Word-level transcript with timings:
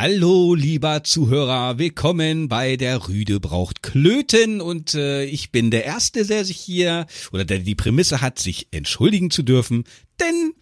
Hallo, 0.00 0.54
lieber 0.54 1.02
Zuhörer, 1.02 1.78
willkommen 1.78 2.46
bei 2.46 2.76
der 2.76 3.08
Rüde 3.08 3.40
braucht 3.40 3.82
Klöten 3.82 4.60
und 4.60 4.94
äh, 4.94 5.24
ich 5.24 5.50
bin 5.50 5.72
der 5.72 5.86
Erste, 5.86 6.24
der 6.24 6.44
sich 6.44 6.56
hier 6.56 7.08
oder 7.32 7.44
der 7.44 7.58
die 7.58 7.74
Prämisse 7.74 8.20
hat, 8.20 8.38
sich 8.38 8.68
entschuldigen 8.70 9.32
zu 9.32 9.42
dürfen, 9.42 9.82
denn 10.20 10.52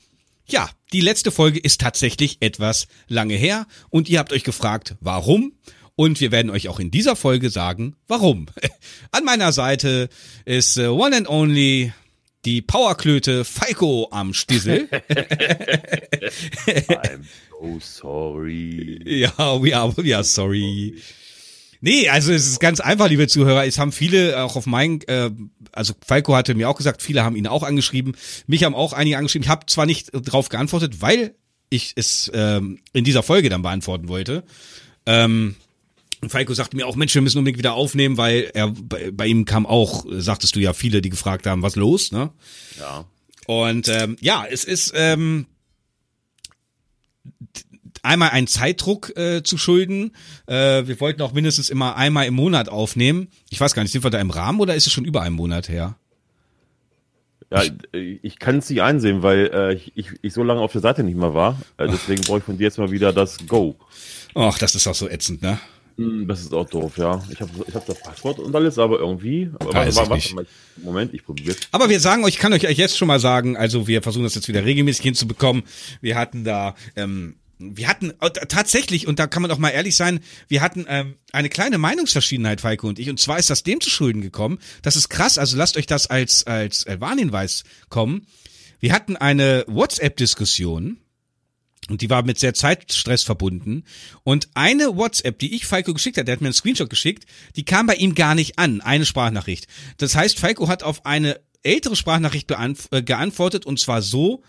ja, 0.46 0.70
die 0.94 1.02
letzte 1.02 1.30
Folge 1.30 1.58
ist 1.58 1.82
tatsächlich 1.82 2.38
etwas 2.40 2.86
lange 3.08 3.34
her 3.34 3.66
und 3.90 4.08
ihr 4.08 4.20
habt 4.20 4.32
euch 4.32 4.42
gefragt, 4.42 4.96
warum? 5.00 5.52
Und 5.96 6.18
wir 6.22 6.32
werden 6.32 6.50
euch 6.50 6.68
auch 6.70 6.80
in 6.80 6.90
dieser 6.90 7.14
Folge 7.14 7.50
sagen, 7.50 7.94
warum. 8.08 8.46
An 9.10 9.26
meiner 9.26 9.52
Seite 9.52 10.08
ist 10.46 10.78
äh, 10.78 10.86
One 10.86 11.14
and 11.14 11.28
Only 11.28 11.92
die 12.46 12.62
Powerklöte 12.62 13.44
Falco 13.44 14.08
am 14.12 14.32
Stissel. 14.32 14.88
I'm 16.66 17.24
so 17.50 17.78
sorry. 17.80 19.00
Ja, 19.04 19.60
we 19.60 19.76
are, 19.76 19.94
we 19.96 20.14
are 20.14 20.24
sorry. 20.24 20.94
Nee, 21.80 22.08
also 22.08 22.32
es 22.32 22.46
ist 22.46 22.60
ganz 22.60 22.80
einfach, 22.80 23.08
liebe 23.08 23.26
Zuhörer. 23.28 23.66
Es 23.66 23.78
haben 23.78 23.92
viele 23.92 24.42
auch 24.42 24.56
auf 24.56 24.66
meinen, 24.66 25.02
äh, 25.08 25.30
also 25.72 25.92
Falco 26.04 26.34
hatte 26.34 26.54
mir 26.54 26.68
auch 26.68 26.76
gesagt, 26.76 27.02
viele 27.02 27.22
haben 27.24 27.36
ihn 27.36 27.46
auch 27.46 27.62
angeschrieben. 27.62 28.16
Mich 28.46 28.64
haben 28.64 28.74
auch 28.74 28.92
einige 28.92 29.18
angeschrieben. 29.18 29.44
Ich 29.44 29.50
habe 29.50 29.66
zwar 29.66 29.86
nicht 29.86 30.10
drauf 30.12 30.48
geantwortet, 30.48 31.02
weil 31.02 31.34
ich 31.68 31.92
es 31.96 32.30
ähm, 32.32 32.78
in 32.92 33.04
dieser 33.04 33.22
Folge 33.22 33.48
dann 33.48 33.62
beantworten 33.62 34.08
wollte. 34.08 34.44
Ähm, 35.04 35.56
Falco 36.28 36.54
sagte 36.54 36.76
mir 36.76 36.86
auch, 36.86 36.96
Mensch, 36.96 37.14
wir 37.14 37.22
müssen 37.22 37.38
unbedingt 37.38 37.58
wieder 37.58 37.74
aufnehmen, 37.74 38.16
weil 38.16 38.50
er 38.54 38.68
bei, 38.68 39.10
bei 39.10 39.26
ihm 39.26 39.44
kam 39.44 39.66
auch, 39.66 40.04
sagtest 40.08 40.56
du 40.56 40.60
ja, 40.60 40.72
viele, 40.72 41.02
die 41.02 41.10
gefragt 41.10 41.46
haben, 41.46 41.62
was 41.62 41.76
los, 41.76 42.12
ne? 42.12 42.30
Ja. 42.78 43.04
Und 43.46 43.88
ähm, 43.88 44.16
ja, 44.20 44.44
es 44.48 44.64
ist 44.64 44.92
ähm, 44.96 45.46
einmal 48.02 48.30
ein 48.30 48.46
Zeitdruck 48.46 49.16
äh, 49.16 49.42
zu 49.42 49.58
schulden. 49.58 50.12
Äh, 50.46 50.86
wir 50.86 51.00
wollten 51.00 51.22
auch 51.22 51.32
mindestens 51.32 51.70
immer 51.70 51.96
einmal 51.96 52.26
im 52.26 52.34
Monat 52.34 52.68
aufnehmen. 52.68 53.28
Ich 53.50 53.60
weiß 53.60 53.74
gar 53.74 53.82
nicht, 53.82 53.92
sind 53.92 54.04
wir 54.04 54.10
da 54.10 54.20
im 54.20 54.30
Rahmen 54.30 54.60
oder 54.60 54.74
ist 54.74 54.86
es 54.86 54.92
schon 54.92 55.04
über 55.04 55.22
einen 55.22 55.36
Monat 55.36 55.68
her? 55.68 55.96
Ja, 57.50 57.62
ich, 57.62 57.72
ich 58.22 58.38
kann 58.38 58.58
es 58.58 58.68
nicht 58.68 58.82
einsehen, 58.82 59.22
weil 59.22 59.50
äh, 59.52 59.74
ich, 59.74 59.92
ich, 59.94 60.08
ich 60.22 60.32
so 60.32 60.42
lange 60.42 60.60
auf 60.60 60.72
der 60.72 60.80
Seite 60.80 61.04
nicht 61.04 61.16
mehr 61.16 61.34
war. 61.34 61.60
Äh, 61.76 61.86
deswegen 61.86 62.22
brauche 62.22 62.38
ich 62.38 62.44
von 62.44 62.58
dir 62.58 62.64
jetzt 62.64 62.78
mal 62.78 62.90
wieder 62.90 63.12
das 63.12 63.46
Go. 63.46 63.76
Ach, 64.34 64.58
das 64.58 64.74
ist 64.74 64.86
auch 64.86 64.94
so 64.94 65.08
ätzend, 65.08 65.42
ne? 65.42 65.58
Hm, 65.96 66.28
Das 66.28 66.40
ist 66.40 66.52
auch 66.52 66.68
doof, 66.68 66.98
ja. 66.98 67.22
Ich 67.30 67.40
habe 67.40 67.50
ich 67.66 67.74
hab 67.74 67.86
das 67.86 68.00
Passwort 68.00 68.38
und 68.38 68.54
alles, 68.54 68.78
aber 68.78 68.98
irgendwie. 68.98 69.50
Aber 69.58 69.72
Weiß 69.72 69.96
warte, 69.96 70.16
ich 70.18 70.34
warte, 70.34 70.34
mal, 70.34 70.46
Moment, 70.76 71.14
ich 71.14 71.24
probiere. 71.24 71.56
Aber 71.72 71.88
wir 71.88 72.00
sagen 72.00 72.24
euch, 72.24 72.34
ich 72.34 72.38
kann 72.38 72.52
euch 72.52 72.62
jetzt 72.62 72.98
schon 72.98 73.08
mal 73.08 73.20
sagen, 73.20 73.56
also 73.56 73.86
wir 73.86 74.02
versuchen 74.02 74.24
das 74.24 74.34
jetzt 74.34 74.48
wieder 74.48 74.64
regelmäßig 74.64 75.02
hinzubekommen. 75.02 75.62
Wir 76.02 76.16
hatten 76.16 76.44
da, 76.44 76.74
ähm, 76.96 77.36
wir 77.58 77.88
hatten 77.88 78.12
äh, 78.20 78.30
tatsächlich, 78.30 79.06
und 79.06 79.18
da 79.18 79.26
kann 79.26 79.40
man 79.40 79.48
doch 79.48 79.58
mal 79.58 79.70
ehrlich 79.70 79.96
sein, 79.96 80.20
wir 80.48 80.60
hatten 80.60 80.84
ähm, 80.88 81.14
eine 81.32 81.48
kleine 81.48 81.78
Meinungsverschiedenheit, 81.78 82.60
Falco 82.60 82.88
und 82.88 82.98
ich. 82.98 83.08
Und 83.08 83.18
zwar 83.18 83.38
ist 83.38 83.48
das 83.48 83.62
dem 83.62 83.80
zu 83.80 83.88
Schulden 83.88 84.20
gekommen. 84.20 84.58
Das 84.82 84.96
ist 84.96 85.08
krass, 85.08 85.38
also 85.38 85.56
lasst 85.56 85.78
euch 85.78 85.86
das 85.86 86.08
als, 86.08 86.46
als 86.46 86.84
äh, 86.84 87.00
Warnhinweis 87.00 87.64
kommen. 87.88 88.26
Wir 88.80 88.92
hatten 88.92 89.16
eine 89.16 89.64
WhatsApp-Diskussion. 89.66 90.98
Und 91.88 92.02
die 92.02 92.10
war 92.10 92.22
mit 92.24 92.38
sehr 92.38 92.54
Zeitstress 92.54 93.22
verbunden. 93.22 93.84
Und 94.24 94.48
eine 94.54 94.96
WhatsApp, 94.96 95.38
die 95.38 95.54
ich 95.54 95.66
Falco 95.66 95.94
geschickt 95.94 96.18
hat, 96.18 96.26
der 96.26 96.32
hat 96.32 96.40
mir 96.40 96.48
einen 96.48 96.54
Screenshot 96.54 96.90
geschickt, 96.90 97.26
die 97.54 97.64
kam 97.64 97.86
bei 97.86 97.94
ihm 97.94 98.14
gar 98.14 98.34
nicht 98.34 98.58
an, 98.58 98.80
eine 98.80 99.06
Sprachnachricht. 99.06 99.68
Das 99.98 100.16
heißt, 100.16 100.38
Falco 100.38 100.68
hat 100.68 100.82
auf 100.82 101.06
eine 101.06 101.40
ältere 101.62 101.96
Sprachnachricht 101.96 102.50
äh, 102.50 103.02
geantwortet 103.02 103.66
und 103.66 103.78
zwar 103.78 104.02
so, 104.02 104.42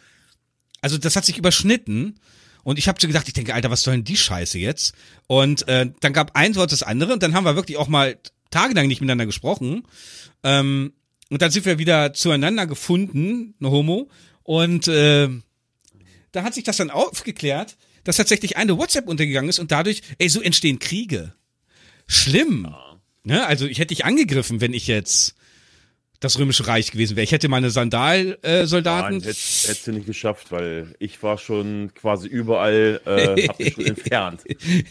also 0.82 0.98
das 0.98 1.16
hat 1.16 1.26
sich 1.26 1.38
überschnitten. 1.38 2.20
Und 2.64 2.78
ich 2.80 2.88
habe 2.88 3.00
so 3.00 3.08
gedacht, 3.08 3.28
ich 3.28 3.34
denke, 3.34 3.54
Alter, 3.54 3.72
was 3.72 3.84
soll 3.84 3.94
denn 3.94 4.04
die 4.04 4.18
Scheiße 4.18 4.60
jetzt? 4.60 4.94
Und 5.28 5.68
äh, 5.68 5.90
dann 6.02 6.14
gab 6.14 6.36
ein 6.36 6.56
Wort 6.56 6.72
das 6.72 6.84
andere 6.84 7.14
und 7.14 7.24
dann 7.24 7.34
haben 7.34 7.46
wir 7.46 7.56
wirklich 7.56 7.78
auch 7.78 7.88
mal 7.88 8.18
tagelang 8.52 8.88
nicht 8.88 9.00
miteinander 9.00 9.26
gesprochen. 9.26 9.84
Ähm, 10.44 10.94
und 11.30 11.42
dann 11.42 11.52
sind 11.52 11.66
wir 11.66 11.78
wieder 11.78 12.14
zueinander 12.14 12.68
gefunden, 12.68 13.56
ne 13.60 13.70
Homo. 13.70 14.10
Und 14.44 14.88
äh, 14.88 15.30
da 16.32 16.44
hat 16.44 16.54
sich 16.54 16.64
das 16.64 16.78
dann 16.78 16.90
aufgeklärt, 16.90 17.78
dass 18.04 18.18
tatsächlich 18.18 18.58
eine 18.58 18.78
WhatsApp 18.78 19.08
untergegangen 19.08 19.50
ist 19.50 19.60
und 19.60 19.72
dadurch, 19.72 20.02
ey, 20.18 20.30
so 20.30 20.42
entstehen 20.42 20.80
Kriege. 20.80 21.34
Schlimm. 22.08 22.74
Ne? 23.24 23.46
Also 23.46 23.66
ich 23.66 23.80
hätte 23.80 23.94
dich 23.94 24.06
angegriffen, 24.06 24.62
wenn 24.62 24.74
ich 24.74 24.88
jetzt 24.88 25.36
das 26.20 26.40
Römische 26.40 26.66
Reich 26.68 26.92
gewesen 26.92 27.16
wäre. 27.16 27.24
Ich 27.24 27.32
hätte 27.32 27.48
meine 27.48 27.70
Sandalsoldaten. 27.70 29.18
Nein, 29.18 29.22
hätte 29.22 29.28
hättest 29.28 29.88
du 29.88 29.92
nicht 29.92 30.08
geschafft, 30.08 30.52
weil 30.52 30.96
ich 31.00 31.22
war 31.22 31.38
schon 31.38 31.92
quasi 31.94 32.28
überall, 32.28 33.02
äh, 33.06 33.48
hab 33.48 33.60
mich 33.60 33.74
schon 33.74 33.86
entfernt 33.88 34.42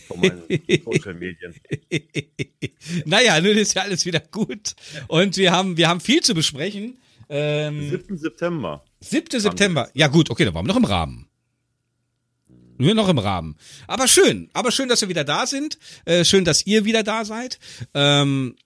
von 0.06 0.20
meinen 0.20 0.42
Social 0.84 1.14
Medien. 1.14 1.54
naja, 3.06 3.40
nun 3.40 3.56
ist 3.56 3.74
ja 3.74 3.82
alles 3.82 4.04
wieder 4.06 4.20
gut. 4.20 4.74
Und 5.08 5.36
wir 5.36 5.50
haben, 5.50 5.76
wir 5.76 5.88
haben 5.88 6.00
viel 6.00 6.22
zu 6.22 6.34
besprechen. 6.34 6.98
Ähm, 7.28 7.90
7. 7.90 8.18
September. 8.18 8.84
7. 9.00 9.40
September. 9.40 9.90
Ja 9.94 10.08
gut, 10.08 10.30
okay, 10.30 10.44
da 10.44 10.54
waren 10.54 10.64
wir 10.64 10.72
noch 10.72 10.76
im 10.76 10.84
Rahmen. 10.84 11.28
Nur 12.78 12.94
noch 12.94 13.08
im 13.08 13.18
Rahmen. 13.18 13.56
Aber 13.86 14.06
schön, 14.06 14.50
aber 14.52 14.70
schön, 14.70 14.88
dass 14.88 15.00
wir 15.00 15.08
wieder 15.08 15.24
da 15.24 15.46
sind. 15.46 15.78
Äh, 16.04 16.24
schön, 16.24 16.44
dass 16.44 16.66
ihr 16.66 16.84
wieder 16.84 17.02
da 17.02 17.24
seid. 17.24 17.58
Ähm, 17.94 18.56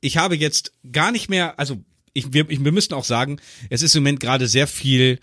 ich 0.00 0.16
habe 0.16 0.36
jetzt 0.36 0.74
gar 0.92 1.10
nicht 1.10 1.28
mehr, 1.28 1.58
also 1.58 1.82
ich, 2.12 2.32
wir, 2.32 2.48
ich, 2.50 2.64
wir 2.64 2.72
müssten 2.72 2.94
auch 2.94 3.04
sagen, 3.04 3.40
es 3.68 3.82
ist 3.82 3.96
im 3.96 4.02
Moment 4.02 4.20
gerade 4.20 4.46
sehr 4.46 4.66
viel 4.66 5.18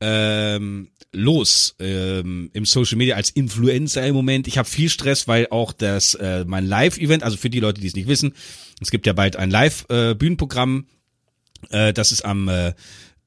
ähm, 0.00 0.88
los 1.12 1.76
ähm, 1.78 2.50
im 2.52 2.64
Social 2.64 2.98
Media 2.98 3.16
als 3.16 3.30
Influencer 3.30 4.06
im 4.06 4.14
Moment. 4.14 4.46
Ich 4.46 4.58
habe 4.58 4.68
viel 4.68 4.88
Stress, 4.88 5.28
weil 5.28 5.48
auch 5.50 5.72
das 5.72 6.14
äh, 6.14 6.44
mein 6.46 6.66
Live-Event, 6.66 7.22
also 7.22 7.36
für 7.36 7.50
die 7.50 7.60
Leute, 7.60 7.80
die 7.80 7.86
es 7.86 7.94
nicht 7.94 8.08
wissen, 8.08 8.34
es 8.80 8.90
gibt 8.90 9.06
ja 9.06 9.12
bald 9.12 9.36
ein 9.36 9.50
Live-Bühnenprogramm. 9.50 10.86
Äh, 11.70 11.92
das 11.92 12.12
ist 12.12 12.24
am 12.24 12.48
äh, 12.48 12.72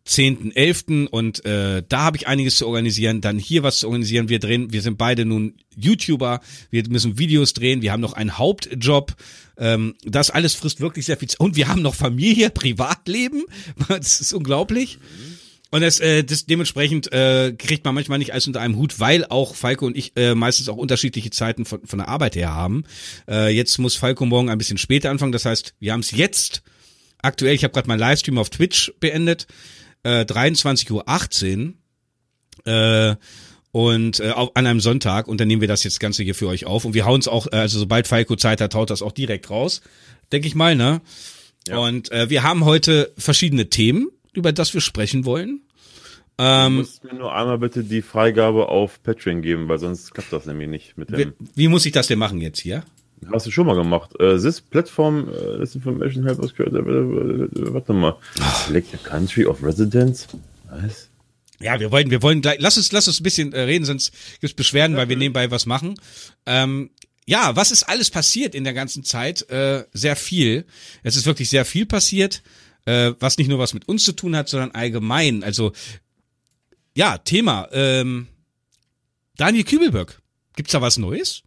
10.11. 0.07 1.07
und 1.07 1.43
äh, 1.45 1.83
da 1.87 2.03
habe 2.03 2.17
ich 2.17 2.27
einiges 2.27 2.57
zu 2.57 2.67
organisieren, 2.67 3.21
dann 3.21 3.37
hier 3.37 3.63
was 3.63 3.79
zu 3.79 3.87
organisieren. 3.87 4.29
Wir 4.29 4.39
drehen, 4.39 4.71
wir 4.71 4.81
sind 4.81 4.97
beide 4.97 5.25
nun 5.25 5.55
YouTuber, 5.75 6.39
wir 6.71 6.83
müssen 6.89 7.19
Videos 7.19 7.53
drehen, 7.53 7.81
wir 7.81 7.91
haben 7.91 8.01
noch 8.01 8.13
einen 8.13 8.37
Hauptjob. 8.37 9.15
Ähm, 9.57 9.95
das 10.03 10.29
alles 10.29 10.55
frisst 10.55 10.79
wirklich 10.79 11.05
sehr 11.05 11.17
viel 11.17 11.27
Zeit. 11.27 11.39
Und 11.39 11.55
wir 11.55 11.67
haben 11.67 11.81
noch 11.81 11.95
Familie, 11.95 12.49
Privatleben. 12.53 13.43
Das 13.89 14.21
ist 14.21 14.33
unglaublich. 14.33 14.99
Und 15.69 15.81
das, 15.81 15.99
äh, 15.99 16.23
das 16.23 16.45
dementsprechend 16.45 17.11
äh, 17.11 17.53
kriegt 17.57 17.83
man 17.83 17.93
manchmal 17.93 18.19
nicht 18.19 18.31
alles 18.31 18.47
unter 18.47 18.61
einem 18.61 18.77
Hut, 18.77 19.01
weil 19.01 19.25
auch 19.25 19.55
Falco 19.55 19.85
und 19.85 19.97
ich 19.97 20.13
äh, 20.15 20.33
meistens 20.33 20.69
auch 20.69 20.77
unterschiedliche 20.77 21.29
Zeiten 21.31 21.65
von, 21.65 21.85
von 21.85 21.99
der 21.99 22.07
Arbeit 22.07 22.37
her 22.37 22.53
haben. 22.53 22.85
Äh, 23.27 23.53
jetzt 23.53 23.77
muss 23.77 23.95
Falco 23.95 24.25
morgen 24.25 24.49
ein 24.49 24.57
bisschen 24.57 24.77
später 24.77 25.09
anfangen. 25.09 25.33
Das 25.33 25.43
heißt, 25.43 25.73
wir 25.79 25.91
haben 25.91 25.99
es 25.99 26.11
jetzt 26.11 26.63
aktuell, 27.22 27.53
ich 27.55 27.63
habe 27.63 27.73
gerade 27.73 27.88
meinen 27.88 28.00
Livestream 28.00 28.38
auf 28.38 28.50
Twitch 28.50 28.94
beendet, 29.00 29.47
äh, 30.03 30.22
23.18 30.22 31.73
Uhr 32.66 32.72
äh, 32.72 33.16
und 33.72 34.19
äh, 34.19 34.31
auf, 34.31 34.51
an 34.55 34.66
einem 34.66 34.79
Sonntag 34.79 35.28
und 35.28 35.39
dann 35.39 35.47
nehmen 35.47 35.61
wir 35.61 35.67
das 35.67 35.83
jetzt 35.83 36.00
Ganze 36.00 36.23
hier 36.23 36.35
für 36.35 36.47
euch 36.47 36.66
auf 36.66 36.85
und 36.85 36.94
wir 36.94 37.05
hauen 37.05 37.19
es 37.19 37.28
auch, 37.28 37.47
äh, 37.47 37.57
also 37.57 37.79
sobald 37.79 38.07
Falco 38.07 38.35
Zeit 38.35 38.61
hat, 38.61 38.75
haut 38.75 38.89
das 38.89 39.01
auch 39.01 39.11
direkt 39.11 39.50
raus, 39.50 39.81
denke 40.31 40.47
ich 40.47 40.55
mal, 40.55 40.75
ne? 40.75 41.01
Ja. 41.67 41.78
Und 41.79 42.11
äh, 42.11 42.29
wir 42.29 42.44
haben 42.44 42.63
heute 42.63 43.13
verschiedene 43.17 43.69
Themen, 43.69 44.09
über 44.34 44.53
das 44.53 44.73
wir 44.73 44.81
sprechen 44.81 45.25
wollen. 45.25 45.61
Du 46.38 46.44
Ähm, 46.45 46.75
musst 46.78 47.03
mir 47.03 47.13
nur 47.16 47.35
einmal 47.35 47.57
bitte 47.57 47.84
die 47.84 48.01
Freigabe 48.01 48.69
auf 48.69 49.01
Patreon 49.03 49.41
geben, 49.41 49.67
weil 49.67 49.79
sonst 49.79 50.13
klappt 50.13 50.31
das 50.31 50.45
nämlich 50.45 50.69
nicht 50.69 50.97
mit 50.97 51.11
wie, 51.11 51.25
dem. 51.25 51.34
wie 51.55 51.67
muss 51.67 51.85
ich 51.85 51.91
das 51.91 52.07
denn 52.07 52.19
machen 52.19 52.39
jetzt 52.41 52.59
hier? 52.61 52.84
Hast 53.31 53.47
du 53.47 53.51
schon 53.51 53.67
mal 53.67 53.75
gemacht. 53.75 54.11
Äh, 54.19 54.38
this 54.38 54.61
platform, 54.61 55.29
äh, 55.29 55.59
this 55.59 55.75
information 55.75 56.23
help 56.25 56.39
us 56.39 56.53
create, 56.53 56.73
äh, 56.73 56.78
äh, 56.78 57.73
warte 57.73 57.94
mal. 57.94 58.16
Select 58.66 58.91
the 58.91 58.97
country 58.97 59.45
of 59.45 59.63
residence? 59.63 60.28
Was? 60.69 61.09
Ja, 61.59 61.79
wir 61.79 61.91
wollen, 61.91 62.11
wir 62.11 62.22
wollen 62.22 62.41
gleich, 62.41 62.57
lass 62.59 62.78
uns, 62.78 62.91
lass 62.91 63.07
uns 63.07 63.19
ein 63.19 63.23
bisschen 63.23 63.53
reden, 63.53 63.85
sonst 63.85 64.13
gibt's 64.39 64.55
Beschwerden, 64.55 64.95
weil 64.95 65.09
wir 65.09 65.17
nebenbei 65.17 65.50
was 65.50 65.66
machen. 65.66 66.00
Ähm, 66.45 66.91
ja, 67.25 67.55
was 67.55 67.72
ist 67.72 67.84
alles 67.84 68.11
passiert 68.11 68.53
in 68.53 68.64
der 68.64 68.73
ganzen 68.73 69.03
Zeit? 69.03 69.49
Äh, 69.49 69.85
sehr 69.91 70.16
viel. 70.16 70.66
Es 71.03 71.16
ist 71.16 71.25
wirklich 71.25 71.49
sehr 71.49 71.66
viel 71.66 71.85
passiert, 71.85 72.43
äh, 72.85 73.14
was 73.19 73.37
nicht 73.37 73.47
nur 73.47 73.59
was 73.59 73.73
mit 73.73 73.87
uns 73.87 74.03
zu 74.03 74.14
tun 74.14 74.35
hat, 74.35 74.47
sondern 74.47 74.72
allgemein. 74.72 75.43
Also, 75.43 75.73
ja, 76.96 77.17
Thema. 77.17 77.67
Ähm, 77.72 78.28
Daniel 79.35 79.66
Kübelberg. 79.66 80.22
Gibt's 80.55 80.72
da 80.72 80.81
was 80.81 80.97
Neues? 80.97 81.43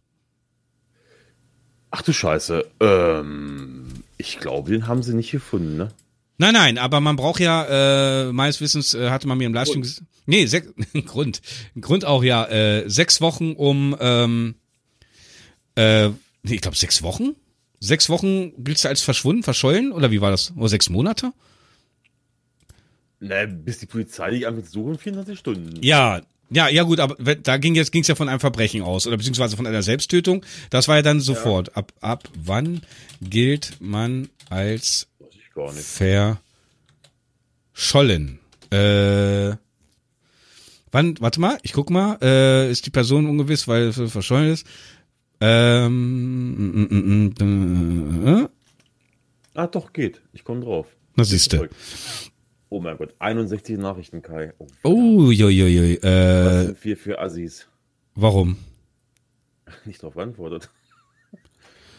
Ach 1.91 2.01
du 2.01 2.13
Scheiße. 2.13 2.65
Ähm, 2.79 3.87
ich 4.17 4.39
glaube, 4.39 4.71
den 4.71 4.87
haben 4.87 5.03
sie 5.03 5.13
nicht 5.13 5.31
gefunden, 5.31 5.77
ne? 5.77 5.91
Nein, 6.37 6.53
nein, 6.53 6.77
aber 6.79 7.01
man 7.01 7.17
braucht 7.17 7.39
ja, 7.39 8.29
äh, 8.29 8.31
meines 8.31 8.61
Wissens 8.61 8.95
äh, 8.95 9.11
hatte 9.11 9.27
man 9.27 9.37
mir 9.37 9.45
im 9.45 9.53
Livestream 9.53 9.83
gesagt, 9.83 10.07
nee, 10.25 10.47
sech, 10.47 10.63
Grund, 11.05 11.41
Grund 11.79 12.03
auch 12.03 12.23
ja, 12.23 12.45
äh, 12.47 12.89
sechs 12.89 13.21
Wochen 13.21 13.53
um, 13.53 13.95
ähm, 13.99 14.55
äh, 15.75 16.07
nee, 16.07 16.55
ich 16.55 16.61
glaube 16.61 16.77
sechs 16.77 17.03
Wochen? 17.03 17.35
Sechs 17.79 18.09
Wochen 18.09 18.63
gilt's 18.63 18.81
da 18.81 18.89
als 18.89 19.01
verschwunden, 19.01 19.43
verschollen 19.43 19.91
oder 19.91 20.09
wie 20.09 20.21
war 20.21 20.31
das? 20.31 20.51
Oder 20.55 20.69
sechs 20.69 20.89
Monate? 20.89 21.31
Ne, 23.19 23.47
bis 23.47 23.77
die 23.77 23.85
Polizei 23.85 24.31
dich 24.31 24.47
zu 24.65 24.71
suchen, 24.71 24.97
24 24.97 25.37
Stunden. 25.37 25.83
Ja, 25.83 26.21
Ja, 26.53 26.67
ja 26.67 26.83
gut, 26.83 26.99
aber 26.99 27.35
da 27.35 27.57
ging 27.57 27.75
jetzt 27.75 27.91
ging's 27.91 28.07
ja 28.09 28.15
von 28.15 28.27
einem 28.27 28.41
Verbrechen 28.41 28.81
aus 28.81 29.07
oder 29.07 29.15
beziehungsweise 29.17 29.55
von 29.55 29.65
einer 29.65 29.83
Selbsttötung. 29.83 30.45
Das 30.69 30.87
war 30.87 30.97
ja 30.97 31.01
dann 31.01 31.21
sofort. 31.21 31.75
Ab 31.77 31.93
ab 32.01 32.27
wann 32.43 32.81
gilt 33.21 33.77
man 33.79 34.29
als 34.49 35.07
verschollen? 37.73 38.39
Äh, 38.69 39.55
wann? 40.91 41.15
Warte 41.19 41.39
mal, 41.39 41.57
ich 41.63 41.71
guck 41.73 41.89
mal. 41.89 42.17
Äh, 42.21 42.69
ist 42.69 42.85
die 42.85 42.91
Person 42.91 43.27
ungewiss, 43.27 43.67
weil 43.69 43.83
es 43.83 44.11
verschollen 44.11 44.51
ist? 44.51 44.67
Ähm, 45.39 46.85
mm, 46.89 47.33
mm, 47.39 48.27
äh, 48.27 48.47
Ah, 49.53 49.67
doch, 49.67 49.91
geht. 49.91 50.21
Ich 50.33 50.43
komme 50.43 50.61
drauf. 50.61 50.87
na 51.15 51.23
siehste. 51.23 51.69
Oh 52.73 52.79
mein 52.79 52.95
Gott, 52.95 53.13
61 53.19 53.77
Nachrichten, 53.77 54.21
Kai. 54.21 54.53
Oh, 54.57 54.67
Oh, 54.83 55.29
joi, 55.31 55.49
joi. 55.49 55.99
was 56.01 56.09
Äh, 56.09 56.65
sind 56.67 56.83
wir 56.85 56.95
für 56.97 57.19
Assis? 57.19 57.67
warum? 58.15 58.57
Nicht 59.85 60.01
drauf 60.01 60.13
geantwortet. 60.13 60.69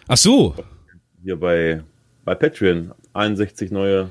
Ach 0.09 0.17
so. 0.17 0.57
Hier 1.23 1.37
bei, 1.37 1.85
bei 2.25 2.35
Patreon 2.35 2.93
61 3.13 3.71
neue 3.71 4.11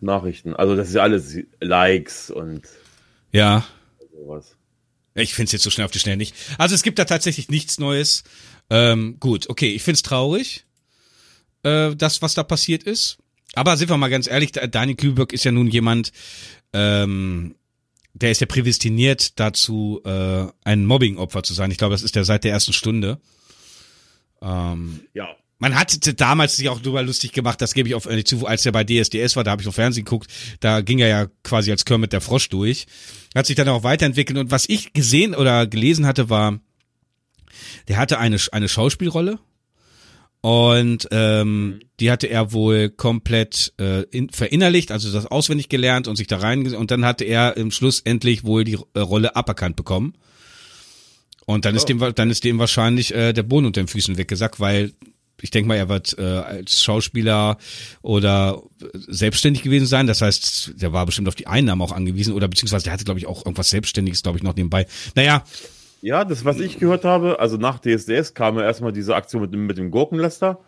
Nachrichten. 0.00 0.54
Also 0.54 0.74
das 0.74 0.88
ist 0.88 0.94
ja 0.94 1.02
alles 1.02 1.38
Likes 1.60 2.30
und 2.30 2.62
Ja. 3.32 3.64
sowas. 4.12 4.56
Ich 5.14 5.34
find's 5.34 5.52
jetzt 5.52 5.62
so 5.62 5.70
schnell 5.70 5.84
auf 5.84 5.90
die 5.92 5.98
Schnelle 6.00 6.16
nicht. 6.16 6.34
Also 6.58 6.74
es 6.74 6.82
gibt 6.82 6.98
da 6.98 7.04
tatsächlich 7.04 7.48
nichts 7.48 7.78
Neues. 7.78 8.24
Ähm, 8.68 9.16
gut, 9.20 9.48
okay, 9.48 9.70
ich 9.74 9.82
find's 9.84 10.02
traurig, 10.02 10.64
äh, 11.62 11.94
das, 11.94 12.20
was 12.20 12.34
da 12.34 12.42
passiert 12.42 12.82
ist. 12.82 13.18
Aber 13.58 13.76
sind 13.76 13.90
wir 13.90 13.96
mal 13.96 14.08
ganz 14.08 14.26
ehrlich, 14.28 14.52
da- 14.52 14.66
Daniel 14.66 14.96
Kühlberg 14.96 15.32
ist 15.32 15.44
ja 15.44 15.52
nun 15.52 15.68
jemand, 15.68 16.12
ähm, 16.72 17.54
der 18.14 18.30
ist 18.30 18.40
ja 18.40 18.46
prädestiniert 18.46 19.38
dazu, 19.38 20.00
äh, 20.04 20.46
ein 20.64 20.84
Mobbing-Opfer 20.86 21.42
zu 21.42 21.54
sein. 21.54 21.70
Ich 21.70 21.78
glaube, 21.78 21.94
das 21.94 22.02
ist 22.02 22.16
ja 22.16 22.24
seit 22.24 22.44
der 22.44 22.52
ersten 22.52 22.72
Stunde. 22.72 23.20
Ähm, 24.42 25.00
Ja, 25.14 25.28
man 25.58 25.74
hat 25.74 26.20
damals 26.20 26.56
sich 26.56 26.68
auch 26.68 26.80
drüber 26.80 27.02
lustig 27.02 27.32
gemacht, 27.32 27.60
das 27.60 27.74
gebe 27.74 27.88
ich 27.88 27.94
auch 27.96 28.06
ehrlich 28.06 28.26
zu, 28.26 28.46
als 28.46 28.64
er 28.64 28.70
bei 28.72 28.84
DSDS 28.84 29.34
war, 29.34 29.42
da 29.44 29.50
habe 29.50 29.62
ich 29.62 29.66
auf 29.68 29.74
Fernsehen 29.74 30.04
geguckt, 30.04 30.30
da 30.60 30.80
ging 30.82 31.00
er 31.00 31.08
ja 31.08 31.26
quasi 31.42 31.70
als 31.72 31.84
Kermit 31.84 32.12
der 32.12 32.20
Frosch 32.20 32.48
durch. 32.48 32.86
Hat 33.34 33.46
sich 33.46 33.56
dann 33.56 33.68
auch 33.68 33.82
weiterentwickelt 33.82 34.38
und 34.38 34.50
was 34.52 34.68
ich 34.68 34.92
gesehen 34.92 35.34
oder 35.34 35.66
gelesen 35.66 36.06
hatte, 36.06 36.30
war, 36.30 36.60
der 37.88 37.96
hatte 37.96 38.18
eine, 38.18 38.38
eine 38.52 38.68
Schauspielrolle 38.68 39.38
und 40.40 41.08
ähm, 41.10 41.80
die 42.00 42.10
hatte 42.10 42.28
er 42.28 42.52
wohl 42.52 42.90
komplett 42.90 43.72
äh, 43.80 44.02
in, 44.10 44.30
verinnerlicht, 44.30 44.92
also 44.92 45.10
das 45.12 45.26
auswendig 45.26 45.68
gelernt 45.68 46.06
und 46.08 46.16
sich 46.16 46.26
da 46.28 46.38
rein 46.38 46.74
und 46.74 46.90
dann 46.90 47.04
hatte 47.04 47.24
er 47.24 47.56
im 47.56 47.70
Schluss 47.70 48.00
endlich 48.00 48.44
wohl 48.44 48.64
die 48.64 48.78
äh, 48.94 49.00
Rolle 49.00 49.34
aberkannt 49.36 49.76
bekommen. 49.76 50.14
Und 51.46 51.64
dann 51.64 51.74
ist 51.74 51.84
Oh. 51.84 51.86
dem 51.86 52.00
wa- 52.00 52.12
dann 52.12 52.30
ist 52.30 52.44
dem 52.44 52.58
wahrscheinlich 52.58 53.14
äh, 53.14 53.32
der 53.32 53.42
Boden 53.42 53.66
unter 53.66 53.80
den 53.82 53.88
Füßen 53.88 54.16
weggesackt, 54.18 54.60
weil 54.60 54.92
ich 55.40 55.50
denke 55.50 55.68
mal, 55.68 55.76
er 55.76 55.88
wird 55.88 56.18
äh, 56.18 56.22
als 56.22 56.82
Schauspieler 56.82 57.58
oder 58.02 58.60
selbstständig 58.94 59.62
gewesen 59.62 59.86
sein. 59.86 60.06
Das 60.08 60.20
heißt, 60.20 60.72
der 60.76 60.92
war 60.92 61.06
bestimmt 61.06 61.28
auf 61.28 61.36
die 61.36 61.46
Einnahmen 61.46 61.80
auch 61.80 61.92
angewiesen 61.92 62.34
oder 62.34 62.48
beziehungsweise 62.48 62.84
der 62.84 62.92
hatte, 62.92 63.04
glaube 63.04 63.20
ich, 63.20 63.26
auch 63.26 63.46
irgendwas 63.46 63.70
Selbstständiges, 63.70 64.22
glaube 64.22 64.36
ich, 64.38 64.42
noch 64.44 64.56
nebenbei. 64.56 64.86
Naja, 65.14 65.44
ja, 66.00 66.24
das, 66.24 66.44
was 66.44 66.60
ich 66.60 66.78
gehört 66.78 67.04
habe, 67.04 67.40
also 67.40 67.56
nach 67.56 67.78
DSDS 67.80 68.34
kam 68.34 68.56
ja 68.56 68.62
erstmal 68.64 68.92
diese 68.92 69.14
Aktion 69.16 69.42
mit, 69.42 69.52
dem- 69.52 69.66
mit 69.66 69.78
dem 69.78 69.90
Gurkenläster, 69.90 70.58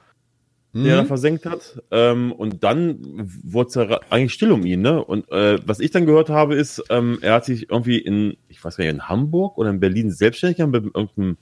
der 0.72 0.96
er 0.96 1.02
mhm. 1.02 1.06
versenkt 1.08 1.46
hat. 1.46 1.82
Ähm, 1.90 2.30
und 2.32 2.62
dann 2.62 2.98
wurde 3.42 3.68
es 3.68 3.74
ja 3.74 4.00
eigentlich 4.10 4.32
still 4.32 4.52
um 4.52 4.64
ihn, 4.64 4.82
ne? 4.82 5.02
Und 5.04 5.30
äh, 5.32 5.58
was 5.66 5.80
ich 5.80 5.90
dann 5.90 6.06
gehört 6.06 6.30
habe, 6.30 6.54
ist, 6.54 6.82
ähm, 6.90 7.18
er 7.22 7.34
hat 7.34 7.44
sich 7.44 7.70
irgendwie 7.70 7.98
in, 7.98 8.36
ich 8.48 8.64
weiß 8.64 8.76
gar 8.76 8.84
nicht, 8.84 8.94
in 8.94 9.08
Hamburg 9.08 9.58
oder 9.58 9.70
in 9.70 9.80
Berlin 9.80 10.10
selbstständig 10.12 10.58
gemacht 10.58 10.84
mit 10.84 10.94
irgendeinem, 10.94 11.36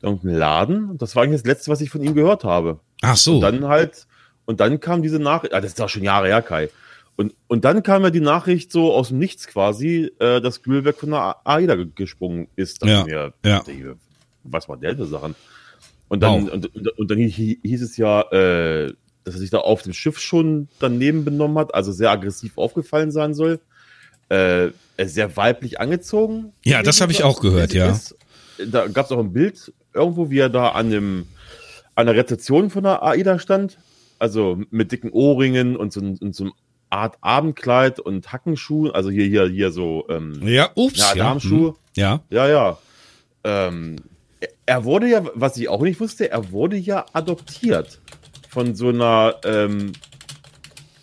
irgendeinem 0.00 0.36
Laden. 0.38 0.90
Und 0.90 1.02
das 1.02 1.14
war 1.14 1.22
eigentlich 1.22 1.42
das 1.42 1.46
Letzte, 1.48 1.70
was 1.70 1.80
ich 1.82 1.90
von 1.90 2.02
ihm 2.02 2.14
gehört 2.14 2.44
habe. 2.44 2.80
ach 3.02 3.16
so. 3.16 3.34
Und 3.36 3.40
dann 3.42 3.68
halt, 3.68 4.06
und 4.46 4.60
dann 4.60 4.80
kam 4.80 5.02
diese 5.02 5.18
Nachricht, 5.18 5.52
ah, 5.52 5.60
das 5.60 5.72
ist 5.72 5.80
auch 5.82 5.88
schon 5.90 6.02
Jahre 6.02 6.28
her, 6.28 6.40
Kai. 6.42 6.70
Und, 7.16 7.34
und 7.46 7.64
dann 7.64 7.82
kam 7.82 8.02
ja 8.02 8.10
die 8.10 8.20
Nachricht 8.20 8.72
so 8.72 8.92
aus 8.92 9.08
dem 9.08 9.18
Nichts 9.18 9.46
quasi, 9.46 10.10
äh, 10.18 10.40
dass 10.40 10.62
Gülberg 10.62 10.96
von 10.98 11.10
der 11.10 11.36
AIDA 11.44 11.76
ge- 11.76 11.88
gesprungen 11.94 12.48
ist. 12.56 12.84
Ja, 12.84 13.04
Mir, 13.04 13.32
ja. 13.44 13.58
dachte, 13.58 13.96
Was 14.42 14.68
war 14.68 14.76
der 14.76 14.96
für 14.96 15.06
Sachen? 15.06 15.34
Und 16.08 16.22
dann, 16.22 16.46
Wow. 16.46 16.52
und, 16.52 16.74
und, 16.74 16.88
und 16.98 17.10
dann 17.10 17.18
hi- 17.18 17.58
hieß 17.62 17.82
es 17.82 17.96
ja, 17.96 18.22
äh, 18.32 18.92
dass 19.22 19.34
er 19.34 19.40
sich 19.40 19.50
da 19.50 19.58
auf 19.58 19.82
dem 19.82 19.92
Schiff 19.92 20.18
schon 20.18 20.68
daneben 20.80 21.24
benommen 21.24 21.56
hat, 21.58 21.72
also 21.74 21.92
sehr 21.92 22.10
aggressiv 22.10 22.58
aufgefallen 22.58 23.10
sein 23.12 23.32
soll. 23.32 23.60
Äh, 24.28 24.68
ist 24.96 25.14
sehr 25.14 25.36
weiblich 25.36 25.80
angezogen. 25.80 26.52
Ja, 26.64 26.82
das 26.82 27.00
habe 27.00 27.12
ich 27.12 27.22
auch 27.24 27.40
gehört, 27.40 27.72
ja. 27.74 27.90
Ist. 27.90 28.16
Da 28.66 28.86
gab 28.88 29.06
es 29.06 29.12
auch 29.12 29.18
ein 29.18 29.32
Bild 29.32 29.72
irgendwo, 29.92 30.30
wie 30.30 30.38
er 30.38 30.48
da 30.48 30.70
an 30.70 30.90
dem 30.90 31.26
an 31.94 32.06
der 32.06 32.16
Rezeption 32.16 32.70
von 32.70 32.82
der 32.84 33.02
AIDA 33.04 33.38
stand. 33.38 33.78
Also 34.18 34.60
mit 34.70 34.92
dicken 34.92 35.10
Ohrringen 35.10 35.76
und 35.76 35.92
so, 35.92 36.00
und 36.00 36.34
so 36.34 36.50
Art 36.94 37.16
Abendkleid 37.20 37.98
und 38.00 38.32
Hackenschuhen. 38.32 38.92
Also 38.92 39.10
hier, 39.10 39.26
hier, 39.26 39.46
hier 39.48 39.70
so 39.72 40.06
ähm, 40.08 40.40
Ja, 40.46 40.70
ups. 40.74 40.98
ja, 40.98 41.08
ja, 41.14 41.24
Darmschuhe. 41.24 41.68
hm, 41.70 41.76
Ja. 41.94 42.20
ja, 42.30 42.48
ja. 42.48 42.78
Ähm, 43.44 43.96
er- 44.66 44.84
wurde 44.84 45.08
ja, 45.08 45.22
was 45.34 45.56
ich 45.56 45.68
auch 45.68 45.82
nicht 45.82 46.00
wusste, 46.00 46.30
er 46.30 46.50
wurde 46.52 46.76
ja 46.76 47.04
adoptiert 47.12 48.00
von 48.48 48.74
so 48.74 48.88
einer 48.88 49.34
ähm, 49.44 49.92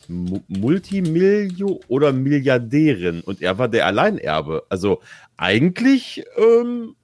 Mu- 0.07 0.41
Multimilio- 0.49 1.79
oder 1.87 2.11
Milliardärin 2.13 3.21
und 3.21 3.41
er 3.41 3.57
war 3.57 3.67
der 3.67 3.85
Alleinerbe. 3.85 4.63
Also 4.69 5.01
eigentlich 5.37 6.23
ähm, 6.37 6.95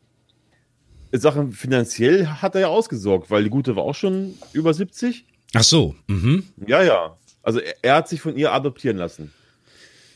Sachen 1.12 1.52
finanziell 1.52 2.28
hat 2.28 2.56
er 2.56 2.62
ja 2.62 2.68
ausgesorgt, 2.68 3.30
weil 3.32 3.44
die 3.44 3.50
Gute 3.50 3.76
war 3.76 3.84
auch 3.84 3.96
schon 3.96 4.34
über 4.54 4.74
70. 4.74 5.26
Ach 5.54 5.64
so. 5.64 5.96
Mhm. 6.08 6.44
Ja, 6.68 6.82
ja. 6.84 7.16
Also 7.48 7.62
er, 7.62 7.76
er 7.82 7.96
hat 7.96 8.10
sich 8.10 8.20
von 8.20 8.36
ihr 8.36 8.52
adoptieren 8.52 8.98
lassen. 8.98 9.32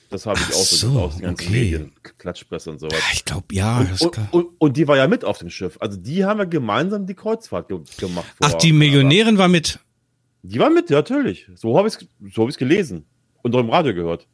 Das 0.10 0.25
habe 0.25 0.38
ich 0.38 0.48
Ach 0.48 0.56
auch 0.56 0.66
so, 0.66 0.89
so, 0.89 1.00
aus 1.00 1.16
den 1.16 1.24
ganzen 1.24 1.48
okay. 1.48 1.54
Medien, 1.54 1.92
Klatschpresse 2.18 2.69
und 2.69 2.80
sowas. 2.80 3.00
Ich 3.13 3.24
glaube, 3.24 3.45
ja. 3.54 3.88
Und, 4.01 4.12
kann- 4.12 4.28
und, 4.31 4.48
und 4.57 4.75
die 4.75 4.86
war 4.86 4.98
ja 4.98 5.07
mit 5.07 5.24
auf 5.24 5.38
dem 5.38 5.50
Schiff. 5.50 5.78
Also 5.80 5.98
die 5.98 6.25
haben 6.25 6.39
ja 6.39 6.44
gemeinsam 6.44 7.07
die 7.07 7.13
Kreuzfahrt 7.13 7.69
ge 7.69 7.80
gemacht. 7.98 8.25
Ach, 8.42 8.56
die 8.56 8.74
Millionärin 8.74 9.38
war 9.38 9.48
mit. 9.48 9.80
Die 10.44 10.60
war 10.60 10.69
mit, 10.69 10.89
ja, 10.89 10.98
natürlich. 10.98 11.48
So 11.56 11.78
habe 11.78 11.88
ich 11.88 11.94
es 11.94 12.06
so 12.33 12.45
hab 12.45 12.57
gelesen 12.57 13.06
und 13.44 13.56
auch 13.56 13.62
im 13.62 13.69
Radio 13.69 13.94
gehört. 13.94 14.27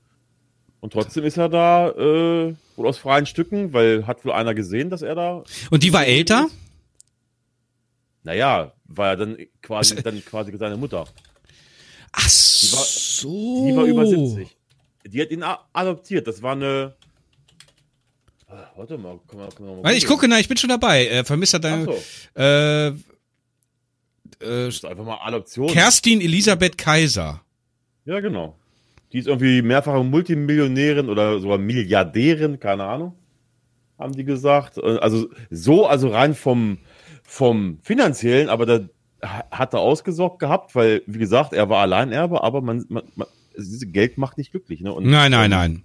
Und 0.80 0.92
trotzdem 0.92 1.24
ist 1.24 1.38
er 1.38 1.50
da 1.50 1.90
äh, 1.90 2.56
wohl 2.78 2.88
aus 2.88 2.98
freien 2.98 3.28
Stücken, 3.28 3.74
weil 3.74 4.08
hat 4.08 4.26
wohl 4.26 4.32
einer 4.32 4.56
gesehen, 4.56 4.90
dass 4.90 5.04
er 5.04 5.14
da. 5.14 5.44
Und 5.70 5.84
die 5.84 5.94
war 5.94 6.08
älter? 6.08 6.48
Naja, 8.24 8.74
war 8.86 9.08
ja 9.10 9.16
dann 9.16 9.38
quasi, 9.62 10.02
dann 10.02 10.26
quasi 10.26 10.58
seine 10.58 10.78
Mutter. 10.78 11.06
Ach 12.12 12.24
war- 12.24 12.30
so. 12.30 13.66
Die 13.68 13.76
war 13.76 13.86
über 13.86 14.06
70. 14.06 14.56
Die 15.06 15.22
hat 15.22 15.32
ihn 15.32 15.44
adoptiert. 15.44 16.28
Das 16.28 16.42
war 16.42 16.54
eine. 16.54 16.96
Ah, 18.48 18.72
Warte 18.76 18.98
mal, 18.98 19.20
komm 19.28 19.40
mal, 19.40 19.50
komm 19.56 19.66
mal. 19.68 19.84
Warte, 19.84 19.98
Ich 19.98 20.06
gucke, 20.06 20.28
na, 20.28 20.40
ich 20.40 20.48
bin 20.48 20.58
schon 20.58 20.70
dabei. 20.70 21.08
Äh, 21.08 21.24
vermisst 21.26 21.56
Ach 21.56 21.60
dein, 21.60 21.86
so, 21.86 21.96
äh, 22.36 22.88
äh, 22.88 24.68
einfach 24.68 25.04
mal 25.06 25.18
Adoption. 25.22 25.68
Kerstin 25.68 26.22
Elisabeth 26.22 26.78
Kaiser. 26.78 27.42
Ja, 28.06 28.20
genau. 28.20 28.56
Die 29.12 29.20
ist 29.20 29.28
irgendwie 29.28 29.62
mehrfache 29.62 30.04
Multimillionärin 30.04 31.10
oder 31.10 31.40
sogar 31.40 31.58
Milliardärin, 31.58 32.60
keine 32.60 32.84
Ahnung, 32.84 33.16
haben 33.98 34.14
die 34.14 34.26
gesagt. 34.26 34.78
Also 34.82 35.30
so, 35.50 35.86
also 35.86 36.10
rein 36.10 36.36
vom, 36.36 36.78
vom 37.24 37.80
finanziellen, 37.84 38.50
aber 38.50 38.66
da 38.66 38.80
hat 39.22 39.74
er 39.74 39.80
ausgesorgt 39.80 40.40
gehabt, 40.40 40.76
weil, 40.76 41.02
wie 41.08 41.20
gesagt, 41.20 41.54
er 41.54 41.70
war 41.70 41.80
Alleinerbe, 41.82 42.44
aber 42.44 42.62
man, 42.62 42.86
man, 42.90 43.04
man 43.16 43.28
dieses 43.58 43.92
Geld 43.92 44.18
macht 44.18 44.38
nicht 44.38 44.52
glücklich. 44.52 44.82
Ne? 44.82 44.94
Und, 44.94 45.06
Nein, 45.06 45.32
nein, 45.32 45.46
ähm, 45.52 45.58
nein. 45.58 45.84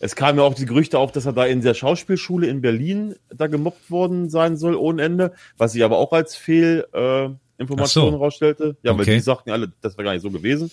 Es 0.00 0.14
kamen 0.14 0.38
ja 0.38 0.44
auch 0.44 0.54
die 0.54 0.66
Gerüchte 0.66 0.96
auf, 1.00 1.10
dass 1.10 1.26
er 1.26 1.32
da 1.32 1.44
in 1.44 1.60
der 1.60 1.74
Schauspielschule 1.74 2.46
in 2.46 2.60
Berlin 2.60 3.16
da 3.34 3.48
gemobbt 3.48 3.90
worden 3.90 4.30
sein 4.30 4.56
soll 4.56 4.76
ohne 4.76 5.02
Ende, 5.02 5.32
was 5.56 5.72
sich 5.72 5.82
aber 5.82 5.98
auch 5.98 6.12
als 6.12 6.36
Fehlinformation 6.36 7.34
äh, 7.58 7.62
Information 7.62 8.10
so. 8.12 8.18
rausstellte. 8.18 8.76
Ja, 8.84 8.92
weil 8.94 9.00
Okay. 9.00 9.14
die 9.16 9.20
sagten 9.20 9.50
alle, 9.50 9.72
das 9.80 9.94
wäre 9.98 10.04
gar 10.04 10.12
nicht 10.12 10.22
so 10.22 10.30
gewesen. 10.30 10.70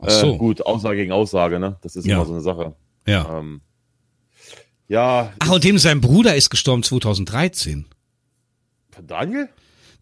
Ach 0.00 0.10
so. 0.10 0.34
Äh, 0.34 0.36
gut, 0.36 0.60
Aussage 0.66 0.96
gegen 0.96 1.12
Aussage, 1.12 1.58
ne? 1.58 1.76
Das 1.80 1.96
ist 1.96 2.06
Ja. 2.06 2.16
immer 2.16 2.26
so 2.26 2.32
eine 2.34 2.42
Sache. 2.42 2.74
Ja. 3.06 3.38
Ähm, 3.38 3.62
ja, 4.88 5.32
Ach, 5.38 5.50
und 5.52 5.64
dem 5.64 5.78
sein 5.78 6.02
Bruder 6.02 6.36
ist 6.36 6.50
gestorben 6.50 6.82
2013. 6.82 7.86
Daniel? 9.06 9.48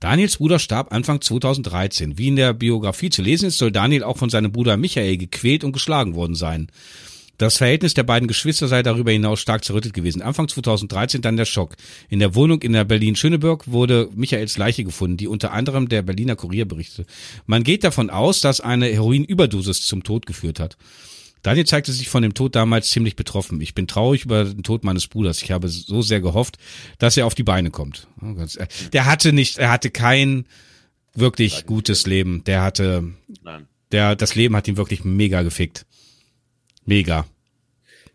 Daniels 0.01 0.37
Bruder 0.37 0.59
starb 0.59 0.93
Anfang 0.93 1.21
2013. 1.21 2.19
Wie 2.19 2.29
in 2.29 2.37
der 2.37 2.53
Biografie 2.53 3.11
zu 3.11 3.23
lesen 3.23 3.49
ist, 3.49 3.59
soll 3.59 3.73
Daniel 3.73 4.05
auch 4.05 4.19
von 4.19 4.31
seinem 4.31 4.53
Bruder 4.53 4.77
Michael 4.77 5.17
gequält 5.17 5.65
und 5.65 5.73
geschlagen 5.73 6.15
worden 6.15 6.35
sein. 6.35 6.69
Das 7.37 7.57
Verhältnis 7.57 7.95
der 7.95 8.05
beiden 8.05 8.29
Geschwister 8.29 8.69
sei 8.69 8.85
darüber 8.85 9.11
hinaus 9.11 9.41
stark 9.41 9.65
zerrüttet 9.65 9.93
gewesen. 9.93 10.23
Anfang 10.23 10.47
2013 10.47 11.21
dann 11.21 11.37
der 11.37 11.47
Schock. 11.47 11.75
In 12.09 12.21
der 12.21 12.37
Wohnung 12.37 12.63
in 12.63 12.73
der 12.73 12.85
Berlin-Schöneberg 12.85 13.67
wurde 13.67 14.09
Michaels 14.15 14.57
Leiche 14.57 14.85
gefunden, 14.85 15.17
die 15.17 15.27
unter 15.27 15.53
anderem 15.53 15.89
der 15.89 16.03
Berliner 16.03 16.37
Kurier 16.37 16.65
berichtete. 16.65 17.07
Man 17.47 17.65
geht 17.65 17.83
davon 17.83 18.09
aus, 18.09 18.41
dass 18.41 18.61
eine 18.61 18.87
Heroinüberdosis 18.87 19.83
zum 19.83 20.05
Tod 20.05 20.27
geführt 20.27 20.61
hat. 20.61 20.77
Daniel 21.45 21.67
zeigte 21.67 21.93
sich 21.93 22.09
von 22.09 22.23
dem 22.23 22.33
Tod 22.33 22.57
damals 22.57 22.89
ziemlich 22.89 23.17
betroffen. 23.17 23.61
Ich 23.61 23.75
bin 23.75 23.87
traurig 23.87 24.25
über 24.25 24.45
den 24.45 24.63
Tod 24.63 24.83
meines 24.83 25.07
Bruders. 25.07 25.43
Ich 25.43 25.53
habe 25.53 25.69
so 25.69 26.01
sehr 26.01 26.23
gehofft, 26.23 26.57
dass 26.99 27.19
er 27.19 27.27
auf 27.27 27.35
die 27.35 27.43
Beine 27.43 27.71
kommt. 27.71 28.09
Der 28.95 29.05
hatte 29.05 29.35
nicht, 29.35 29.59
er 29.59 29.71
hatte 29.71 29.91
kein 29.91 30.47
wirklich 31.13 31.67
gutes 31.67 32.07
Leben. 32.07 32.43
Der 32.45 32.63
hatte, 32.63 33.13
Nein. 33.43 33.69
der, 33.93 34.17
das 34.17 34.35
Leben 34.35 34.57
hat 34.57 34.67
ihn 34.69 34.79
wirklich 34.79 35.05
mega 35.05 35.43
gefickt. 35.43 35.85
Mega. 36.87 37.27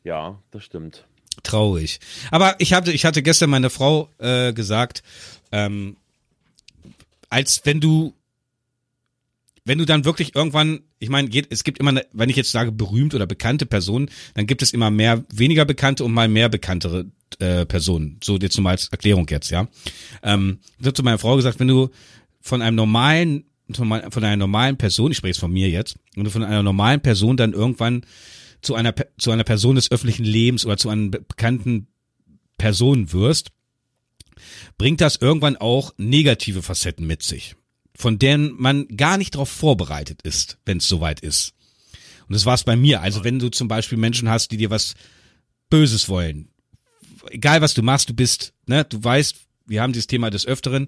Ja, 0.03 0.39
das 0.49 0.63
stimmt. 0.63 1.05
Traurig. 1.43 1.99
Aber 2.31 2.55
ich 2.57 2.73
hatte, 2.73 2.91
ich 2.91 3.05
hatte 3.05 3.21
gestern 3.21 3.51
meiner 3.51 3.69
Frau 3.69 4.09
äh, 4.17 4.53
gesagt, 4.53 5.03
ähm, 5.51 5.97
als 7.29 7.61
wenn 7.63 7.79
du, 7.79 8.15
wenn 9.65 9.77
du 9.77 9.85
dann 9.85 10.05
wirklich 10.05 10.35
irgendwann, 10.35 10.81
ich 10.99 11.09
meine, 11.09 11.29
geht, 11.29 11.47
es 11.49 11.63
gibt 11.63 11.79
immer, 11.79 11.91
eine, 11.91 12.05
wenn 12.13 12.29
ich 12.29 12.35
jetzt 12.35 12.51
sage 12.51 12.71
berühmt 12.71 13.13
oder 13.13 13.25
bekannte 13.25 13.65
Personen, 13.65 14.09
dann 14.33 14.47
gibt 14.47 14.61
es 14.61 14.71
immer 14.71 14.91
mehr 14.91 15.23
weniger 15.33 15.65
bekannte 15.65 16.03
und 16.03 16.13
mal 16.13 16.27
mehr 16.27 16.49
bekanntere 16.49 17.05
äh, 17.39 17.65
Personen. 17.65 18.19
So 18.23 18.37
jetzt 18.37 18.57
nur 18.57 18.63
mal 18.63 18.71
als 18.71 18.87
Erklärung 18.87 19.27
jetzt, 19.29 19.49
ja. 19.51 19.67
Ähm, 20.23 20.59
ich 20.79 20.85
habe 20.85 20.93
zu 20.93 21.03
meiner 21.03 21.19
Frau 21.19 21.35
gesagt, 21.35 21.59
wenn 21.59 21.67
du 21.67 21.89
von 22.41 22.61
einem 22.61 22.75
normalen, 22.75 23.45
von 23.71 23.91
einer 23.91 24.37
normalen 24.37 24.77
Person, 24.77 25.11
ich 25.11 25.17
spreche 25.17 25.31
jetzt 25.31 25.39
von 25.39 25.51
mir 25.51 25.69
jetzt, 25.69 25.97
wenn 26.15 26.23
du 26.23 26.31
von 26.31 26.43
einer 26.43 26.63
normalen 26.63 27.01
Person 27.01 27.37
dann 27.37 27.53
irgendwann 27.53 28.03
zu 28.61 28.75
einer 28.75 28.93
zu 29.17 29.31
einer 29.31 29.43
Person 29.43 29.75
des 29.75 29.91
öffentlichen 29.91 30.25
Lebens 30.25 30.65
oder 30.65 30.77
zu 30.77 30.89
einer 30.89 31.09
bekannten 31.09 31.87
Person 32.57 33.13
wirst, 33.13 33.51
bringt 34.77 35.01
das 35.01 35.17
irgendwann 35.17 35.57
auch 35.57 35.93
negative 35.97 36.61
Facetten 36.61 37.05
mit 37.05 37.23
sich, 37.23 37.55
von 37.99 38.17
denen 38.17 38.55
man 38.57 38.87
gar 38.95 39.17
nicht 39.17 39.35
darauf 39.35 39.49
vorbereitet 39.49 40.21
ist, 40.21 40.57
wenn 40.65 40.77
es 40.77 40.87
soweit 40.87 41.19
ist. 41.19 41.53
Und 42.29 42.33
das 42.33 42.45
war 42.45 42.53
es 42.53 42.63
bei 42.63 42.77
mir. 42.77 43.01
Also 43.01 43.25
wenn 43.25 43.39
du 43.39 43.49
zum 43.49 43.67
Beispiel 43.67 43.97
Menschen 43.97 44.29
hast, 44.29 44.51
die 44.51 44.57
dir 44.57 44.69
was 44.69 44.93
Böses 45.69 46.07
wollen, 46.07 46.47
egal 47.29 47.59
was 47.59 47.73
du 47.73 47.83
machst, 47.83 48.07
du 48.07 48.13
bist, 48.13 48.53
ne, 48.67 48.85
du 48.85 49.03
weißt, 49.03 49.35
wir 49.65 49.81
haben 49.81 49.91
dieses 49.91 50.07
Thema 50.07 50.29
des 50.29 50.45
Öfteren 50.45 50.87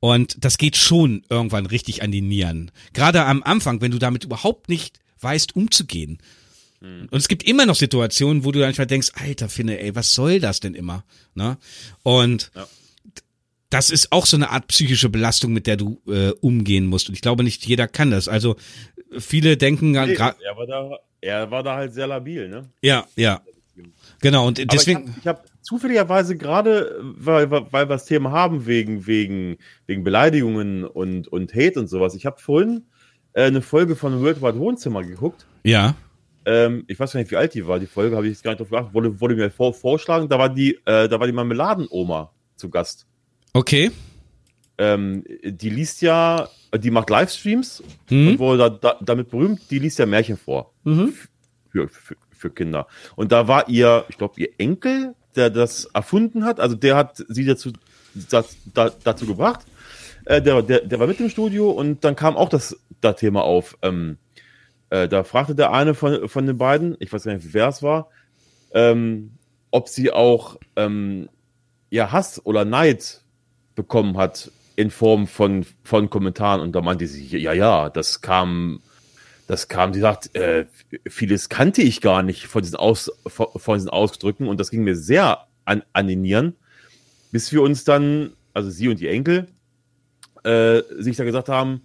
und 0.00 0.42
das 0.42 0.56
geht 0.56 0.78
schon 0.78 1.22
irgendwann 1.28 1.66
richtig 1.66 2.02
an 2.02 2.12
die 2.12 2.22
Nieren. 2.22 2.70
Gerade 2.94 3.26
am 3.26 3.42
Anfang, 3.42 3.82
wenn 3.82 3.90
du 3.90 3.98
damit 3.98 4.24
überhaupt 4.24 4.70
nicht 4.70 5.00
weißt, 5.20 5.54
umzugehen. 5.54 6.16
Und 7.10 7.18
es 7.18 7.28
gibt 7.28 7.42
immer 7.42 7.66
noch 7.66 7.74
Situationen, 7.74 8.44
wo 8.44 8.52
du 8.52 8.60
manchmal 8.60 8.86
denkst, 8.86 9.10
alter 9.12 9.50
Finne, 9.50 9.80
ey, 9.80 9.94
was 9.94 10.14
soll 10.14 10.40
das 10.40 10.60
denn 10.60 10.74
immer? 10.74 11.04
Ne? 11.34 11.58
Und 12.04 12.50
Ja. 12.54 12.66
Das 13.70 13.90
ist 13.90 14.12
auch 14.12 14.26
so 14.26 14.36
eine 14.36 14.50
Art 14.50 14.66
psychische 14.68 15.08
Belastung, 15.08 15.52
mit 15.52 15.66
der 15.66 15.76
du 15.76 16.00
äh, 16.06 16.30
umgehen 16.40 16.86
musst. 16.86 17.08
Und 17.08 17.14
ich 17.14 17.20
glaube, 17.20 17.44
nicht 17.44 17.66
jeder 17.66 17.86
kann 17.88 18.10
das. 18.10 18.28
Also 18.28 18.56
viele 19.18 19.56
denken 19.56 19.90
Nee, 19.92 20.14
gra- 20.14 20.34
er, 20.42 20.56
war 20.56 20.66
da, 20.66 20.90
er 21.20 21.50
war 21.50 21.62
da 21.62 21.74
halt 21.76 21.92
sehr 21.92 22.06
labil, 22.06 22.48
ne? 22.48 22.68
ja, 22.82 23.06
ja. 23.16 23.40
Genau, 24.20 24.46
und 24.48 24.58
Aber 24.58 24.66
deswegen, 24.66 25.14
ich 25.20 25.26
habe 25.28 25.38
hab 25.40 25.46
zufälligerweise 25.62 26.36
gerade, 26.36 26.98
weil, 27.00 27.48
weil 27.50 27.66
weil 27.70 27.84
wir 27.88 27.94
das 27.94 28.06
Thema 28.06 28.32
haben, 28.32 28.66
wegen, 28.66 29.06
wegen, 29.06 29.56
wegen 29.86 30.02
Beleidigungen 30.02 30.84
und, 30.84 31.28
und 31.28 31.54
Hate 31.54 31.78
und 31.78 31.86
sowas. 31.88 32.16
Ich 32.16 32.26
habe 32.26 32.40
vorhin 32.40 32.86
äh, 33.34 33.44
eine 33.44 33.62
Folge 33.62 33.94
von 33.94 34.20
Worldwide 34.20 34.58
Wohnzimmer 34.58 35.04
geguckt. 35.04 35.46
ja, 35.62 35.94
Ähm, 36.44 36.84
ich 36.88 36.98
weiß 36.98 37.12
gar 37.12 37.20
nicht, 37.20 37.30
wie 37.30 37.36
alt 37.36 37.54
die 37.54 37.64
war. 37.68 37.78
Die 37.78 37.86
Folge 37.86 38.16
habe 38.16 38.26
ich 38.26 38.32
jetzt 38.32 38.42
gar 38.42 38.50
nicht 38.52 38.60
drauf 38.60 38.70
geachtet. 38.70 38.94
Wurde, 38.94 39.20
wurde 39.20 39.36
mir 39.36 39.50
vor, 39.50 39.72
vorschlagen. 39.72 40.28
Da 40.28 40.38
war 40.40 40.48
die, 40.48 40.72
äh, 40.84 41.08
da 41.08 41.20
war 41.20 41.26
die 41.28 41.32
Marmeladenoma 41.32 42.32
zu 42.56 42.70
Gast. 42.70 43.06
Okay. 43.58 43.90
Ähm, 44.78 45.24
die 45.44 45.70
liest 45.70 46.02
ja, 46.02 46.48
die 46.72 46.90
macht 46.90 47.10
Livestreams 47.10 47.82
Hm? 48.08 48.28
und 48.28 48.38
wurde 48.38 48.58
da, 48.58 48.68
da, 48.70 48.98
damit 49.00 49.30
berühmt. 49.30 49.60
Die 49.70 49.78
liest 49.78 49.98
ja 49.98 50.06
Märchen 50.06 50.36
vor 50.36 50.72
Mhm. 50.84 51.14
für, 51.70 51.88
für, 51.88 52.16
für 52.30 52.50
Kinder. 52.50 52.86
Und 53.16 53.32
da 53.32 53.48
war 53.48 53.68
ihr, 53.68 54.04
ich 54.08 54.16
glaube, 54.18 54.40
ihr 54.40 54.50
Enkel, 54.58 55.14
der 55.34 55.50
das 55.50 55.86
erfunden 55.86 56.44
hat, 56.44 56.60
also 56.60 56.76
der 56.76 56.96
hat 56.96 57.22
sie 57.28 57.44
dazu, 57.44 57.72
das, 58.14 58.56
da, 58.72 58.90
dazu 59.02 59.26
gebracht. 59.26 59.66
Äh, 60.24 60.40
der, 60.42 60.62
der, 60.62 60.80
der 60.80 61.00
war 61.00 61.06
mit 61.06 61.20
im 61.20 61.28
Studio 61.28 61.70
und 61.70 62.04
dann 62.04 62.14
kam 62.14 62.36
auch 62.36 62.48
das, 62.48 62.76
das 63.00 63.16
Thema 63.16 63.42
auf. 63.42 63.76
Ähm, 63.82 64.18
äh, 64.90 65.08
da 65.08 65.24
fragte 65.24 65.54
der 65.54 65.72
eine 65.72 65.94
von, 65.94 66.28
von 66.28 66.46
den 66.46 66.56
beiden, 66.58 66.96
ich 67.00 67.12
weiß 67.12 67.24
gar 67.24 67.34
nicht, 67.34 67.52
wer 67.52 67.68
es 67.68 67.82
war, 67.82 68.10
ähm, 68.72 69.32
ob 69.70 69.88
sie 69.88 70.12
auch 70.12 70.56
ähm, 70.76 71.28
ja, 71.90 72.12
Hass 72.12 72.44
oder 72.44 72.64
Neid 72.64 73.22
bekommen 73.78 74.18
hat 74.18 74.50
in 74.76 74.90
Form 74.90 75.26
von, 75.26 75.64
von 75.82 76.10
Kommentaren. 76.10 76.60
Und 76.60 76.72
da 76.72 76.82
meinte 76.82 77.06
sie, 77.06 77.26
ja, 77.26 77.52
ja, 77.52 77.88
das 77.88 78.20
kam 78.20 78.80
das 79.48 79.66
kam, 79.68 79.94
sie 79.94 80.00
sagt, 80.00 80.36
äh, 80.36 80.66
vieles 81.08 81.48
kannte 81.48 81.80
ich 81.80 82.02
gar 82.02 82.22
nicht 82.22 82.46
von 82.46 82.62
diesen, 82.62 82.76
Aus, 82.76 83.10
von, 83.26 83.46
von 83.56 83.78
diesen 83.78 83.88
Ausdrücken 83.88 84.46
und 84.46 84.60
das 84.60 84.70
ging 84.70 84.84
mir 84.84 84.94
sehr 84.94 85.46
an, 85.64 85.82
an 85.94 86.06
die 86.06 86.16
Nieren, 86.16 86.54
bis 87.32 87.50
wir 87.50 87.62
uns 87.62 87.82
dann, 87.84 88.32
also 88.52 88.68
sie 88.68 88.88
und 88.88 89.00
die 89.00 89.08
Enkel, 89.08 89.48
äh, 90.44 90.82
sich 90.98 91.16
da 91.16 91.24
gesagt 91.24 91.48
haben, 91.48 91.80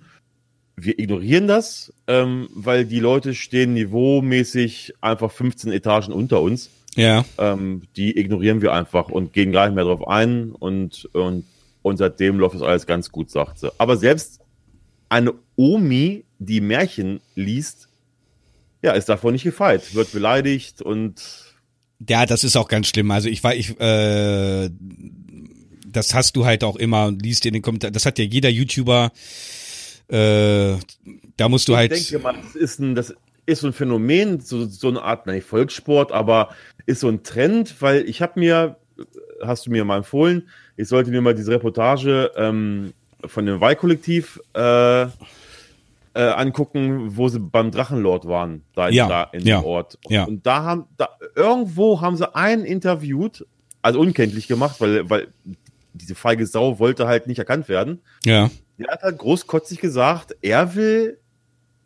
wir 0.76 1.00
ignorieren 1.00 1.48
das, 1.48 1.94
ähm, 2.08 2.50
weil 2.54 2.84
die 2.84 3.00
Leute 3.00 3.34
stehen 3.34 3.74
niveaumäßig 3.74 4.96
einfach 5.00 5.32
15 5.32 5.72
Etagen 5.72 6.12
unter 6.12 6.42
uns. 6.42 6.70
Ja. 6.96 7.24
Ähm, 7.38 7.84
die 7.96 8.18
ignorieren 8.18 8.62
wir 8.62 8.74
einfach 8.74 9.08
und 9.08 9.32
gehen 9.32 9.54
gar 9.54 9.68
nicht 9.68 9.76
mehr 9.76 9.86
drauf 9.86 10.06
ein 10.08 10.52
und, 10.52 11.10
und, 11.14 11.46
und 11.84 11.98
seitdem 11.98 12.40
läuft 12.40 12.56
das 12.56 12.64
alles 12.64 12.88
ganz 12.88 13.12
gut, 13.12 13.30
sagt 13.30 13.60
sie. 13.60 13.72
Aber 13.78 13.98
selbst 13.98 14.40
eine 15.10 15.34
Omi, 15.56 16.26
die 16.40 16.62
Märchen 16.62 17.22
liest, 17.36 17.90
ja, 18.82 18.94
ist 18.94 19.10
davon 19.10 19.34
nicht 19.34 19.44
gefeit, 19.44 19.94
wird 19.94 20.12
beleidigt 20.12 20.82
und 20.82 21.54
Ja, 22.08 22.26
das 22.26 22.44
ist 22.44 22.58
auch 22.58 22.68
ganz 22.68 22.88
schlimm. 22.88 23.12
Also 23.12 23.30
ich 23.30 23.44
war, 23.44 23.54
ich, 23.54 23.80
äh, 23.80 24.70
das 25.86 26.14
hast 26.14 26.36
du 26.36 26.46
halt 26.46 26.64
auch 26.64 26.78
immer 26.78 27.06
und 27.06 27.22
liest 27.22 27.46
in 27.46 27.54
den 27.54 27.62
Kommentaren. 27.62 27.94
Das 27.94 28.06
hat 28.06 28.18
ja 28.18 28.26
jeder 28.26 28.50
YouTuber. 28.50 29.12
Äh, 30.08 30.78
da 31.38 31.50
musst 31.50 31.68
du 31.68 31.76
halt. 31.76 31.94
ich 31.94 32.10
denke 32.10 32.24
mal, 32.24 32.36
das 32.42 32.56
ist 32.56 32.80
ein, 32.80 32.96
das 32.96 33.14
ist 33.46 33.62
so 33.62 33.68
ein 33.68 33.74
Phänomen, 33.74 34.40
so, 34.40 34.66
so 34.66 34.88
eine 34.88 35.02
Art, 35.02 35.28
nicht 35.28 35.46
Volkssport, 35.46 36.12
aber 36.12 36.56
ist 36.86 37.02
so 37.02 37.10
ein 37.10 37.24
Trend, 37.24 37.82
weil 37.82 38.08
ich 38.08 38.22
habe 38.22 38.40
mir, 38.40 38.78
hast 39.42 39.66
du 39.66 39.72
mir 39.72 39.86
mal 39.86 39.98
empfohlen, 39.98 40.48
ich 40.78 40.88
sollte 40.88 41.12
mir 41.12 41.22
mal 41.22 41.36
diese 41.36 41.52
Reportage 41.52 42.32
ähm, 42.36 42.94
von 43.26 43.46
dem 43.46 43.60
Weih-Kollektiv 43.62 44.40
äh, 44.56 45.04
äh, 45.04 45.08
angucken, 46.16 47.18
wo 47.18 47.28
sie 47.28 47.40
beim 47.40 47.72
Drachenlord 47.72 48.28
waren, 48.28 48.64
da 48.76 48.88
in, 48.88 48.94
Ja, 48.96 49.08
da 49.08 49.24
in 49.32 49.46
ja, 49.46 49.60
dem 49.62 49.66
Ort. 49.66 49.98
ja. 50.10 50.26
Und 50.26 50.46
da 50.46 50.64
haben, 50.64 50.86
da, 50.98 51.10
irgendwo 51.36 52.02
haben 52.02 52.18
sie 52.18 52.36
einen 52.36 52.66
interviewt, 52.66 53.46
also 53.82 54.00
unkenntlich 54.00 54.48
gemacht, 54.48 54.80
weil, 54.80 55.10
weil 55.10 55.28
diese 55.94 56.16
feige 56.16 56.46
Sau 56.46 56.80
wollte 56.80 57.08
halt 57.08 57.28
nicht 57.28 57.40
erkannt 57.40 57.70
werden. 57.70 58.02
ja. 58.26 58.50
Der 58.80 58.88
hat 58.92 59.04
halt 59.04 59.20
großkotzig 59.20 59.80
gesagt, 59.80 60.36
er 60.42 60.74
will 60.74 61.20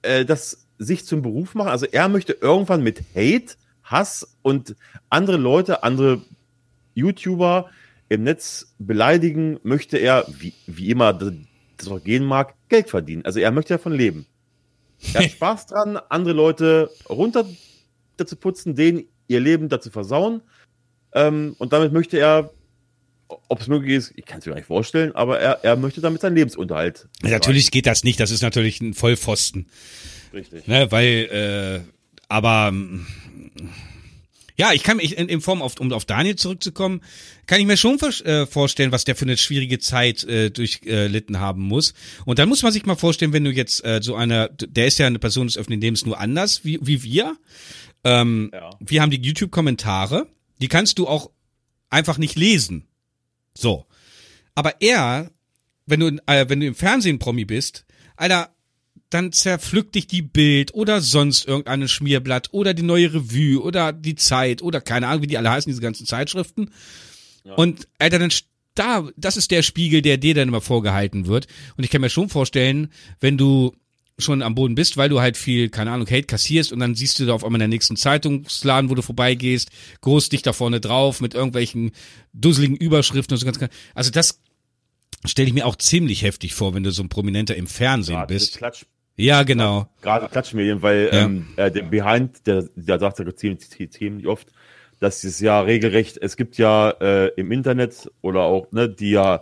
äh, 0.03 0.23
das 0.23 0.67
sich 0.77 1.05
zum 1.05 1.21
Beruf 1.21 1.53
machen. 1.53 1.67
Also 1.67 1.85
er 1.85 2.07
möchte 2.07 2.31
irgendwann 2.31 2.81
mit 2.81 3.03
Hate, 3.13 3.55
Hass 3.83 4.37
und 4.41 4.73
andere 5.09 5.35
Leute, 5.35 5.83
andere 5.83 6.21
YouTuber 6.97 7.69
im 8.09 8.23
Netz 8.23 8.73
beleidigen, 8.79 9.59
möchte 9.63 9.97
er, 9.97 10.25
wie, 10.27 10.53
wie 10.65 10.89
immer 10.89 11.13
das 11.13 11.87
auch 11.87 12.03
gehen 12.03 12.25
mag, 12.25 12.55
Geld 12.69 12.89
verdienen. 12.89 13.25
Also 13.25 13.39
er 13.39 13.51
möchte 13.51 13.73
davon 13.73 13.93
leben. 13.93 14.25
Er 15.13 15.23
hat 15.23 15.31
Spaß 15.31 15.67
dran, 15.67 15.97
andere 16.09 16.33
Leute 16.33 16.89
runter 17.09 17.45
zu 18.17 18.35
putzen, 18.35 18.75
denen 18.75 19.05
ihr 19.27 19.39
Leben 19.39 19.69
dazu 19.69 19.91
versauen. 19.91 20.41
Ähm, 21.13 21.55
und 21.59 21.73
damit 21.73 21.93
möchte 21.93 22.17
er, 22.17 22.51
ob 23.27 23.61
es 23.61 23.67
möglich 23.67 23.93
ist, 23.93 24.13
ich 24.15 24.25
kann 24.25 24.39
es 24.39 24.45
mir 24.45 24.51
gar 24.51 24.57
nicht 24.57 24.67
vorstellen, 24.67 25.13
aber 25.13 25.39
er, 25.39 25.63
er 25.63 25.75
möchte 25.75 26.01
damit 26.01 26.21
seinen 26.21 26.35
Lebensunterhalt. 26.35 27.07
Natürlich 27.21 27.71
geht 27.71 27.85
das 27.85 28.03
nicht. 28.03 28.19
Das 28.19 28.31
ist 28.31 28.41
natürlich 28.41 28.81
ein 28.81 28.93
Vollpfosten. 28.93 29.67
Richtig. 30.33 30.67
Ne, 30.67 30.91
weil, 30.91 31.83
äh, 31.85 31.91
aber 32.27 32.71
mm, 32.71 33.05
ja, 34.59 34.73
ich 34.73 34.83
kann 34.83 34.97
mich 34.97 35.15
in, 35.17 35.29
in 35.29 35.39
Form 35.39 35.61
auf, 35.61 35.79
um 35.79 35.91
auf 35.93 36.05
Daniel 36.05 36.35
zurückzukommen, 36.35 37.01
kann 37.45 37.59
ich 37.59 37.67
mir 37.67 37.77
schon 37.77 37.99
äh, 37.99 38.47
vorstellen, 38.47 38.91
was 38.91 39.05
der 39.05 39.15
für 39.15 39.25
eine 39.25 39.37
schwierige 39.37 39.77
Zeit 39.77 40.23
äh, 40.23 40.49
durchlitten 40.49 41.39
haben 41.39 41.61
muss. 41.61 41.93
Und 42.25 42.39
dann 42.39 42.49
muss 42.49 42.63
man 42.63 42.71
sich 42.71 42.85
mal 42.85 42.95
vorstellen, 42.95 43.33
wenn 43.33 43.43
du 43.43 43.51
jetzt 43.51 43.85
äh, 43.85 43.99
so 44.01 44.15
einer, 44.15 44.49
der 44.49 44.87
ist 44.87 44.97
ja 44.97 45.05
eine 45.05 45.19
Person 45.19 45.45
des 45.45 45.57
öffentlichen 45.57 45.81
Lebens 45.81 46.05
nur 46.05 46.19
anders 46.19 46.65
wie, 46.65 46.79
wie 46.81 47.03
wir. 47.03 47.37
Ähm, 48.03 48.49
Ja. 48.51 48.71
Wir 48.79 49.01
haben 49.01 49.11
die 49.11 49.21
YouTube-Kommentare, 49.21 50.27
die 50.59 50.67
kannst 50.67 50.97
du 50.97 51.07
auch 51.07 51.29
einfach 51.89 52.17
nicht 52.17 52.35
lesen. 52.35 52.87
So. 53.53 53.85
Aber 54.55 54.81
er, 54.81 55.29
wenn 55.85 55.99
du, 55.99 56.07
äh, 56.25 56.49
wenn 56.49 56.59
du 56.59 56.65
im 56.65 56.75
Fernsehen 56.75 57.19
Promi 57.19 57.45
bist, 57.45 57.85
Alter, 58.15 58.49
dann 59.09 59.31
zerpflückt 59.31 59.95
dich 59.95 60.07
die 60.07 60.21
Bild 60.21 60.73
oder 60.73 61.01
sonst 61.01 61.47
irgendein 61.47 61.87
Schmierblatt 61.87 62.49
oder 62.51 62.73
die 62.73 62.83
neue 62.83 63.13
Revue 63.13 63.61
oder 63.61 63.93
die 63.93 64.15
Zeit 64.15 64.61
oder 64.61 64.81
keine 64.81 65.07
Ahnung, 65.07 65.23
wie 65.23 65.27
die 65.27 65.37
alle 65.37 65.49
heißen, 65.49 65.69
diese 65.69 65.81
ganzen 65.81 66.05
Zeitschriften. 66.05 66.71
Und 67.55 67.87
Alter, 67.99 68.19
dann 68.19 68.31
da, 68.75 69.09
das 69.15 69.37
ist 69.37 69.51
der 69.51 69.63
Spiegel, 69.63 70.01
der 70.01 70.17
dir 70.17 70.35
dann 70.35 70.49
immer 70.49 70.61
vorgehalten 70.61 71.25
wird. 71.27 71.47
Und 71.77 71.83
ich 71.83 71.89
kann 71.89 72.01
mir 72.01 72.09
schon 72.09 72.29
vorstellen, 72.29 72.91
wenn 73.19 73.37
du 73.37 73.73
schon 74.19 74.41
am 74.41 74.55
Boden 74.55 74.75
bist, 74.75 74.97
weil 74.97 75.09
du 75.09 75.21
halt 75.21 75.37
viel, 75.37 75.69
keine 75.69 75.91
Ahnung, 75.91 76.07
Hate 76.07 76.23
kassierst 76.23 76.71
und 76.71 76.79
dann 76.79 76.95
siehst 76.95 77.19
du 77.19 77.25
da 77.25 77.33
auf 77.33 77.43
einmal 77.43 77.57
in 77.57 77.69
der 77.69 77.75
nächsten 77.75 77.95
Zeitungsladen, 77.95 78.89
wo 78.89 78.95
du 78.95 79.03
vorbeigehst, 79.03 79.69
groß 80.01 80.29
dich 80.29 80.41
da 80.41 80.53
vorne 80.53 80.79
drauf 80.79 81.21
mit 81.21 81.35
irgendwelchen 81.35 81.91
dusseligen 82.33 82.77
Überschriften 82.77 83.35
und 83.35 83.39
so 83.39 83.45
ganz, 83.45 83.59
also 83.93 84.09
das 84.09 84.39
stelle 85.25 85.47
ich 85.47 85.53
mir 85.53 85.67
auch 85.67 85.75
ziemlich 85.75 86.23
heftig 86.23 86.55
vor, 86.55 86.73
wenn 86.73 86.83
du 86.83 86.91
so 86.91 87.03
ein 87.03 87.09
Prominenter 87.09 87.55
im 87.55 87.67
Fernsehen 87.67 88.15
Gerade 88.15 88.33
bist. 88.33 88.57
Klatsch, 88.57 88.85
Ja, 89.17 89.43
genau. 89.43 89.87
gerade 90.01 90.29
Klatschmedien, 90.29 90.81
weil 90.81 91.09
Ja. 91.11 91.25
ähm, 91.25 91.47
äh, 91.57 91.71
der 91.71 91.83
Behind, 91.83 92.45
der, 92.45 92.65
der 92.75 92.99
sagt 92.99 93.19
ja 93.19 93.35
ziemlich, 93.35 94.27
oft, 94.27 94.47
dass 94.99 95.23
es 95.23 95.39
ja 95.39 95.59
regelrecht, 95.61 96.17
es 96.21 96.37
gibt 96.37 96.57
ja 96.57 96.91
äh, 97.01 97.27
im 97.35 97.51
Internet 97.51 98.11
oder 98.21 98.41
auch, 98.41 98.71
ne, 98.71 98.87
die 98.87 99.11
ja 99.11 99.41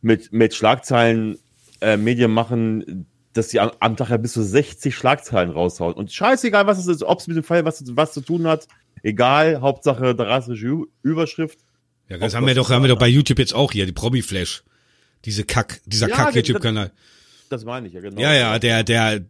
mit, 0.00 0.32
mit 0.32 0.54
Schlagzeilen 0.54 1.38
äh, 1.80 1.96
Medien 1.96 2.30
machen, 2.30 3.06
dass 3.32 3.48
die 3.48 3.60
am, 3.60 3.72
am 3.80 3.96
Tag 3.96 4.10
ja 4.10 4.16
bis 4.16 4.32
zu 4.32 4.42
60 4.42 4.94
Schlagzeilen 4.94 5.50
raushauen. 5.50 5.94
Und 5.94 6.12
scheißegal, 6.12 6.66
was 6.66 6.78
es 6.78 6.86
ist, 6.86 7.02
ob 7.02 7.18
es 7.20 7.26
mit 7.26 7.36
dem 7.36 7.44
Fall 7.44 7.64
was, 7.64 7.82
was 7.96 8.12
zu 8.12 8.20
tun 8.20 8.46
hat, 8.46 8.66
egal, 9.02 9.60
Hauptsache 9.60 10.14
drastische 10.14 10.84
Überschrift. 11.02 11.58
Ja, 12.08 12.18
das 12.18 12.34
haben 12.34 12.46
wir 12.46 12.54
doch, 12.54 12.70
haben 12.70 12.82
wir 12.82 12.88
doch 12.88 12.98
bei 12.98 13.08
YouTube 13.08 13.38
jetzt 13.40 13.54
auch 13.54 13.72
hier, 13.72 13.86
die 13.86 13.92
Promi 13.92 14.22
Flash. 14.22 14.62
Diese 15.24 15.44
Kack, 15.44 15.80
dieser 15.86 16.08
Ja, 16.08 16.14
Kack-YouTube-Kanal. 16.16 16.92
Das 17.48 17.64
meine 17.64 17.86
ich 17.86 17.94
ja, 17.94 18.00
genau. 18.00 18.20
Ja, 18.20 18.34
ja, 18.34 18.58
der, 18.58 18.82
der, 18.82 19.24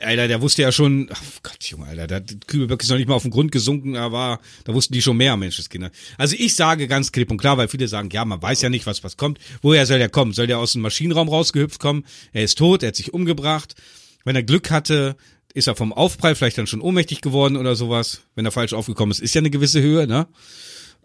Alter, 0.00 0.28
der 0.28 0.40
wusste 0.40 0.62
ja 0.62 0.72
schon, 0.72 1.08
ach 1.12 1.22
Gott, 1.42 1.62
Junge, 1.64 1.86
Alter, 1.86 2.06
der 2.06 2.22
Kübelberg 2.46 2.82
ist 2.82 2.88
noch 2.88 2.96
nicht 2.96 3.08
mal 3.08 3.14
auf 3.14 3.22
den 3.22 3.30
Grund 3.30 3.52
gesunken, 3.52 3.94
da 3.94 4.10
war, 4.10 4.40
da 4.64 4.74
wussten 4.74 4.92
die 4.92 5.02
schon 5.02 5.16
mehr, 5.16 5.36
Menschenskinder. 5.36 5.90
Also 6.18 6.34
ich 6.38 6.56
sage 6.56 6.88
ganz 6.88 7.12
klipp 7.12 7.30
und 7.30 7.36
klar, 7.36 7.58
weil 7.58 7.68
viele 7.68 7.86
sagen, 7.86 8.10
ja, 8.12 8.24
man 8.24 8.42
weiß 8.42 8.62
ja 8.62 8.70
nicht, 8.70 8.86
was, 8.86 9.04
was 9.04 9.16
kommt. 9.16 9.38
Woher 9.62 9.86
soll 9.86 9.98
der 9.98 10.08
kommen? 10.08 10.32
Soll 10.32 10.48
der 10.48 10.58
aus 10.58 10.72
dem 10.72 10.82
Maschinenraum 10.82 11.28
rausgehüpft 11.28 11.78
kommen? 11.80 12.04
Er 12.32 12.42
ist 12.42 12.58
tot, 12.58 12.82
er 12.82 12.88
hat 12.88 12.96
sich 12.96 13.14
umgebracht. 13.14 13.74
Wenn 14.24 14.36
er 14.36 14.42
Glück 14.42 14.70
hatte, 14.70 15.16
ist 15.54 15.68
er 15.68 15.76
vom 15.76 15.92
Aufprall 15.92 16.34
vielleicht 16.34 16.58
dann 16.58 16.66
schon 16.66 16.80
ohnmächtig 16.80 17.20
geworden 17.20 17.56
oder 17.56 17.76
sowas. 17.76 18.22
Wenn 18.34 18.44
er 18.44 18.52
falsch 18.52 18.72
aufgekommen 18.72 19.12
ist, 19.12 19.20
ist 19.20 19.34
ja 19.34 19.40
eine 19.40 19.50
gewisse 19.50 19.80
Höhe, 19.80 20.06
ne? 20.06 20.26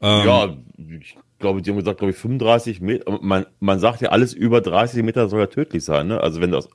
Ähm, 0.01 0.25
Ja, 0.25 0.57
ich 1.01 1.15
glaube, 1.39 1.61
die 1.61 1.69
haben 1.69 1.77
gesagt, 1.77 1.99
glaube 1.99 2.11
ich, 2.11 2.17
35 2.17 2.81
Meter. 2.81 3.19
Man, 3.21 3.45
man 3.59 3.79
sagt 3.79 4.01
ja, 4.01 4.09
alles 4.09 4.33
über 4.33 4.61
30 4.61 5.03
Meter 5.03 5.27
soll 5.29 5.39
ja 5.41 5.47
tödlich 5.47 5.83
sein, 5.83 6.07
ne? 6.07 6.19
Also 6.21 6.41
wenn 6.41 6.51
das, 6.51 6.67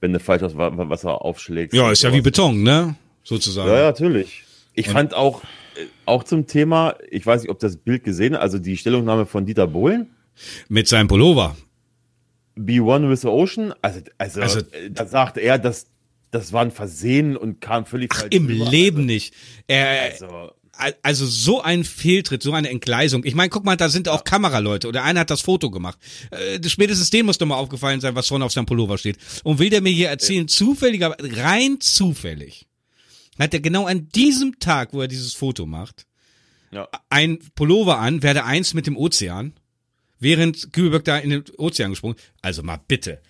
wenn 0.00 0.12
du 0.12 0.20
falsch 0.20 0.42
aus 0.42 0.56
Wa- 0.56 0.72
Wasser 0.88 1.22
aufschlägst. 1.22 1.74
Ja, 1.74 1.90
ist 1.90 2.02
ja 2.02 2.12
wie. 2.12 2.20
Beton, 2.20 2.62
ne? 2.62 2.96
Sozusagen. 3.22 3.68
Ja, 3.70 3.76
ja, 3.78 3.82
natürlich. 3.86 4.44
Ich 4.74 4.88
fand 4.88 5.14
auch, 5.14 5.42
äh, 5.76 5.86
auch 6.04 6.24
zum 6.24 6.46
Thema, 6.46 6.94
ich 7.10 7.24
weiß 7.24 7.42
nicht, 7.42 7.50
ob 7.50 7.58
das 7.58 7.76
Bild 7.76 8.04
gesehen, 8.04 8.34
also 8.34 8.58
die 8.58 8.76
Stellungnahme 8.76 9.24
von 9.26 9.46
Dieter 9.46 9.66
Bohlen, 9.66 10.08
Mit 10.68 10.88
seinem 10.88 11.06
Pullover. 11.08 11.56
Be 12.56 12.80
One 12.82 13.08
with 13.10 13.22
the 13.22 13.28
Ocean, 13.28 13.72
also, 13.82 14.00
also, 14.18 14.40
Also- 14.40 14.58
äh, 14.60 14.90
da 14.90 15.06
sagte 15.06 15.40
er, 15.40 15.58
dass 15.58 15.86
das 16.30 16.52
war 16.52 16.62
ein 16.62 16.72
Versehen 16.72 17.36
und 17.36 17.60
kam 17.60 17.86
völlig 17.86 18.10
Ach, 18.12 18.26
im 18.30 18.46
rüber. 18.46 18.68
Leben 18.68 19.06
nicht. 19.06 19.34
Er, 19.68 20.10
Also, 20.12 20.26
Al- 20.26 20.52
Also 21.02 21.26
so 21.26 21.62
ein 21.62 21.84
Fehltritt, 21.84 22.42
so 22.42 22.52
eine 22.52 22.68
Entgleisung. 22.68 23.24
Ich 23.24 23.34
meine, 23.34 23.48
guck 23.48 23.64
mal, 23.64 23.76
da 23.76 23.88
sind 23.88 24.08
auch 24.08 24.24
Kameraleute 24.24 24.88
oder 24.88 25.04
einer 25.04 25.20
hat 25.20 25.30
das 25.30 25.40
Foto 25.40 25.70
gemacht. 25.70 25.98
Äh, 26.30 26.60
spätestens 26.68 27.10
dem 27.10 27.26
muss 27.26 27.38
doch 27.38 27.46
mal 27.46 27.56
aufgefallen 27.56 28.00
sein, 28.00 28.14
was 28.14 28.28
vorne 28.28 28.44
auf 28.44 28.52
seinem 28.52 28.66
Pullover 28.66 28.98
steht. 28.98 29.18
Und 29.44 29.58
will 29.58 29.70
der 29.70 29.80
mir 29.80 29.92
hier 29.92 30.08
erzählen, 30.08 30.48
zufällig, 30.48 31.04
aber 31.04 31.16
rein 31.20 31.80
zufällig, 31.80 32.66
hat 33.38 33.54
er 33.54 33.60
genau 33.60 33.86
an 33.86 34.08
diesem 34.08 34.58
Tag, 34.58 34.92
wo 34.92 35.00
er 35.00 35.08
dieses 35.08 35.34
Foto 35.34 35.66
macht, 35.66 36.06
ja. 36.70 36.88
ein 37.08 37.38
Pullover 37.54 37.98
an, 37.98 38.22
werde 38.22 38.44
eins 38.44 38.74
mit 38.74 38.86
dem 38.86 38.96
Ozean, 38.96 39.54
während 40.18 40.72
Kübelberg 40.72 41.04
da 41.04 41.18
in 41.18 41.30
den 41.30 41.44
Ozean 41.56 41.90
gesprungen. 41.90 42.16
Also 42.42 42.62
mal 42.62 42.80
bitte. 42.88 43.20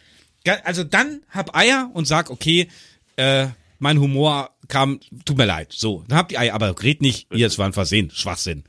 Also 0.64 0.84
dann 0.84 1.22
hab 1.30 1.56
Eier 1.56 1.90
und 1.94 2.06
sag, 2.06 2.30
okay, 2.30 2.68
äh, 3.16 3.48
mein 3.78 3.98
Humor 4.00 4.50
kam, 4.68 5.00
tut 5.24 5.36
mir 5.36 5.46
leid. 5.46 5.72
So, 5.72 6.04
dann 6.08 6.18
habt 6.18 6.32
ihr 6.32 6.40
Eier, 6.40 6.54
aber 6.54 6.82
red 6.82 7.02
nicht, 7.02 7.32
ihr, 7.32 7.46
es 7.46 7.58
war 7.58 7.66
ein 7.66 7.72
Versehen, 7.72 8.10
Schwachsinn. 8.10 8.64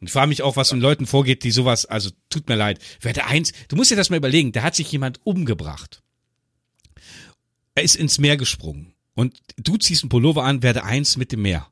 Und 0.00 0.06
ich 0.06 0.12
frage 0.12 0.28
mich 0.28 0.42
auch, 0.42 0.56
was 0.56 0.72
mit 0.72 0.80
Leuten 0.80 1.06
vorgeht, 1.06 1.42
die 1.42 1.50
sowas, 1.50 1.86
also 1.86 2.10
tut 2.30 2.48
mir 2.48 2.54
leid. 2.54 2.78
Werde 3.00 3.26
eins, 3.26 3.52
du 3.68 3.76
musst 3.76 3.90
dir 3.90 3.96
das 3.96 4.10
mal 4.10 4.16
überlegen, 4.16 4.52
da 4.52 4.62
hat 4.62 4.74
sich 4.74 4.90
jemand 4.92 5.20
umgebracht. 5.24 6.02
Er 7.74 7.82
ist 7.82 7.96
ins 7.96 8.18
Meer 8.18 8.36
gesprungen. 8.36 8.94
Und 9.14 9.36
du 9.56 9.76
ziehst 9.76 10.04
einen 10.04 10.10
Pullover 10.10 10.44
an, 10.44 10.62
werde 10.62 10.84
eins 10.84 11.16
mit 11.16 11.32
dem 11.32 11.42
Meer. 11.42 11.66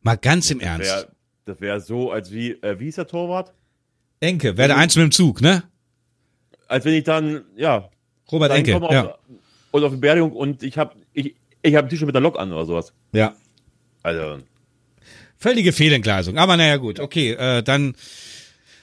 Mal 0.00 0.16
ganz 0.16 0.50
im 0.50 0.60
Ernst. 0.60 0.90
Wär, 0.90 1.12
das 1.44 1.60
wäre 1.60 1.80
so, 1.80 2.10
als 2.10 2.32
wie, 2.32 2.52
äh, 2.62 2.78
wie 2.80 2.88
ist 2.88 2.98
der 2.98 3.06
Torwart? 3.06 3.52
Enke, 4.20 4.56
werde 4.56 4.76
eins 4.76 4.96
mit 4.96 5.02
dem 5.02 5.10
Zug, 5.10 5.42
ne? 5.42 5.64
Als 6.68 6.84
wenn 6.86 6.94
ich 6.94 7.04
dann, 7.04 7.44
ja, 7.56 7.90
Robert 8.32 8.50
dann 8.50 8.58
Enke, 8.58 8.72
komme 8.72 8.92
ja. 8.92 9.06
auf, 9.06 9.18
und 9.72 9.84
auf 9.84 9.92
die 9.92 9.98
Beerdigung 9.98 10.32
und 10.32 10.62
ich 10.62 10.78
habe 10.78 10.96
ich, 11.12 11.36
ich 11.66 11.74
hab 11.76 11.84
ein 11.86 11.88
T-Shirt 11.88 12.06
mit 12.06 12.14
der 12.14 12.22
Lok 12.22 12.38
an 12.38 12.52
oder 12.52 12.64
sowas. 12.66 12.92
Ja. 13.12 13.34
Also, 14.02 14.38
Völlige 15.38 15.72
Fehlentgleisung. 15.72 16.38
Aber 16.38 16.56
naja, 16.56 16.76
gut, 16.78 16.98
okay, 17.00 17.32
äh, 17.32 17.62
dann 17.62 17.94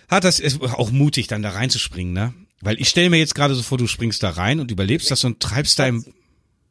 hat 0.10 0.24
das 0.24 0.40
ist 0.40 0.62
auch 0.62 0.92
mutig, 0.92 1.28
dann 1.28 1.42
da 1.42 1.50
reinzuspringen, 1.50 2.14
ne? 2.14 2.34
Weil 2.62 2.80
ich 2.80 2.90
stelle 2.90 3.10
mir 3.10 3.18
jetzt 3.18 3.34
gerade 3.36 3.56
so 3.56 3.64
vor, 3.64 3.78
du 3.78 3.88
springst 3.88 4.22
da 4.24 4.30
rein 4.30 4.60
und 4.60 4.70
überlebst 4.72 5.10
das 5.12 5.24
und 5.24 5.40
treibst 5.40 5.80
da 5.80 5.88
im. 5.88 6.06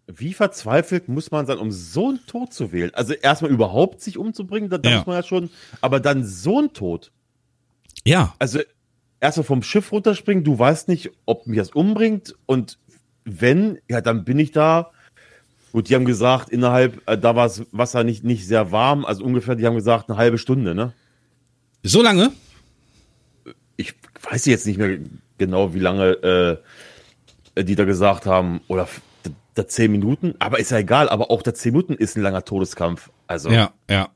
wie 0.07 0.33
verzweifelt 0.33 1.09
muss 1.09 1.31
man 1.31 1.46
sein, 1.46 1.59
um 1.59 1.70
so 1.72 2.09
einen 2.11 2.27
Tod 2.27 2.53
zu 2.55 2.72
wählen? 2.72 2.92
Also 2.94 3.12
erstmal 3.14 3.51
überhaupt 3.51 4.01
sich 4.01 4.16
umzubringen, 4.18 4.70
da, 4.70 4.79
da 4.79 4.88
Ja. 4.90 4.96
muss 4.98 5.07
man 5.07 5.16
ja 5.16 5.22
schon, 5.22 5.51
aber 5.81 5.98
dann 6.01 6.25
so 6.25 6.61
ein 6.61 6.72
Tod. 6.72 7.11
Ja, 8.05 8.35
Also 8.38 8.61
erstmal 9.20 9.44
vom 9.44 9.62
Schiff 9.62 9.90
runterspringen, 9.92 10.44
du 10.44 10.59
weißt 10.59 10.88
nicht, 10.88 11.11
ob 11.27 11.46
mich 11.46 11.59
das 11.59 11.70
umbringt 11.70 12.35
und 12.46 12.79
wenn, 13.25 13.79
ja, 13.88 14.01
dann 14.01 14.25
bin 14.25 14.38
ich 14.38 14.53
da. 14.53 14.92
Gut, 15.72 15.88
die 15.88 15.94
haben 15.94 16.04
gesagt, 16.04 16.50
innerhalb, 16.50 17.00
äh, 17.08 17.16
da 17.16 17.35
war 17.35 17.46
das 17.46 17.62
Wasser 17.72 18.04
nicht, 18.04 18.24
nicht 18.24 18.46
sehr 18.46 18.70
warm, 18.72 19.04
also 19.04 19.24
ungefähr, 19.24 19.54
die 19.54 19.66
haben 19.66 19.74
gesagt, 19.74 20.08
eine 20.08 20.18
halbe 20.18 20.38
Stunde, 20.38 20.74
ne? 20.74 20.92
so 21.82 22.02
lange? 22.02 22.30
Ich 23.76 23.94
weiß 24.30 24.46
jetzt 24.46 24.66
nicht 24.66 24.78
mehr 24.78 24.98
genau, 25.38 25.74
wie 25.74 25.80
lange 25.80 26.62
äh, 27.56 27.64
die 27.64 27.74
da 27.74 27.85
gesagt 27.85 28.26
haben, 28.26 28.61
oder 28.68 28.88
da, 29.54 29.66
zehn 29.66 29.90
Minuten, 29.92 30.35
aber 30.38 30.58
ist 30.58 30.70
ja 30.70 30.78
egal, 30.78 31.08
aber 31.08 31.30
auch 31.30 31.42
da 31.42 31.52
zehn 31.54 31.72
Minuten 31.72 31.94
ist 31.94 32.16
ein 32.16 32.22
langer 32.22 32.44
Todeskampf. 32.44 33.11
Also, 33.26 33.50
Ja, 33.50 33.72
ja. 33.90 34.11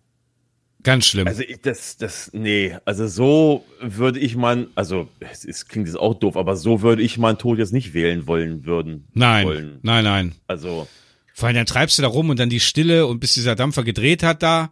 Ganz 0.82 1.06
schlimm. 1.06 1.26
also 1.26 1.42
ich, 1.42 1.60
das, 1.62 1.96
das, 1.96 2.30
nee, 2.32 2.76
also 2.84 3.08
so 3.08 3.64
würde 3.80 4.20
ich 4.20 4.36
mein, 4.36 4.68
also 4.76 5.08
es, 5.18 5.44
es 5.44 5.66
klingt 5.66 5.88
jetzt 5.88 5.96
auch 5.98 6.14
doof, 6.14 6.36
aber 6.36 6.54
so 6.54 6.80
würde 6.80 7.02
ich 7.02 7.18
meinen 7.18 7.38
Tod 7.38 7.58
jetzt 7.58 7.72
nicht 7.72 7.92
wählen 7.92 8.28
wollen 8.28 8.66
würden. 8.66 9.08
nein, 9.12 9.46
Wollen. 9.46 9.78
nein, 9.82 10.04
nein. 10.04 10.34
Also, 10.46 10.86
Vor 11.38 11.48
allem 11.48 11.56
dann 11.56 11.66
treibst 11.66 11.98
du 11.98 12.02
da 12.02 12.08
rum 12.08 12.30
und 12.30 12.38
dann 12.38 12.48
die 12.48 12.60
Stille 12.60 13.06
und 13.06 13.20
bis 13.20 13.34
dieser 13.34 13.54
Dampfer 13.56 13.84
gedreht 13.84 14.22
hat 14.22 14.42
da. 14.42 14.70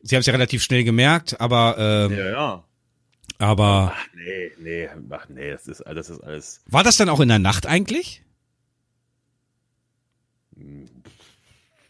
Sie 0.00 0.14
haben 0.14 0.20
es 0.20 0.26
ja 0.26 0.32
relativ 0.32 0.62
schnell 0.62 0.84
gemerkt, 0.84 1.40
aber, 1.40 1.76
ähm, 2.08 2.16
ja, 2.16 2.30
ja. 2.30 2.64
aber 3.38 3.94
Ach 3.96 4.06
nee, 4.14 4.52
nee, 4.60 4.88
ach 5.10 5.28
nee, 5.28 5.50
das 5.50 5.66
ist, 5.66 5.82
das 5.84 6.08
ist 6.08 6.20
alles. 6.20 6.60
war 6.66 6.84
das 6.84 6.98
dann 6.98 7.08
auch 7.08 7.18
in 7.18 7.26
der 7.28 7.40
Nacht 7.40 7.66
eigentlich? 7.66 8.22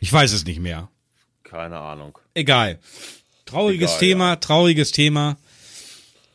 Ich 0.00 0.10
weiß 0.12 0.32
es 0.32 0.44
nicht 0.46 0.60
mehr. 0.60 0.88
Keine 1.42 1.78
Ahnung. 1.78 2.18
Egal. 2.34 2.78
Trauriges 3.44 3.90
Egal, 3.92 3.98
Thema, 4.00 4.36
trauriges 4.36 4.90
Thema. 4.92 5.36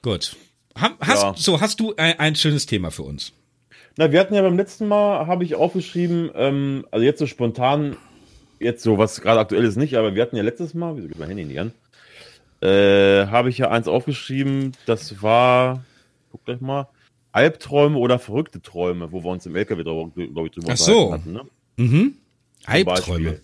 Gut. 0.03 0.35
Ha- 0.79 0.97
Hast, 0.99 1.23
Ja. 1.23 1.33
So, 1.37 1.59
hast 1.61 1.79
du 1.79 1.95
ein, 1.95 2.19
ein 2.19 2.35
schönes 2.35 2.65
Thema 2.67 2.91
für 2.91 3.03
uns? 3.03 3.33
Na, 3.97 4.11
wir 4.11 4.19
hatten 4.19 4.33
ja 4.33 4.41
beim 4.41 4.57
letzten 4.57 4.87
Mal, 4.87 5.27
habe 5.27 5.43
ich 5.43 5.55
aufgeschrieben, 5.55 6.31
ähm, 6.35 6.85
also 6.91 7.05
jetzt 7.05 7.19
so 7.19 7.27
spontan, 7.27 7.95
jetzt 8.59 8.81
so, 8.83 8.97
was 8.97 9.21
gerade 9.21 9.39
aktuell 9.39 9.63
ist 9.63 9.75
nicht, 9.75 9.95
aber 9.95 10.15
wir 10.15 10.21
hatten 10.23 10.35
ja 10.35 10.41
letztes 10.43 10.73
Mal, 10.73 10.95
wieso 10.97 11.07
geht 11.07 11.19
mein 11.19 11.27
Handy 11.29 11.45
nicht 11.45 11.59
an, 11.59 11.71
äh, 12.61 13.27
habe 13.27 13.49
ich 13.49 13.57
ja 13.59 13.69
eins 13.69 13.87
aufgeschrieben, 13.87 14.71
das 14.87 15.21
war, 15.21 15.83
guck 16.31 16.43
gleich 16.45 16.59
mal, 16.61 16.87
Albträume 17.33 17.97
oder 17.97 18.19
verrückte 18.19 18.61
Träume, 18.61 19.11
wo 19.11 19.23
wir 19.23 19.29
uns 19.29 19.45
im 19.45 19.55
LKW, 19.55 19.83
glaube 19.83 20.47
ich, 20.47 20.51
drüber 20.53 20.73
Ach 20.73 20.77
so. 20.77 21.05
unterhalten 21.07 21.39
hatten, 21.39 21.49
ne? 21.77 21.85
Mhm. 21.85 22.17
Albträume. 22.65 23.39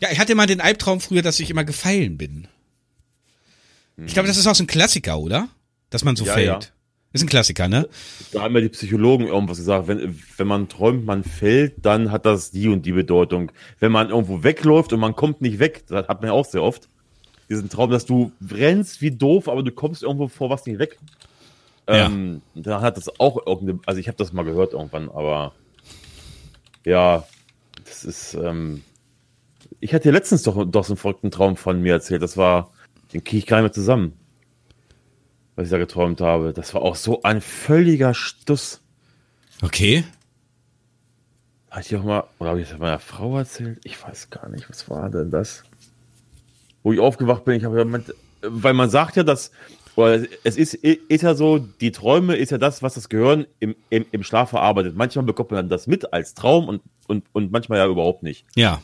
Ja, 0.00 0.08
ich 0.12 0.18
hatte 0.18 0.34
mal 0.34 0.46
den 0.46 0.60
Albtraum 0.60 1.00
früher, 1.00 1.22
dass 1.22 1.40
ich 1.40 1.50
immer 1.50 1.64
gefallen 1.64 2.16
bin. 2.18 2.46
Ich 4.06 4.12
glaube, 4.12 4.26
das 4.28 4.36
ist 4.36 4.46
auch 4.46 4.54
so 4.54 4.64
ein 4.64 4.68
Klassiker, 4.68 5.18
oder? 5.18 5.48
Dass 5.90 6.04
man 6.04 6.16
so 6.16 6.24
Ja, 6.26 6.34
fällt. 6.34 6.46
ja. 6.46 6.58
Ist 7.14 7.22
ein 7.22 7.28
Klassiker, 7.28 7.68
ne? 7.68 7.88
Da 8.32 8.42
haben 8.42 8.56
ja 8.56 8.60
die 8.60 8.68
Psychologen 8.70 9.28
irgendwas 9.28 9.58
gesagt, 9.58 9.86
wenn, 9.86 10.20
wenn 10.36 10.46
man 10.48 10.68
träumt, 10.68 11.06
man 11.06 11.22
fällt, 11.22 11.86
dann 11.86 12.10
hat 12.10 12.26
das 12.26 12.50
die 12.50 12.66
und 12.66 12.84
die 12.84 12.90
Bedeutung. 12.90 13.52
Wenn 13.78 13.92
man 13.92 14.10
irgendwo 14.10 14.42
wegläuft 14.42 14.92
und 14.92 14.98
man 14.98 15.14
kommt 15.14 15.40
nicht 15.40 15.60
weg, 15.60 15.84
das 15.86 16.08
hat 16.08 16.22
man 16.22 16.30
ja 16.30 16.32
auch 16.32 16.44
sehr 16.44 16.64
oft, 16.64 16.88
diesen 17.48 17.68
Traum, 17.68 17.92
dass 17.92 18.04
du 18.04 18.32
rennst 18.50 19.00
wie 19.00 19.12
doof, 19.12 19.48
aber 19.48 19.62
du 19.62 19.70
kommst 19.70 20.02
irgendwo 20.02 20.26
vor 20.26 20.50
was 20.50 20.66
nicht 20.66 20.80
weg. 20.80 20.98
Ja. 21.88 22.06
Ähm, 22.06 22.42
dann 22.56 22.82
hat 22.82 22.96
das 22.96 23.20
auch 23.20 23.46
irgendeine, 23.46 23.78
also 23.86 24.00
ich 24.00 24.08
habe 24.08 24.18
das 24.18 24.32
mal 24.32 24.44
gehört 24.44 24.72
irgendwann, 24.72 25.08
aber 25.08 25.52
ja, 26.84 27.24
das 27.84 28.04
ist, 28.04 28.34
ähm, 28.34 28.82
ich 29.78 29.94
hatte 29.94 30.10
letztens 30.10 30.42
doch, 30.42 30.64
doch 30.64 30.84
so 30.84 30.94
einen 30.94 30.98
verrückten 30.98 31.30
Traum 31.30 31.56
von 31.56 31.80
mir 31.80 31.92
erzählt, 31.92 32.22
das 32.22 32.36
war, 32.36 32.72
den 33.12 33.22
kriege 33.22 33.38
ich 33.38 33.46
gar 33.46 33.58
nicht 33.58 33.66
mehr 33.66 33.72
zusammen, 33.72 34.14
was 35.56 35.66
ich 35.66 35.70
da 35.70 35.78
geträumt 35.78 36.20
habe. 36.20 36.52
Das 36.52 36.74
war 36.74 36.82
auch 36.82 36.96
so 36.96 37.22
ein 37.22 37.40
völliger 37.40 38.14
Stuss. 38.14 38.80
Okay. 39.62 40.04
Hatte 41.70 41.86
ich 41.94 41.96
auch 41.96 42.04
mal, 42.04 42.24
oder 42.38 42.50
habe 42.50 42.60
ich 42.60 42.68
das 42.68 42.78
meiner 42.78 42.98
Frau 42.98 43.38
erzählt? 43.38 43.80
Ich 43.84 44.02
weiß 44.02 44.30
gar 44.30 44.48
nicht, 44.48 44.68
was 44.68 44.88
war 44.88 45.10
denn 45.10 45.30
das? 45.30 45.64
Wo 46.82 46.92
ich 46.92 47.00
aufgewacht 47.00 47.44
bin, 47.44 47.56
ich 47.56 47.64
habe 47.64 48.04
weil 48.46 48.74
man 48.74 48.90
sagt 48.90 49.16
ja, 49.16 49.22
dass, 49.22 49.50
oder 49.96 50.22
es 50.42 50.56
ist, 50.56 50.74
ist 50.74 51.22
ja 51.22 51.34
so, 51.34 51.58
die 51.58 51.92
Träume 51.92 52.36
ist 52.36 52.50
ja 52.50 52.58
das, 52.58 52.82
was 52.82 52.94
das 52.94 53.08
Gehirn 53.08 53.46
im, 53.58 53.74
im, 53.90 54.04
im 54.10 54.22
Schlaf 54.22 54.50
verarbeitet. 54.50 54.96
Manchmal 54.96 55.24
bekommt 55.24 55.50
man 55.50 55.68
das 55.68 55.86
mit 55.86 56.12
als 56.12 56.34
Traum 56.34 56.68
und, 56.68 56.82
und, 57.06 57.24
und 57.32 57.52
manchmal 57.52 57.78
ja 57.78 57.86
überhaupt 57.86 58.22
nicht. 58.22 58.44
Ja. 58.54 58.82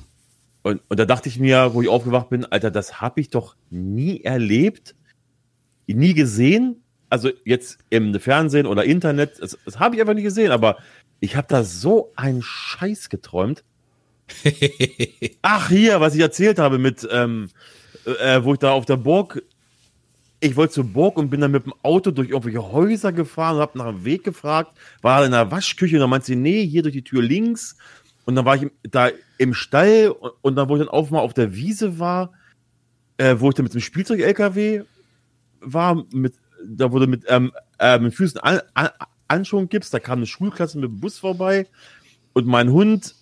Und, 0.63 0.83
und 0.89 0.99
da 0.99 1.05
dachte 1.05 1.29
ich 1.29 1.39
mir, 1.39 1.75
wo 1.75 1.83
ich 1.83 1.89
aufgewacht 1.89 2.31
bin, 2.31 2.45
Alter, 2.45 2.71
das 2.71 3.01
habe 3.01 3.21
ich 3.21 3.31
doch 3.31 3.57
nie 3.71 4.23
erlebt, 4.23 4.95
nie 5.95 6.15
gesehen. 6.15 6.83
Also 7.09 7.31
jetzt 7.45 7.79
im 7.91 8.19
Fernsehen 8.21 8.67
oder 8.67 8.85
Internet, 8.85 9.41
das, 9.41 9.59
das 9.65 9.79
habe 9.79 9.95
ich 9.95 10.01
einfach 10.01 10.15
nie 10.15 10.23
gesehen, 10.23 10.53
aber 10.53 10.79
ich 11.19 11.37
habe 11.37 11.49
da 11.49 11.65
so 11.65 12.13
einen 12.17 12.43
Scheiß 12.43 13.09
geträumt. 13.09 13.65
Ach, 15.43 15.69
hier, 15.69 16.01
was 16.01 16.15
ich 16.15 16.21
erzählt 16.21 16.59
habe 16.59 16.79
mit, 16.79 17.07
ähm, 17.11 17.49
äh, 18.05 18.43
wo 18.43 18.53
ich 18.53 18.59
da 18.59 18.73
auf 18.73 18.87
der 18.87 18.97
Burg, 18.97 19.43
ich 20.41 20.57
wollte 20.57 20.75
zur 20.75 20.85
Burg 20.85 21.19
und 21.19 21.29
bin 21.29 21.41
dann 21.41 21.51
mit 21.51 21.67
dem 21.67 21.75
Auto 21.83 22.11
durch 22.11 22.31
irgendwelche 22.31 22.73
Häuser 22.73 23.13
gefahren 23.13 23.57
und 23.57 23.63
habe 23.63 23.79
nach 23.79 23.89
dem 23.89 24.05
Weg 24.05 24.25
gefragt, 24.25 24.77
war 25.03 25.25
in 25.25 25.33
der 25.33 25.51
Waschküche 25.51 25.97
und 25.97 26.01
dann 26.01 26.11
meinte 26.11 26.29
sie, 26.29 26.37
nee, 26.37 26.67
hier 26.67 26.83
durch 26.83 26.95
die 26.95 27.05
Tür 27.05 27.23
links. 27.23 27.77
Und 28.25 28.37
dann 28.37 28.45
war 28.45 28.57
ich 28.57 28.71
da 28.83 29.11
im 29.39 29.53
Stall 29.53 30.09
und, 30.09 30.33
und 30.41 30.57
dann, 30.57 30.69
wo 30.69 30.77
ich 30.77 30.81
dann 30.81 30.89
auch 30.89 31.11
mal 31.11 31.21
auf 31.21 31.35
der 31.35 31.55
Wiese 31.55 31.99
war, 31.99 32.33
äh, 33.19 33.37
wo 33.39 33.51
ich 33.51 33.55
dann 33.55 33.65
mit 33.65 33.75
dem 33.75 33.81
Spielzeug-LKW 33.81 34.83
war, 35.61 36.05
mit, 36.13 36.35
da 36.65 36.93
wurde 36.93 37.07
mit, 37.07 37.25
ähm, 37.29 37.53
äh, 37.79 37.99
mit 37.99 38.15
Füßen 38.15 38.41
an, 38.41 38.61
an, 38.75 38.89
Anschwung 39.29 39.69
gibst, 39.69 39.95
da 39.95 40.01
kam 40.01 40.19
eine 40.19 40.27
Schulklasse 40.27 40.79
mit 40.79 40.91
dem 40.91 41.01
Bus 41.01 41.19
vorbei 41.19 41.67
und 42.33 42.47
mein 42.47 42.71
Hund 42.71 43.15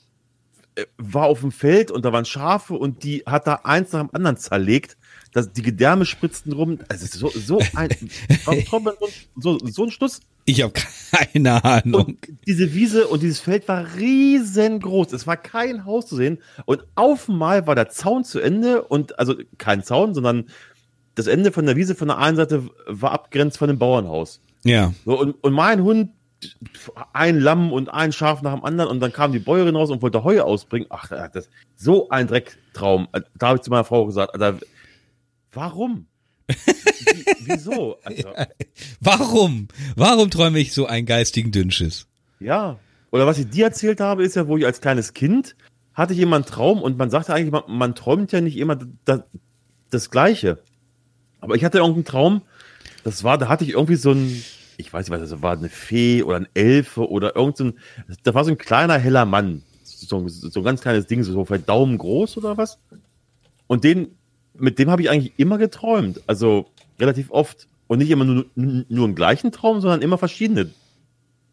äh, 0.75 0.87
war 0.97 1.27
auf 1.27 1.41
dem 1.41 1.53
Feld 1.53 1.91
und 1.91 2.05
da 2.05 2.13
waren 2.13 2.25
Schafe 2.25 2.75
und 2.75 3.03
die 3.05 3.23
hat 3.27 3.47
da 3.47 3.61
eins 3.65 3.93
nach 3.93 4.01
dem 4.01 4.15
anderen 4.15 4.37
zerlegt. 4.37 4.97
Das, 5.33 5.53
die 5.53 5.63
Gedärme 5.63 6.07
spritzten 6.07 6.53
rum. 6.53 6.79
Also 6.89 7.07
so, 7.07 7.29
so 7.29 7.61
ein, 7.75 7.91
so, 9.37 9.59
so 9.59 9.85
ein 9.85 9.91
Schluss. 9.91 10.21
Ich 10.47 10.63
habe 10.63 10.73
keine 10.73 11.63
Ahnung. 11.63 12.05
Und 12.07 12.19
diese 12.47 12.73
Wiese 12.73 13.07
und 13.09 13.23
dieses 13.23 13.41
Feld 13.41 13.69
war 13.69 13.85
riesengroß. 13.97 15.13
Es 15.13 15.27
war 15.27 15.37
kein 15.37 15.85
Haus 15.85 16.07
zu 16.07 16.17
sehen. 16.17 16.39
Und 16.65 16.85
auf 16.95 17.29
einmal 17.29 17.67
war 17.67 17.75
der 17.75 17.91
Zaun 17.91 18.25
zu 18.25 18.41
Ende 18.41 18.83
und 18.83 19.19
also 19.19 19.35
kein 19.59 19.83
Zaun, 19.83 20.15
sondern 20.15 20.47
das 21.19 21.27
Ende 21.27 21.51
von 21.51 21.67
der 21.67 21.75
Wiese 21.75 21.97
von 21.97 22.09
der 22.09 22.19
einen 22.19 22.37
Seite 22.37 22.71
war 22.87 23.11
abgrenzt 23.13 23.59
von 23.59 23.69
dem 23.69 23.79
Bauernhaus. 23.79 24.41
Ja. 24.63 24.93
So, 25.05 25.19
und, 25.19 25.33
und 25.43 25.53
mein 25.53 25.83
Hund, 25.83 26.11
ein 27.13 27.41
Lamm 27.41 27.73
und 27.73 27.89
ein 27.89 28.13
Schaf 28.13 28.43
nach 28.43 28.55
dem 28.55 28.65
anderen 28.65 28.89
und 28.89 29.01
dann 29.01 29.13
kam 29.13 29.33
die 29.33 29.41
Bäuerin 29.41 29.75
raus 29.75 29.91
und 29.91 30.01
wollte 30.01 30.23
Heu 30.23 30.41
ausbringen. 30.41 30.87
Ach, 30.91 31.09
das 31.33 31.49
so 31.77 32.09
ein 32.11 32.29
Drecktraum. 32.29 33.09
Da 33.37 33.49
habe 33.49 33.57
ich 33.57 33.63
zu 33.63 33.71
meiner 33.71 33.83
Frau 33.83 34.07
gesagt, 34.07 34.35
Alter, 34.35 34.61
warum? 35.53 36.07
wieso? 37.41 37.99
Also, 38.05 38.29
warum? 39.01 39.69
Warum 39.97 40.31
träume 40.31 40.61
ich 40.61 40.73
so 40.73 40.87
einen 40.87 41.07
geistigen 41.07 41.51
Dünnschiss? 41.51 42.07
Ja. 42.39 42.79
Oder 43.11 43.27
was 43.27 43.39
ich 43.39 43.49
dir 43.49 43.65
erzählt 43.65 44.01
habe, 44.01 44.23
ist 44.23 44.37
ja, 44.37 44.47
wo 44.47 44.57
ich 44.57 44.65
als 44.65 44.81
kleines 44.81 45.15
Kind 45.15 45.57
hatte 45.95 46.13
ich 46.13 46.21
immer 46.21 46.37
einen 46.37 46.45
Traum 46.45 46.81
und 46.81 46.97
man 46.97 47.11
sagte 47.11 47.35
eigentlich, 47.35 47.51
man, 47.51 47.65
man 47.67 47.97
träumt 47.97 48.31
ja 48.31 48.41
nicht 48.41 48.57
immer 48.57 48.79
das, 49.05 49.23
das 49.91 50.11
Gleiche. 50.11 50.63
Aber 51.41 51.55
ich 51.55 51.65
hatte 51.65 51.79
irgendeinen 51.79 52.05
Traum, 52.05 52.43
das 53.05 53.25
war, 53.25 53.39
da 53.39 53.49
hatte 53.49 53.65
ich 53.65 53.71
irgendwie 53.71 53.95
so 53.95 54.13
ein, 54.13 54.43
ich 54.77 54.93
weiß 54.93 55.09
nicht, 55.09 55.21
was 55.21 55.31
das 55.31 55.43
war, 55.43 55.57
eine 55.57 55.69
Fee 55.69 56.23
oder 56.23 56.37
ein 56.37 56.49
Elfe 56.55 57.09
oder 57.09 57.37
irgendein, 57.37 57.75
so 58.09 58.15
da 58.23 58.35
war 58.35 58.45
so 58.45 58.51
ein 58.51 58.59
kleiner 58.59 58.99
heller 58.99 59.25
Mann, 59.25 59.63
so, 59.83 60.29
so 60.29 60.61
ein 60.61 60.65
ganz 60.65 60.81
kleines 60.81 61.07
Ding, 61.07 61.23
so 61.23 61.45
vielleicht 61.45 61.69
Daumen 61.69 61.99
groß 61.99 62.37
oder 62.39 62.57
was. 62.57 62.79
Und 63.67 63.85
den, 63.85 64.17
mit 64.55 64.79
dem 64.79 64.91
habe 64.91 65.03
ich 65.03 65.11
eigentlich 65.11 65.35
immer 65.37 65.59
geträumt, 65.59 66.23
also 66.27 66.67
relativ 66.99 67.31
oft. 67.31 67.69
Und 67.87 67.99
nicht 67.99 68.11
immer 68.11 68.25
nur, 68.25 68.45
nur 68.55 69.05
einen 69.07 69.15
gleichen 69.15 69.51
Traum, 69.51 69.81
sondern 69.81 70.03
immer 70.03 70.19
verschiedene 70.19 70.71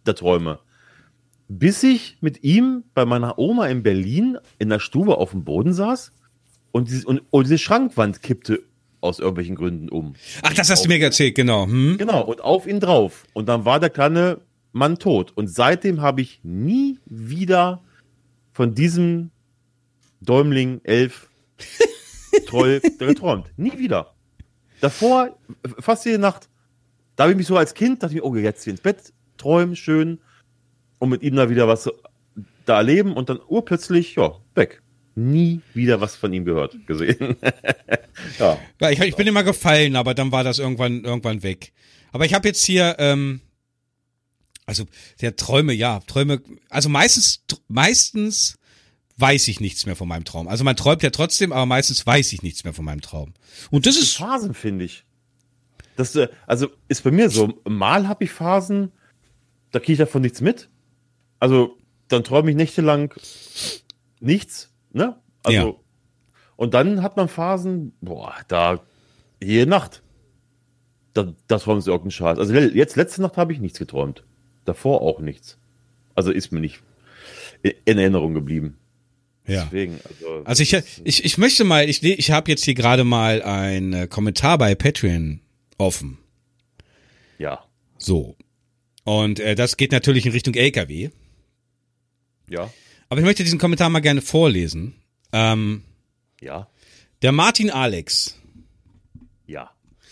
der 0.06 0.16
Träume. 0.16 0.60
Bis 1.48 1.82
ich 1.84 2.18
mit 2.20 2.44
ihm 2.44 2.84
bei 2.94 3.06
meiner 3.06 3.40
Oma 3.40 3.68
in 3.68 3.84
Berlin 3.84 4.38
in 4.60 4.70
der 4.70 4.80
Stube 4.80 5.18
auf 5.18 5.32
dem 5.32 5.46
Boden 5.46 5.74
saß 5.74 6.12
und, 6.72 6.90
diese, 6.90 7.08
und, 7.08 7.22
und 7.30 7.46
diese 7.46 7.58
Schrankwand 7.58 8.22
kippte 8.22 8.64
aus 9.06 9.20
irgendwelchen 9.20 9.56
Gründen 9.56 9.90
um. 9.90 10.16
Ach, 10.42 10.54
das 10.54 10.70
hast 10.70 10.80
auf, 10.80 10.84
du 10.84 10.90
mir 10.90 11.02
erzählt, 11.02 11.36
genau. 11.36 11.66
Hm? 11.66 11.98
Genau, 11.98 12.24
und 12.24 12.42
auf 12.42 12.68
ihn 12.68 12.80
drauf. 12.80 13.24
Und 13.34 13.48
dann 13.48 13.66
war 13.66 13.80
der 13.80 13.90
kleine 13.90 14.42
Mann 14.72 15.00
tot. 15.00 15.32
Und 15.36 15.48
seitdem 15.48 16.02
habe 16.02 16.22
ich 16.22 16.42
nie 16.44 17.00
wieder 17.06 17.82
von 18.52 18.74
diesem 18.76 19.32
Däumling, 20.22 20.82
Elf, 20.84 21.30
Troll 22.48 22.82
geträumt. 23.00 23.48
Nie 23.58 23.78
wieder. 23.78 24.14
Davor, 24.82 25.38
fast 25.80 26.06
jede 26.06 26.20
Nacht, 26.20 26.50
da 27.16 27.24
habe 27.24 27.32
ich 27.32 27.38
mich 27.38 27.48
so 27.48 27.58
als 27.58 27.74
Kind, 27.74 28.04
dachte 28.04 28.16
ich, 28.16 28.22
okay, 28.22 28.42
jetzt 28.42 28.68
ins 28.68 28.82
Bett, 28.82 29.14
träumen, 29.38 29.76
schön, 29.76 30.20
und 31.00 31.10
mit 31.10 31.24
ihm 31.24 31.36
da 31.36 31.50
wieder 31.50 31.68
was 31.68 31.90
da 32.66 32.78
erleben 32.78 33.14
und 33.14 33.30
dann 33.30 33.40
urplötzlich, 33.48 34.16
ja, 34.16 34.36
weg 34.56 34.82
nie 35.16 35.62
wieder 35.74 36.02
was 36.02 36.16
von 36.16 36.32
ihm 36.34 36.46
gehört, 36.46 36.76
gesehen. 36.86 37.38
ja. 38.40 38.60
ja 38.82 38.90
ich, 38.92 39.00
ich, 39.00 39.16
bin 39.16 39.28
immer 39.28 39.44
gefallen, 39.44 39.96
aber 39.96 40.14
dann 40.14 40.32
war 40.32 40.44
das 40.44 40.60
irgendwann, 40.60 41.04
irgendwann 41.04 41.42
weg. 41.44 41.72
Aber 42.12 42.26
ich 42.26 42.34
habe 42.34 42.48
jetzt 42.48 42.66
hier, 42.66 42.96
ähm, 43.00 43.42
also 44.66 44.86
der 45.22 45.36
Träume, 45.36 45.74
ja, 45.74 46.02
Träume, 46.02 46.42
also 46.70 46.90
meistens, 46.90 47.44
meistens 47.68 48.58
weiß 49.18 49.48
ich 49.48 49.60
nichts 49.62 49.86
mehr 49.86 49.96
von 49.96 50.08
meinem 50.08 50.26
Traum. 50.26 50.48
Also 50.48 50.64
man 50.64 50.76
träumt 50.76 51.02
ja 51.02 51.10
trotzdem, 51.10 51.54
aber 51.54 51.66
meistens 51.66 52.06
weiß 52.06 52.34
ich 52.34 52.42
nichts 52.42 52.64
mehr 52.64 52.74
von 52.74 52.86
meinem 52.86 53.02
Traum. 53.02 53.34
Und 53.72 53.86
das 53.86 53.98
ist. 53.98 54.18
Phasen, 54.18 54.54
finde 54.54 54.86
ich. 54.86 55.06
Das, 55.96 56.16
äh, 56.16 56.28
also 56.46 56.70
ist 56.90 57.04
bei 57.04 57.12
mir 57.12 57.30
so, 57.30 57.54
mal 57.64 58.08
habe 58.08 58.26
ich 58.26 58.32
Phasen, 58.32 58.92
da 59.72 59.80
kriege 59.80 59.94
ich 59.94 60.00
davon 60.00 60.22
nichts 60.22 60.42
mit. 60.42 60.70
Also 61.40 61.78
dann 62.10 62.24
träume 62.24 62.52
ich 62.52 62.58
nächtelang 62.58 63.14
nichts 64.20 64.72
Ne? 64.96 65.14
Also, 65.44 65.58
ja. 65.58 65.74
und 66.56 66.74
dann 66.74 67.04
hat 67.04 67.18
man 67.18 67.28
Phasen, 67.28 67.92
boah, 68.00 68.34
da 68.48 68.80
jede 69.44 69.70
Nacht. 69.70 70.02
Da, 71.14 71.34
das 71.48 71.64
träumt 71.64 71.84
sie 71.84 71.92
irgendeinen 71.92 72.12
Scheiß. 72.12 72.40
Also 72.40 72.54
jetzt, 72.54 72.96
letzte 72.96 73.22
Nacht 73.22 73.36
habe 73.36 73.52
ich 73.52 73.60
nichts 73.60 73.78
geträumt. 73.78 74.24
Davor 74.64 75.02
auch 75.02 75.20
nichts. 75.20 75.58
Also 76.16 76.32
ist 76.32 76.54
mir 76.54 76.62
nicht 76.62 76.82
in 77.62 77.98
Erinnerung 77.98 78.34
geblieben. 78.34 78.78
Ja. 79.46 79.66
Deswegen, 79.66 80.00
also, 80.08 80.44
also 80.46 80.64
ich, 80.64 80.74
ich, 81.04 81.26
ich 81.26 81.38
möchte 81.38 81.66
mal, 81.66 81.90
ich, 81.90 82.02
ich 82.02 82.32
habe 82.32 82.50
jetzt 82.50 82.64
hier 82.64 82.74
gerade 82.74 83.04
mal 83.04 83.44
einen 83.44 83.94
äh, 83.94 84.08
Kommentar 84.08 84.58
bei 84.58 84.76
Patreon 84.76 85.42
offen. 85.78 86.20
Ja. 87.38 87.66
So. 87.98 88.38
Und 89.04 89.42
äh, 89.42 89.56
das 89.56 89.76
geht 89.76 89.92
natürlich 89.92 90.26
in 90.26 90.32
Richtung 90.32 90.54
LKW. 90.54 91.10
Ja. 92.50 92.72
Aber 93.10 93.20
ich 93.20 93.26
möchte 93.26 93.44
diesen 93.44 93.60
Kommentar 93.60 93.90
mal 93.90 94.00
gerne 94.00 94.22
vorlesen. 94.22 94.96
Ähm, 95.32 95.84
ja. 96.42 96.68
Der 97.22 97.32
Martin 97.32 97.70
Alex. 97.70 98.40
Ja. 99.46 99.72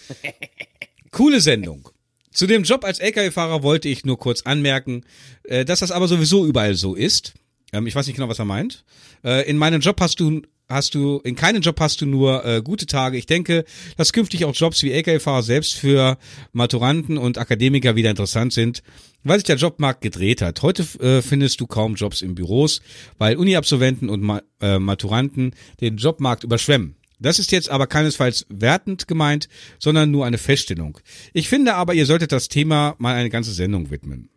Coole 1.11 1.41
Sendung. 1.41 1.89
Zu 2.31 2.47
dem 2.47 2.63
Job 2.63 2.83
als 2.83 2.99
LKW-Fahrer 2.99 3.61
wollte 3.61 3.89
ich 3.89 4.05
nur 4.05 4.17
kurz 4.17 4.41
anmerken, 4.41 5.05
äh, 5.43 5.65
dass 5.65 5.79
das 5.79 5.91
aber 5.91 6.07
sowieso 6.07 6.45
überall 6.45 6.75
so 6.75 6.95
ist. 6.95 7.33
Ähm, 7.71 7.87
ich 7.87 7.95
weiß 7.95 8.07
nicht 8.07 8.15
genau, 8.15 8.29
was 8.29 8.39
er 8.39 8.45
meint. 8.45 8.83
Äh, 9.23 9.47
in 9.49 9.57
meinem 9.57 9.81
Job 9.81 9.99
hast 10.01 10.19
du 10.19 10.41
hast 10.69 10.95
du, 10.95 11.19
in 11.23 11.35
keinem 11.35 11.61
Job 11.61 11.79
hast 11.79 12.01
du 12.01 12.05
nur 12.05 12.45
äh, 12.45 12.61
gute 12.61 12.85
Tage. 12.85 13.17
Ich 13.17 13.25
denke, 13.25 13.65
dass 13.97 14.13
künftig 14.13 14.45
auch 14.45 14.55
Jobs 14.55 14.83
wie 14.83 14.91
LKW-Fahrer 14.91 15.43
selbst 15.43 15.73
für 15.75 16.17
Maturanten 16.51 17.17
und 17.17 17.37
Akademiker 17.37 17.95
wieder 17.95 18.09
interessant 18.09 18.53
sind, 18.53 18.83
weil 19.23 19.39
sich 19.39 19.45
der 19.45 19.57
Jobmarkt 19.57 20.01
gedreht 20.01 20.41
hat. 20.41 20.61
Heute 20.61 20.83
äh, 20.99 21.21
findest 21.21 21.61
du 21.61 21.67
kaum 21.67 21.95
Jobs 21.95 22.21
in 22.21 22.35
Büros, 22.35 22.81
weil 23.17 23.37
Uni-Absolventen 23.37 24.09
und 24.09 24.21
Ma 24.21 24.41
äh, 24.61 24.79
Maturanten 24.79 25.55
den 25.81 25.97
Jobmarkt 25.97 26.43
überschwemmen. 26.43 26.95
Das 27.19 27.39
ist 27.39 27.51
jetzt 27.51 27.69
aber 27.69 27.87
keinesfalls 27.87 28.45
wertend 28.49 29.07
gemeint, 29.07 29.47
sondern 29.79 30.11
nur 30.11 30.25
eine 30.25 30.37
Feststellung. 30.37 30.99
Ich 31.31 31.47
finde 31.47 31.75
aber, 31.75 31.93
ihr 31.93 32.05
solltet 32.05 32.33
das 32.33 32.49
Thema 32.49 32.95
mal 32.97 33.15
eine 33.15 33.29
ganze 33.29 33.53
Sendung 33.53 33.91
widmen. 33.91 34.29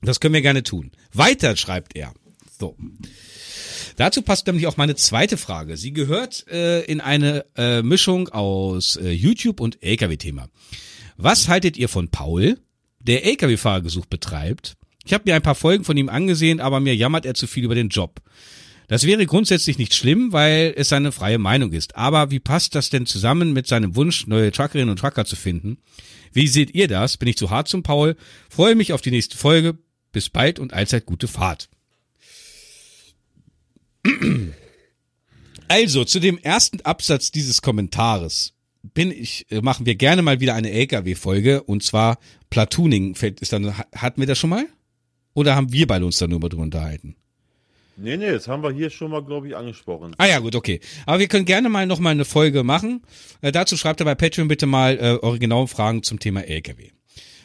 Das 0.00 0.20
können 0.20 0.34
wir 0.34 0.42
gerne 0.42 0.62
tun. 0.62 0.92
Weiter 1.12 1.56
schreibt 1.56 1.96
er. 1.96 2.14
So. 2.58 2.76
Dazu 3.96 4.22
passt 4.22 4.46
nämlich 4.46 4.66
auch 4.66 4.76
meine 4.76 4.96
zweite 4.96 5.36
Frage. 5.36 5.76
Sie 5.76 5.92
gehört 5.92 6.46
äh, 6.48 6.82
in 6.82 7.00
eine 7.00 7.44
äh, 7.56 7.82
Mischung 7.82 8.28
aus 8.28 8.96
äh, 8.96 9.10
YouTube 9.10 9.60
und 9.60 9.82
LKW-Thema. 9.82 10.48
Was 11.16 11.48
haltet 11.48 11.76
ihr 11.76 11.88
von 11.88 12.08
Paul, 12.08 12.58
der 12.98 13.24
LKW-Fahrergesuch 13.24 14.06
betreibt? 14.06 14.74
Ich 15.04 15.12
habe 15.12 15.24
mir 15.26 15.34
ein 15.34 15.42
paar 15.42 15.54
Folgen 15.54 15.84
von 15.84 15.96
ihm 15.96 16.08
angesehen, 16.08 16.60
aber 16.60 16.80
mir 16.80 16.96
jammert 16.96 17.26
er 17.26 17.34
zu 17.34 17.46
viel 17.46 17.64
über 17.64 17.74
den 17.74 17.88
Job. 17.88 18.20
Das 18.88 19.04
wäre 19.04 19.24
grundsätzlich 19.26 19.78
nicht 19.78 19.94
schlimm, 19.94 20.32
weil 20.32 20.74
es 20.76 20.88
seine 20.88 21.12
freie 21.12 21.38
Meinung 21.38 21.72
ist. 21.72 21.96
Aber 21.96 22.30
wie 22.30 22.40
passt 22.40 22.74
das 22.74 22.90
denn 22.90 23.06
zusammen 23.06 23.52
mit 23.52 23.66
seinem 23.66 23.96
Wunsch, 23.96 24.26
neue 24.26 24.52
Truckerinnen 24.52 24.90
und 24.90 24.98
Trucker 24.98 25.24
zu 25.24 25.36
finden? 25.36 25.78
Wie 26.32 26.48
seht 26.48 26.74
ihr 26.74 26.88
das? 26.88 27.16
Bin 27.16 27.28
ich 27.28 27.36
zu 27.36 27.50
hart 27.50 27.68
zum 27.68 27.82
Paul? 27.82 28.16
Freue 28.50 28.74
mich 28.74 28.92
auf 28.92 29.00
die 29.00 29.10
nächste 29.10 29.36
Folge. 29.36 29.78
Bis 30.12 30.28
bald 30.28 30.58
und 30.58 30.74
allzeit 30.74 31.06
gute 31.06 31.28
Fahrt. 31.28 31.68
Also, 35.68 36.04
zu 36.04 36.20
dem 36.20 36.38
ersten 36.38 36.80
Absatz 36.82 37.30
dieses 37.30 37.62
Kommentares 37.62 38.52
bin 38.82 39.10
ich, 39.10 39.46
äh, 39.50 39.60
machen 39.62 39.86
wir 39.86 39.94
gerne 39.94 40.20
mal 40.22 40.40
wieder 40.40 40.54
eine 40.54 40.70
LKW-Folge 40.70 41.62
und 41.62 41.82
zwar 41.82 42.18
Platooning. 42.50 43.14
Fällt- 43.14 43.40
Ist 43.40 43.52
dann, 43.52 43.74
hatten 43.94 44.20
wir 44.20 44.26
das 44.26 44.38
schon 44.38 44.50
mal? 44.50 44.66
Oder 45.32 45.56
haben 45.56 45.72
wir 45.72 45.86
beide 45.86 46.04
uns 46.04 46.18
da 46.18 46.26
nur 46.26 46.38
mal 46.38 46.48
drüber 46.50 46.62
unterhalten? 46.64 47.16
Nee, 47.96 48.16
nee, 48.16 48.30
das 48.30 48.46
haben 48.48 48.62
wir 48.62 48.72
hier 48.72 48.90
schon 48.90 49.10
mal, 49.10 49.22
glaube 49.24 49.48
ich, 49.48 49.56
angesprochen. 49.56 50.14
Ah 50.18 50.26
ja, 50.26 50.38
gut, 50.40 50.54
okay. 50.54 50.80
Aber 51.06 51.18
wir 51.20 51.28
können 51.28 51.44
gerne 51.44 51.68
mal 51.68 51.86
nochmal 51.86 52.12
eine 52.12 52.24
Folge 52.24 52.62
machen. 52.62 53.02
Äh, 53.40 53.52
dazu 53.52 53.76
schreibt 53.76 54.00
ihr 54.00 54.04
bei 54.04 54.14
Patreon 54.16 54.48
bitte 54.48 54.66
mal 54.66 54.96
äh, 54.98 55.18
eure 55.22 55.38
genauen 55.38 55.68
Fragen 55.68 56.02
zum 56.02 56.18
Thema 56.18 56.42
LKW. 56.42 56.90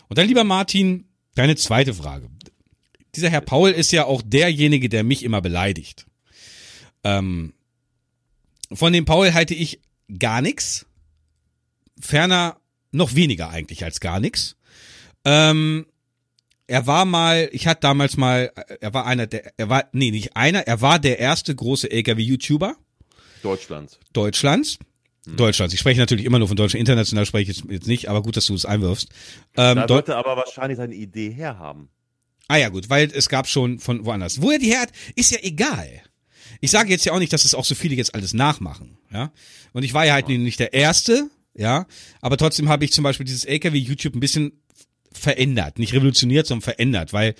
Und 0.09 0.17
dann, 0.17 0.27
lieber 0.27 0.43
Martin, 0.43 1.05
deine 1.35 1.55
zweite 1.55 1.93
Frage. 1.93 2.29
Dieser 3.15 3.29
Herr 3.29 3.41
Paul 3.41 3.69
ist 3.71 3.91
ja 3.91 4.05
auch 4.05 4.21
derjenige, 4.23 4.89
der 4.89 5.03
mich 5.03 5.23
immer 5.23 5.41
beleidigt. 5.41 6.05
Ähm, 7.03 7.53
von 8.71 8.93
dem 8.93 9.05
Paul 9.05 9.33
halte 9.33 9.53
ich 9.53 9.79
gar 10.19 10.41
nichts. 10.41 10.85
Ferner 11.99 12.57
noch 12.91 13.15
weniger 13.15 13.49
eigentlich 13.49 13.83
als 13.83 13.99
gar 13.99 14.19
nichts. 14.19 14.55
Ähm, 15.25 15.85
er 16.67 16.85
war 16.88 17.05
mal, 17.05 17.49
ich 17.51 17.67
hatte 17.67 17.81
damals 17.81 18.15
mal, 18.15 18.51
er 18.79 18.93
war 18.93 19.05
einer 19.05 19.27
der, 19.27 19.51
er 19.57 19.69
war, 19.69 19.85
nee, 19.91 20.12
nicht 20.12 20.35
einer, 20.38 20.59
er 20.67 20.81
war 20.81 20.99
der 20.99 21.19
erste 21.19 21.53
große 21.55 21.89
LKW-YouTuber 21.91 22.75
Deutschlands. 23.41 23.99
Deutschlands. 24.13 24.77
Deutschlands. 25.25 25.73
Ich 25.73 25.79
spreche 25.79 25.99
natürlich 25.99 26.25
immer 26.25 26.39
nur 26.39 26.47
von 26.47 26.57
Deutschland, 26.57 26.79
international 26.79 27.25
spreche 27.25 27.51
ich 27.51 27.63
jetzt, 27.69 27.88
nicht, 27.88 28.07
aber 28.09 28.21
gut, 28.21 28.35
dass 28.38 28.45
du 28.45 28.55
es 28.55 28.65
einwirfst. 28.65 29.09
Ähm, 29.57 29.75
Da 29.77 29.88
sollte 29.88 30.15
aber 30.15 30.38
wahrscheinlich 30.38 30.77
seine 30.77 30.95
Idee 30.95 31.31
herhaben. 31.31 31.89
ah 32.47 32.57
ja, 32.57 32.69
gut, 32.69 32.89
weil 32.89 33.12
es 33.13 33.29
gab 33.29 33.47
schon 33.47 33.79
von 33.79 34.05
woanders. 34.05 34.41
Wo 34.41 34.51
er 34.51 34.59
die 34.59 34.71
her 34.71 34.81
hat, 34.81 34.91
ist 35.15 35.31
ja 35.31 35.39
egal. 35.41 36.01
Ich 36.61 36.71
sage 36.71 36.89
jetzt 36.89 37.05
ja 37.05 37.13
auch 37.13 37.19
nicht, 37.19 37.31
dass 37.33 37.45
es 37.45 37.53
auch 37.55 37.65
so 37.65 37.75
viele 37.75 37.95
jetzt 37.95 38.13
alles 38.15 38.33
nachmachen, 38.33 38.97
ja. 39.11 39.31
Und 39.73 39.83
ich 39.83 39.93
war 39.93 40.05
ja 40.05 40.13
halt 40.13 40.27
nicht 40.27 40.59
der 40.59 40.73
Erste, 40.73 41.29
ja. 41.53 41.85
Aber 42.21 42.37
trotzdem 42.37 42.69
habe 42.69 42.85
ich 42.85 42.91
zum 42.91 43.03
Beispiel 43.03 43.25
dieses 43.25 43.45
LKW-YouTube 43.45 44.15
ein 44.15 44.19
bisschen 44.19 44.61
verändert. 45.11 45.79
Nicht 45.79 45.93
revolutioniert, 45.93 46.47
sondern 46.47 46.63
verändert, 46.63 47.13
weil 47.13 47.35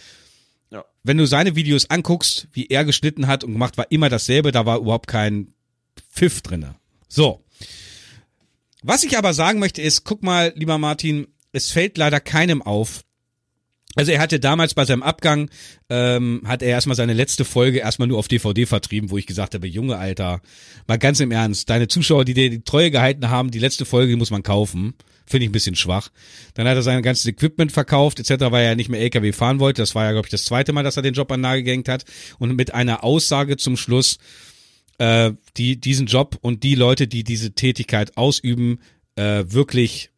Ja. 0.72 0.86
wenn 1.04 1.18
du 1.18 1.26
seine 1.26 1.56
Videos 1.56 1.90
anguckst, 1.90 2.48
wie 2.54 2.68
er 2.68 2.86
geschnitten 2.86 3.28
hat 3.28 3.44
und 3.44 3.54
gemacht, 3.54 3.78
war 3.78 3.92
immer 3.92 4.10
dasselbe, 4.10 4.52
da 4.52 4.66
war 4.66 4.80
überhaupt 4.80 5.08
kein 5.08 5.54
Pfiff 6.12 6.42
drinne. 6.42 6.76
So. 7.08 7.44
Was 8.84 9.04
ich 9.04 9.18
aber 9.18 9.34
sagen 9.34 9.60
möchte 9.60 9.82
ist, 9.82 10.04
guck 10.06 10.24
mal, 10.24 10.54
lieber 10.56 10.78
Martin, 10.78 11.28
es 11.52 11.72
fällt 11.72 11.98
leider 11.98 12.20
keinem 12.20 12.62
auf. 12.62 13.04
Also 13.96 14.12
er 14.12 14.20
hatte 14.20 14.40
damals 14.40 14.76
bei 14.76 14.86
seinem 14.86 15.02
Abgang, 15.02 15.50
ähm, 15.90 16.44
hat 16.46 16.62
er 16.62 16.70
erstmal 16.70 16.96
seine 16.96 17.14
letzte 17.14 17.44
Folge 17.44 17.80
erstmal 17.80 18.08
nur 18.08 18.20
auf 18.20 18.28
DVD 18.28 18.66
vertrieben, 18.68 19.10
wo 19.10 19.18
ich 19.18 19.26
gesagt 19.26 19.56
habe, 19.56 19.68
Junge, 19.68 19.98
Alter, 19.98 20.42
mal 20.88 21.00
ganz 21.00 21.20
im 21.20 21.32
Ernst, 21.32 21.70
deine 21.70 21.88
Zuschauer, 21.88 22.24
die 22.24 22.36
dir 22.36 22.52
die 22.52 22.64
Treue 22.64 22.92
gehalten 22.92 23.30
haben, 23.30 23.50
die 23.50 23.60
letzte 23.60 23.86
Folge, 23.86 24.12
die 24.12 24.16
muss 24.16 24.30
man 24.32 24.44
kaufen. 24.44 24.94
Finde 25.26 25.46
ich 25.46 25.50
ein 25.50 25.54
bisschen 25.54 25.76
schwach. 25.76 26.10
Dann 26.54 26.68
hat 26.68 26.76
er 26.76 26.82
sein 26.82 27.02
ganzes 27.04 27.26
Equipment 27.26 27.72
verkauft, 27.72 28.20
etc., 28.20 28.46
weil 28.50 28.66
er 28.66 28.76
nicht 28.76 28.90
mehr 28.90 29.00
LKW 29.00 29.32
fahren 29.32 29.60
wollte. 29.60 29.82
Das 29.82 29.94
war 29.96 30.06
ja, 30.06 30.12
glaube 30.12 30.26
ich, 30.26 30.32
das 30.32 30.46
zweite 30.46 30.74
Mal, 30.74 30.84
dass 30.84 30.98
er 30.98 31.04
den 31.04 31.14
Job 31.14 31.32
an 31.32 31.42
Nagel 31.42 31.64
gehängt 31.64 31.88
hat. 31.88 32.06
Und 32.40 32.56
mit 32.56 32.74
einer 32.74 33.04
Aussage 33.04 33.58
zum 33.58 33.78
Schluss, 33.78 34.18
äh, 34.98 35.32
die 35.58 35.80
diesen 35.80 36.08
Job 36.08 36.38
und 36.42 36.64
die 36.64 36.76
Leute, 36.76 37.08
die 37.08 37.24
diese 37.24 37.52
Tätigkeit 37.52 38.18
ausüben, 38.18 38.80
äh, 39.16 39.46
wirklich 39.48 40.10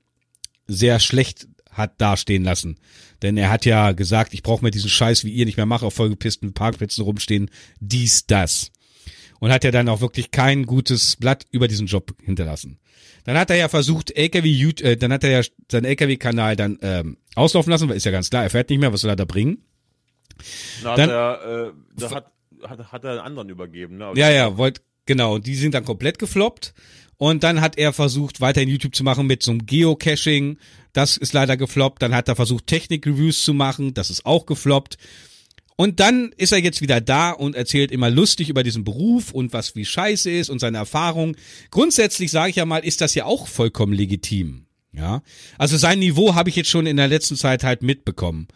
sehr 0.67 0.99
schlecht 0.99 1.47
hat 1.71 1.99
dastehen 1.99 2.43
lassen. 2.43 2.77
Denn 3.21 3.37
er 3.37 3.49
hat 3.49 3.65
ja 3.65 3.91
gesagt, 3.91 4.33
ich 4.33 4.43
brauche 4.43 4.63
mir 4.63 4.71
diesen 4.71 4.89
Scheiß 4.89 5.23
wie 5.25 5.31
ihr 5.31 5.45
nicht 5.45 5.57
mehr 5.57 5.65
machen, 5.65 5.85
auf 5.85 5.93
vollgepissten 5.93 6.53
Parkplätzen 6.53 7.03
rumstehen, 7.03 7.49
dies, 7.79 8.25
das. 8.25 8.71
Und 9.39 9.51
hat 9.51 9.63
ja 9.63 9.71
dann 9.71 9.89
auch 9.89 10.01
wirklich 10.01 10.31
kein 10.31 10.65
gutes 10.65 11.15
Blatt 11.15 11.45
über 11.51 11.67
diesen 11.67 11.87
Job 11.87 12.13
hinterlassen. 12.23 12.79
Dann 13.23 13.37
hat 13.37 13.49
er 13.49 13.55
ja 13.57 13.69
versucht, 13.69 14.11
LKW, 14.15 14.49
äh, 14.81 14.97
dann 14.97 15.13
hat 15.13 15.23
er 15.23 15.41
ja 15.41 15.47
seinen 15.71 15.85
LKW-Kanal 15.85 16.55
dann 16.55 16.77
ähm, 16.81 17.17
auslaufen 17.35 17.71
lassen, 17.71 17.87
weil 17.89 17.97
ist 17.97 18.05
ja 18.05 18.11
ganz 18.11 18.29
klar, 18.29 18.43
er 18.43 18.49
fährt 18.49 18.69
nicht 18.69 18.79
mehr, 18.79 18.93
was 18.93 19.01
soll 19.01 19.11
er 19.11 19.15
da 19.15 19.25
bringen? 19.25 19.63
Da 20.83 20.95
Dann- 20.95 21.09
hat 21.09 21.15
er, 21.43 21.67
äh, 21.67 21.71
da 21.97 22.11
hat, 22.11 22.31
hat, 22.63 22.91
hat 22.91 23.03
er 23.03 23.11
einen 23.11 23.19
anderen 23.19 23.49
übergeben, 23.49 23.97
ne? 23.97 24.11
Ja, 24.15 24.29
ja, 24.31 24.57
wollt, 24.57 24.81
genau. 25.05 25.35
Und 25.35 25.45
die 25.47 25.55
sind 25.55 25.73
dann 25.73 25.85
komplett 25.85 26.17
gefloppt. 26.19 26.73
Und 27.21 27.43
dann 27.43 27.61
hat 27.61 27.77
er 27.77 27.93
versucht, 27.93 28.41
weiterhin 28.41 28.67
YouTube 28.67 28.95
zu 28.95 29.03
machen 29.03 29.27
mit 29.27 29.43
so 29.43 29.51
einem 29.51 29.67
Geocaching. 29.67 30.57
Das 30.91 31.17
ist 31.17 31.33
leider 31.33 31.55
gefloppt. 31.55 32.01
Dann 32.01 32.15
hat 32.15 32.27
er 32.27 32.35
versucht, 32.35 32.65
Technik-Reviews 32.65 33.43
zu 33.43 33.53
machen. 33.53 33.93
Das 33.93 34.09
ist 34.09 34.25
auch 34.25 34.47
gefloppt. 34.47 34.97
Und 35.75 35.99
dann 35.99 36.33
ist 36.37 36.51
er 36.51 36.57
jetzt 36.57 36.81
wieder 36.81 36.99
da 36.99 37.29
und 37.29 37.55
erzählt 37.55 37.91
immer 37.91 38.09
lustig 38.09 38.49
über 38.49 38.63
diesen 38.63 38.83
Beruf 38.83 39.33
und 39.33 39.53
was 39.53 39.75
wie 39.75 39.85
scheiße 39.85 40.31
ist 40.31 40.49
und 40.49 40.57
seine 40.57 40.79
Erfahrung. 40.79 41.37
Grundsätzlich 41.69 42.31
sage 42.31 42.49
ich 42.49 42.55
ja 42.55 42.65
mal, 42.65 42.79
ist 42.79 43.01
das 43.01 43.13
ja 43.13 43.25
auch 43.25 43.47
vollkommen 43.47 43.93
legitim. 43.93 44.65
Ja, 44.91 45.21
also 45.59 45.77
sein 45.77 45.99
Niveau 45.99 46.33
habe 46.33 46.49
ich 46.49 46.55
jetzt 46.55 46.71
schon 46.71 46.87
in 46.87 46.97
der 46.97 47.07
letzten 47.07 47.35
Zeit 47.35 47.63
halt 47.63 47.83
mitbekommen. 47.83 48.47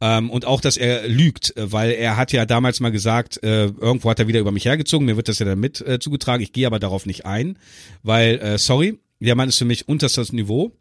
Ähm, 0.00 0.30
und 0.30 0.44
auch, 0.44 0.60
dass 0.60 0.76
er 0.76 1.08
lügt, 1.08 1.56
äh, 1.56 1.72
weil 1.72 1.90
er 1.90 2.16
hat 2.16 2.32
ja 2.32 2.46
damals 2.46 2.80
mal 2.80 2.92
gesagt, 2.92 3.42
äh, 3.42 3.66
irgendwo 3.66 4.10
hat 4.10 4.20
er 4.20 4.28
wieder 4.28 4.40
über 4.40 4.52
mich 4.52 4.64
hergezogen, 4.64 5.06
mir 5.06 5.16
wird 5.16 5.28
das 5.28 5.40
ja 5.40 5.46
dann 5.46 5.58
mit 5.58 5.80
äh, 5.80 5.98
zugetragen, 5.98 6.42
ich 6.42 6.52
gehe 6.52 6.66
aber 6.66 6.78
darauf 6.78 7.04
nicht 7.04 7.26
ein, 7.26 7.58
weil, 8.02 8.38
äh, 8.38 8.58
sorry, 8.58 8.98
der 9.20 9.34
Mann 9.34 9.48
ist 9.48 9.58
für 9.58 9.64
mich 9.64 9.88
unterstes 9.88 10.32
Niveau. 10.32 10.72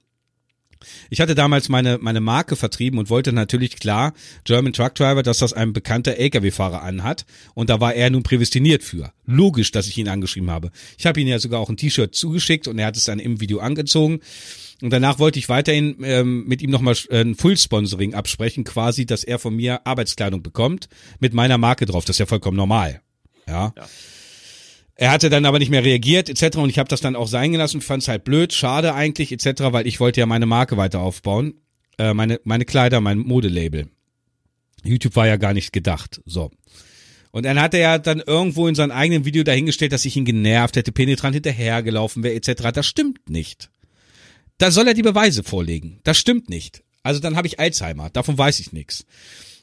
Ich 1.09 1.21
hatte 1.21 1.35
damals 1.35 1.69
meine, 1.69 1.97
meine 1.99 2.19
Marke 2.19 2.55
vertrieben 2.55 2.99
und 2.99 3.09
wollte 3.09 3.33
natürlich 3.33 3.77
klar, 3.77 4.13
German 4.43 4.73
Truck 4.73 4.95
Driver, 4.95 5.23
dass 5.23 5.39
das 5.39 5.53
ein 5.53 5.73
bekannter 5.73 6.17
LKW-Fahrer 6.17 6.81
anhat. 6.81 7.25
Und 7.53 7.69
da 7.69 7.79
war 7.79 7.93
er 7.93 8.09
nun 8.09 8.23
prädestiniert 8.23 8.83
für. 8.83 9.11
Logisch, 9.25 9.71
dass 9.71 9.87
ich 9.87 9.97
ihn 9.97 10.07
angeschrieben 10.07 10.49
habe. 10.49 10.71
Ich 10.97 11.05
habe 11.05 11.19
ihm 11.19 11.27
ja 11.27 11.39
sogar 11.39 11.59
auch 11.59 11.69
ein 11.69 11.77
T-Shirt 11.77 12.15
zugeschickt 12.15 12.67
und 12.67 12.79
er 12.79 12.87
hat 12.87 12.97
es 12.97 13.05
dann 13.05 13.19
im 13.19 13.39
Video 13.41 13.59
angezogen. 13.59 14.19
Und 14.81 14.91
danach 14.91 15.17
wollte 15.17 15.39
ich 15.39 15.49
weiterhin 15.49 15.97
ähm, 16.03 16.45
mit 16.45 16.61
ihm 16.61 16.69
nochmal 16.69 16.95
äh, 17.09 17.21
ein 17.21 17.35
Full-Sponsoring 17.35 18.13
absprechen, 18.13 18.63
quasi, 18.63 19.05
dass 19.05 19.23
er 19.23 19.39
von 19.39 19.55
mir 19.55 19.85
Arbeitskleidung 19.87 20.43
bekommt 20.43 20.87
mit 21.19 21.33
meiner 21.33 21.57
Marke 21.57 21.85
drauf. 21.85 22.05
Das 22.05 22.15
ist 22.15 22.19
ja 22.19 22.25
vollkommen 22.27 22.57
normal. 22.57 23.01
Ja. 23.47 23.73
Ja. 23.75 23.87
Er 24.99 25.11
hatte 25.11 25.29
dann 25.29 25.45
aber 25.45 25.59
nicht 25.59 25.69
mehr 25.69 25.83
reagiert 25.83 26.27
etc. 26.27 26.57
Und 26.57 26.69
ich 26.69 26.79
habe 26.79 26.89
das 26.89 27.01
dann 27.01 27.15
auch 27.15 27.27
sein 27.27 27.51
gelassen, 27.51 27.81
fand 27.81 28.01
es 28.01 28.09
halt 28.09 28.23
blöd, 28.23 28.51
schade 28.51 28.95
eigentlich 28.95 29.31
etc., 29.31 29.65
weil 29.71 29.85
ich 29.85 29.99
wollte 29.99 30.19
ja 30.19 30.25
meine 30.25 30.47
Marke 30.47 30.75
weiter 30.75 30.99
aufbauen. 30.99 31.53
Äh, 31.99 32.13
meine, 32.13 32.39
meine 32.43 32.65
Kleider, 32.65 32.99
mein 32.99 33.19
Modelabel. 33.19 33.87
YouTube 34.83 35.15
war 35.15 35.27
ja 35.27 35.37
gar 35.37 35.53
nicht 35.53 35.71
gedacht. 35.71 36.21
So. 36.25 36.51
Und 37.31 37.43
dann 37.43 37.61
hat 37.61 37.75
er 37.75 37.79
ja 37.79 37.97
dann 37.99 38.19
irgendwo 38.25 38.67
in 38.67 38.73
seinem 38.73 38.91
eigenen 38.91 39.23
Video 39.23 39.43
dahingestellt, 39.43 39.91
dass 39.91 40.05
ich 40.05 40.15
ihn 40.15 40.25
genervt 40.25 40.75
hätte, 40.75 40.91
penetrant 40.91 41.35
hinterhergelaufen 41.35 42.23
wäre 42.23 42.33
etc. 42.33 42.71
Das 42.73 42.87
stimmt 42.87 43.29
nicht. 43.29 43.69
Da 44.57 44.71
soll 44.71 44.87
er 44.87 44.95
die 44.95 45.03
Beweise 45.03 45.43
vorlegen. 45.43 45.99
Das 46.03 46.17
stimmt 46.17 46.49
nicht. 46.49 46.83
Also 47.03 47.19
dann 47.19 47.35
habe 47.35 47.45
ich 47.45 47.59
Alzheimer. 47.59 48.09
Davon 48.09 48.37
weiß 48.37 48.59
ich 48.59 48.73
nichts. 48.73 49.05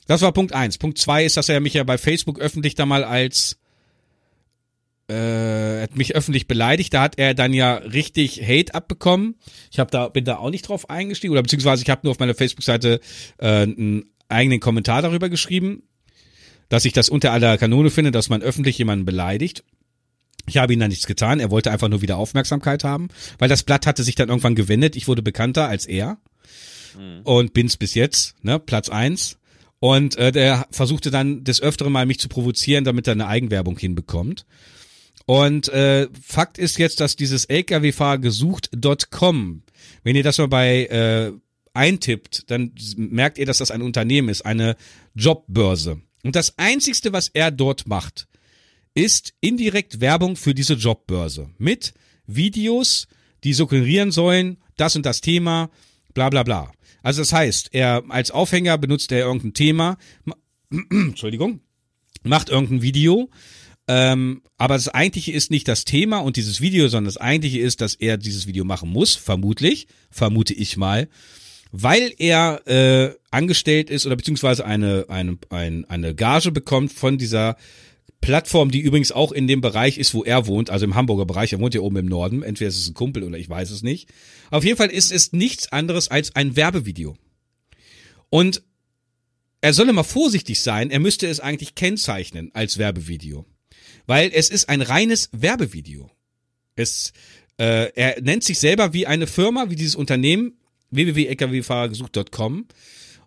Das 0.07 0.20
war 0.20 0.33
Punkt 0.33 0.53
eins. 0.53 0.79
Punkt 0.79 0.99
zwei 0.99 1.25
ist, 1.25 1.37
dass 1.37 1.49
er 1.49 1.59
mich 1.59 1.75
ja 1.75 1.83
bei 1.83 1.99
Facebook 1.99 2.38
öffentlich 2.38 2.77
da 2.77 2.87
mal 2.87 3.03
als 3.03 3.59
äh, 5.08 5.78
er 5.78 5.82
hat 5.82 5.96
mich 5.96 6.14
öffentlich 6.14 6.46
beleidigt. 6.46 6.94
Da 6.94 7.02
hat 7.02 7.18
er 7.18 7.34
dann 7.34 7.52
ja 7.52 7.74
richtig 7.76 8.40
Hate 8.42 8.74
abbekommen. 8.74 9.36
Ich 9.70 9.78
habe 9.78 9.90
da 9.90 10.08
bin 10.08 10.24
da 10.24 10.36
auch 10.36 10.50
nicht 10.50 10.68
drauf 10.68 10.88
eingestiegen 10.88 11.32
oder 11.32 11.42
beziehungsweise 11.42 11.82
ich 11.82 11.90
habe 11.90 12.00
nur 12.04 12.12
auf 12.12 12.18
meiner 12.18 12.34
Facebook-Seite 12.34 13.00
äh, 13.38 13.46
einen 13.46 14.04
eigenen 14.28 14.60
Kommentar 14.60 15.02
darüber 15.02 15.28
geschrieben, 15.28 15.82
dass 16.68 16.84
ich 16.84 16.92
das 16.92 17.08
unter 17.08 17.32
aller 17.32 17.58
Kanone 17.58 17.90
finde, 17.90 18.10
dass 18.10 18.28
man 18.28 18.42
öffentlich 18.42 18.78
jemanden 18.78 19.04
beleidigt. 19.04 19.64
Ich 20.46 20.56
habe 20.58 20.72
ihm 20.72 20.80
dann 20.80 20.90
nichts 20.90 21.06
getan. 21.06 21.40
Er 21.40 21.50
wollte 21.50 21.70
einfach 21.70 21.88
nur 21.88 22.02
wieder 22.02 22.16
Aufmerksamkeit 22.16 22.84
haben, 22.84 23.08
weil 23.38 23.48
das 23.48 23.62
Blatt 23.62 23.86
hatte 23.86 24.02
sich 24.02 24.14
dann 24.14 24.28
irgendwann 24.28 24.54
gewendet. 24.54 24.96
Ich 24.96 25.08
wurde 25.08 25.22
bekannter 25.22 25.68
als 25.68 25.86
er 25.86 26.18
und 27.24 27.54
bin's 27.54 27.76
bis 27.76 27.94
jetzt, 27.94 28.34
ne, 28.42 28.58
Platz 28.58 28.88
eins. 28.88 29.38
Und 29.80 30.16
äh, 30.16 30.32
der 30.32 30.66
versuchte 30.70 31.10
dann 31.10 31.44
des 31.44 31.60
Öfteren 31.60 31.92
mal 31.92 32.06
mich 32.06 32.18
zu 32.18 32.28
provozieren, 32.28 32.84
damit 32.84 33.06
er 33.06 33.12
eine 33.12 33.26
Eigenwerbung 33.26 33.78
hinbekommt. 33.78 34.46
Und 35.26 35.68
äh, 35.68 36.08
Fakt 36.22 36.58
ist 36.58 36.78
jetzt, 36.78 37.00
dass 37.00 37.16
dieses 37.16 37.48
lkw-fahrgesucht.com, 37.48 39.62
wenn 40.02 40.16
ihr 40.16 40.22
das 40.22 40.38
mal 40.38 40.48
bei 40.48 40.84
äh, 40.87 41.32
eintippt, 41.72 42.50
dann 42.50 42.72
merkt 42.96 43.38
ihr, 43.38 43.46
dass 43.46 43.58
das 43.58 43.70
ein 43.70 43.82
Unternehmen 43.82 44.28
ist, 44.28 44.44
eine 44.44 44.76
Jobbörse. 45.14 46.00
Und 46.22 46.37
das 46.37 46.58
Einzigste, 46.58 47.12
was 47.12 47.28
er 47.28 47.50
dort 47.50 47.87
macht, 47.87 48.26
ist 48.94 49.34
indirekt 49.40 50.00
Werbung 50.00 50.37
für 50.37 50.54
diese 50.54 50.74
Jobbörse 50.74 51.50
mit 51.58 51.94
Videos, 52.26 53.08
die 53.42 53.52
suggerieren 53.54 54.12
sollen, 54.12 54.58
das 54.76 54.96
und 54.96 55.04
das 55.04 55.20
Thema, 55.20 55.70
bla 56.14 56.30
bla 56.30 56.42
bla. 56.42 56.72
Also 57.02 57.20
das 57.22 57.32
heißt, 57.32 57.70
er 57.72 58.04
als 58.08 58.30
Aufhänger 58.30 58.78
benutzt 58.78 59.12
er 59.12 59.26
irgendein 59.26 59.54
Thema, 59.54 59.98
ma- 60.24 60.37
Entschuldigung, 60.90 61.60
macht 62.22 62.48
irgendein 62.48 62.82
Video, 62.82 63.28
ähm, 63.87 64.42
aber 64.57 64.75
das 64.75 64.88
eigentliche 64.88 65.33
ist 65.33 65.51
nicht 65.51 65.68
das 65.68 65.85
Thema 65.85 66.18
und 66.18 66.37
dieses 66.37 66.61
Video, 66.61 66.88
sondern 66.88 67.07
das 67.07 67.16
eigentliche 67.18 67.59
ist, 67.59 67.81
dass 67.81 67.94
er 67.94 68.16
dieses 68.16 68.47
Video 68.47 68.64
machen 68.64 68.88
muss, 68.88 69.14
vermutlich, 69.14 69.88
vermute 70.11 70.55
ich 70.55 70.77
mal, 70.77 71.09
weil 71.70 72.12
er 72.18 72.62
äh, 72.66 73.14
angestellt 73.31 73.90
ist 73.90 74.07
oder 74.07 74.16
beziehungsweise 74.16 74.64
eine, 74.64 75.07
eine, 75.09 75.38
ein, 75.51 75.85
eine 75.87 76.14
Gage 76.14 76.51
bekommt 76.51 76.92
von 76.92 77.18
dieser 77.18 77.57
Plattform, 78.20 78.70
die 78.70 78.81
übrigens 78.81 79.12
auch 79.12 79.33
in 79.33 79.47
dem 79.47 79.61
Bereich 79.61 79.99
ist, 79.99 80.14
wo 80.14 80.25
er 80.25 80.47
wohnt, 80.47 80.70
also 80.70 80.87
im 80.87 80.94
Hamburger 80.94 81.27
Bereich. 81.27 81.53
Er 81.53 81.61
wohnt 81.61 81.75
ja 81.75 81.83
oben 81.83 81.97
im 81.97 82.07
Norden. 82.07 82.42
Entweder 82.42 82.68
ist 82.68 82.79
es 82.79 82.88
ein 82.88 82.94
Kumpel 82.94 83.23
oder 83.23 83.37
ich 83.37 83.51
weiß 83.51 83.70
es 83.70 83.83
nicht. 83.83 84.09
Auf 84.51 84.64
jeden 84.64 84.79
Fall 84.79 84.88
ist 84.88 85.12
es 85.12 85.33
nichts 85.33 85.70
anderes 85.73 86.09
als 86.09 86.35
ein 86.35 86.57
Werbevideo. 86.57 87.16
Und 88.31 88.62
er 89.61 89.75
solle 89.75 89.92
mal 89.92 90.05
vorsichtig 90.05 90.61
sein. 90.61 90.90
Er 90.90 91.01
müsste 91.01 91.27
es 91.27 91.40
eigentlich 91.40 91.75
kennzeichnen 91.75 92.51
als 92.55 92.79
Werbevideo. 92.79 93.44
Weil 94.06 94.30
es 94.34 94.50
ist 94.50 94.68
ein 94.68 94.82
reines 94.82 95.28
Werbevideo. 95.32 96.10
Es, 96.76 97.12
äh, 97.58 97.90
er 97.94 98.20
nennt 98.20 98.44
sich 98.44 98.58
selber 98.58 98.92
wie 98.92 99.06
eine 99.06 99.26
Firma, 99.26 99.70
wie 99.70 99.76
dieses 99.76 99.94
Unternehmen, 99.94 100.58
www.lkwfahrergesucht.com. 100.90 102.66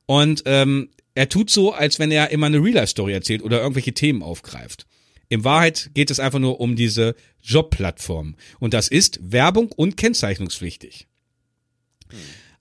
Und 0.06 0.44
ähm, 0.46 0.90
er 1.16 1.30
tut 1.30 1.50
so, 1.50 1.74
als 1.74 2.00
wenn 2.00 2.12
er 2.12 2.30
immer 2.32 2.46
eine 2.48 2.62
Real-Life-Story 2.64 3.14
erzählt 3.14 3.42
oder 3.42 3.60
irgendwelche 3.60 3.94
Themen 3.94 4.22
aufgreift. 4.22 4.86
In 5.30 5.44
Wahrheit 5.44 5.90
geht 5.94 6.12
es 6.12 6.20
einfach 6.20 6.40
nur 6.40 6.60
um 6.60 6.76
diese 6.76 7.16
Jobplattform. 7.44 8.36
Und 8.60 8.74
das 8.74 8.88
ist 8.88 9.20
Werbung 9.22 9.72
und 9.72 9.98
kennzeichnungspflichtig. 9.98 11.08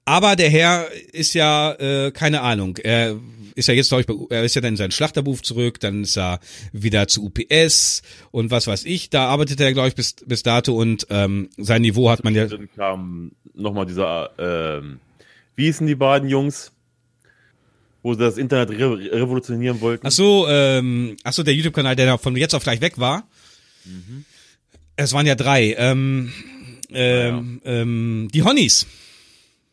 Aber 0.04 0.36
der 0.36 0.50
Herr 0.50 0.88
ist 1.12 1.34
ja, 1.34 1.72
äh, 1.74 2.12
keine 2.12 2.40
Ahnung, 2.40 2.76
er 2.78 3.18
ist 3.56 3.68
ja 3.68 3.74
jetzt, 3.74 3.88
glaube 3.88 4.02
ich, 4.02 4.30
er 4.30 4.44
ist 4.44 4.54
ja 4.54 4.60
dann 4.60 4.74
in 4.74 4.76
seinen 4.76 4.92
Schlachterberuf 4.92 5.42
zurück, 5.42 5.80
dann 5.80 6.02
ist 6.02 6.16
er 6.16 6.40
wieder 6.72 7.08
zu 7.08 7.24
UPS 7.24 8.02
und 8.30 8.50
was 8.50 8.66
weiß 8.66 8.84
ich. 8.84 9.10
Da 9.10 9.26
arbeitet 9.26 9.60
er, 9.60 9.72
glaube 9.72 9.88
ich, 9.88 9.94
bis, 9.94 10.14
bis 10.24 10.42
dato 10.42 10.76
und 10.76 11.06
ähm, 11.10 11.48
sein 11.56 11.82
Niveau 11.82 12.10
hat 12.10 12.22
man 12.22 12.34
ja. 12.34 12.46
Dann 12.46 12.68
kam 12.76 13.32
nochmal 13.54 13.86
dieser, 13.86 14.30
ähm, 14.38 15.00
wie 15.56 15.64
hießen 15.64 15.86
die 15.86 15.94
beiden 15.94 16.28
Jungs? 16.28 16.72
wo 18.02 18.14
sie 18.14 18.20
das 18.20 18.38
Internet 18.38 18.70
re 18.70 19.10
revolutionieren 19.10 19.80
wollten. 19.80 20.06
Ach 20.06 20.12
so, 20.12 20.46
ähm, 20.48 21.16
ach 21.24 21.32
so, 21.32 21.42
der 21.42 21.54
YouTube-Kanal, 21.54 21.96
der 21.96 22.18
von 22.18 22.36
jetzt 22.36 22.54
auf 22.54 22.62
gleich 22.62 22.80
weg 22.80 22.98
war. 22.98 23.26
Mhm. 23.84 24.24
Es 24.94 25.12
waren 25.12 25.26
ja 25.26 25.34
drei. 25.34 25.74
Ähm, 25.76 26.32
ähm, 26.90 27.60
ja. 27.64 27.70
ähm, 27.72 28.28
die 28.32 28.44
Honnies. 28.44 28.86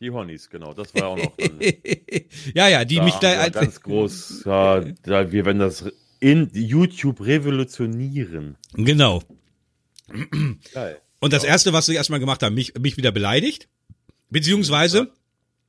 Die 0.04 0.10
Honnies, 0.10 0.50
genau, 0.50 0.74
das 0.74 0.94
war 0.94 1.06
auch 1.06 1.16
noch. 1.16 1.32
ja, 2.54 2.68
ja, 2.68 2.84
die 2.84 2.96
da 2.96 3.04
mich 3.04 3.14
da 3.14 3.40
als 3.40 3.54
ganz 3.54 3.80
groß. 3.80 4.42
Ja, 4.44 4.80
da, 5.02 5.32
wir 5.32 5.46
werden 5.46 5.60
das 5.60 5.90
in 6.20 6.50
YouTube 6.52 7.22
revolutionieren. 7.22 8.58
Genau. 8.74 9.22
Geil. 10.74 11.00
Und 11.20 11.32
das 11.32 11.42
erste, 11.42 11.72
was 11.72 11.86
sie 11.86 11.94
erstmal 11.94 12.20
gemacht 12.20 12.42
haben, 12.42 12.54
mich, 12.54 12.74
mich 12.78 12.98
wieder 12.98 13.12
beleidigt. 13.12 13.70
Beziehungsweise, 14.28 15.10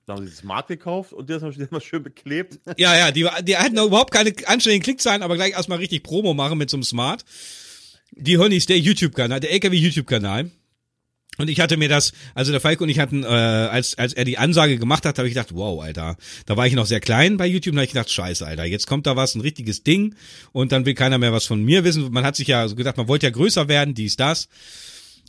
da 0.05 0.15
haben 0.15 0.27
sie 0.27 0.35
Smart 0.35 0.67
gekauft 0.67 1.13
und 1.13 1.29
das 1.29 1.41
haben 1.41 1.53
sie 1.53 1.65
mal 1.71 1.79
schön 1.79 2.03
beklebt. 2.03 2.59
Ja, 2.75 2.93
ja, 2.97 3.11
die, 3.11 3.25
die 3.43 3.55
hatten 3.55 3.77
überhaupt 3.77 4.11
keine 4.11 4.33
anständigen 4.47 4.83
Klickzahlen, 4.83 5.23
aber 5.23 5.35
gleich 5.35 5.53
erstmal 5.53 5.77
richtig 5.77 6.03
Promo 6.03 6.33
machen 6.33 6.57
mit 6.57 6.69
so 6.69 6.75
einem 6.75 6.83
Smart. 6.83 7.23
Die 8.11 8.37
Honnies, 8.37 8.65
der 8.65 8.79
YouTube-Kanal, 8.79 9.39
der 9.39 9.53
LKW-YouTube-Kanal. 9.53 10.51
Und 11.37 11.49
ich 11.49 11.59
hatte 11.59 11.77
mir 11.77 11.89
das, 11.89 12.13
also 12.33 12.51
der 12.51 12.61
Falk 12.61 12.81
und 12.81 12.89
ich 12.89 12.99
hatten, 12.99 13.23
äh, 13.23 13.27
als, 13.27 13.97
als 13.97 14.13
er 14.13 14.25
die 14.25 14.37
Ansage 14.37 14.77
gemacht 14.77 15.05
hat, 15.05 15.17
habe 15.17 15.27
ich 15.27 15.33
gedacht, 15.33 15.53
wow, 15.53 15.83
Alter, 15.83 16.17
da 16.45 16.57
war 16.57 16.65
ich 16.67 16.73
noch 16.73 16.85
sehr 16.85 16.99
klein 16.99 17.37
bei 17.37 17.45
YouTube 17.45 17.73
und 17.73 17.79
habe 17.79 17.85
ich 17.85 17.91
gedacht, 17.91 18.11
scheiße, 18.11 18.45
Alter, 18.45 18.65
jetzt 18.65 18.87
kommt 18.87 19.05
da 19.07 19.15
was, 19.15 19.35
ein 19.35 19.41
richtiges 19.41 19.83
Ding 19.83 20.15
und 20.51 20.71
dann 20.71 20.85
will 20.85 20.93
keiner 20.93 21.17
mehr 21.17 21.33
was 21.33 21.45
von 21.45 21.61
mir 21.63 21.83
wissen. 21.83 22.11
Man 22.11 22.25
hat 22.25 22.35
sich 22.35 22.47
ja 22.47 22.67
so 22.67 22.75
gedacht, 22.75 22.97
man 22.97 23.07
wollte 23.07 23.25
ja 23.25 23.31
größer 23.31 23.67
werden, 23.67 23.93
dies, 23.93 24.15
das. 24.15 24.47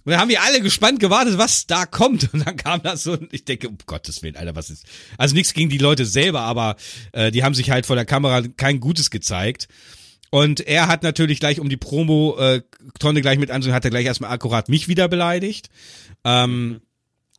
Und 0.05 0.13
dann 0.13 0.21
haben 0.21 0.29
wir 0.29 0.41
alle 0.43 0.61
gespannt 0.61 1.01
gewartet, 1.01 1.37
was 1.37 1.67
da 1.67 1.85
kommt. 1.85 2.33
Und 2.33 2.47
dann 2.47 2.57
kam 2.57 2.81
das 2.81 3.03
so, 3.03 3.15
und 3.15 3.35
ich 3.35 3.45
denke, 3.45 3.69
um 3.69 3.77
Gottes 3.87 4.23
Willen, 4.23 4.37
Alter, 4.37 4.55
was 4.55 4.71
ist. 4.71 4.87
Also 5.19 5.35
nichts 5.35 5.53
gegen 5.53 5.69
die 5.69 5.79
Leute 5.79 6.07
selber, 6.07 6.43
aber 6.43 6.77
äh, 7.11 7.33
die 7.33 7.43
haben 7.43 7.55
sich 7.55 7.73
halt 7.73 7.87
vor 7.87 7.97
der 7.97 8.05
Kamera 8.05 8.43
kein 8.57 8.79
Gutes 8.79 9.11
gezeigt. 9.11 9.67
Und 10.37 10.61
er 10.61 10.87
hat 10.87 11.03
natürlich 11.03 11.41
gleich 11.41 11.61
um 11.61 11.71
die 11.71 11.79
Promo-Tonne 11.79 13.19
äh, 13.19 13.23
gleich 13.23 13.39
mit 13.39 13.51
ansehen, 13.51 13.73
hat 13.73 13.87
er 13.87 13.91
gleich 13.91 14.05
erstmal 14.05 14.31
akkurat 14.31 14.69
mich 14.69 14.87
wieder 14.87 15.09
beleidigt. 15.09 15.71
Ähm, 16.25 16.83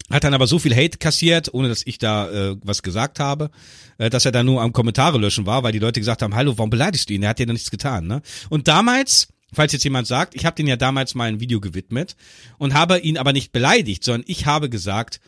hat 0.09 0.23
dann 0.23 0.33
aber 0.33 0.47
so 0.47 0.57
viel 0.57 0.75
Hate 0.75 0.97
kassiert, 0.97 1.53
ohne 1.53 1.69
dass 1.69 1.85
ich 1.85 1.99
da 1.99 2.27
äh, 2.31 2.55
was 2.63 2.81
gesagt 2.81 3.19
habe, 3.19 3.51
äh, 3.99 4.09
dass 4.09 4.25
er 4.25 4.31
da 4.31 4.41
nur 4.41 4.63
am 4.63 4.73
Kommentare 4.73 5.19
löschen 5.19 5.45
war, 5.45 5.61
weil 5.61 5.73
die 5.73 5.77
Leute 5.77 5.99
gesagt 5.99 6.23
haben, 6.23 6.33
hallo, 6.33 6.57
warum 6.57 6.71
beleidigst 6.71 7.07
du 7.07 7.13
ihn? 7.13 7.21
Er 7.21 7.29
hat 7.29 7.39
ja 7.39 7.45
noch 7.45 7.53
nichts 7.53 7.69
getan. 7.69 8.07
Ne? 8.07 8.23
Und 8.49 8.67
damals 8.67 9.27
Falls 9.53 9.71
jetzt 9.71 9.85
jemand 9.85 10.07
sagt, 10.07 10.35
ich 10.35 10.45
habe 10.45 10.57
den 10.57 10.67
ja 10.67 10.75
damals 10.75 11.15
mal 11.15 11.29
ein 11.29 11.39
Video 11.39 11.61
gewidmet 11.61 12.17
und 12.57 12.73
habe 12.73 12.99
ihn 12.99 13.17
aber 13.17 13.31
nicht 13.31 13.53
beleidigt, 13.53 14.03
sondern 14.03 14.25
ich 14.27 14.45
habe 14.45 14.69
gesagt, 14.69 15.21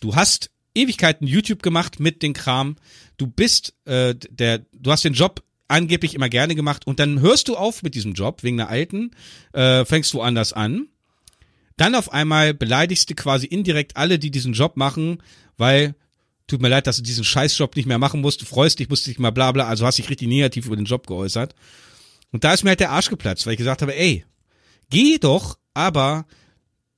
du 0.00 0.14
hast 0.14 0.50
Ewigkeiten 0.74 1.26
YouTube 1.26 1.62
gemacht 1.62 2.00
mit 2.00 2.22
dem 2.22 2.32
Kram, 2.32 2.76
du 3.18 3.26
bist 3.26 3.74
äh, 3.84 4.14
der, 4.14 4.60
du 4.72 4.90
hast 4.90 5.04
den 5.04 5.12
Job 5.12 5.42
angeblich 5.68 6.14
immer 6.14 6.28
gerne 6.28 6.54
gemacht 6.54 6.86
und 6.86 6.98
dann 6.98 7.20
hörst 7.20 7.48
du 7.48 7.56
auf 7.56 7.82
mit 7.82 7.94
diesem 7.94 8.14
Job 8.14 8.42
wegen 8.42 8.56
der 8.56 8.68
alten, 8.68 9.12
äh, 9.52 9.84
fängst 9.84 10.14
woanders 10.14 10.52
an. 10.52 10.88
Dann 11.76 11.94
auf 11.94 12.12
einmal 12.12 12.54
beleidigst 12.54 13.08
du 13.08 13.14
quasi 13.14 13.46
indirekt 13.46 13.96
alle, 13.96 14.18
die 14.18 14.30
diesen 14.30 14.54
Job 14.54 14.76
machen, 14.76 15.22
weil 15.56 15.94
tut 16.48 16.62
mir 16.62 16.68
leid, 16.68 16.86
dass 16.86 16.96
du 16.96 17.02
diesen 17.02 17.24
Scheißjob 17.24 17.76
nicht 17.76 17.86
mehr 17.86 17.98
machen 17.98 18.20
musst, 18.20 18.40
du 18.40 18.46
freust 18.46 18.78
dich, 18.78 18.88
musst 18.88 19.06
dich 19.06 19.18
mal 19.18 19.30
bla 19.30 19.52
bla, 19.52 19.68
also 19.68 19.86
hast 19.86 19.98
dich 19.98 20.10
richtig 20.10 20.28
negativ 20.28 20.66
über 20.66 20.76
den 20.76 20.86
Job 20.86 21.06
geäußert. 21.06 21.54
Und 22.32 22.44
da 22.44 22.52
ist 22.52 22.64
mir 22.64 22.70
halt 22.70 22.80
der 22.80 22.90
Arsch 22.90 23.10
geplatzt, 23.10 23.46
weil 23.46 23.52
ich 23.52 23.58
gesagt 23.58 23.82
habe, 23.82 23.94
ey, 23.94 24.24
geh 24.90 25.18
doch, 25.18 25.58
aber 25.74 26.26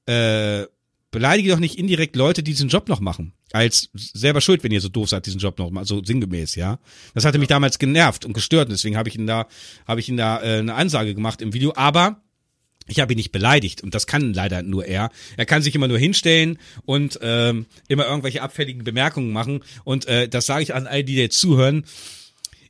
äh, 0.06 0.64
beleidige 1.10 1.50
doch 1.50 1.58
nicht 1.58 1.78
indirekt 1.78 2.16
Leute, 2.16 2.42
die 2.42 2.52
diesen 2.52 2.68
Job 2.68 2.88
noch 2.88 3.00
machen. 3.00 3.32
Als 3.52 3.90
selber 3.94 4.40
schuld, 4.40 4.62
wenn 4.62 4.72
ihr 4.72 4.80
so 4.80 4.88
doof 4.88 5.08
seid, 5.08 5.26
diesen 5.26 5.40
Job 5.40 5.58
noch 5.58 5.70
mal, 5.70 5.84
so 5.84 6.02
sinngemäß, 6.04 6.54
ja. 6.54 6.78
Das 7.14 7.24
hatte 7.24 7.38
mich 7.38 7.48
damals 7.48 7.78
genervt 7.78 8.24
und 8.24 8.32
gestört 8.32 8.68
und 8.68 8.72
deswegen 8.72 8.96
habe 8.96 9.08
ich 9.08 9.16
ihn 9.16 9.26
da, 9.26 9.46
habe 9.86 10.00
ich 10.00 10.08
ihn 10.08 10.16
da 10.16 10.40
äh, 10.42 10.58
eine 10.58 10.74
Ansage 10.74 11.14
gemacht 11.14 11.42
im 11.42 11.52
Video. 11.52 11.72
Aber 11.74 12.22
ich 12.90 13.00
habe 13.00 13.12
ihn 13.12 13.16
nicht 13.16 13.32
beleidigt 13.32 13.82
und 13.82 13.94
das 13.94 14.06
kann 14.06 14.34
leider 14.34 14.62
nur 14.62 14.84
er. 14.84 15.10
Er 15.36 15.46
kann 15.46 15.62
sich 15.62 15.74
immer 15.74 15.88
nur 15.88 15.98
hinstellen 15.98 16.58
und 16.84 17.18
ähm, 17.22 17.66
immer 17.88 18.06
irgendwelche 18.06 18.42
abfälligen 18.42 18.84
Bemerkungen 18.84 19.32
machen 19.32 19.62
und 19.84 20.06
äh, 20.06 20.28
das 20.28 20.46
sage 20.46 20.62
ich 20.62 20.74
an 20.74 20.86
all 20.86 21.04
die, 21.04 21.14
die 21.14 21.20
jetzt 21.20 21.38
zuhören. 21.38 21.84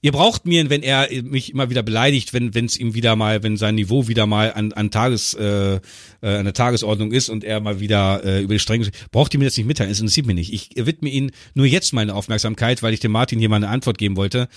Ihr 0.03 0.13
braucht 0.13 0.47
mir, 0.47 0.71
wenn 0.71 0.83
er 0.83 1.09
mich 1.23 1.53
immer 1.53 1.69
wieder 1.69 1.83
beleidigt, 1.83 2.33
wenn 2.33 2.65
es 2.65 2.79
ihm 2.79 2.95
wieder 2.95 3.17
mal, 3.17 3.43
wenn 3.43 3.59
sein 3.59 3.75
Niveau 3.75 4.09
wieder 4.09 4.27
mal 4.27 4.53
an, 4.53 4.73
an 4.73 4.91
Tages 4.91 5.35
äh, 5.35 5.75
äh, 5.75 5.81
an 6.23 6.45
der 6.45 6.55
Tagesordnung 6.55 7.13
ist 7.13 7.29
und 7.29 7.45
er 7.45 7.61
mal 7.61 7.81
wieder 7.81 8.25
äh, 8.25 8.43
über 8.43 8.55
die 8.55 8.61
Stränge 8.61 8.91
braucht 9.11 9.35
ihr 9.35 9.39
mir 9.39 9.45
das 9.45 9.59
nicht 9.59 9.67
mitteilen. 9.67 9.91
Es 9.91 10.01
interessiert 10.01 10.27
mich 10.27 10.37
nicht. 10.37 10.53
Ich 10.55 10.87
widme 10.87 11.11
ihn 11.11 11.33
nur 11.53 11.67
jetzt 11.67 11.93
meine 11.93 12.15
Aufmerksamkeit, 12.15 12.83
weil 12.83 12.95
ich 12.95 13.01
dem 13.01 13.13
Martin 13.13 13.39
hier 13.39 13.51
mal 13.51 13.57
eine 13.57 13.69
Antwort 13.69 13.99
geben 13.99 14.17
wollte. 14.17 14.49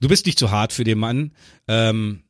Du 0.00 0.08
bist 0.08 0.24
nicht 0.24 0.38
zu 0.38 0.50
hart 0.50 0.72
für 0.72 0.84
den 0.84 0.98
Mann. 0.98 1.32
Ähm, 1.68 2.20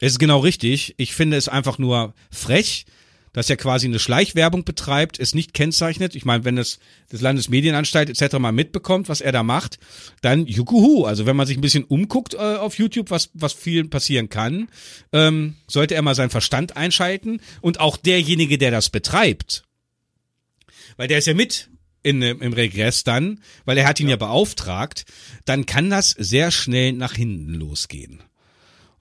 es 0.00 0.12
ist 0.12 0.18
genau 0.18 0.38
richtig. 0.38 0.94
Ich 0.96 1.14
finde 1.14 1.36
es 1.36 1.48
einfach 1.48 1.78
nur 1.78 2.14
frech, 2.30 2.86
dass 3.34 3.50
er 3.50 3.56
quasi 3.56 3.86
eine 3.86 3.98
Schleichwerbung 3.98 4.64
betreibt, 4.64 5.18
es 5.18 5.34
nicht 5.34 5.52
kennzeichnet. 5.52 6.14
Ich 6.14 6.24
meine, 6.24 6.44
wenn 6.44 6.56
es 6.56 6.78
das 7.10 7.20
Landesmedienanstalt 7.20 8.08
etc. 8.08 8.38
mal 8.38 8.52
mitbekommt, 8.52 9.10
was 9.10 9.20
er 9.20 9.32
da 9.32 9.42
macht, 9.42 9.78
dann 10.22 10.46
jukuhu. 10.46 11.04
Also 11.04 11.26
wenn 11.26 11.36
man 11.36 11.46
sich 11.46 11.58
ein 11.58 11.60
bisschen 11.60 11.84
umguckt 11.84 12.34
äh, 12.34 12.38
auf 12.38 12.78
YouTube, 12.78 13.10
was, 13.10 13.30
was 13.34 13.52
viel 13.52 13.86
passieren 13.86 14.30
kann, 14.30 14.68
ähm, 15.12 15.56
sollte 15.66 15.94
er 15.94 16.02
mal 16.02 16.14
seinen 16.14 16.30
Verstand 16.30 16.76
einschalten 16.76 17.40
und 17.60 17.80
auch 17.80 17.96
derjenige, 17.96 18.56
der 18.56 18.70
das 18.70 18.88
betreibt, 18.88 19.64
weil 20.96 21.08
der 21.08 21.18
ist 21.18 21.26
ja 21.26 21.34
mit 21.34 21.68
in, 22.04 22.22
im 22.22 22.52
Regress 22.52 23.02
dann, 23.02 23.40
weil 23.64 23.78
er 23.78 23.88
hat 23.88 23.98
ihn 23.98 24.06
ja. 24.06 24.12
ja 24.12 24.16
beauftragt, 24.16 25.06
dann 25.44 25.66
kann 25.66 25.90
das 25.90 26.10
sehr 26.10 26.52
schnell 26.52 26.92
nach 26.92 27.14
hinten 27.14 27.54
losgehen. 27.54 28.22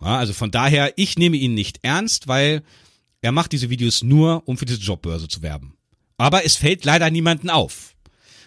Ja, 0.02 0.18
also 0.18 0.34
von 0.34 0.52
daher, 0.52 0.94
ich 0.96 1.18
nehme 1.18 1.38
ihn 1.38 1.54
nicht 1.54 1.80
ernst, 1.84 2.28
weil 2.28 2.64
er 3.24 3.32
macht 3.32 3.54
diese 3.54 3.70
Videos 3.70 4.04
nur, 4.04 4.44
um 4.48 4.58
für 4.58 4.66
diese 4.66 4.82
Jobbörse 4.82 5.30
zu 5.30 5.42
werben. 5.42 5.78
Aber 6.18 6.46
es 6.46 6.58
fällt 6.58 6.84
leider 6.84 7.10
niemanden 7.10 7.50
auf. 7.50 7.96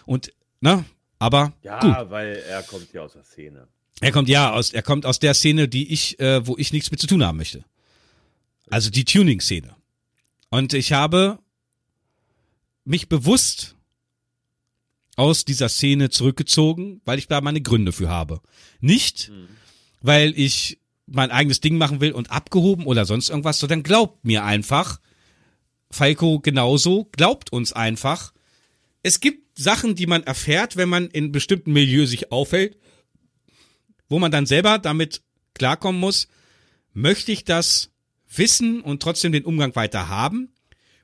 Und, 0.05 0.31
ne, 0.61 0.85
aber. 1.19 1.51
Ja, 1.63 1.79
gut. 1.79 2.11
weil 2.11 2.35
er 2.47 2.61
kommt 2.61 2.93
ja 2.93 3.01
aus 3.01 3.13
der 3.13 3.23
Szene. 3.23 3.67
Er 3.99 4.11
kommt 4.11 4.29
ja 4.29 4.53
aus, 4.53 4.71
er 4.71 4.83
kommt 4.83 5.07
aus 5.07 5.17
der 5.17 5.33
Szene, 5.33 5.67
die 5.67 5.91
ich, 5.91 6.19
äh, 6.19 6.45
wo 6.45 6.55
ich 6.57 6.71
nichts 6.71 6.91
mit 6.91 6.99
zu 6.99 7.07
tun 7.07 7.25
haben 7.25 7.37
möchte. 7.37 7.65
Also 8.69 8.91
die 8.91 9.03
Tuning-Szene. 9.03 9.75
Und 10.49 10.73
ich 10.73 10.93
habe 10.93 11.39
mich 12.85 13.09
bewusst 13.09 13.75
aus 15.15 15.43
dieser 15.43 15.69
Szene 15.69 16.11
zurückgezogen, 16.11 17.01
weil 17.03 17.17
ich 17.17 17.27
da 17.27 17.41
meine 17.41 17.61
Gründe 17.61 17.91
für 17.91 18.09
habe. 18.09 18.41
Nicht, 18.79 19.29
hm. 19.29 19.47
weil 20.01 20.37
ich 20.37 20.77
mein 21.07 21.31
eigenes 21.31 21.61
Ding 21.61 21.77
machen 21.77 22.01
will 22.01 22.11
und 22.11 22.31
abgehoben 22.31 22.85
oder 22.85 23.05
sonst 23.05 23.29
irgendwas, 23.29 23.59
so 23.59 23.67
dann 23.67 23.83
glaubt 23.83 24.25
mir 24.25 24.43
einfach, 24.43 24.99
Falco 25.89 26.39
genauso, 26.39 27.05
glaubt 27.13 27.51
uns 27.51 27.73
einfach. 27.73 28.33
Es 29.03 29.19
gibt 29.19 29.57
Sachen, 29.57 29.95
die 29.95 30.05
man 30.05 30.23
erfährt, 30.23 30.75
wenn 30.75 30.89
man 30.89 31.07
in 31.07 31.31
bestimmten 31.31 31.71
Milieu 31.71 32.05
sich 32.05 32.31
aufhält, 32.31 32.77
wo 34.09 34.19
man 34.19 34.31
dann 34.31 34.45
selber 34.45 34.79
damit 34.79 35.21
klarkommen 35.53 35.99
muss, 35.99 36.27
möchte 36.93 37.31
ich 37.31 37.45
das 37.45 37.91
wissen 38.29 38.81
und 38.81 39.01
trotzdem 39.01 39.31
den 39.31 39.45
Umgang 39.45 39.75
weiter 39.75 40.09
haben? 40.09 40.53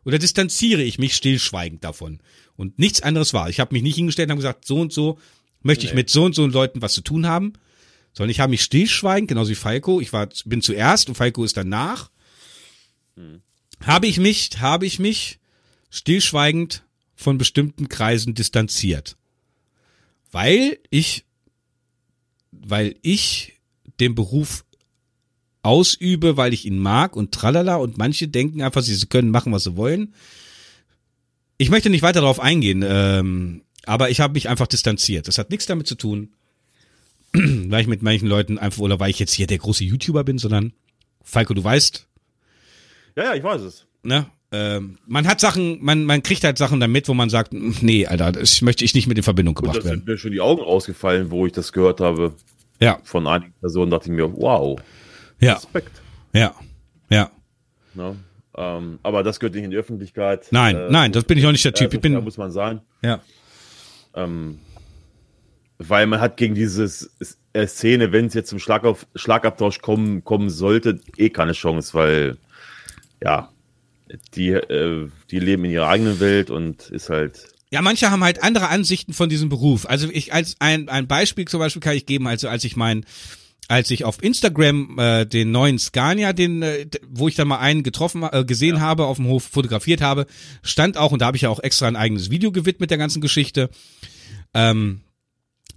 Oder 0.06 0.20
distanziere 0.20 0.84
ich 0.84 1.00
mich 1.00 1.16
stillschweigend 1.16 1.84
davon? 1.84 2.20
Und 2.56 2.78
nichts 2.78 3.02
anderes 3.02 3.34
war. 3.34 3.50
Ich 3.50 3.60
habe 3.60 3.74
mich 3.74 3.84
nicht 3.84 3.96
hingestellt 3.96 4.28
und 4.28 4.32
habe 4.32 4.42
gesagt, 4.42 4.66
so 4.66 4.80
und 4.82 4.92
so 4.92 5.18
möchte 5.62 5.86
nee. 5.86 5.92
ich 5.92 5.96
mit 5.96 6.10
so 6.10 6.26
und 6.26 6.36
so 6.36 6.46
Leuten 6.46 6.82
was 6.82 6.94
zu 6.94 7.02
tun 7.02 7.26
haben, 7.26 7.54
sondern 8.14 8.30
ich 8.30 8.40
habe 8.40 8.52
mich 8.52 8.64
stillschweigend, 8.64 9.28
genauso 9.28 9.52
wie 9.52 9.56
Falco, 9.56 10.00
ich 10.00 10.14
war, 10.14 10.30
bin 10.46 10.62
zuerst 10.62 11.10
und 11.10 11.16
Falco 11.16 11.44
ist 11.44 11.58
danach, 11.58 12.10
habe 13.82 14.08
ich 14.08 14.20
mich, 14.20 14.50
habe 14.60 14.86
ich 14.86 15.00
mich 15.00 15.40
stillschweigend 15.90 16.84
von 17.16 17.38
bestimmten 17.38 17.90
Kreisen 17.90 18.34
distanziert. 18.34 19.18
Weil 20.32 20.80
ich, 20.90 21.26
weil 22.52 22.96
ich 23.02 23.54
den 24.00 24.16
Beruf 24.16 24.66
ausübe, 25.62 26.38
weil 26.38 26.54
ich 26.54 26.66
ihn 26.66 26.80
mag 26.80 27.16
und 27.16 27.32
tralala 27.32 27.76
und 27.76 27.98
manche 27.98 28.28
denken 28.28 28.62
einfach, 28.62 28.82
sie 28.82 29.06
können 29.08 29.30
machen, 29.30 29.54
was 29.54 29.64
sie 29.64 29.78
wollen. 29.78 30.14
Ich 31.58 31.70
möchte 31.70 31.90
nicht 31.90 32.02
weiter 32.02 32.22
darauf 32.22 32.40
eingehen, 32.40 32.84
ähm, 32.86 33.64
aber 33.86 34.10
ich 34.10 34.20
habe 34.20 34.34
mich 34.34 34.50
einfach 34.50 34.68
distanziert. 34.68 35.28
Das 35.28 35.38
hat 35.38 35.50
nichts 35.50 35.66
damit 35.66 35.88
zu 35.88 35.96
tun, 35.96 36.34
weil 37.70 37.82
ich 37.82 37.88
mit 37.88 38.02
manchen 38.04 38.28
Leuten 38.28 38.58
einfach 38.58 38.80
oder 38.82 39.00
weil 39.00 39.10
ich 39.10 39.20
jetzt 39.20 39.34
hier 39.34 39.48
der 39.48 39.58
große 39.58 39.84
YouTuber 39.84 40.24
bin, 40.24 40.38
sondern 40.38 40.74
Falco, 41.24 41.54
du 41.54 41.64
weißt, 41.64 42.08
Ja, 43.16 43.24
ja, 43.26 43.34
ich 43.36 43.44
weiß 43.44 43.62
es. 43.62 43.86
ne? 44.04 44.28
Ähm, 44.56 45.00
man 45.08 45.26
hat 45.28 45.40
Sachen, 45.40 45.84
man, 45.84 46.06
man 46.06 46.22
kriegt 46.22 46.44
halt 46.44 46.60
Sachen 46.60 46.80
damit, 46.80 47.08
wo 47.08 47.16
man 47.16 47.32
sagt, 47.32 47.54
nee, 47.54 48.06
Alter, 48.06 48.32
das 48.34 48.62
möchte 48.62 48.86
ich 48.86 48.94
nicht 48.94 49.08
mit 49.08 49.18
in 49.18 49.24
Verbindung 49.24 49.56
gebracht 49.56 49.78
das 49.78 49.86
werden. 49.86 50.00
sind 50.02 50.08
mir 50.08 50.18
schon 50.20 50.32
die 50.32 50.42
Augen 50.42 50.62
ausgefallen, 50.62 51.32
wo 51.32 51.48
ich 51.48 51.54
das 51.54 51.74
gehört 51.74 52.00
habe. 52.02 52.36
Ja, 52.80 53.00
Von 53.04 53.26
einigen 53.26 53.54
Personen 53.60 53.90
dachte 53.90 54.10
ich 54.10 54.16
mir, 54.16 54.32
wow, 54.36 54.80
ja, 55.40 55.54
Respekt. 55.54 56.02
ja, 56.34 56.54
ja. 57.10 57.32
Ne? 57.96 58.16
Ähm, 58.56 59.00
aber 59.02 59.24
das 59.24 59.40
gehört 59.40 59.56
nicht 59.56 59.64
in 59.64 59.72
die 59.72 59.78
Öffentlichkeit. 59.78 60.46
Nein, 60.52 60.76
Äh, 60.76 60.92
nein, 60.92 61.12
das 61.12 61.24
bin 61.24 61.40
ich 61.40 61.46
auch 61.48 61.52
nicht 61.52 61.66
der 61.66 61.72
äh, 61.72 61.76
Typ. 61.76 61.92
Ich 61.96 62.00
bin, 62.02 62.12
fair 62.14 62.22
muss 62.22 62.38
man 62.38 62.52
sein. 62.52 62.82
ja, 63.02 63.22
Ähm, 64.16 64.60
weil 65.90 66.08
man 66.08 66.22
hat 66.22 66.38
gegen 66.38 66.56
diese 66.56 66.90
äh, 67.54 67.68
Szene, 67.68 68.12
wenn 68.12 68.26
es 68.26 68.34
jetzt 68.34 68.50
zum 68.50 68.60
Schlagauf, 68.60 69.06
Schlagabtausch 69.16 69.80
kommen, 69.80 70.24
kommen 70.24 70.50
sollte, 70.50 71.00
eh 71.18 71.30
keine 71.30 71.54
Chance, 71.54 71.94
weil 71.94 72.38
ja, 73.22 73.50
die, 74.36 74.50
äh, 74.50 75.10
die 75.32 75.40
leben 75.40 75.66
in 75.66 75.72
ihrer 75.72 75.88
eigenen 75.88 76.20
Welt 76.20 76.50
und 76.50 76.90
ist 76.90 77.10
halt. 77.10 77.48
Ja, 77.72 77.82
manche 77.82 78.12
haben 78.12 78.24
halt 78.24 78.44
andere 78.44 78.70
Ansichten 78.70 79.14
von 79.14 79.30
diesem 79.30 79.50
Beruf. 79.50 79.88
Also 79.88 80.08
ich 80.12 80.34
als 80.34 80.56
ein, 80.60 80.90
ein 80.90 81.08
Beispiel 81.08 81.46
zum 81.46 81.60
Beispiel 81.60 81.82
kann 81.82 81.96
ich 81.96 82.06
geben, 82.06 82.28
also 82.28 82.48
als 82.48 82.64
ich 82.64 82.76
mein, 82.76 83.06
als 83.68 83.90
ich 83.90 84.06
auf 84.06 84.22
Instagram 84.22 85.00
äh, 85.00 85.26
den 85.26 85.52
neuen 85.52 85.80
Scania, 85.80 86.34
den, 86.34 86.62
äh, 86.62 86.86
wo 87.08 87.28
ich 87.28 87.36
dann 87.36 87.48
mal 87.48 87.60
einen 87.60 87.82
getroffen, 87.82 88.24
äh, 88.32 88.46
gesehen 88.46 88.82
habe, 88.82 89.06
auf 89.06 89.18
dem 89.18 89.28
Hof 89.28 89.44
fotografiert 89.44 90.02
habe, 90.02 90.28
stand 90.62 90.98
auch, 90.98 91.12
und 91.12 91.22
da 91.22 91.28
habe 91.28 91.38
ich 91.38 91.44
ja 91.44 91.50
auch 91.50 91.60
extra 91.62 91.88
ein 91.88 91.96
eigenes 91.96 92.30
Video 92.30 92.52
gewidmet 92.52 92.92
der 92.92 92.98
ganzen 92.98 93.22
Geschichte, 93.22 93.70
ähm, 94.54 95.02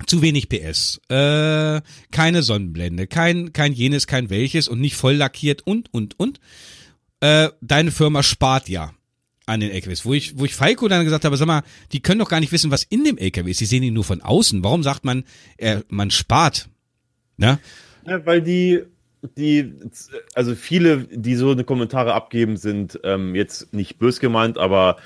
zu 0.06 0.22
wenig 0.22 0.48
PS, 0.48 1.00
äh, 1.08 1.80
keine 2.10 2.42
Sonnenblende, 2.42 3.06
kein, 3.06 3.52
kein 3.52 3.72
jenes, 3.72 4.06
kein 4.06 4.30
welches 4.30 4.68
und 4.68 4.80
nicht 4.80 4.96
voll 4.96 5.14
lackiert 5.14 5.62
und, 5.66 5.92
und, 5.92 6.18
und. 6.18 6.40
Äh, 7.20 7.48
deine 7.62 7.90
Firma 7.90 8.22
spart 8.22 8.68
ja 8.68 8.92
an 9.46 9.60
den 9.60 9.70
LKWs, 9.70 10.04
wo 10.04 10.12
ich, 10.12 10.38
wo 10.38 10.44
ich 10.44 10.54
Falco 10.54 10.88
dann 10.88 11.04
gesagt 11.04 11.24
habe, 11.24 11.36
sag 11.36 11.46
mal, 11.46 11.62
die 11.92 12.00
können 12.00 12.18
doch 12.18 12.28
gar 12.28 12.40
nicht 12.40 12.52
wissen, 12.52 12.70
was 12.70 12.82
in 12.82 13.04
dem 13.04 13.16
LKW 13.16 13.50
ist. 13.50 13.60
Die 13.60 13.66
sehen 13.66 13.82
ihn 13.82 13.94
nur 13.94 14.04
von 14.04 14.20
außen. 14.20 14.62
Warum 14.62 14.82
sagt 14.82 15.04
man, 15.04 15.24
äh, 15.56 15.80
man 15.88 16.10
spart? 16.10 16.68
Ne? 17.36 17.58
Ja, 18.06 18.26
weil 18.26 18.42
die, 18.42 18.82
die, 19.36 19.72
also 20.34 20.54
viele, 20.54 21.04
die 21.04 21.36
so 21.36 21.52
eine 21.52 21.64
Kommentare 21.64 22.12
abgeben, 22.14 22.56
sind 22.56 22.98
ähm, 23.04 23.34
jetzt 23.34 23.72
nicht 23.72 23.98
bös 23.98 24.20
gemeint, 24.20 24.58
aber 24.58 24.96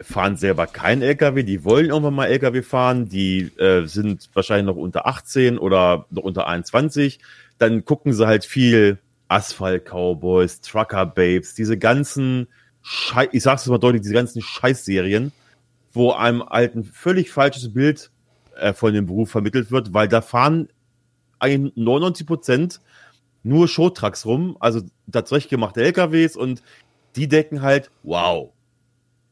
fahren 0.00 0.36
selber 0.36 0.66
kein 0.66 1.02
LKW, 1.02 1.42
die 1.42 1.64
wollen 1.64 1.86
irgendwann 1.90 2.14
mal 2.14 2.26
LKW 2.26 2.62
fahren, 2.62 3.08
die 3.08 3.52
äh, 3.58 3.86
sind 3.86 4.30
wahrscheinlich 4.34 4.66
noch 4.66 4.80
unter 4.80 5.06
18 5.06 5.58
oder 5.58 6.06
noch 6.10 6.22
unter 6.22 6.46
21. 6.46 7.20
Dann 7.58 7.84
gucken 7.84 8.12
sie 8.12 8.26
halt 8.26 8.44
viel 8.44 8.98
Asphalt 9.28 9.84
Cowboys, 9.84 10.60
Trucker 10.60 11.06
Babes, 11.06 11.54
diese 11.54 11.78
ganzen 11.78 12.48
Schei 12.82 13.28
ich 13.32 13.42
sag's 13.42 13.66
mal 13.66 13.78
deutlich, 13.78 14.02
diese 14.02 14.14
ganzen 14.14 14.40
Scheißserien, 14.40 15.32
wo 15.92 16.12
einem 16.12 16.42
halt 16.42 16.74
ein 16.74 16.84
völlig 16.84 17.30
falsches 17.30 17.72
Bild 17.72 18.10
äh, 18.56 18.72
von 18.72 18.94
dem 18.94 19.06
Beruf 19.06 19.30
vermittelt 19.30 19.70
wird, 19.70 19.92
weil 19.92 20.08
da 20.08 20.22
fahren 20.22 20.68
eigentlich 21.38 21.76
99 21.76 22.26
Prozent 22.26 22.80
nur 23.42 23.68
Showtrucks 23.68 24.24
rum, 24.26 24.56
also 24.60 24.80
zurechtgemachte 25.12 25.82
LKWs 25.82 26.36
und 26.36 26.62
die 27.16 27.28
decken 27.28 27.62
halt, 27.62 27.90
wow, 28.02 28.50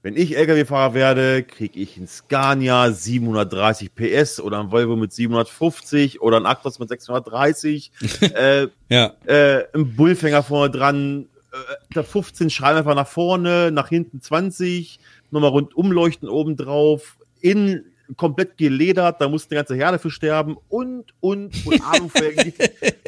wenn 0.02 0.16
ich 0.16 0.36
LKW-Fahrer 0.36 0.94
werde, 0.94 1.42
kriege 1.42 1.78
ich 1.80 1.96
einen 1.96 2.06
Scania 2.06 2.90
730 2.92 3.94
PS 3.94 4.40
oder 4.40 4.60
ein 4.60 4.70
Volvo 4.70 4.94
mit 4.96 5.12
750 5.12 6.20
oder 6.22 6.36
ein 6.38 6.46
Actros 6.46 6.78
mit 6.78 6.88
630, 6.88 7.90
äh, 8.34 8.68
Ja. 8.88 9.14
äh, 9.26 9.64
ein 9.74 9.96
Bullfänger 9.96 10.42
vorne 10.42 10.70
dran, 10.70 11.26
äh, 11.52 11.56
da 11.94 12.02
15 12.02 12.48
schreiben 12.50 12.78
einfach 12.78 12.94
nach 12.94 13.08
vorne, 13.08 13.70
nach 13.72 13.88
hinten 13.88 14.20
20, 14.20 15.00
nochmal 15.30 15.50
rundum 15.50 15.90
leuchten 15.92 16.28
oben 16.28 16.56
drauf, 16.56 17.16
innen 17.40 17.84
komplett 18.16 18.56
geledert, 18.56 19.20
da 19.20 19.28
muss 19.28 19.46
eine 19.50 19.56
ganze 19.58 19.74
Herde 19.74 19.98
für 19.98 20.10
sterben 20.10 20.56
und, 20.68 21.12
und, 21.20 21.66
und 21.66 21.80
Alufelgen, 21.86 22.44
nicht, 22.44 22.58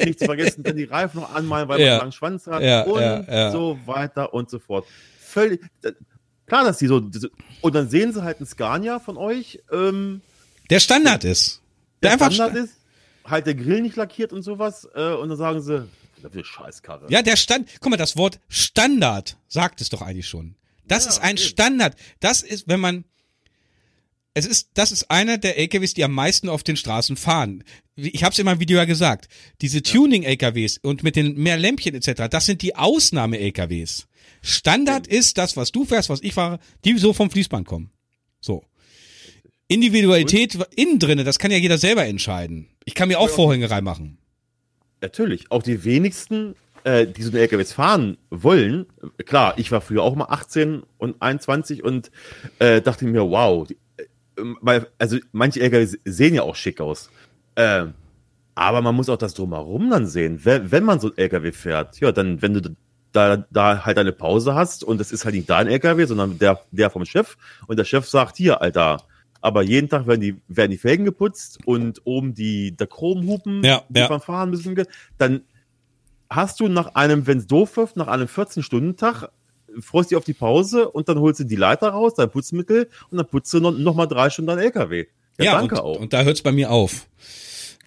nicht 0.03 0.19
zu 0.19 0.25
vergessen, 0.25 0.63
dann 0.63 0.75
die 0.75 0.83
Reifen 0.83 1.21
noch 1.21 1.33
anmalen, 1.33 1.67
weil 1.69 1.77
man 1.79 1.85
Ja. 1.87 1.91
einen 1.93 1.99
langen 2.01 2.11
Schwanz 2.11 2.45
hat 2.47 2.61
Ja, 2.61 2.83
und 2.83 3.01
ja, 3.01 3.49
so 3.51 3.79
weiter 3.85 4.33
und 4.33 4.49
so 4.49 4.59
fort. 4.59 4.85
Völlig, 5.19 5.61
klar, 6.51 6.65
dass 6.65 6.79
die 6.79 6.87
so, 6.87 6.97
und 7.61 7.75
dann 7.75 7.89
sehen 7.89 8.11
sie 8.11 8.23
halt 8.23 8.39
einen 8.39 8.45
Scania 8.45 8.99
von 8.99 9.15
euch, 9.15 9.61
ähm, 9.71 10.19
Der 10.69 10.81
Standard 10.81 11.23
ist. 11.23 11.61
Der, 12.03 12.09
der 12.09 12.11
einfach 12.13 12.29
Standard 12.29 12.65
ist, 12.65 12.73
halt 13.23 13.45
der 13.45 13.55
Grill 13.55 13.81
nicht 13.81 13.95
lackiert 13.95 14.33
und 14.33 14.41
sowas, 14.41 14.85
äh, 14.93 15.13
und 15.13 15.29
dann 15.29 15.37
sagen 15.37 15.61
sie, 15.61 15.87
das 16.21 16.35
ist 16.35 16.47
Scheißkarre. 16.47 17.05
Ja, 17.09 17.21
der 17.21 17.37
Stand, 17.37 17.69
guck 17.79 17.89
mal, 17.89 17.95
das 17.95 18.17
Wort 18.17 18.41
Standard 18.49 19.37
sagt 19.47 19.79
es 19.79 19.87
doch 19.87 20.01
eigentlich 20.01 20.27
schon. 20.27 20.55
Das 20.89 21.05
Ja, 21.05 21.11
ist 21.11 21.19
ein 21.19 21.37
eben. 21.37 21.45
Standard. 21.47 21.95
Das 22.19 22.41
ist, 22.41 22.67
wenn 22.67 22.81
man, 22.81 23.05
es 24.33 24.45
ist, 24.45 24.71
das 24.73 24.91
ist 24.91 25.09
einer 25.09 25.37
der 25.37 25.57
LKWs, 25.57 25.93
die 25.93 26.03
am 26.03 26.11
meisten 26.11 26.49
auf 26.49 26.63
den 26.63 26.75
Straßen 26.75 27.15
fahren. 27.15 27.63
Ich 27.95 28.25
habe 28.25 28.33
es 28.33 28.39
in 28.39 28.45
meinem 28.45 28.59
Video 28.59 28.77
ja 28.77 28.83
gesagt. 28.85 29.29
Diese 29.61 29.81
Tuning-LKWs 29.81 30.79
und 30.79 31.01
mit 31.01 31.15
den 31.15 31.37
mehr 31.37 31.57
Lämpchen 31.57 31.95
etc., 31.95 32.23
das 32.29 32.45
sind 32.45 32.61
die 32.61 32.75
Ausnahme-LKWs. 32.75 34.07
Standard 34.41 35.07
ist 35.07 35.37
das, 35.37 35.55
was 35.55 35.71
du 35.71 35.85
fährst, 35.85 36.09
was 36.09 36.21
ich 36.21 36.33
fahre, 36.33 36.59
die 36.83 36.97
so 36.97 37.13
vom 37.13 37.29
Fließband 37.29 37.67
kommen. 37.67 37.91
So. 38.39 38.63
Individualität 39.67 40.57
innen 40.75 40.99
drinne, 40.99 41.23
das 41.23 41.39
kann 41.39 41.51
ja 41.51 41.57
jeder 41.57 41.77
selber 41.77 42.05
entscheiden. 42.05 42.67
Ich 42.83 42.95
kann 42.95 43.07
mir 43.07 43.19
auch 43.19 43.29
Vorhänge 43.29 43.69
reinmachen. 43.69 44.17
Natürlich, 44.99 45.49
auch 45.49 45.63
die 45.63 45.83
wenigsten, 45.83 46.55
äh, 46.83 47.07
die 47.07 47.23
so 47.23 47.31
eine 47.31 47.39
LKWs 47.39 47.71
fahren 47.71 48.17
wollen, 48.29 48.85
klar, 49.25 49.53
ich 49.57 49.71
war 49.71 49.81
früher 49.81 50.03
auch 50.03 50.15
mal 50.15 50.25
18 50.25 50.83
und 50.97 51.21
21 51.21 51.83
und 51.83 52.11
äh, 52.59 52.81
dachte 52.81 53.05
mir, 53.05 53.21
wow, 53.29 53.65
die, 53.67 53.77
äh, 53.97 54.81
also 54.97 55.17
manche 55.31 55.61
LKWs 55.61 55.97
sehen 56.03 56.35
ja 56.35 56.41
auch 56.41 56.55
schick 56.55 56.81
aus. 56.81 57.09
Äh, 57.55 57.85
aber 58.55 58.81
man 58.81 58.95
muss 58.95 59.09
auch 59.09 59.17
das 59.17 59.33
drumherum 59.33 59.89
dann 59.89 60.05
sehen. 60.05 60.43
Wenn, 60.43 60.71
wenn 60.71 60.83
man 60.83 60.99
so 60.99 61.07
ein 61.07 61.17
LKW 61.17 61.51
fährt, 61.51 61.99
ja, 61.99 62.11
dann, 62.11 62.41
wenn 62.41 62.53
du 62.53 62.75
da, 63.11 63.37
da 63.49 63.85
halt 63.85 63.97
eine 63.97 64.11
Pause 64.11 64.55
hast 64.55 64.83
und 64.83 64.99
das 64.99 65.11
ist 65.11 65.25
halt 65.25 65.35
nicht 65.35 65.49
dein 65.49 65.67
LKW, 65.67 66.05
sondern 66.05 66.39
der, 66.39 66.61
der 66.71 66.89
vom 66.89 67.05
Chef 67.05 67.37
und 67.67 67.77
der 67.77 67.85
Chef 67.85 68.07
sagt, 68.07 68.37
hier, 68.37 68.61
Alter, 68.61 69.03
aber 69.41 69.63
jeden 69.63 69.89
Tag 69.89 70.07
werden 70.07 70.21
die, 70.21 70.35
werden 70.47 70.71
die 70.71 70.77
Felgen 70.77 71.03
geputzt 71.03 71.59
und 71.65 72.01
oben 72.05 72.33
die, 72.33 72.71
der 72.71 72.87
Chromhupen, 72.87 73.63
Ja, 73.63 73.83
die 73.89 73.99
ja. 73.99 74.07
beim 74.07 74.21
Fahren 74.21 74.51
müssen, 74.51 74.81
dann 75.17 75.41
hast 76.29 76.59
du 76.59 76.67
nach 76.67 76.95
einem, 76.95 77.27
wenn 77.27 77.39
es 77.39 77.47
doof 77.47 77.77
wird, 77.77 77.97
nach 77.97 78.07
einem 78.07 78.27
14-Stunden-Tag, 78.27 79.29
freust 79.79 80.11
dich 80.11 80.17
auf 80.17 80.25
die 80.25 80.33
Pause 80.33 80.89
und 80.89 81.09
dann 81.09 81.19
holst 81.19 81.39
du 81.39 81.43
die 81.45 81.55
Leiter 81.55 81.89
raus, 81.89 82.13
dein 82.15 82.29
Putzmittel 82.29 82.89
und 83.09 83.17
dann 83.17 83.27
putzt 83.27 83.53
du 83.53 83.59
noch, 83.59 83.71
noch 83.71 83.95
mal 83.95 84.05
drei 84.05 84.29
Stunden 84.29 84.49
dein 84.49 84.59
LKW. 84.59 85.07
Ja, 85.39 85.53
danke 85.53 85.75
und, 85.75 85.81
auch. 85.81 85.99
und 85.99 86.13
da 86.13 86.23
hört's 86.23 86.41
bei 86.41 86.51
mir 86.51 86.71
auf. 86.71 87.07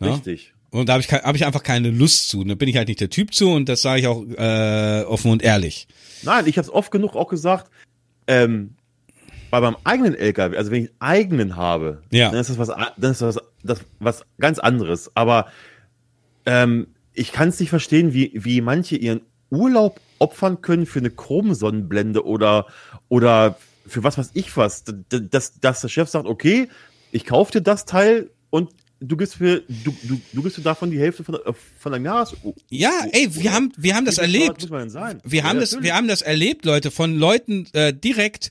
Ja? 0.00 0.12
Richtig. 0.12 0.53
Und 0.74 0.88
da 0.88 0.94
habe 0.94 1.02
ich, 1.02 1.12
hab 1.12 1.36
ich 1.36 1.46
einfach 1.46 1.62
keine 1.62 1.90
Lust 1.90 2.28
zu. 2.28 2.42
Da 2.42 2.56
bin 2.56 2.68
ich 2.68 2.76
halt 2.76 2.88
nicht 2.88 3.00
der 3.00 3.08
Typ 3.10 3.32
zu 3.32 3.48
und 3.50 3.68
das 3.68 3.82
sage 3.82 4.00
ich 4.00 4.06
auch 4.08 4.24
äh, 4.36 5.04
offen 5.04 5.30
und 5.30 5.40
ehrlich. 5.42 5.86
Nein, 6.22 6.46
ich 6.48 6.58
habe 6.58 6.66
es 6.66 6.72
oft 6.72 6.90
genug 6.90 7.14
auch 7.14 7.28
gesagt, 7.28 7.70
ähm, 8.26 8.74
bei 9.50 9.60
meinem 9.60 9.76
eigenen 9.84 10.14
LKW, 10.16 10.56
also 10.56 10.72
wenn 10.72 10.82
ich 10.84 10.90
einen 10.98 11.00
eigenen 11.00 11.56
habe, 11.56 12.02
Ja. 12.10 12.30
dann 12.30 12.40
ist 12.40 12.50
das 12.50 12.58
was, 12.58 12.68
dann 12.96 13.12
ist 13.12 13.22
das, 13.22 13.38
das 13.62 13.80
was 14.00 14.24
ganz 14.40 14.58
anderes. 14.58 15.12
Aber 15.14 15.46
ähm, 16.44 16.88
ich 17.12 17.30
kann 17.30 17.50
es 17.50 17.60
nicht 17.60 17.70
verstehen, 17.70 18.12
wie, 18.12 18.32
wie 18.34 18.60
manche 18.60 18.96
ihren 18.96 19.20
Urlaub 19.50 20.00
opfern 20.18 20.60
können 20.60 20.86
für 20.86 20.98
eine 20.98 21.10
Chromsonnenblende 21.10 22.26
oder, 22.26 22.66
oder 23.08 23.58
für 23.86 24.02
was 24.02 24.18
weiß 24.18 24.30
ich 24.34 24.56
was. 24.56 24.82
Dass, 25.08 25.60
dass 25.60 25.80
der 25.82 25.88
Chef 25.88 26.08
sagt, 26.08 26.26
okay, 26.26 26.68
ich 27.12 27.24
kaufe 27.26 27.52
dir 27.52 27.60
das 27.60 27.84
Teil 27.84 28.30
und 28.50 28.70
du 29.08 29.16
gibst 29.16 29.40
mir, 29.40 29.62
du, 29.68 29.94
du, 30.02 30.20
du 30.32 30.42
gibst 30.42 30.58
mir 30.58 30.64
davon 30.64 30.90
die 30.90 30.98
Hälfte 30.98 31.24
von, 31.24 31.34
der- 31.44 31.54
von 31.78 31.92
deinem 31.92 32.04
Jahres. 32.06 32.34
Ja, 32.70 32.92
ey, 33.12 33.34
wir 33.34 33.52
haben, 33.52 33.72
wir 33.76 33.94
haben 33.94 34.04
das 34.06 34.18
erlebt. 34.18 34.60
Muss 34.62 34.70
man 34.70 34.80
denn 34.80 34.90
sein? 34.90 35.20
Wir 35.24 35.40
Ja, 35.42 35.48
haben 35.48 35.60
das, 35.60 35.80
wir 35.82 35.94
haben 35.94 36.08
das 36.08 36.22
erlebt, 36.22 36.64
Leute, 36.64 36.90
von 36.90 37.16
Leuten 37.16 37.66
äh, 37.72 37.92
direkt 37.92 38.50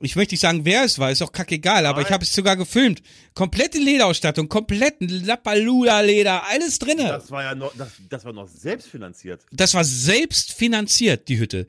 ich 0.00 0.14
möchte 0.14 0.34
nicht 0.34 0.40
sagen, 0.42 0.64
wer 0.64 0.84
es 0.84 1.00
war, 1.00 1.10
ist 1.10 1.22
auch 1.22 1.32
kackegal, 1.32 1.84
aber 1.84 2.02
ich 2.02 2.10
habe 2.12 2.22
es 2.22 2.32
sogar 2.32 2.56
gefilmt. 2.56 3.02
Komplette 3.34 3.78
Lederausstattung, 3.78 4.48
kompletten 4.48 5.08
Lappaluda-Leder, 5.08 6.44
alles 6.48 6.78
drinne. 6.78 7.02
Das 7.08 7.32
war 7.32 7.42
ja 7.42 7.54
noch, 7.56 7.74
das, 7.76 7.88
das 8.08 8.24
war 8.24 8.32
noch 8.32 8.46
selbstfinanziert. 8.46 9.44
Das 9.50 9.74
war 9.74 9.82
selbst 9.82 10.52
finanziert, 10.52 11.28
die 11.28 11.40
Hütte. 11.40 11.66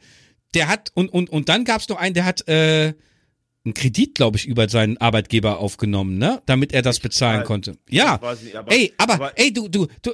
Der 0.53 0.68
hat, 0.68 0.91
und, 0.93 1.10
und, 1.10 1.32
und 1.32 1.49
dann 1.49 1.66
gab's 1.66 1.89
noch 1.89 1.97
einen, 1.97 2.14
der 2.14 2.26
hat 2.26 2.47
äh, 2.47 2.93
einen 3.66 3.74
Kredit, 3.74 4.16
glaube 4.16 4.38
ich, 4.38 4.45
über 4.47 4.70
seinen 4.70 4.97
Arbeitgeber 4.97 5.60
aufgenommen, 5.60 6.18
ne? 6.18 6.41
Damit 6.45 6.72
er 6.74 6.82
das 6.82 6.99
bezahlen 6.99 7.41
weiß- 7.41 7.45
konnte. 7.45 7.78
Ja. 7.89 8.20
ich 8.34 8.43
nicht, 8.43 8.55
aber- 8.55 8.72
ey, 8.72 8.93
aber, 8.97 9.14
aber- 9.16 9.32
ey, 9.38 9.51
du, 9.53 9.68
du, 9.68 9.88
du. 10.01 10.12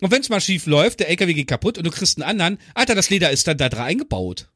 Und 0.00 0.10
wenn's 0.10 0.28
mal 0.28 0.40
schief 0.40 0.66
läuft, 0.66 1.00
der 1.00 1.08
LKW 1.08 1.32
geht 1.34 1.46
kaputt 1.48 1.78
und 1.78 1.86
du 1.86 1.90
kriegst 1.90 2.18
einen 2.20 2.28
anderen, 2.28 2.58
Alter, 2.74 2.94
das 2.94 3.08
Leder 3.10 3.30
ist 3.30 3.46
dann 3.48 3.56
da 3.58 3.68
drin 3.68 3.80
eingebaut. 3.82 4.48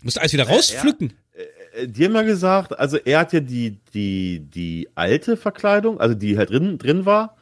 Du 0.00 0.04
musst 0.04 0.18
alles 0.20 0.32
wieder 0.32 0.46
rauspflücken. 0.48 1.14
Äh, 1.72 1.88
Die 1.88 2.04
haben 2.04 2.14
ja 2.14 2.22
gesagt, 2.22 2.78
also 2.78 2.96
er 2.96 3.18
hat 3.20 3.32
ja 3.32 3.40
die, 3.40 3.78
die, 3.92 4.40
die 4.40 4.88
alte 4.94 5.36
Verkleidung, 5.36 6.00
also 6.00 6.14
die 6.14 6.38
halt 6.38 6.50
drin, 6.50 6.78
drin 6.78 7.04
war, 7.06 7.36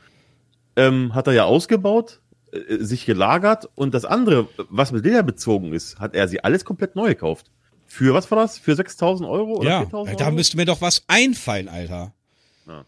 ähm, 0.77 1.15
hat 1.15 1.27
er 1.29 1.35
ja 1.35 1.45
ausgebaut, 1.45 2.21
äh, 2.53 2.77
sich 2.83 3.07
gelagert 3.07 3.69
und 3.75 3.95
das 3.95 4.05
andere, 4.05 4.49
was 4.69 4.91
mit 4.93 5.05
Leder 5.05 5.23
bezogen 5.23 5.73
ist, 5.73 5.99
hat 6.01 6.15
er 6.15 6.27
sie 6.27 6.43
alles 6.43 6.65
komplett 6.65 6.97
neu 6.97 7.09
gekauft. 7.09 7.51
Für, 7.95 8.13
was 8.13 8.29
war 8.33 8.39
das? 8.39 8.59
Für 8.59 8.75
6000 8.75 9.29
Euro 9.29 9.59
oder 9.59 9.71
Ja, 9.71 9.79
4000 9.83 10.21
da 10.21 10.25
Euro? 10.25 10.35
müsste 10.35 10.57
mir 10.57 10.65
doch 10.65 10.81
was 10.81 11.05
einfallen, 11.07 11.69
Alter. 11.69 12.13
Ja. 12.67 12.85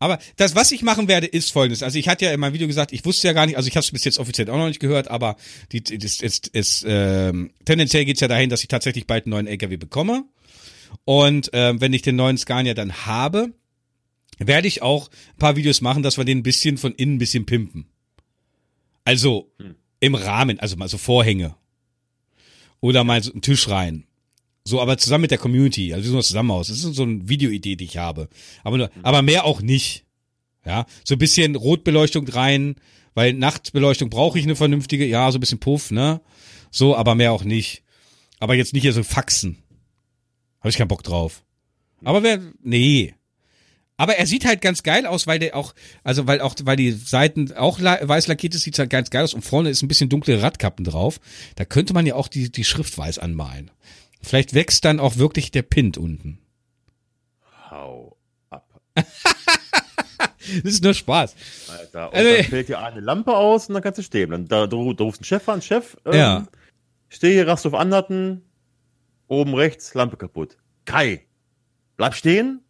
Aber 0.00 0.18
das, 0.34 0.56
was 0.56 0.72
ich 0.72 0.82
machen 0.82 1.06
werde, 1.06 1.28
ist 1.28 1.52
folgendes. 1.52 1.84
Also 1.84 1.96
ich 1.96 2.08
hatte 2.08 2.24
ja 2.24 2.32
in 2.32 2.40
meinem 2.40 2.54
Video 2.54 2.66
gesagt, 2.66 2.92
ich 2.92 3.04
wusste 3.04 3.28
ja 3.28 3.34
gar 3.34 3.46
nicht, 3.46 3.56
also 3.56 3.68
ich 3.68 3.76
habe 3.76 3.84
es 3.84 3.92
bis 3.92 4.02
jetzt 4.02 4.18
offiziell 4.18 4.50
auch 4.50 4.56
noch 4.56 4.66
nicht 4.66 4.80
gehört, 4.80 5.08
aber 5.12 5.36
die, 5.70 5.80
die, 5.80 5.96
das 5.98 6.20
ist, 6.20 6.48
ist, 6.48 6.84
ähm, 6.88 7.52
tendenziell 7.64 8.04
geht's 8.04 8.18
ja 8.20 8.26
dahin, 8.26 8.50
dass 8.50 8.62
ich 8.62 8.68
tatsächlich 8.68 9.06
bald 9.06 9.26
einen 9.26 9.30
neuen 9.30 9.46
LKW 9.46 9.76
bekomme. 9.76 10.24
Und 11.04 11.50
ähm, 11.52 11.80
wenn 11.80 11.92
ich 11.92 12.02
den 12.02 12.16
neuen 12.16 12.36
Scania 12.36 12.74
dann 12.74 13.06
habe, 13.06 13.52
werde 14.38 14.66
ich 14.66 14.82
auch 14.82 15.08
ein 15.08 15.38
paar 15.38 15.54
Videos 15.54 15.80
machen, 15.82 16.02
dass 16.02 16.16
wir 16.18 16.24
den 16.24 16.38
ein 16.38 16.42
bisschen 16.42 16.78
von 16.78 16.94
innen 16.96 17.14
ein 17.14 17.18
bisschen 17.18 17.46
pimpen. 17.46 17.86
Also 19.04 19.52
im 20.00 20.16
Rahmen, 20.16 20.58
also 20.58 20.74
mal 20.74 20.88
so 20.88 20.98
Vorhänge. 20.98 21.54
Oder 22.80 23.04
mal 23.04 23.22
so 23.22 23.30
einen 23.30 23.42
Tisch 23.42 23.68
rein. 23.68 24.04
So, 24.68 24.82
aber 24.82 24.98
zusammen 24.98 25.22
mit 25.22 25.30
der 25.30 25.38
Community. 25.38 25.94
Also 25.94 26.04
wir 26.04 26.10
sind 26.10 26.24
zusammen 26.24 26.50
aus. 26.50 26.68
Das 26.68 26.84
ist 26.84 26.94
so 26.94 27.02
eine 27.02 27.26
Videoidee, 27.26 27.74
die 27.76 27.84
ich 27.84 27.96
habe. 27.96 28.28
Aber 28.64 28.76
nur, 28.76 28.90
aber 29.02 29.22
mehr 29.22 29.46
auch 29.46 29.62
nicht. 29.62 30.04
Ja, 30.66 30.84
so 31.04 31.14
ein 31.14 31.18
bisschen 31.18 31.54
Rotbeleuchtung 31.54 32.28
rein, 32.28 32.76
weil 33.14 33.32
Nachtbeleuchtung 33.32 34.10
brauche 34.10 34.38
ich 34.38 34.44
eine 34.44 34.56
vernünftige. 34.56 35.06
Ja, 35.06 35.32
so 35.32 35.38
ein 35.38 35.40
bisschen 35.40 35.58
Puff, 35.58 35.90
ne? 35.90 36.20
So, 36.70 36.94
aber 36.94 37.14
mehr 37.14 37.32
auch 37.32 37.44
nicht. 37.44 37.82
Aber 38.40 38.54
jetzt 38.54 38.74
nicht 38.74 38.82
hier 38.82 38.92
so 38.92 39.02
Faxen. 39.02 39.56
Habe 40.60 40.68
ich 40.68 40.76
keinen 40.76 40.88
Bock 40.88 41.02
drauf. 41.02 41.44
Aber 42.04 42.22
wer, 42.22 42.38
nee. 42.62 43.14
Aber 43.96 44.16
er 44.16 44.26
sieht 44.26 44.44
halt 44.44 44.60
ganz 44.60 44.82
geil 44.82 45.06
aus, 45.06 45.26
weil 45.26 45.38
der 45.38 45.56
auch, 45.56 45.74
also 46.04 46.26
weil 46.26 46.42
auch, 46.42 46.54
weil 46.64 46.76
die 46.76 46.92
Seiten 46.92 47.52
auch 47.52 47.80
weiß 47.80 48.26
lackiert 48.26 48.54
ist, 48.54 48.64
sieht 48.64 48.78
halt 48.78 48.90
ganz 48.90 49.08
geil 49.08 49.24
aus 49.24 49.32
und 49.32 49.42
vorne 49.42 49.70
ist 49.70 49.82
ein 49.82 49.88
bisschen 49.88 50.10
dunkle 50.10 50.42
Radkappen 50.42 50.84
drauf. 50.84 51.20
Da 51.56 51.64
könnte 51.64 51.94
man 51.94 52.04
ja 52.04 52.16
auch 52.16 52.28
die, 52.28 52.52
die 52.52 52.64
Schrift 52.64 52.98
weiß 52.98 53.18
anmalen. 53.18 53.70
Vielleicht 54.20 54.54
wächst 54.54 54.84
dann 54.84 55.00
auch 55.00 55.16
wirklich 55.16 55.50
der 55.50 55.62
Pint 55.62 55.96
unten. 55.98 56.38
Hau 57.70 58.16
ab. 58.50 58.68
Das 60.62 60.72
ist 60.72 60.82
nur 60.82 60.94
Spaß. 60.94 61.34
Alter. 61.68 62.08
Und 62.08 62.14
Also- 62.16 62.34
dann 62.36 62.44
fällt 62.46 62.68
dir 62.68 62.78
eine 62.78 63.00
Lampe 63.00 63.36
aus 63.36 63.68
und 63.68 63.74
dann 63.74 63.82
kannst 63.82 63.98
du 63.98 64.02
stehen. 64.02 64.30
Dann 64.30 64.48
da, 64.48 64.66
du, 64.66 64.94
du 64.94 65.04
rufst 65.04 65.20
einen 65.20 65.26
Chef 65.26 65.46
an, 65.46 65.60
Chef, 65.60 65.94
ähm, 66.06 66.14
Ja. 66.14 66.46
steh 67.10 67.32
hier, 67.34 67.46
rast 67.46 67.66
auf 67.66 67.74
Anderten, 67.74 68.40
oben 69.26 69.54
rechts, 69.54 69.92
Lampe 69.92 70.16
kaputt. 70.16 70.56
Kai, 70.86 71.26
bleib 71.98 72.14
stehen. 72.14 72.62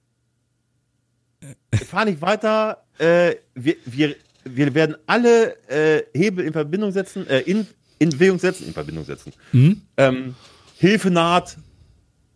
Fahr 1.87 2.05
nicht 2.07 2.21
weiter. 2.21 2.85
Äh, 2.99 3.37
wir, 3.55 3.77
wir, 3.85 4.17
wir 4.43 4.75
werden 4.75 4.97
alle 5.07 5.57
äh, 5.69 6.03
Hebel 6.19 6.45
in 6.47 6.53
Verbindung 6.53 6.91
setzen, 6.91 7.29
äh, 7.29 7.41
in, 7.43 7.65
in 8.01 8.11
Bewegung 8.11 8.41
setzen, 8.41 8.67
in 8.67 8.73
Verbindung 8.73 9.05
setzen. 9.05 9.33
Mhm. 9.53 9.83
Ähm, 9.97 10.35
Hilfe 10.79 11.11
naht, 11.11 11.59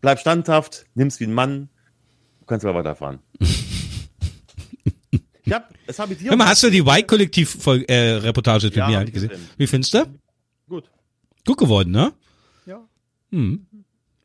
bleib 0.01 0.19
standhaft, 0.19 0.87
nimm's 0.95 1.21
wie 1.21 1.25
ein 1.25 1.33
Mann, 1.35 1.69
du 2.41 2.47
kannst 2.47 2.65
aber 2.67 2.79
weiterfahren. 2.79 3.21
ich 5.45 5.53
hab, 5.53 5.73
das 5.87 5.99
habe 5.99 6.13
ich 6.15 6.19
dir 6.21 6.31
Hör 6.31 6.37
mal, 6.37 6.47
hast 6.49 6.63
du 6.63 6.71
die 6.71 6.79
Y-Kollektiv-Reportage 6.81 8.67
mit 8.67 8.77
Ja, 8.77 8.87
mir 8.89 8.97
hab 8.97 9.05
halt 9.05 9.13
gesehen? 9.15 9.29
gesehen. 9.31 9.49
Wie 9.57 9.67
findest 9.67 9.95
du? 9.95 10.05
Gut. 10.69 10.91
Gut 11.47 11.59
geworden, 11.59 11.91
ne? 11.91 12.13
Ja. 12.67 12.81
Hm. 13.31 13.67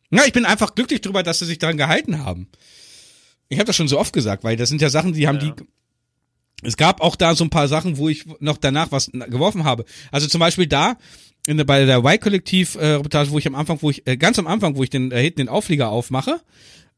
Ja, 0.10 0.24
ich 0.26 0.34
bin 0.34 0.46
einfach 0.46 0.74
glücklich 0.76 1.02
drüber, 1.02 1.24
dass 1.24 1.40
sie 1.40 1.46
sich 1.46 1.58
daran 1.60 1.78
gehalten 1.78 2.24
haben. 2.24 2.48
Ich 3.50 3.58
habe 3.60 3.66
das 3.68 3.76
schon 3.76 3.88
so 3.88 4.00
oft 4.00 4.14
gesagt, 4.14 4.44
weil 4.44 4.56
das 4.58 4.70
sind 4.70 4.82
ja 4.82 4.90
Sachen, 4.90 5.14
die 5.14 5.28
haben 5.28 5.40
Ja. 5.40 5.52
die. 5.52 5.64
Es 6.64 6.76
gab 6.76 7.02
auch 7.02 7.16
da 7.16 7.36
so 7.36 7.44
ein 7.44 7.52
paar 7.52 7.68
Sachen, 7.68 7.98
wo 7.98 8.10
ich 8.10 8.26
noch 8.40 8.58
danach 8.58 8.92
was 8.92 9.12
geworfen 9.12 9.64
habe. 9.64 9.86
Also 10.12 10.28
zum 10.28 10.40
Beispiel 10.40 10.66
da 10.66 10.98
in 11.48 11.58
der, 11.58 11.64
bei 11.64 11.86
der 11.86 12.00
Y-Kollektiv-Reportage, 12.00 13.32
wo 13.32 13.40
ich 13.40 13.48
am 13.48 13.56
Anfang, 13.56 13.82
wo 13.82 13.90
ich 13.90 14.06
äh, 14.06 14.18
ganz 14.18 14.38
am 14.38 14.48
Anfang, 14.48 14.76
wo 14.76 14.84
ich 14.84 14.90
den 14.90 15.12
äh, 15.12 15.22
hinten 15.22 15.38
den 15.38 15.50
Auflieger 15.50 15.90
aufmache 15.90 16.42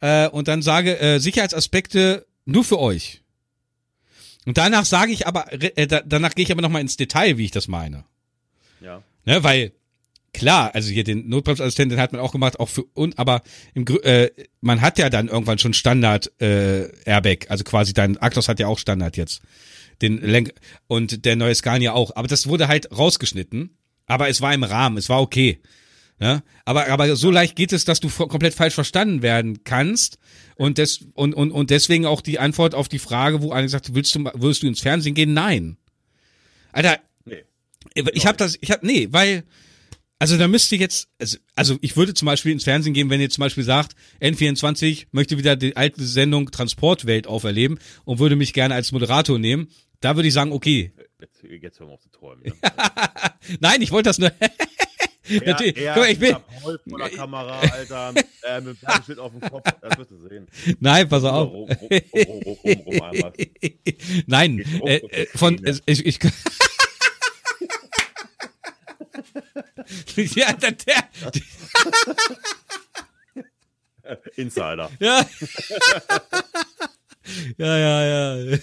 äh, 0.02 0.28
und 0.28 0.48
dann 0.48 0.62
sage 0.62 1.00
äh, 1.00 1.20
Sicherheitsaspekte 1.20 2.26
nur 2.46 2.64
für 2.64 2.80
euch. 2.80 3.22
Und 4.46 4.58
danach 4.58 4.86
sage 4.86 5.12
ich 5.12 5.28
aber, 5.28 5.52
äh, 5.52 5.86
da, 5.86 6.02
danach 6.02 6.34
gehe 6.34 6.44
ich 6.44 6.52
aber 6.52 6.64
noch 6.64 6.70
mal 6.70 6.82
ins 6.82 6.98
Detail, 6.98 7.38
wie 7.38 7.46
ich 7.46 7.52
das 7.52 7.68
meine. 7.68 8.06
Ja. 8.82 9.04
Ne, 9.26 9.44
weil 9.44 9.72
klar, 10.34 10.74
also 10.74 10.90
hier 10.90 11.04
den 11.04 11.30
Notbremsassistenten 11.30 12.00
hat 12.00 12.14
man 12.14 12.22
auch 12.22 12.32
gemacht, 12.32 12.60
auch 12.60 12.70
für 12.70 12.86
und 12.96 13.20
aber 13.20 13.44
im 13.76 13.86
äh, 14.04 14.32
man 14.62 14.82
hat 14.82 14.98
ja 14.98 15.12
dann 15.12 15.28
irgendwann 15.28 15.60
schon 15.60 15.74
Standard 15.74 16.32
äh, 16.42 16.90
Airbag, 17.06 17.50
also 17.50 17.64
quasi 17.64 17.94
dein 17.94 18.18
Actos 18.18 18.48
hat 18.48 18.60
ja 18.60 18.68
auch 18.68 18.80
Standard 18.80 19.18
jetzt. 19.18 19.42
Den 20.02 20.18
Lenk 20.22 20.54
und 20.88 21.26
der 21.26 21.36
neue 21.36 21.54
Scania 21.54 21.94
auch, 21.94 22.16
aber 22.16 22.28
das 22.28 22.48
wurde 22.48 22.68
halt 22.68 22.98
rausgeschnitten, 22.98 23.78
aber 24.10 24.28
es 24.28 24.42
war 24.42 24.54
im 24.54 24.64
Rahmen, 24.64 24.98
es 24.98 25.08
war 25.08 25.22
okay. 25.22 25.60
Ne? 26.20 26.44
Aber 26.66 26.88
aber 26.90 27.16
so 27.16 27.32
leicht 27.32 27.56
geht 27.56 27.72
es, 27.72 27.86
dass 27.86 28.02
du 28.02 28.10
komplett 28.10 28.54
falsch 28.54 28.74
verstanden 28.74 29.22
werden 29.22 29.64
kannst 29.64 30.18
und 30.56 30.78
des 30.78 31.06
und 31.14 31.34
und 31.34 31.52
und 31.52 31.70
deswegen 31.70 32.06
auch 32.06 32.20
die 32.20 32.40
Antwort 32.40 32.76
auf 32.76 32.90
die 32.90 33.00
Frage, 33.00 33.42
wo 33.42 33.54
einer 33.54 33.70
sagt, 33.70 33.96
willst 33.96 34.14
du 34.16 34.26
würdest 34.34 34.64
du 34.64 34.68
ins 34.68 34.82
Fernsehen 34.82 35.16
gehen? 35.16 35.34
Nein. 35.34 35.78
Alter, 36.74 37.00
Nee. 37.26 37.44
ich 38.14 38.26
habe 38.26 38.38
das, 38.38 38.58
ich 38.60 38.72
habe, 38.72 38.86
nee, 38.86 39.08
weil, 39.12 39.44
also 40.20 40.38
da 40.38 40.50
müsste 40.50 40.76
jetzt, 40.76 41.08
also, 41.18 41.38
also 41.56 41.78
ich 41.82 41.96
würde 41.96 42.14
zum 42.14 42.26
Beispiel 42.26 42.52
ins 42.52 42.66
Fernsehen 42.66 42.94
gehen, 42.94 43.10
wenn 43.10 43.22
ihr 43.22 43.30
zum 43.30 43.42
Beispiel 43.42 43.64
sagt, 43.64 43.96
N24 44.22 45.08
möchte 45.12 45.38
wieder 45.38 45.56
die 45.56 45.78
alte 45.78 46.04
Sendung 46.04 46.52
Transportwelt 46.52 47.26
auferleben 47.26 47.80
und 48.04 48.20
würde 48.20 48.36
mich 48.36 48.52
gerne 48.54 48.76
als 48.76 48.92
Moderator 48.92 49.40
nehmen. 49.40 49.70
Da 50.02 50.18
würde 50.18 50.28
ich 50.28 50.34
sagen, 50.34 50.52
okay. 50.52 50.92
Jetzt, 51.22 51.44
jetzt 51.44 51.80
hören 51.80 51.90
wir 51.90 51.94
auf 51.94 52.02
zu 52.02 52.10
träumen. 52.10 52.44
Ne? 52.44 52.54
Nein, 53.62 53.82
ich 53.82 53.92
wollte 53.92 54.10
das 54.10 54.20
nur. 54.20 54.32
Natürlich. 55.46 55.78
Er, 55.78 55.94
Guck 55.94 56.04
mal, 56.04 56.12
ich 56.12 56.20
bin, 56.20 56.36
Paul 56.62 56.80
vor 56.90 57.00
der 57.00 57.10
Kamera, 57.10 57.60
Alter, 57.60 58.14
äh, 58.44 58.62
mit 58.62 58.68
dem 58.68 58.78
Fernsehschild 58.78 59.20
auf 59.20 59.32
dem 59.32 59.42
Kopf, 59.42 59.64
das 59.82 59.98
wirst 59.98 60.12
du 60.12 60.28
sehen. 60.28 60.48
nein, 60.80 61.08
pass 61.08 61.24
auf. 61.24 61.52
rum, 61.52 61.70
rum, 62.14 62.82
rum. 62.86 63.32
Nein, 64.26 64.66
äh, 64.86 64.96
äh, 64.96 65.28
von, 65.36 65.62
ich, 65.86 66.06
ich, 66.06 66.20
ja, 70.16 70.54
der, 70.54 70.72
der, 70.72 71.10
Insider. 74.36 74.90
ja. 75.00 75.26
ja, 77.58 77.78
ja, 77.78 78.38
ja. 78.38 78.58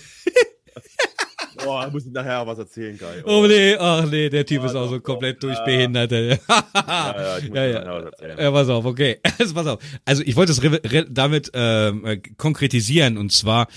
Boah, 1.65 1.85
da 1.85 1.91
muss 1.91 2.07
ich 2.07 2.13
nachher 2.13 2.47
was 2.47 2.59
erzählen, 2.59 2.99
Kai. 2.99 3.23
Oh 3.25 3.47
nee, 3.47 3.77
ach 3.77 4.05
nee, 4.07 4.29
der 4.29 4.45
Typ 4.45 4.61
Ja, 4.63 4.67
ist 4.67 4.75
auch 4.75 4.89
so 4.89 4.99
doch. 4.99 5.03
komplett 5.03 5.43
durchbehindert. 5.43 6.13
Ja, 6.13 6.19
ja, 6.19 6.37
ja, 6.47 7.39
ich 7.39 7.49
muss 7.49 7.57
ja, 7.57 7.67
ja. 7.67 7.87
was 7.87 8.05
erzählen. 8.05 8.39
Ja, 8.39 8.51
pass 8.51 8.69
auf, 8.69 8.85
okay. 8.85 9.21
Also, 9.39 9.55
pass 9.55 9.67
auf. 9.67 9.83
Also 10.05 10.23
ich 10.25 10.37
wollte 10.37 10.53
es 10.53 10.61
damit 11.09 11.51
ähm, 11.55 12.05
äh, 12.05 12.19
konkretisieren 12.37 13.17
und 13.17 13.33
zwar, 13.33 13.69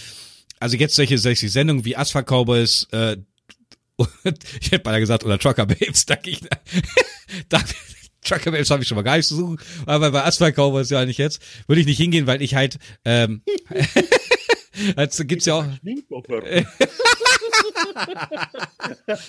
also 0.59 0.75
jetzt 0.75 0.95
solche, 0.95 1.17
solche 1.17 1.49
Sendungen 1.49 1.85
wie 1.85 1.95
Asphalt 1.95 2.27
Cowboys, 2.27 2.87
äh, 2.91 3.17
und, 3.99 4.09
ich 4.61 4.71
hätte 4.71 4.79
beinahe 4.79 5.01
gesagt, 5.01 5.23
oder 5.25 5.37
Trucker 5.37 5.65
Babes, 5.65 6.05
da 6.05 6.17
ich, 6.23 6.39
da, 7.49 7.61
Trucker 8.23 8.51
Babes 8.51 8.69
habe 8.69 8.81
ich 8.81 8.87
schon 8.87 8.95
mal 8.95 9.03
gar 9.03 9.17
nicht 9.17 9.27
zu 9.27 9.35
suchen, 9.35 9.59
aber 9.85 10.11
bei 10.11 10.23
Asphalt 10.23 10.55
Cowboys 10.55 10.89
ja 10.89 11.05
nicht 11.05 11.17
jetzt, 11.17 11.41
würde 11.67 11.81
ich 11.81 11.87
nicht 11.87 11.97
hingehen, 11.97 12.27
weil 12.27 12.41
ich 12.41 12.55
halt, 12.55 12.79
ähm, 13.05 13.41
also 14.95 15.25
gibt's 15.25 15.45
ja 15.45 15.55
auch. 15.55 15.65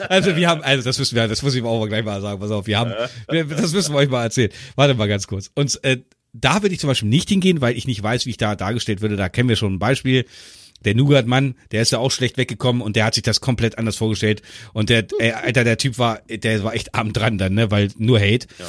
Also 0.09 0.37
wir 0.37 0.49
haben, 0.49 0.63
also 0.63 0.85
das 0.85 0.99
müssen 0.99 1.17
wir, 1.17 1.27
das 1.29 1.43
muss 1.43 1.55
ich 1.55 1.63
auch 1.63 1.81
mal 1.81 1.89
gleich 1.89 2.05
mal 2.05 2.21
sagen, 2.21 2.41
pass 2.41 2.51
auf, 2.51 2.67
wir 2.67 2.79
haben, 2.79 2.93
wir, 3.29 3.45
das 3.45 3.73
müssen 3.73 3.93
wir 3.93 3.99
euch 3.99 4.09
mal 4.09 4.23
erzählen. 4.23 4.51
Warte 4.77 4.95
mal 4.95 5.09
ganz 5.09 5.27
kurz. 5.27 5.51
Und 5.55 5.83
äh, 5.83 5.99
da 6.33 6.63
würde 6.63 6.75
ich 6.75 6.81
zum 6.81 6.89
Beispiel 6.89 7.09
nicht 7.09 7.29
hingehen, 7.29 7.61
weil 7.61 7.77
ich 7.77 7.87
nicht 7.87 8.03
weiß, 8.03 8.27
wie 8.27 8.31
ich 8.31 8.37
da 8.37 8.55
dargestellt 8.55 9.01
würde. 9.01 9.17
Da 9.17 9.29
kennen 9.29 9.49
wir 9.49 9.57
schon 9.57 9.75
ein 9.75 9.79
Beispiel. 9.79 10.27
Der 10.85 10.95
Nougat-Mann, 10.95 11.57
der 11.73 11.83
ist 11.83 11.93
ja 11.93 11.99
auch 11.99 12.11
schlecht 12.11 12.37
weggekommen 12.37 12.83
und 12.83 12.97
der 12.97 13.05
hat 13.05 13.15
sich 13.15 13.23
das 13.23 13.41
komplett 13.41 13.79
anders 13.79 13.97
vorgestellt. 13.97 14.43
Und 14.73 14.89
der, 14.89 15.07
ey, 15.19 15.33
Alter, 15.33 15.65
der 15.65 15.79
Typ 15.79 15.99
war, 15.99 16.21
der 16.29 16.63
war 16.65 16.75
echt 16.75 16.95
arm 16.95 17.13
dran 17.13 17.39
dann, 17.39 17.55
ne, 17.55 17.71
weil 17.71 17.91
nur 17.97 18.19
Hate. 18.19 18.47
Ja. 18.59 18.67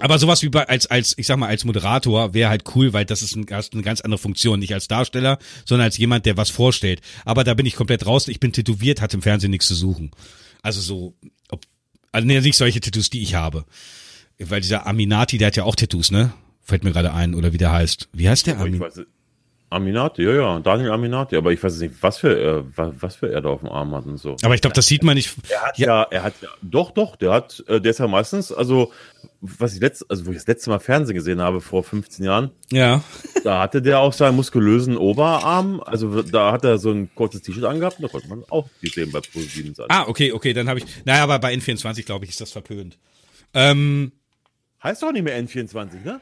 Aber 0.00 0.18
sowas 0.18 0.42
wie 0.42 0.48
bei, 0.48 0.66
als, 0.66 0.86
als, 0.86 1.16
ich 1.18 1.26
sag 1.26 1.36
mal, 1.36 1.48
als 1.48 1.64
Moderator 1.64 2.32
wäre 2.32 2.48
halt 2.48 2.64
cool, 2.74 2.92
weil 2.92 3.04
das 3.04 3.22
ist 3.22 3.36
ein, 3.36 3.46
eine 3.48 3.82
ganz 3.82 4.00
andere 4.00 4.18
Funktion. 4.18 4.58
Nicht 4.58 4.72
als 4.72 4.88
Darsteller, 4.88 5.38
sondern 5.66 5.84
als 5.84 5.98
jemand, 5.98 6.26
der 6.26 6.36
was 6.36 6.50
vorstellt. 6.50 7.02
Aber 7.24 7.44
da 7.44 7.54
bin 7.54 7.66
ich 7.66 7.76
komplett 7.76 8.06
raus. 8.06 8.28
Ich 8.28 8.40
bin 8.40 8.52
tätowiert, 8.52 9.02
hat 9.02 9.14
im 9.14 9.22
Fernsehen 9.22 9.50
nichts 9.50 9.68
zu 9.68 9.74
suchen. 9.74 10.10
Also 10.62 10.80
so, 10.80 11.14
ob, 11.50 11.64
also 12.12 12.26
nicht 12.26 12.56
solche 12.56 12.80
Tattoos, 12.80 13.10
die 13.10 13.22
ich 13.22 13.34
habe. 13.34 13.66
Weil 14.38 14.62
dieser 14.62 14.86
Aminati, 14.86 15.36
der 15.36 15.48
hat 15.48 15.56
ja 15.56 15.64
auch 15.64 15.76
Tattoos, 15.76 16.10
ne? 16.10 16.32
Fällt 16.62 16.82
mir 16.82 16.92
gerade 16.92 17.12
ein, 17.12 17.34
oder 17.34 17.52
wie 17.52 17.58
der 17.58 17.72
heißt. 17.72 18.08
Wie 18.12 18.28
heißt 18.28 18.46
der? 18.46 18.56
Aber 18.56 18.68
ich 18.68 18.74
Amin 18.74 18.80
weiß, 18.80 19.00
Aminati, 19.70 20.22
ja, 20.24 20.32
ja, 20.32 20.58
Daniel 20.60 20.90
Aminati, 20.90 21.36
aber 21.36 21.52
ich 21.52 21.62
weiß 21.62 21.78
nicht, 21.78 21.94
was 22.00 22.18
für, 22.18 22.36
äh, 22.36 22.62
was, 22.76 23.14
für 23.14 23.32
er 23.32 23.40
da 23.40 23.50
auf 23.50 23.60
dem 23.60 23.68
Arm 23.68 23.94
hat 23.94 24.04
und 24.04 24.18
so. 24.18 24.36
Aber 24.42 24.54
ich 24.54 24.60
glaube, 24.60 24.74
das 24.74 24.86
sieht 24.86 25.04
man 25.04 25.14
nicht. 25.14 25.34
Er 25.48 25.62
hat 25.62 25.78
Ja. 25.78 25.86
ja, 25.86 26.02
er 26.10 26.22
hat 26.24 26.34
ja, 26.42 26.48
doch, 26.60 26.90
doch, 26.90 27.14
der 27.14 27.30
hat, 27.32 27.62
äh, 27.68 27.80
der 27.80 27.90
ist 27.92 27.98
ja 28.00 28.08
meistens, 28.08 28.50
also, 28.50 28.92
was 29.40 29.74
ich 29.74 29.80
letzt, 29.80 30.04
also 30.10 30.26
wo 30.26 30.30
ich 30.30 30.38
das 30.38 30.46
letzte 30.48 30.70
Mal 30.70 30.80
Fernsehen 30.80 31.14
gesehen 31.14 31.40
habe, 31.40 31.60
vor 31.60 31.84
15 31.84 32.24
Jahren, 32.24 32.50
Ja. 32.72 33.02
da 33.44 33.60
hatte 33.62 33.80
der 33.80 34.00
auch 34.00 34.12
seinen 34.12 34.34
muskulösen 34.36 34.96
Oberarm, 34.96 35.80
also 35.80 36.20
da 36.22 36.50
hat 36.50 36.64
er 36.64 36.78
so 36.78 36.90
ein 36.90 37.08
kurzes 37.14 37.42
T-Shirt 37.42 37.64
angehabt 37.64 37.98
da 38.02 38.08
konnte 38.08 38.28
man 38.28 38.42
auch 38.50 38.68
die 38.82 38.88
sehen 38.88 39.12
bei 39.12 39.20
ProSieben 39.20 39.74
sein. 39.76 39.86
Ah, 39.88 40.04
okay, 40.08 40.32
okay, 40.32 40.52
dann 40.52 40.68
habe 40.68 40.80
ich. 40.80 40.86
Naja, 41.04 41.22
aber 41.22 41.38
bei 41.38 41.54
N24, 41.54 42.04
glaube 42.04 42.24
ich, 42.24 42.32
ist 42.32 42.40
das 42.40 42.50
verpönt. 42.52 42.98
Ähm, 43.54 44.12
Heißt 44.82 45.02
doch 45.02 45.12
nicht 45.12 45.22
mehr 45.22 45.38
N24, 45.42 46.02
ne? 46.04 46.20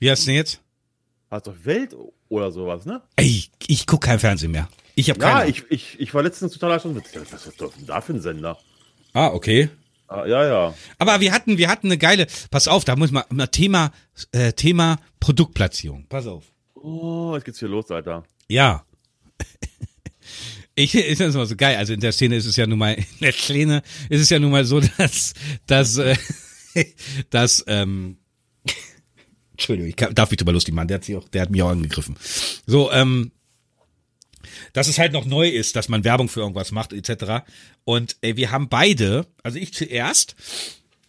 wie 0.00 0.10
heißt 0.10 0.26
denn 0.26 0.34
jetzt? 0.34 0.60
Heißt 1.30 1.46
doch 1.46 1.54
Welt 1.64 1.94
oder 2.28 2.50
sowas, 2.50 2.84
ne? 2.86 3.02
Ey, 3.16 3.44
ich 3.66 3.86
guck 3.86 4.02
kein 4.02 4.18
Fernsehen 4.18 4.50
mehr. 4.50 4.68
Ich 4.96 5.10
habe 5.10 5.20
Ja, 5.20 5.38
keine. 5.38 5.50
ich, 5.50 5.64
ich, 5.70 6.00
ich 6.00 6.12
war 6.14 6.22
letztens 6.22 6.52
total 6.52 6.72
erstaunt. 6.72 7.00
Was 7.30 7.46
ist 7.46 7.60
doch 7.60 7.72
denn 7.74 7.86
da 7.86 8.00
für 8.00 8.14
ein 8.14 8.20
Sender? 8.20 8.58
ah, 9.12 9.28
okay. 9.28 9.70
Ah, 10.08 10.26
ja, 10.26 10.44
ja. 10.44 10.74
Aber 10.98 11.20
wir 11.20 11.32
hatten, 11.32 11.56
wir 11.56 11.68
hatten 11.68 11.86
eine 11.86 11.96
geile. 11.96 12.26
Pass 12.50 12.66
auf, 12.66 12.84
da 12.84 12.96
muss 12.96 13.12
man 13.12 13.24
Thema, 13.52 13.92
äh, 14.32 14.52
Thema 14.52 14.98
Produktplatzierung. 15.20 16.06
Pass 16.08 16.26
auf. 16.26 16.44
Oh, 16.74 17.32
jetzt 17.36 17.44
geht's 17.44 17.60
hier 17.60 17.68
los, 17.68 17.90
Alter. 17.90 18.24
Ja. 18.48 18.84
Ich 20.76 20.94
ist 20.94 21.20
das 21.20 21.34
mal 21.34 21.44
so 21.46 21.56
geil. 21.56 21.76
Also 21.76 21.92
in 21.92 22.00
der 22.00 22.12
Szene 22.12 22.36
ist 22.36 22.46
es 22.46 22.56
ja 22.56 22.66
nun 22.66 22.78
mal, 22.78 22.94
in 22.94 23.04
der 23.20 23.32
Szene 23.32 23.82
ist 24.08 24.20
es 24.22 24.30
ja 24.30 24.38
nun 24.38 24.50
mal 24.50 24.64
so, 24.64 24.80
dass, 24.80 25.34
dass, 25.66 25.98
äh, 25.98 26.16
dass, 27.30 27.64
ähm, 27.66 28.16
Entschuldigung, 29.60 29.90
ich 29.90 29.96
kann, 29.96 30.14
darf 30.14 30.30
mich 30.30 30.38
drüber 30.38 30.52
lustig 30.52 30.72
machen. 30.72 30.88
Der 30.88 30.96
hat 30.96 31.04
sich 31.04 31.16
auch, 31.16 31.28
der 31.28 31.42
hat 31.42 31.50
mich 31.50 31.62
auch 31.62 31.68
angegriffen. 31.68 32.16
So, 32.66 32.90
ähm, 32.90 33.30
dass 34.72 34.88
es 34.88 34.98
halt 34.98 35.12
noch 35.12 35.26
neu 35.26 35.48
ist, 35.48 35.76
dass 35.76 35.90
man 35.90 36.02
Werbung 36.02 36.30
für 36.30 36.40
irgendwas 36.40 36.72
macht, 36.72 36.94
etc. 36.94 37.44
Und 37.84 38.16
ey, 38.22 38.36
wir 38.36 38.50
haben 38.50 38.70
beide, 38.70 39.26
also 39.42 39.58
ich 39.58 39.74
zuerst, 39.74 40.34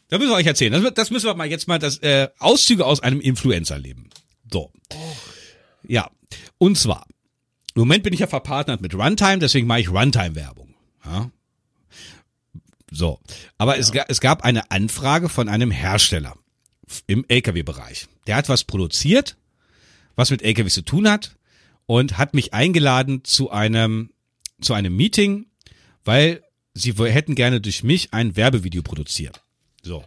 da 0.10 0.18
müssen 0.18 0.32
wir 0.32 0.36
euch 0.36 0.46
erzählen. 0.46 0.74
Das, 0.74 0.94
das 0.94 1.12
müssen 1.12 1.28
wir 1.28 1.34
mal 1.34 1.48
jetzt 1.48 1.70
mal 1.70 1.80
das 1.80 2.00
äh, 2.00 2.28
Auszüge 2.40 2.86
aus 2.86 3.00
einem 3.00 3.22
Influencer-Leben. 3.22 4.10
So. 4.52 4.74
Ja. 5.88 6.12
Und 6.58 6.78
zwar, 6.78 7.08
im 7.74 7.80
Moment 7.80 8.04
bin 8.04 8.14
ich 8.14 8.20
ja 8.20 8.28
verpartnert 8.28 8.82
mit 8.82 8.94
Runtime, 8.94 9.40
deswegen 9.40 9.66
mache 9.66 9.80
ich 9.80 9.90
Runtime-Werbung. 9.90 10.76
Ja. 11.06 11.32
So. 12.92 13.22
Aber 13.58 13.78
es, 13.78 13.94
ga, 13.94 14.04
es 14.10 14.20
gab 14.20 14.44
eine 14.44 14.70
Anfrage 14.72 15.30
von 15.30 15.48
einem 15.48 15.72
Hersteller 15.72 16.36
im 17.08 17.26
LKW-Bereich. 17.28 18.08
Der 18.28 18.36
hat 18.36 18.50
was 18.50 18.64
produziert, 18.64 19.38
was 20.16 20.30
mit 20.30 20.42
LKWs 20.42 20.74
zu 20.74 20.82
tun 20.84 21.10
hat 21.10 21.36
und 21.86 22.18
hat 22.18 22.34
mich 22.34 22.54
eingeladen 22.54 23.24
zu 23.24 23.52
einem, 23.52 24.12
zu 24.62 24.74
einem 24.74 24.96
Meeting, 24.96 25.48
weil 26.04 26.44
sie 26.74 26.94
hätten 26.94 27.36
gerne 27.36 27.62
durch 27.62 27.84
mich 27.84 28.14
ein 28.14 28.36
Werbevideo 28.36 28.82
produziert. 28.82 29.42
So. 29.82 30.04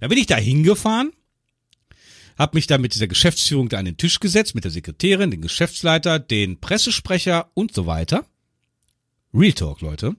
Da 0.00 0.08
bin 0.08 0.18
ich 0.18 0.26
da 0.26 0.36
hingefahren, 0.36 1.12
habe 2.38 2.56
mich 2.56 2.66
dann 2.66 2.80
mit 2.80 2.94
dieser 2.94 3.06
Geschäftsführung 3.06 3.68
da 3.68 3.78
an 3.78 3.84
den 3.84 3.96
Tisch 3.96 4.20
gesetzt, 4.20 4.54
mit 4.54 4.64
der 4.64 4.70
Sekretärin, 4.70 5.30
den 5.30 5.42
Geschäftsleiter, 5.42 6.18
den 6.18 6.58
Pressesprecher 6.60 7.50
und 7.54 7.74
so 7.74 7.86
weiter. 7.86 8.24
Real 9.34 9.52
Talk, 9.52 9.80
Leute. 9.80 10.16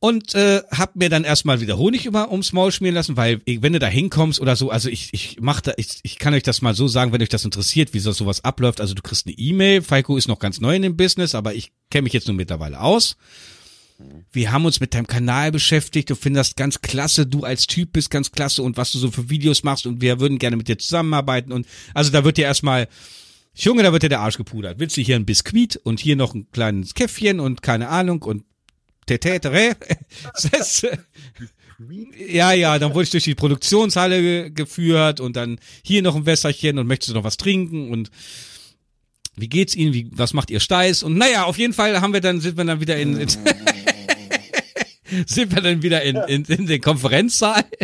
Und 0.00 0.34
äh, 0.36 0.62
hab 0.70 0.94
mir 0.94 1.08
dann 1.08 1.24
erstmal 1.24 1.60
wieder 1.60 1.76
Honig 1.76 2.06
über 2.06 2.30
ums 2.30 2.52
Maul 2.52 2.70
schmieren 2.70 2.94
lassen, 2.94 3.16
weil 3.16 3.40
wenn 3.44 3.72
du 3.72 3.80
da 3.80 3.88
hinkommst 3.88 4.40
oder 4.40 4.54
so, 4.54 4.70
also 4.70 4.88
ich 4.88 5.12
ich 5.12 5.38
mach 5.40 5.60
da 5.60 5.72
ich, 5.76 5.98
ich 6.04 6.20
kann 6.20 6.34
euch 6.34 6.44
das 6.44 6.62
mal 6.62 6.74
so 6.74 6.86
sagen, 6.86 7.12
wenn 7.12 7.20
euch 7.20 7.28
das 7.28 7.44
interessiert, 7.44 7.94
wie 7.94 7.98
so 7.98 8.12
sowas 8.12 8.44
abläuft. 8.44 8.80
Also 8.80 8.94
du 8.94 9.02
kriegst 9.02 9.26
eine 9.26 9.36
E-Mail, 9.36 9.82
Falco 9.82 10.16
ist 10.16 10.28
noch 10.28 10.38
ganz 10.38 10.60
neu 10.60 10.76
in 10.76 10.82
dem 10.82 10.96
Business, 10.96 11.34
aber 11.34 11.54
ich 11.54 11.72
kenne 11.90 12.02
mich 12.02 12.12
jetzt 12.12 12.28
nur 12.28 12.36
mittlerweile 12.36 12.80
aus. 12.80 13.16
Wir 14.30 14.52
haben 14.52 14.64
uns 14.64 14.78
mit 14.78 14.94
deinem 14.94 15.08
Kanal 15.08 15.50
beschäftigt, 15.50 16.08
du 16.10 16.14
findest 16.14 16.56
ganz 16.56 16.80
klasse, 16.80 17.26
du 17.26 17.42
als 17.42 17.66
Typ 17.66 17.92
bist 17.92 18.10
ganz 18.10 18.30
klasse 18.30 18.62
und 18.62 18.76
was 18.76 18.92
du 18.92 18.98
so 18.98 19.10
für 19.10 19.28
Videos 19.28 19.64
machst 19.64 19.84
und 19.86 20.00
wir 20.00 20.20
würden 20.20 20.38
gerne 20.38 20.56
mit 20.56 20.68
dir 20.68 20.78
zusammenarbeiten 20.78 21.50
und 21.50 21.66
also 21.94 22.12
da 22.12 22.22
wird 22.22 22.36
dir 22.36 22.44
erstmal 22.44 22.86
Junge, 23.56 23.82
da 23.82 23.92
wird 23.92 24.04
dir 24.04 24.08
der 24.08 24.20
Arsch 24.20 24.36
gepudert. 24.36 24.78
Willst 24.78 24.96
du 24.96 25.00
hier 25.00 25.16
ein 25.16 25.26
Biskuit 25.26 25.74
und 25.82 25.98
hier 25.98 26.14
noch 26.14 26.32
ein 26.32 26.48
kleines 26.52 26.94
Käffchen 26.94 27.40
und 27.40 27.62
keine 27.62 27.88
Ahnung 27.88 28.22
und 28.22 28.44
Tetetere. 29.08 29.76
Das, 30.52 30.84
äh, 30.84 30.96
ja, 32.28 32.52
ja, 32.52 32.78
dann 32.78 32.92
wurde 32.92 33.04
ich 33.04 33.10
durch 33.10 33.24
die 33.24 33.34
Produktionshalle 33.34 34.20
ge 34.20 34.50
geführt 34.50 35.20
und 35.20 35.36
dann 35.36 35.58
hier 35.82 36.02
noch 36.02 36.16
ein 36.16 36.26
Wässerchen 36.26 36.78
und 36.78 36.86
möchtest 36.86 37.10
du 37.10 37.14
noch 37.14 37.24
was 37.24 37.36
trinken 37.36 37.90
und 37.90 38.10
wie 39.36 39.48
geht's 39.48 39.76
Ihnen? 39.76 39.92
Wie, 39.94 40.10
was 40.12 40.34
macht 40.34 40.50
Ihr 40.50 40.58
Steiß? 40.58 41.04
Und 41.04 41.16
naja, 41.16 41.44
auf 41.44 41.58
jeden 41.58 41.72
Fall 41.72 42.00
haben 42.00 42.12
wir 42.12 42.20
dann, 42.20 42.40
sind 42.40 42.56
wir 42.56 42.64
dann 42.64 42.80
wieder 42.80 42.96
in, 42.96 43.20
in 43.20 43.28
sind 45.26 45.54
wir 45.54 45.62
dann 45.62 45.82
wieder 45.82 46.02
in, 46.02 46.16
in, 46.16 46.44
in 46.44 46.66
den 46.66 46.80
Konferenzsaal. 46.80 47.64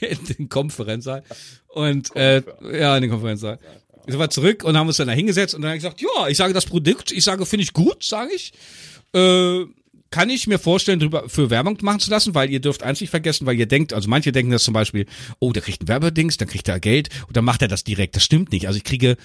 In 0.00 0.18
den 0.26 0.48
Konferenzsaal. 0.48 1.24
Und 1.66 2.14
äh, 2.14 2.42
ja, 2.78 2.94
in 2.96 3.02
den 3.02 3.10
Konferenzsaal. 3.10 3.58
Sind 4.06 4.18
wir 4.18 4.30
zurück 4.30 4.62
und 4.62 4.76
haben 4.76 4.86
uns 4.86 4.98
dann 4.98 5.08
da 5.08 5.12
hingesetzt 5.14 5.54
und 5.54 5.62
dann 5.62 5.74
gesagt, 5.74 6.00
ja, 6.00 6.28
ich 6.28 6.36
sage 6.36 6.52
das 6.52 6.66
Produkt, 6.66 7.10
ich 7.10 7.24
sage, 7.24 7.44
finde 7.44 7.64
ich 7.64 7.72
gut, 7.72 8.04
sage 8.04 8.32
ich. 8.34 8.52
Äh, 9.14 9.64
kann 10.14 10.30
ich 10.30 10.46
mir 10.46 10.60
vorstellen, 10.60 11.00
drüber 11.00 11.28
für 11.28 11.50
Werbung 11.50 11.76
machen 11.82 11.98
zu 11.98 12.08
lassen, 12.08 12.36
weil 12.36 12.48
ihr 12.48 12.60
dürft 12.60 12.84
eins 12.84 13.00
nicht 13.00 13.10
vergessen, 13.10 13.46
weil 13.46 13.58
ihr 13.58 13.66
denkt, 13.66 13.92
also 13.92 14.08
manche 14.08 14.30
denken 14.30 14.52
das 14.52 14.62
zum 14.62 14.72
Beispiel, 14.72 15.06
oh, 15.40 15.52
der 15.52 15.60
kriegt 15.60 15.82
ein 15.82 15.88
Werbedings, 15.88 16.36
dann 16.36 16.46
kriegt 16.46 16.68
er 16.68 16.78
Geld 16.78 17.08
und 17.26 17.36
dann 17.36 17.44
macht 17.44 17.62
er 17.62 17.66
das 17.68 17.82
direkt. 17.82 18.14
Das 18.14 18.22
stimmt 18.22 18.52
nicht. 18.52 18.68
Also 18.68 18.76
ich 18.76 18.84
kriege 18.84 19.16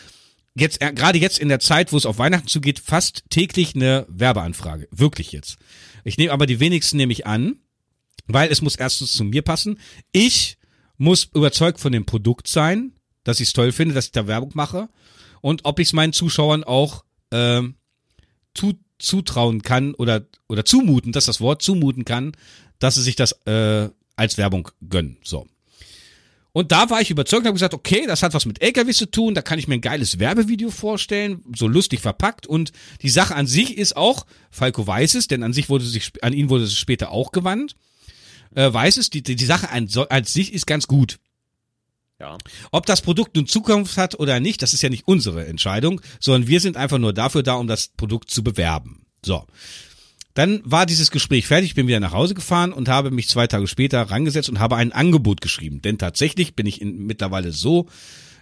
jetzt, 0.56 0.82
äh, 0.82 0.92
gerade 0.92 1.20
jetzt 1.20 1.38
in 1.38 1.48
der 1.48 1.60
Zeit, 1.60 1.94
wo 1.94 1.98
es 1.98 2.08
auf 2.08 2.18
Weihnachten 2.18 2.48
zugeht, 2.48 2.80
fast 2.80 3.22
täglich 3.30 3.76
eine 3.76 4.08
Werbeanfrage. 4.10 4.88
Wirklich 4.90 5.32
jetzt. 5.32 5.58
Ich 6.04 6.18
nehme 6.18 6.32
aber 6.32 6.48
die 6.48 6.60
wenigsten 6.60 6.98
nehme 6.98 7.14
ich 7.14 7.28
an, 7.28 7.58
weil 8.26 8.52
es 8.52 8.64
muss 8.64 8.76
erstens 8.76 9.14
zu 9.14 9.24
mir 9.24 9.44
passen. 9.44 9.78
Ich 10.12 10.58
muss 10.98 11.26
überzeugt 11.36 11.80
von 11.80 11.92
dem 11.92 12.08
Produkt 12.08 12.48
sein, 12.48 12.94
dass 13.24 13.40
ich 13.40 13.50
es 13.50 13.54
toll 13.54 13.72
finde, 13.74 13.94
dass 13.94 14.06
ich 14.08 14.12
da 14.12 14.26
Werbung 14.26 14.54
mache 14.56 14.90
und 15.42 15.66
ob 15.66 15.78
ich 15.78 15.90
es 15.90 15.94
meinen 15.94 16.14
Zuschauern 16.14 16.64
auch 16.64 17.04
ähm, 17.30 17.76
zu, 18.56 18.74
zutrauen 19.00 19.62
kann 19.62 19.94
oder 19.96 20.26
oder 20.48 20.66
zumuten, 20.66 21.12
das 21.12 21.24
ist 21.24 21.28
das 21.28 21.42
Wort, 21.42 21.62
zumuten 21.62 22.06
kann, 22.06 22.34
dass 22.80 22.96
sie 22.96 23.02
sich 23.02 23.16
das 23.16 23.32
äh, 23.46 23.90
als 24.16 24.38
Werbung 24.38 24.70
gönnen. 24.88 25.18
So. 25.24 25.48
Und 26.52 26.72
da 26.72 26.90
war 26.90 27.00
ich 27.00 27.12
überzeugt 27.12 27.42
und 27.42 27.48
habe 27.48 27.54
gesagt, 27.54 27.74
okay, 27.74 28.06
das 28.08 28.24
hat 28.24 28.34
was 28.34 28.46
mit 28.46 28.62
LKWs 28.62 28.98
zu 28.98 29.06
tun, 29.06 29.36
da 29.36 29.42
kann 29.42 29.60
ich 29.60 29.68
mir 29.68 29.76
ein 29.76 29.82
geiles 29.82 30.20
Werbevideo 30.20 30.72
vorstellen, 30.72 31.44
so 31.56 31.68
lustig 31.68 32.02
verpackt 32.02 32.48
und 32.48 32.72
die 33.02 33.10
Sache 33.10 33.36
an 33.36 33.48
sich 33.48 33.78
ist 33.78 33.96
auch, 33.96 34.26
Falco 34.50 34.86
weiß 34.86 35.16
es, 35.16 35.28
denn 35.28 35.44
an 35.44 35.54
sich 35.54 35.70
wurde 35.70 35.86
sich, 35.86 36.12
an 36.24 36.34
ihn 36.34 36.50
wurde 36.50 36.64
es 36.64 36.76
später 36.76 37.12
auch 37.12 37.32
gewandt, 37.32 37.76
äh, 38.56 38.74
weiß 38.74 38.98
es, 38.98 39.10
die, 39.12 39.22
die, 39.22 39.46
Sache 39.46 39.70
an, 39.70 39.88
an 40.10 40.24
sich 40.24 40.54
ist 40.54 40.66
ganz 40.66 40.88
gut. 40.88 41.20
Ja. 42.20 42.38
Ob 42.72 42.86
das 42.86 43.02
Produkt 43.02 43.36
nun 43.36 43.48
Zukunft 43.48 43.98
hat 43.98 44.20
oder 44.20 44.40
nicht, 44.40 44.62
das 44.62 44.74
ist 44.74 44.82
ja 44.82 44.90
nicht 44.90 45.08
unsere 45.08 45.46
Entscheidung, 45.46 46.02
sondern 46.20 46.48
wir 46.48 46.60
sind 46.60 46.76
einfach 46.76 46.98
nur 46.98 47.14
dafür 47.14 47.44
da, 47.44 47.54
um 47.54 47.68
das 47.68 47.90
Produkt 47.90 48.30
zu 48.30 48.44
bewerben. 48.44 49.06
So. 49.24 49.46
Dann 50.34 50.62
war 50.64 50.86
dieses 50.86 51.12
Gespräch 51.12 51.48
fertig, 51.48 51.76
bin 51.76 51.88
wieder 51.88 52.00
nach 52.00 52.14
Hause 52.14 52.34
gefahren 52.34 52.72
und 52.72 52.88
habe 52.88 53.12
mich 53.12 53.28
zwei 53.28 53.48
Tage 53.48 53.68
später 53.68 54.02
rangesetzt 54.04 54.50
und 54.50 54.60
habe 54.60 54.76
ein 54.76 54.92
Angebot 54.92 55.42
geschrieben. 55.42 55.82
Denn 55.82 55.98
tatsächlich 55.98 56.56
bin 56.56 56.66
ich 56.66 56.82
in, 56.82 57.06
mittlerweile 57.06 57.52
so 57.52 57.88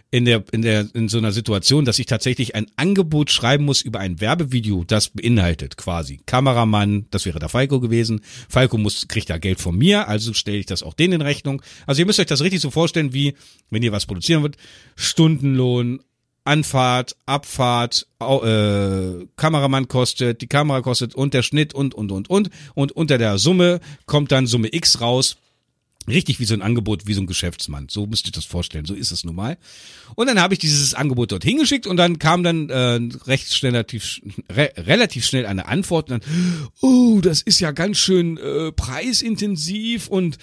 in 0.10 0.26
der, 0.26 0.44
in 0.52 0.62
der, 0.62 0.88
in 0.94 1.10
so 1.10 1.18
einer 1.18 1.32
Situation, 1.32 1.84
dass 1.84 2.00
ich 2.00 2.06
tatsächlich 2.06 2.56
ein 2.56 2.68
Angebot 2.78 3.30
schreiben 3.30 3.66
muss 3.66 3.82
über 3.82 4.00
ein 4.00 4.22
Werbevideo, 4.22 4.86
das 4.86 5.10
beinhaltet 5.10 5.76
quasi 5.78 6.22
Kameramann, 6.26 7.08
das 7.12 7.26
wäre 7.26 7.40
der 7.40 7.50
Falco 7.50 7.80
gewesen. 7.80 8.22
Falco 8.48 8.78
muss, 8.78 9.08
kriegt 9.08 9.30
da 9.30 9.38
Geld 9.38 9.60
von 9.60 9.78
mir, 9.78 10.08
also 10.08 10.34
stelle 10.34 10.58
ich 10.58 10.66
das 10.66 10.84
auch 10.84 10.94
denen 10.94 11.14
in 11.14 11.22
Rechnung. 11.22 11.62
Also 11.86 12.02
ihr 12.02 12.06
müsst 12.06 12.20
euch 12.20 12.26
das 12.26 12.42
richtig 12.42 12.62
so 12.62 12.72
vorstellen, 12.72 13.14
wie, 13.14 13.36
wenn 13.70 13.84
ihr 13.84 13.92
was 13.92 14.06
produzieren 14.06 14.44
wollt, 14.44 14.58
Stundenlohn, 14.96 16.00
Anfahrt, 16.46 17.18
Abfahrt, 17.26 18.08
äh, 18.22 19.26
Kameramann 19.36 19.90
kostet, 19.90 20.42
die 20.42 20.48
Kamera 20.48 20.82
kostet 20.82 21.14
und 21.14 21.34
der 21.34 21.44
Schnitt 21.44 21.74
und, 21.74 21.94
und, 21.94 22.10
und, 22.14 22.30
und. 22.30 22.50
Und 22.74 22.94
unter 22.94 23.18
der 23.18 23.38
Summe 23.38 23.82
kommt 24.06 24.32
dann 24.32 24.48
Summe 24.48 24.70
X 24.72 25.02
raus. 25.02 25.36
Richtig 26.08 26.40
wie 26.40 26.46
so 26.46 26.54
ein 26.54 26.62
Angebot, 26.62 27.06
wie 27.06 27.14
so 27.14 27.22
ein 27.22 27.28
Geschäftsmann. 27.28 27.88
So 27.90 28.06
müsst 28.06 28.28
ihr 28.28 28.32
das 28.32 28.46
vorstellen. 28.46 28.86
So 28.86 28.94
ist 28.94 29.12
es 29.12 29.26
nun 29.26 29.36
mal. 29.36 29.58
Und 30.16 30.28
dann 30.28 30.40
habe 30.40 30.54
ich 30.54 30.60
dieses 30.60 30.94
Angebot 30.94 31.32
dort 31.32 31.44
hingeschickt 31.44 31.86
und 31.86 31.98
dann 31.98 32.18
kam 32.18 32.44
dann 32.44 32.70
äh, 32.70 33.00
recht 33.26 33.54
schnell, 33.54 33.74
relativ, 33.74 34.22
re, 34.50 34.72
relativ 34.78 35.26
schnell 35.26 35.46
eine 35.46 35.68
Antwort. 35.68 36.10
Und 36.10 36.24
dann, 36.24 36.32
oh, 36.82 37.20
das 37.22 37.42
ist 37.42 37.60
ja 37.60 37.72
ganz 37.72 37.98
schön 37.98 38.38
äh, 38.38 38.72
preisintensiv 38.72 40.08
und 40.08 40.38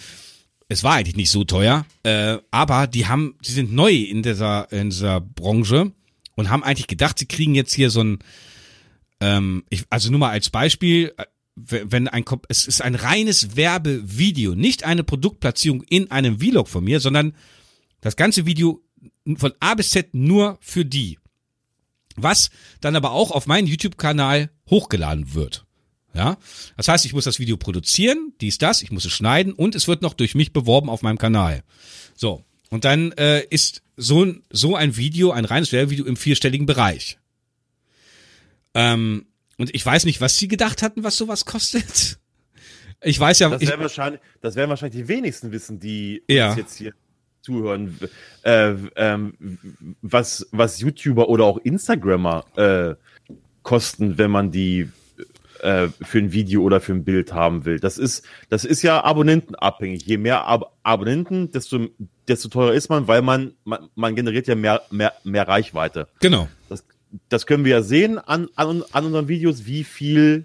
es 0.68 0.82
war 0.82 0.94
eigentlich 0.94 1.16
nicht 1.16 1.30
so 1.30 1.44
teuer, 1.44 1.86
äh, 2.04 2.38
aber 2.50 2.86
die 2.86 3.06
haben, 3.06 3.36
sie 3.42 3.52
sind 3.52 3.72
neu 3.72 3.92
in 3.92 4.22
dieser, 4.22 4.70
in 4.72 4.90
dieser 4.90 5.20
Branche 5.20 5.92
und 6.36 6.50
haben 6.50 6.64
eigentlich 6.64 6.86
gedacht, 6.86 7.18
sie 7.18 7.26
kriegen 7.26 7.54
jetzt 7.54 7.74
hier 7.74 7.90
so 7.90 8.02
ein, 8.02 8.18
ähm, 9.20 9.64
ich, 9.68 9.84
also 9.90 10.10
nur 10.10 10.20
mal 10.20 10.30
als 10.30 10.50
Beispiel, 10.50 11.12
äh, 11.16 11.24
wenn 11.56 12.08
ein, 12.08 12.24
es 12.48 12.66
ist 12.66 12.82
ein 12.82 12.94
reines 12.94 13.56
Werbevideo, 13.56 14.54
nicht 14.54 14.84
eine 14.84 15.04
Produktplatzierung 15.04 15.82
in 15.88 16.10
einem 16.10 16.40
Vlog 16.40 16.68
von 16.68 16.84
mir, 16.84 17.00
sondern 17.00 17.34
das 18.00 18.16
ganze 18.16 18.44
Video 18.44 18.82
von 19.36 19.52
A 19.60 19.74
bis 19.74 19.90
Z 19.90 20.14
nur 20.14 20.58
für 20.60 20.84
die. 20.84 21.18
Was 22.16 22.50
dann 22.80 22.96
aber 22.96 23.12
auch 23.12 23.30
auf 23.30 23.46
meinen 23.46 23.66
YouTube-Kanal 23.66 24.50
hochgeladen 24.68 25.34
wird. 25.34 25.64
Ja, 26.14 26.38
das 26.76 26.86
heißt, 26.86 27.04
ich 27.06 27.12
muss 27.12 27.24
das 27.24 27.40
Video 27.40 27.56
produzieren, 27.56 28.34
dies, 28.40 28.58
das, 28.58 28.82
ich 28.82 28.92
muss 28.92 29.04
es 29.04 29.12
schneiden 29.12 29.52
und 29.52 29.74
es 29.74 29.88
wird 29.88 30.00
noch 30.00 30.14
durch 30.14 30.36
mich 30.36 30.52
beworben 30.52 30.88
auf 30.88 31.02
meinem 31.02 31.18
Kanal. 31.18 31.64
So. 32.14 32.44
Und 32.70 32.84
dann 32.84 33.12
äh, 33.12 33.44
ist 33.50 33.82
so, 33.96 34.32
so 34.50 34.76
ein 34.76 34.96
Video, 34.96 35.32
ein 35.32 35.44
reines 35.44 35.72
Werbevideo 35.72 36.04
im 36.04 36.16
vierstelligen 36.16 36.66
Bereich. 36.66 37.18
Ähm, 38.74 39.26
und 39.58 39.74
ich 39.74 39.84
weiß 39.84 40.04
nicht, 40.04 40.20
was 40.20 40.36
sie 40.36 40.48
gedacht 40.48 40.82
hatten, 40.82 41.04
was 41.04 41.16
sowas 41.16 41.44
kostet. 41.44 42.18
Ich 43.02 43.20
weiß 43.20 43.38
ja, 43.40 43.50
das 43.50 43.60
werden 43.60 43.80
wahrscheinlich, 43.82 44.20
das 44.40 44.56
werden 44.56 44.70
wahrscheinlich 44.70 45.02
die 45.02 45.08
wenigsten 45.08 45.52
wissen, 45.52 45.78
die 45.78 46.22
ja. 46.28 46.48
uns 46.48 46.56
jetzt 46.56 46.76
hier 46.76 46.94
zuhören, 47.42 47.98
äh, 48.42 48.74
ähm, 48.96 49.58
was, 50.00 50.48
was 50.52 50.80
YouTuber 50.80 51.28
oder 51.28 51.44
auch 51.44 51.58
Instagrammer 51.58 52.44
äh, 52.56 52.94
kosten, 53.62 54.16
wenn 54.16 54.30
man 54.30 54.50
die 54.50 54.88
äh, 55.60 55.88
für 56.02 56.18
ein 56.18 56.32
Video 56.32 56.62
oder 56.62 56.80
für 56.80 56.92
ein 56.92 57.04
Bild 57.04 57.32
haben 57.32 57.64
will. 57.64 57.78
Das 57.78 57.98
ist, 57.98 58.24
das 58.48 58.64
ist 58.64 58.82
ja 58.82 59.02
abonnentenabhängig. 59.04 60.04
Je 60.06 60.18
mehr 60.18 60.46
Ab 60.46 60.72
Abonnenten, 60.82 61.50
desto, 61.50 61.88
desto 62.28 62.48
teurer 62.48 62.74
ist 62.74 62.88
man, 62.88 63.08
weil 63.08 63.22
man, 63.22 63.54
man, 63.64 63.88
man 63.94 64.14
generiert 64.14 64.46
ja 64.46 64.54
mehr, 64.54 64.82
mehr, 64.90 65.12
mehr 65.24 65.48
Reichweite. 65.48 66.08
Genau. 66.20 66.48
Das, 67.28 67.46
können 67.46 67.64
wir 67.64 67.72
ja 67.72 67.82
sehen 67.82 68.18
an, 68.18 68.48
an, 68.56 68.82
an 68.92 69.06
unseren 69.06 69.28
Videos, 69.28 69.66
wie 69.66 69.84
viel 69.84 70.44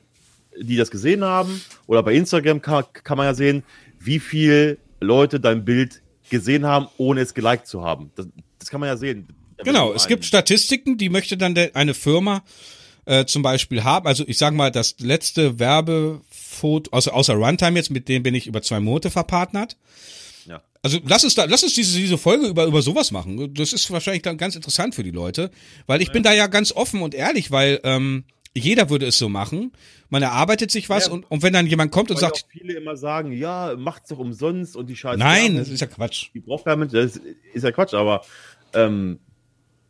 die 0.57 0.77
das 0.77 0.91
gesehen 0.91 1.23
haben. 1.23 1.61
Oder 1.87 2.03
bei 2.03 2.13
Instagram 2.13 2.61
kann, 2.61 2.83
kann 2.93 3.17
man 3.17 3.25
ja 3.25 3.33
sehen, 3.33 3.63
wie 3.99 4.19
viel 4.19 4.77
Leute 4.99 5.39
dein 5.39 5.65
Bild 5.65 6.01
gesehen 6.29 6.65
haben, 6.65 6.87
ohne 6.97 7.21
es 7.21 7.33
geliked 7.33 7.67
zu 7.67 7.83
haben. 7.83 8.11
Das, 8.15 8.27
das 8.59 8.69
kann 8.69 8.79
man 8.79 8.87
ja 8.87 8.97
sehen. 8.97 9.27
Genau, 9.63 9.93
es 9.93 10.07
gibt 10.07 10.25
Statistiken, 10.25 10.97
die 10.97 11.09
möchte 11.09 11.37
dann 11.37 11.57
eine 11.73 11.93
Firma 11.93 12.43
äh, 13.05 13.25
zum 13.25 13.41
Beispiel 13.41 13.83
haben. 13.83 14.07
Also 14.07 14.23
ich 14.25 14.37
sag 14.37 14.53
mal, 14.53 14.71
das 14.71 14.95
letzte 14.99 15.59
Werbefoto, 15.59 16.91
außer, 16.91 17.13
außer 17.13 17.33
Runtime 17.33 17.77
jetzt, 17.77 17.91
mit 17.91 18.07
dem 18.07 18.23
bin 18.23 18.35
ich 18.35 18.47
über 18.47 18.61
zwei 18.61 18.79
Monate 18.79 19.09
verpartnert. 19.09 19.75
Also 20.81 20.99
lass 21.05 21.23
uns 21.23 21.35
da, 21.35 21.45
lass 21.45 21.63
uns 21.63 21.73
diese, 21.73 21.97
diese 21.97 22.17
Folge 22.17 22.47
über, 22.47 22.65
über 22.65 22.81
sowas 22.81 23.11
machen. 23.11 23.53
Das 23.53 23.73
ist 23.73 23.91
wahrscheinlich 23.91 24.21
dann 24.21 24.37
ganz 24.37 24.55
interessant 24.55 24.95
für 24.95 25.03
die 25.03 25.11
Leute, 25.11 25.51
weil 25.87 26.01
ich 26.01 26.07
ja. 26.07 26.13
bin 26.13 26.23
da 26.23 26.33
ja 26.33 26.47
ganz 26.47 26.71
offen 26.71 27.01
und 27.01 27.13
ehrlich, 27.13 27.51
weil 27.51 27.81
ähm, 27.83 28.23
jeder 28.55 28.89
würde 28.89 29.05
es 29.05 29.17
so 29.17 29.27
machen. 29.29 29.73
Man 30.09 30.23
erarbeitet 30.23 30.71
sich 30.71 30.89
was 30.89 31.07
ja. 31.07 31.13
und, 31.13 31.29
und 31.29 31.43
wenn 31.43 31.53
dann 31.53 31.67
jemand 31.67 31.91
kommt 31.91 32.11
und 32.11 32.17
sagt. 32.17 32.45
viele 32.49 32.73
immer 32.73 32.95
sagen, 32.95 33.31
ja, 33.33 33.75
macht's 33.77 34.09
doch 34.09 34.19
umsonst 34.19 34.75
und 34.75 34.87
die 34.87 34.95
Scheiße. 34.95 35.19
Nein, 35.19 35.57
das 35.57 35.69
ist 35.69 35.81
ja 35.81 35.87
Quatsch. 35.87 36.29
Die 36.33 36.39
braucht 36.39 36.65
kein 36.65 36.79
Mensch, 36.79 36.93
das 36.93 37.19
ist 37.53 37.63
ja 37.63 37.71
Quatsch, 37.71 37.93
aber 37.93 38.23
ähm, 38.73 39.19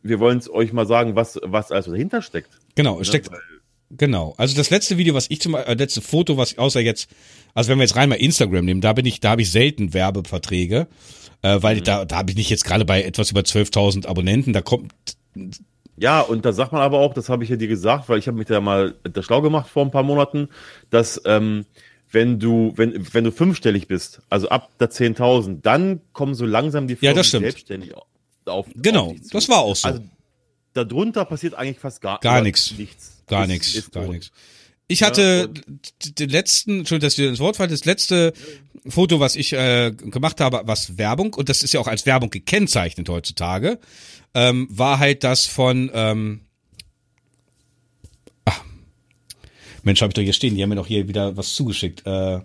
wir 0.02 0.18
wollen 0.18 0.38
es 0.38 0.50
euch 0.50 0.72
mal 0.72 0.86
sagen, 0.86 1.14
was, 1.14 1.38
was 1.42 1.70
also 1.70 1.92
dahinter 1.92 2.20
steckt. 2.20 2.50
Genau, 2.74 3.00
es 3.00 3.08
steckt. 3.08 3.30
Genau. 3.90 4.34
Also 4.36 4.56
das 4.56 4.70
letzte 4.70 4.98
Video, 4.98 5.14
was 5.14 5.26
ich 5.30 5.40
zum 5.40 5.54
äh, 5.54 5.74
letzte 5.74 6.00
Foto, 6.00 6.36
was 6.36 6.56
außer 6.56 6.80
jetzt, 6.80 7.10
also 7.54 7.70
wenn 7.70 7.78
wir 7.78 7.84
jetzt 7.84 7.96
rein 7.96 8.08
mal 8.08 8.14
Instagram 8.14 8.64
nehmen, 8.64 8.80
da 8.80 8.92
bin 8.92 9.04
ich, 9.04 9.20
da 9.20 9.30
habe 9.30 9.42
ich 9.42 9.50
selten 9.50 9.92
Werbeverträge, 9.94 10.86
äh, 11.42 11.58
weil 11.60 11.76
mhm. 11.76 11.84
da, 11.84 12.04
da 12.04 12.16
habe 12.16 12.30
ich 12.30 12.36
nicht 12.36 12.50
jetzt 12.50 12.64
gerade 12.64 12.84
bei 12.84 13.02
etwas 13.02 13.30
über 13.32 13.40
12.000 13.40 14.06
Abonnenten, 14.06 14.52
da 14.52 14.62
kommt 14.62 14.92
ja, 15.96 16.22
und 16.22 16.46
da 16.46 16.52
sagt 16.54 16.72
man 16.72 16.80
aber 16.80 16.98
auch, 16.98 17.12
das 17.12 17.28
habe 17.28 17.44
ich 17.44 17.50
ja 17.50 17.56
dir 17.56 17.68
gesagt, 17.68 18.08
weil 18.08 18.18
ich 18.18 18.26
habe 18.26 18.38
mich 18.38 18.46
da 18.46 18.60
mal 18.62 18.94
da 19.02 19.22
schlau 19.22 19.42
gemacht 19.42 19.68
vor 19.68 19.84
ein 19.84 19.90
paar 19.90 20.02
Monaten, 20.02 20.48
dass 20.88 21.20
ähm, 21.26 21.66
wenn 22.10 22.38
du 22.38 22.72
wenn 22.76 23.06
wenn 23.12 23.24
du 23.24 23.32
fünfstellig 23.32 23.86
bist, 23.86 24.22
also 24.30 24.48
ab 24.48 24.70
der 24.80 24.90
10.000, 24.90 25.60
dann 25.60 26.00
kommen 26.14 26.34
so 26.34 26.46
langsam 26.46 26.88
die 26.88 26.96
Firmen 26.96 27.16
ja, 27.16 27.20
das 27.20 27.28
stimmt. 27.28 27.44
selbstständig 27.44 27.94
auf. 28.46 28.66
Genau, 28.74 29.10
auf 29.10 29.16
das 29.30 29.50
war 29.50 29.58
auch 29.58 29.76
so. 29.76 29.88
Also 29.88 30.00
darunter 30.72 31.26
passiert 31.26 31.54
eigentlich 31.54 31.78
fast 31.78 32.00
gar, 32.00 32.18
gar 32.20 32.40
nichts. 32.40 32.72
nichts. 32.78 33.19
Gar 33.30 33.46
nichts, 33.46 33.90
gar 33.90 34.08
nichts. 34.08 34.30
Ich 34.88 35.04
hatte 35.04 35.50
ja, 35.54 36.12
den 36.18 36.30
letzten, 36.30 36.84
schon 36.84 36.98
dass 36.98 37.14
du 37.14 37.26
ins 37.26 37.38
Wort 37.38 37.56
fallst, 37.56 37.72
das 37.72 37.84
letzte 37.84 38.32
Foto, 38.88 39.20
was 39.20 39.36
ich 39.36 39.52
äh, 39.52 39.92
gemacht 39.92 40.40
habe, 40.40 40.62
was 40.64 40.98
Werbung, 40.98 41.32
und 41.34 41.48
das 41.48 41.62
ist 41.62 41.72
ja 41.72 41.78
auch 41.78 41.86
als 41.86 42.06
Werbung 42.06 42.30
gekennzeichnet 42.30 43.08
heutzutage, 43.08 43.78
ähm, 44.34 44.66
war 44.68 44.98
halt 44.98 45.22
das 45.22 45.46
von, 45.46 45.92
ähm, 45.94 46.40
ach, 48.44 48.64
Mensch, 49.84 50.02
habe 50.02 50.10
ich 50.10 50.14
doch 50.14 50.22
hier 50.22 50.32
stehen, 50.32 50.56
die 50.56 50.62
haben 50.62 50.70
mir 50.70 50.74
doch 50.76 50.88
hier 50.88 51.06
wieder 51.06 51.36
was 51.36 51.54
zugeschickt. 51.54 52.04
Äh, 52.04 52.40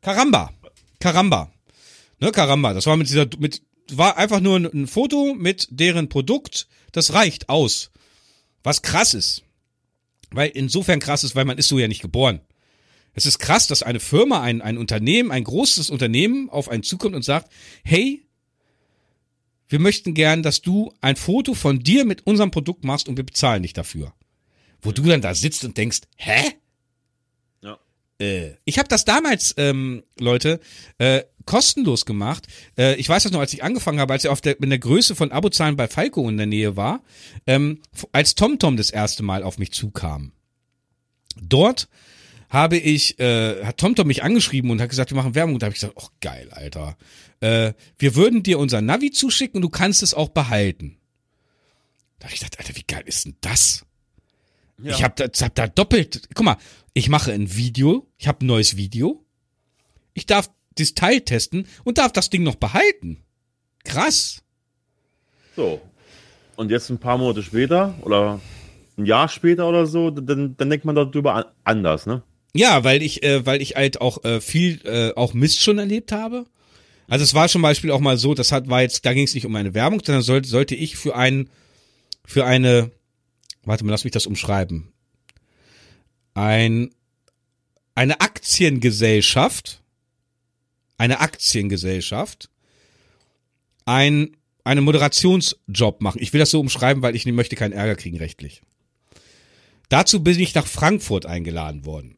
Karamba. 0.00 0.52
Karamba. 1.00 1.50
Ne, 2.18 2.32
Karamba. 2.32 2.72
Das 2.72 2.86
war 2.86 2.96
mit 2.96 3.10
dieser, 3.10 3.26
mit, 3.38 3.60
war 3.92 4.16
einfach 4.16 4.40
nur 4.40 4.56
ein, 4.58 4.64
ein 4.64 4.86
Foto 4.86 5.34
mit 5.34 5.68
deren 5.70 6.08
Produkt. 6.08 6.66
Das 6.92 7.12
reicht 7.12 7.50
aus. 7.50 7.90
Was 8.62 8.80
krass 8.80 9.12
ist. 9.12 9.42
Weil 10.30 10.50
insofern 10.50 11.00
krass 11.00 11.24
ist, 11.24 11.34
weil 11.34 11.44
man 11.44 11.58
ist 11.58 11.68
so 11.68 11.78
ja 11.78 11.88
nicht 11.88 12.02
geboren. 12.02 12.40
Es 13.14 13.24
ist 13.24 13.38
krass, 13.38 13.66
dass 13.66 13.82
eine 13.82 14.00
Firma, 14.00 14.42
ein, 14.42 14.60
ein 14.60 14.76
Unternehmen, 14.76 15.30
ein 15.30 15.44
großes 15.44 15.88
Unternehmen 15.88 16.50
auf 16.50 16.68
einen 16.68 16.82
zukommt 16.82 17.14
und 17.14 17.22
sagt, 17.22 17.50
hey, 17.82 18.22
wir 19.68 19.78
möchten 19.78 20.14
gern, 20.14 20.42
dass 20.42 20.60
du 20.60 20.92
ein 21.00 21.16
Foto 21.16 21.54
von 21.54 21.80
dir 21.80 22.04
mit 22.04 22.26
unserem 22.26 22.50
Produkt 22.50 22.84
machst 22.84 23.08
und 23.08 23.16
wir 23.16 23.24
bezahlen 23.24 23.62
dich 23.62 23.72
dafür. 23.72 24.12
Wo 24.82 24.92
du 24.92 25.02
dann 25.02 25.22
da 25.22 25.34
sitzt 25.34 25.64
und 25.64 25.76
denkst, 25.76 26.02
hä? 26.16 26.52
Ja. 27.62 27.78
Äh, 28.20 28.56
ich 28.64 28.78
habe 28.78 28.88
das 28.88 29.04
damals, 29.04 29.54
ähm, 29.56 30.04
Leute, 30.18 30.60
äh, 30.98 31.22
kostenlos 31.46 32.04
gemacht. 32.04 32.46
Äh, 32.76 32.96
ich 32.96 33.08
weiß 33.08 33.22
das 33.22 33.32
noch, 33.32 33.40
als 33.40 33.52
ich 33.52 33.64
angefangen 33.64 34.00
habe, 34.00 34.12
als 34.12 34.24
er 34.24 34.32
auf 34.32 34.40
der, 34.40 34.60
in 34.60 34.68
der 34.68 34.78
Größe 34.78 35.14
von 35.14 35.32
Abozahlen 35.32 35.76
bei 35.76 35.88
Falco 35.88 36.28
in 36.28 36.36
der 36.36 36.46
Nähe 36.46 36.76
war, 36.76 37.02
ähm, 37.46 37.80
als 38.12 38.34
TomTom 38.34 38.76
das 38.76 38.90
erste 38.90 39.22
Mal 39.22 39.42
auf 39.42 39.58
mich 39.58 39.72
zukam. 39.72 40.32
Dort 41.40 41.88
habe 42.48 42.76
ich, 42.76 43.18
äh, 43.18 43.64
hat 43.64 43.78
TomTom 43.78 44.06
mich 44.06 44.22
angeschrieben 44.22 44.70
und 44.70 44.80
hat 44.80 44.90
gesagt, 44.90 45.10
wir 45.10 45.16
machen 45.16 45.34
Werbung. 45.34 45.54
Und 45.54 45.62
da 45.62 45.66
habe 45.66 45.74
ich 45.74 45.80
gesagt, 45.80 45.96
oh 45.96 46.08
geil, 46.20 46.48
Alter. 46.50 46.96
Äh, 47.40 47.72
wir 47.98 48.14
würden 48.14 48.42
dir 48.42 48.58
unser 48.58 48.80
Navi 48.80 49.10
zuschicken 49.10 49.56
und 49.56 49.62
du 49.62 49.68
kannst 49.68 50.02
es 50.02 50.14
auch 50.14 50.28
behalten. 50.28 50.98
Da 52.18 52.26
habe 52.26 52.34
ich 52.34 52.40
gedacht, 52.40 52.58
Alter, 52.58 52.76
wie 52.76 52.84
geil 52.86 53.02
ist 53.06 53.24
denn 53.24 53.36
das? 53.40 53.84
Ja. 54.82 54.92
Ich 54.92 55.02
habe 55.02 55.14
da, 55.16 55.44
hab 55.44 55.54
da 55.54 55.66
doppelt, 55.66 56.28
guck 56.34 56.44
mal, 56.44 56.56
ich 56.92 57.08
mache 57.08 57.32
ein 57.32 57.54
Video, 57.56 58.08
ich 58.18 58.28
habe 58.28 58.44
ein 58.44 58.46
neues 58.46 58.76
Video. 58.76 59.24
Ich 60.14 60.26
darf 60.26 60.50
das 60.76 60.94
Teil 60.94 61.20
testen 61.20 61.66
und 61.84 61.98
darf 61.98 62.12
das 62.12 62.30
Ding 62.30 62.42
noch 62.42 62.56
behalten. 62.56 63.24
Krass. 63.84 64.42
So. 65.54 65.80
Und 66.56 66.70
jetzt 66.70 66.90
ein 66.90 66.98
paar 66.98 67.18
Monate 67.18 67.42
später 67.42 67.94
oder 68.02 68.40
ein 68.96 69.06
Jahr 69.06 69.28
später 69.28 69.68
oder 69.68 69.86
so, 69.86 70.10
dann, 70.10 70.56
dann 70.56 70.70
denkt 70.70 70.84
man 70.84 70.94
darüber 70.94 71.52
anders, 71.64 72.06
ne? 72.06 72.22
Ja, 72.54 72.84
weil 72.84 73.02
ich, 73.02 73.22
äh, 73.22 73.44
weil 73.44 73.60
ich 73.60 73.76
halt 73.76 74.00
auch 74.00 74.24
äh, 74.24 74.40
viel 74.40 74.80
äh, 74.84 75.12
auch 75.14 75.34
Mist 75.34 75.60
schon 75.62 75.78
erlebt 75.78 76.12
habe. 76.12 76.46
Also 77.06 77.22
es 77.22 77.34
war 77.34 77.48
zum 77.48 77.62
Beispiel 77.62 77.90
auch 77.90 78.00
mal 78.00 78.16
so, 78.16 78.34
das 78.34 78.50
hat 78.50 78.68
war 78.68 78.80
jetzt, 78.80 79.04
da 79.04 79.12
ging 79.12 79.24
es 79.24 79.34
nicht 79.34 79.44
um 79.44 79.54
eine 79.54 79.74
Werbung, 79.74 80.00
sondern 80.04 80.22
sollte, 80.22 80.48
sollte 80.48 80.74
ich 80.74 80.96
für 80.96 81.14
ein, 81.14 81.50
für 82.24 82.46
eine, 82.46 82.90
warte 83.64 83.84
mal, 83.84 83.90
lass 83.90 84.04
mich 84.04 84.12
das 84.12 84.26
umschreiben. 84.26 84.92
Ein, 86.34 86.90
eine 87.94 88.20
Aktiengesellschaft, 88.20 89.82
eine 90.98 91.20
Aktiengesellschaft, 91.20 92.50
ein, 93.84 94.36
einen 94.64 94.84
Moderationsjob 94.84 96.00
machen. 96.00 96.20
Ich 96.20 96.32
will 96.32 96.40
das 96.40 96.50
so 96.50 96.60
umschreiben, 96.60 97.02
weil 97.02 97.16
ich 97.16 97.26
möchte 97.26 97.56
keinen 97.56 97.72
Ärger 97.72 97.96
kriegen 97.96 98.16
rechtlich. 98.18 98.62
Dazu 99.88 100.22
bin 100.22 100.40
ich 100.40 100.54
nach 100.54 100.66
Frankfurt 100.66 101.26
eingeladen 101.26 101.84
worden 101.84 102.16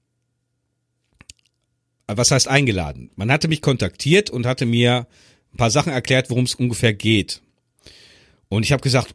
was 2.08 2.30
heißt 2.30 2.48
eingeladen? 2.48 3.10
Man 3.16 3.30
hatte 3.30 3.48
mich 3.48 3.60
kontaktiert 3.60 4.30
und 4.30 4.46
hatte 4.46 4.66
mir 4.66 5.06
ein 5.52 5.56
paar 5.56 5.70
Sachen 5.70 5.92
erklärt, 5.92 6.30
worum 6.30 6.44
es 6.44 6.54
ungefähr 6.54 6.94
geht. 6.94 7.42
Und 8.48 8.62
ich 8.62 8.72
habe 8.72 8.82
gesagt, 8.82 9.14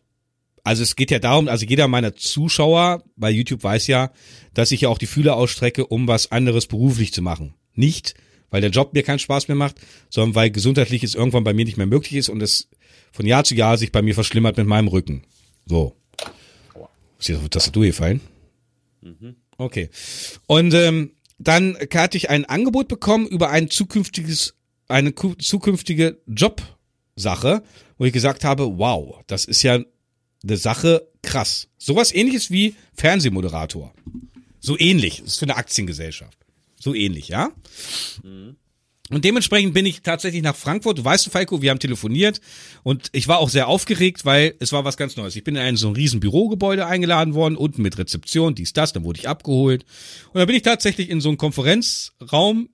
also 0.64 0.84
es 0.84 0.96
geht 0.96 1.12
ja 1.12 1.20
darum, 1.20 1.48
also 1.48 1.66
jeder 1.66 1.88
meiner 1.88 2.16
Zuschauer 2.16 3.04
bei 3.16 3.32
YouTube 3.32 3.64
weiß 3.64 3.88
ja, 3.88 4.12
dass 4.54 4.72
ich 4.72 4.82
ja 4.82 4.90
auch 4.90 4.98
die 4.98 5.08
Fühler 5.08 5.36
ausstrecke, 5.36 5.88
um 5.88 6.08
was 6.08 6.32
anderes 6.32 6.68
beruflich 6.68 7.12
zu 7.12 7.22
machen. 7.22 7.56
Nicht, 7.74 8.14
weil 8.54 8.62
der 8.62 8.70
Job 8.70 8.94
mir 8.94 9.02
keinen 9.02 9.18
Spaß 9.18 9.48
mehr 9.48 9.58
macht, 9.58 9.78
sondern 10.12 10.36
weil 10.36 10.52
gesundheitliches 10.52 11.16
irgendwann 11.16 11.44
bei 11.44 11.56
mir 11.56 11.66
nicht 11.66 11.78
mehr 11.78 11.88
möglich 11.88 12.14
ist 12.14 12.30
und 12.30 12.40
es 12.44 12.70
von 13.12 13.26
Jahr 13.26 13.44
zu 13.44 13.56
Jahr 13.56 13.78
sich 13.80 13.92
bei 13.92 14.04
mir 14.04 14.14
verschlimmert 14.14 14.58
mit 14.58 14.68
meinem 14.68 14.90
Rücken. 14.90 15.24
So. 15.66 15.96
Ist 17.18 17.30
dir 17.30 17.38
auf 17.38 17.44
die 17.44 17.50
Tastatur 17.50 17.86
gefallen? 17.86 18.22
Mhm. 19.02 19.38
Okay. 19.58 19.90
Und 20.46 20.76
ähm, 20.76 21.14
dann 21.40 21.76
hatte 21.96 22.16
ich 22.16 22.30
ein 22.30 22.46
Angebot 22.46 22.88
bekommen 22.88 23.26
über 23.26 23.50
ein 23.50 23.72
zukünftiges 23.72 24.54
eine 24.88 25.16
zukünftige 25.16 26.22
Jobsache, 26.28 27.64
wo 27.98 28.06
ich 28.06 28.14
gesagt 28.14 28.44
habe, 28.44 28.78
wow, 28.78 29.24
das 29.26 29.46
ist 29.46 29.64
ja 29.64 29.80
eine 30.44 30.58
Sache 30.58 31.08
krass. 31.24 31.70
Sowas 31.80 32.14
ähnliches 32.14 32.52
wie 32.52 32.76
Fernsehmoderator. 32.94 33.96
So 34.60 34.78
ähnlich. 34.78 35.22
Das 35.22 35.30
ist 35.30 35.40
für 35.40 35.46
eine 35.46 35.56
Aktiengesellschaft. 35.56 36.43
So 36.84 36.94
ähnlich, 36.94 37.30
ja? 37.30 37.50
Mhm. 38.24 38.58
Und 39.10 39.24
dementsprechend 39.24 39.74
bin 39.74 39.86
ich 39.86 40.02
tatsächlich 40.02 40.42
nach 40.42 40.56
Frankfurt. 40.56 40.98
Du 40.98 41.06
weißt, 41.06 41.30
Falco, 41.30 41.62
wir 41.62 41.70
haben 41.70 41.80
telefoniert 41.80 42.42
und 42.84 43.08
ich 43.14 43.30
war 43.30 43.40
auch 43.40 43.50
sehr 43.50 43.70
aufgeregt, 43.70 44.26
weil 44.26 44.56
es 44.60 44.74
war 44.74 44.84
was 44.84 44.98
ganz 44.98 45.16
Neues. 45.16 45.38
Ich 45.38 45.46
bin 45.46 45.56
in 45.56 45.62
ein 45.62 45.78
so 45.78 45.88
ein 45.88 45.94
riesen 45.94 46.20
Bürogebäude 46.20 46.86
eingeladen 46.86 47.36
worden, 47.36 47.56
unten 47.56 47.82
mit 47.82 47.98
Rezeption, 47.98 48.54
dies, 48.54 48.74
das, 48.74 48.92
dann 48.92 49.06
wurde 49.06 49.20
ich 49.20 49.30
abgeholt. 49.30 49.86
Und 50.34 50.40
da 50.40 50.46
bin 50.46 50.58
ich 50.58 50.62
tatsächlich 50.62 51.10
in 51.10 51.22
so 51.22 51.30
einen 51.30 51.38
Konferenzraum, 51.38 52.68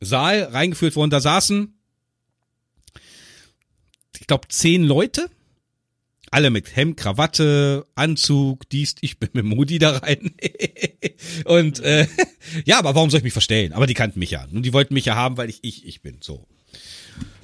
Saal 0.00 0.42
reingeführt 0.42 0.94
worden. 0.94 1.10
Da 1.10 1.20
saßen, 1.20 1.74
ich 4.20 4.26
glaube, 4.26 4.48
zehn 4.48 4.84
Leute 4.84 5.30
alle 6.30 6.50
mit 6.50 6.74
Hemd, 6.76 6.96
Krawatte, 6.96 7.86
Anzug, 7.94 8.68
dies, 8.70 8.94
ich 9.00 9.18
bin 9.18 9.30
mit 9.32 9.44
Moody 9.44 9.78
da 9.78 9.98
rein. 9.98 10.32
und 11.44 11.80
äh, 11.80 12.06
ja, 12.64 12.78
aber 12.78 12.94
warum 12.94 13.10
soll 13.10 13.18
ich 13.18 13.24
mich 13.24 13.32
verstellen? 13.32 13.72
Aber 13.72 13.86
die 13.86 13.94
kannten 13.94 14.18
mich 14.18 14.30
ja. 14.30 14.46
Und 14.52 14.62
die 14.62 14.72
wollten 14.72 14.94
mich 14.94 15.04
ja 15.04 15.14
haben, 15.14 15.36
weil 15.36 15.50
ich 15.50 15.58
ich, 15.62 15.86
ich 15.86 16.02
bin. 16.02 16.18
So. 16.20 16.46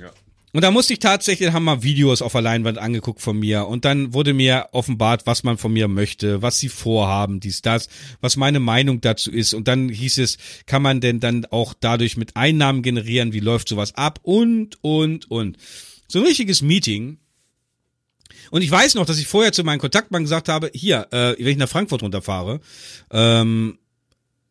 Ja. 0.01 0.11
Und 0.55 0.63
da 0.63 0.71
musste 0.71 0.93
ich 0.93 1.01
tatsächlich, 1.01 1.53
haben 1.53 1.65
mal 1.65 1.83
Videos 1.83 2.23
auf 2.23 2.31
der 2.31 2.41
Leinwand 2.41 2.79
angeguckt 2.79 3.21
von 3.21 3.37
mir 3.37 3.67
und 3.67 3.85
dann 3.85 4.15
wurde 4.15 4.33
mir 4.35 4.69
offenbart, 4.71 5.27
was 5.27 5.43
man 5.43 5.59
von 5.59 5.73
mir 5.73 5.89
möchte, 5.89 6.43
was 6.43 6.61
sie 6.61 6.69
vorhaben, 6.69 7.41
dies, 7.41 7.61
das, 7.61 7.89
was 8.21 8.37
meine 8.37 8.61
Meinung 8.61 9.01
dazu 9.01 9.33
ist. 9.33 9.53
Und 9.53 9.67
dann 9.67 9.89
hieß 9.89 10.19
es, 10.19 10.39
kann 10.67 10.81
man 10.81 11.01
denn 11.01 11.19
dann 11.19 11.45
auch 11.47 11.75
dadurch 11.79 12.17
mit 12.17 12.37
Einnahmen 12.37 12.83
generieren, 12.83 13.33
wie 13.33 13.41
läuft 13.41 13.69
sowas 13.69 13.97
ab 13.97 14.21
und, 14.23 14.79
und, 14.83 15.29
und. 15.29 15.59
So 16.07 16.21
ein 16.21 16.27
richtiges 16.27 16.63
Meeting 16.63 17.19
und 18.51 18.63
ich 18.63 18.71
weiß 18.71 18.95
noch, 18.95 19.07
dass 19.07 19.19
ich 19.19 19.27
vorher 19.27 19.53
zu 19.53 19.65
meinen 19.65 19.79
Kontaktmann 19.79 20.23
gesagt 20.23 20.49
habe, 20.49 20.71
hier, 20.75 21.09
äh, 21.11 21.35
wenn 21.39 21.49
ich 21.49 21.57
nach 21.57 21.69
Frankfurt 21.69 22.03
runterfahre, 22.03 22.61
ähm, 23.11 23.79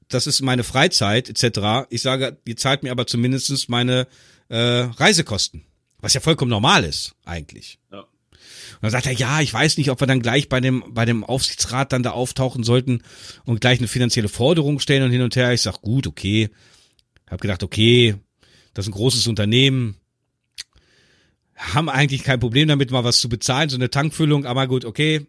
das 0.08 0.28
ist 0.28 0.42
meine 0.42 0.64
Freizeit 0.64 1.30
etc. 1.30 1.88
Ich 1.90 2.02
sage, 2.02 2.38
ihr 2.46 2.58
zahlt 2.58 2.84
mir 2.84 2.92
aber 2.92 3.08
zumindestens 3.08 3.68
meine 3.68 4.08
äh, 4.50 4.58
Reisekosten. 4.58 5.66
Was 6.00 6.14
ja 6.14 6.22
vollkommen 6.22 6.52
normal 6.52 6.84
ist, 6.84 7.16
eigentlich. 7.26 7.80
Ja. 7.92 8.00
Und 8.00 8.82
dann 8.82 8.92
sagt 8.92 9.06
er, 9.06 9.14
ja, 9.14 9.40
ich 9.40 9.54
weiß 9.54 9.78
nicht, 9.78 9.90
ob 9.90 10.02
wir 10.02 10.08
dann 10.08 10.22
gleich 10.22 10.50
bei 10.50 10.60
dem, 10.60 10.84
bei 10.90 11.06
dem 11.06 11.24
Aufsichtsrat 11.24 11.94
dann 11.94 12.04
da 12.04 12.12
auftauchen 12.12 12.64
sollten 12.64 13.02
und 13.46 13.62
gleich 13.62 13.80
eine 13.80 13.88
finanzielle 13.88 14.28
Forderung 14.28 14.80
stellen 14.80 15.04
und 15.04 15.12
hin 15.12 15.22
und 15.22 15.36
her. 15.36 15.54
Ich 15.54 15.62
sag, 15.62 15.82
gut, 15.82 16.06
okay. 16.06 16.50
Hab 17.30 17.40
gedacht, 17.40 17.64
okay, 17.64 18.16
das 18.74 18.86
ist 18.86 18.90
ein 18.90 18.96
großes 18.96 19.28
Unternehmen 19.28 19.96
haben 21.72 21.90
eigentlich 21.90 22.24
kein 22.24 22.40
Problem 22.40 22.68
damit, 22.68 22.92
mal 22.92 23.04
was 23.04 23.20
zu 23.20 23.30
bezahlen, 23.30 23.70
so 23.70 23.78
eine 23.78 23.90
Tankfüllung, 23.90 24.46
aber 24.46 24.68
gut, 24.68 24.86
okay. 24.86 25.26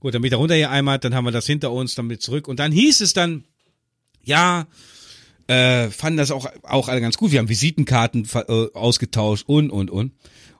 Gut, 0.00 0.14
dann 0.14 0.24
ich 0.24 0.30
da 0.30 0.36
runter 0.36 0.54
hier 0.54 0.70
einmal, 0.70 0.98
dann 0.98 1.14
haben 1.14 1.24
wir 1.24 1.30
das 1.30 1.46
hinter 1.46 1.70
uns, 1.70 1.94
dann 1.94 2.08
mit 2.08 2.22
zurück. 2.22 2.48
Und 2.48 2.58
dann 2.58 2.72
hieß 2.72 3.00
es 3.00 3.12
dann, 3.12 3.44
ja, 4.24 4.66
äh, 5.46 5.90
fanden 5.90 6.16
das 6.16 6.30
auch, 6.30 6.46
auch 6.62 6.88
alle 6.88 7.00
ganz 7.00 7.16
gut. 7.16 7.32
Wir 7.32 7.38
haben 7.38 7.48
Visitenkarten 7.48 8.28
äh, 8.34 8.66
ausgetauscht 8.74 9.44
und, 9.46 9.70
und, 9.70 9.90
und. 9.90 10.12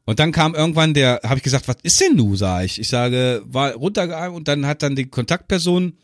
Und 0.04 0.18
dann 0.18 0.32
kam 0.32 0.54
irgendwann 0.54 0.94
der, 0.94 1.20
habe 1.24 1.36
ich 1.36 1.42
gesagt, 1.42 1.68
was 1.68 1.76
ist 1.82 2.00
denn 2.00 2.16
du, 2.16 2.34
sag 2.36 2.64
ich. 2.64 2.80
Ich 2.80 2.88
sage, 2.88 3.42
war 3.46 3.72
runtergegangen 3.74 4.34
und 4.34 4.48
dann 4.48 4.66
hat 4.66 4.82
dann 4.82 4.96
die 4.96 5.06
Kontaktperson 5.06 5.94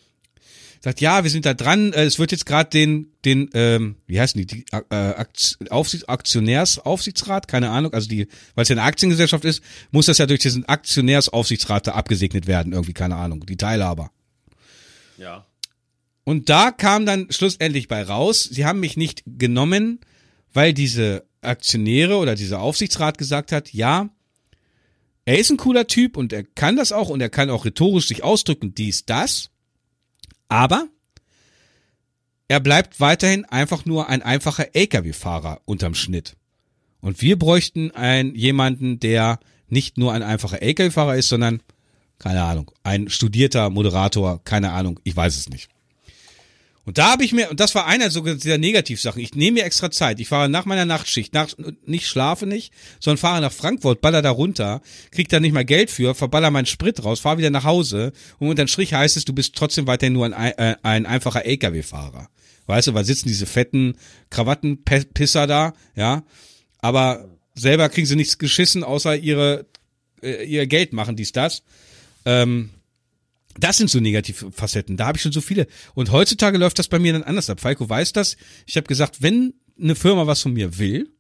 sagt, 0.81 1.01
ja, 1.01 1.25
wir 1.25 1.31
sind 1.31 1.47
da 1.47 1.55
dran, 1.55 1.93
äh, 1.93 2.05
es 2.05 2.19
wird 2.19 2.33
jetzt 2.33 2.47
gerade 2.47 2.71
den, 2.71 3.13
den, 3.25 3.51
ähm, 3.55 3.97
wie 4.07 4.21
heißen 4.21 4.41
die, 4.41 4.47
die 4.47 4.65
äh, 4.91 5.25
Aufsicht, 5.71 6.09
Aktionärsaufsichtsrat, 6.09 7.49
keine 7.49 7.71
Ahnung, 7.71 7.95
also 7.95 8.09
die, 8.09 8.29
weil 8.55 8.63
es 8.63 8.69
ja 8.69 8.75
eine 8.75 8.83
Aktiengesellschaft 8.83 9.45
ist, 9.45 9.63
muss 9.91 10.07
das 10.07 10.19
ja 10.19 10.27
durch 10.27 10.41
diesen 10.41 10.65
Aktionärsaufsichtsrat 10.67 11.87
da 11.87 11.93
abgesegnet 11.93 12.47
werden, 12.47 12.73
irgendwie, 12.73 12.95
keine 12.95 13.17
Ahnung, 13.17 13.45
die 13.47 13.57
Teilhaber. 13.57 14.11
Ja. 15.17 15.47
Und 16.25 16.49
da 16.49 16.71
kam 16.71 17.07
dann 17.07 17.29
schlussendlich 17.31 17.89
bei 17.89 18.03
raus, 18.03 18.45
sie 18.45 18.67
haben 18.67 18.81
mich 18.81 18.97
nicht 18.97 19.23
genommen, 19.27 20.01
weil 20.53 20.75
diese 20.75 21.25
Aktionäre 21.41 22.17
oder 22.17 22.35
dieser 22.35 22.61
Aufsichtsrat 22.61 23.19
gesagt 23.19 23.53
hat, 23.53 23.73
ja, 23.73 24.11
er 25.25 25.39
ist 25.39 25.51
ein 25.51 25.57
cooler 25.57 25.87
Typ 25.87 26.17
und 26.17 26.33
er 26.33 26.43
kann 26.43 26.77
das 26.77 26.91
auch 26.91 27.11
und 27.11 27.21
er 27.21 27.29
kann 27.29 27.51
auch 27.51 27.65
rhetorisch 27.65 28.09
sich 28.09 28.25
ausdrücken, 28.25 28.75
dies, 28.75 29.05
das. 29.05 29.51
Aber 30.49 30.89
er 32.49 32.61
bleibt 32.61 33.01
weiterhin 33.01 33.45
einfach 33.45 33.85
nur 33.85 34.09
ein 34.09 34.23
einfacher 34.23 34.75
Lkw-Fahrer 34.75 35.61
unterm 35.67 35.95
Schnitt. 35.95 36.37
Und 37.01 37.21
wir 37.21 37.39
bräuchten 37.39 37.91
einen 37.91 38.35
jemanden, 38.35 38.99
der 39.01 39.39
nicht 39.69 39.99
nur 39.99 40.13
ein 40.13 40.23
einfacher 40.23 40.63
Lkw-Fahrer 40.63 41.17
ist, 41.17 41.29
sondern 41.29 41.61
keine 42.19 42.43
Ahnung, 42.43 42.71
ein 42.83 43.09
studierter 43.09 43.71
Moderator, 43.71 44.43
keine 44.43 44.73
Ahnung, 44.73 44.99
ich 45.05 45.15
weiß 45.15 45.37
es 45.37 45.49
nicht. 45.49 45.71
Und 46.89 46.97
da 46.97 47.13
habe 47.13 47.23
ich 47.23 47.35
mir, 47.35 47.51
und 47.51 47.61
das 47.61 47.75
war 47.75 47.87
einer 47.87 48.09
sogar 48.09 48.35
dieser 48.35 48.57
Negativsachen, 48.57 49.21
ich 49.21 49.35
nehme 49.35 49.61
mir 49.61 49.67
extra 49.67 49.91
Zeit. 49.91 50.21
Ich 50.21 50.29
fahre 50.29 50.49
nach 50.49 50.65
meiner 50.65 50.87
Nachtschicht, 50.87 51.35
nach, 51.35 51.51
nicht 51.85 52.07
schlafe 52.07 52.47
nicht, 52.47 52.73
sondern 52.99 53.19
fahre 53.19 53.43
nach 53.43 53.53
Frankfurt, 53.53 54.01
baller 54.01 54.23
da 54.23 54.31
runter, 54.31 54.81
krieg 55.11 55.29
da 55.29 55.39
nicht 55.39 55.53
mal 55.53 55.67
Geld 55.67 55.91
für, 55.91 56.15
verballer 56.15 56.51
meinen 56.51 56.65
Sprit 56.65 57.05
raus, 57.05 57.21
fahre 57.21 57.37
wieder 57.37 57.51
nach 57.51 57.65
Hause 57.65 58.15
und 58.39 58.49
unterm 58.49 58.69
Strich 58.69 58.95
heißt 58.95 59.19
es, 59.19 59.27
du 59.27 59.35
bist 59.35 59.55
trotzdem 59.55 59.87
weiterhin 59.87 60.15
nur 60.15 60.25
ein, 60.25 60.33
äh, 60.33 60.77
ein 60.83 61.05
einfacher 61.05 61.45
LKW-Fahrer. 61.45 62.31
Weißt 62.65 62.89
du, 62.89 62.95
weil 62.95 63.05
sitzen 63.05 63.29
diese 63.29 63.45
fetten 63.45 63.99
Krawattenpisser 64.31 65.47
da, 65.47 65.75
ja, 65.95 66.23
aber 66.79 67.29
selber 67.55 67.91
kriegen 67.91 68.07
sie 68.07 68.17
nichts 68.17 68.39
geschissen, 68.39 68.83
außer 68.83 69.15
ihre, 69.15 69.67
äh, 70.23 70.43
ihr 70.47 70.67
Geld 70.67 70.95
machen, 70.95 71.17
dies, 71.17 71.33
das. 71.33 71.65
Ähm, 72.25 72.71
das 73.59 73.77
sind 73.77 73.91
so 73.91 74.01
negative 74.01 74.53
Facetten. 74.53 74.97
Da 74.97 75.07
habe 75.07 75.17
ich 75.17 75.23
schon 75.23 75.33
so 75.33 75.41
viele. 75.41 75.67
Und 75.95 76.13
heutzutage 76.13 76.59
läuft 76.59 76.79
das 76.79 76.89
bei 76.89 76.99
mir 76.99 77.13
dann 77.13 77.23
anders 77.23 77.51
ab. 77.51 77.61
Falco 77.61 77.89
weiß 77.89 78.13
das. 78.13 78.37
Ich 78.67 78.77
habe 78.77 78.87
gesagt, 78.87 79.23
wenn 79.23 79.55
eine 79.81 79.95
Firma 79.95 80.27
was 80.27 80.43
von 80.43 80.53
mir 80.53 80.79
will, 80.79 81.11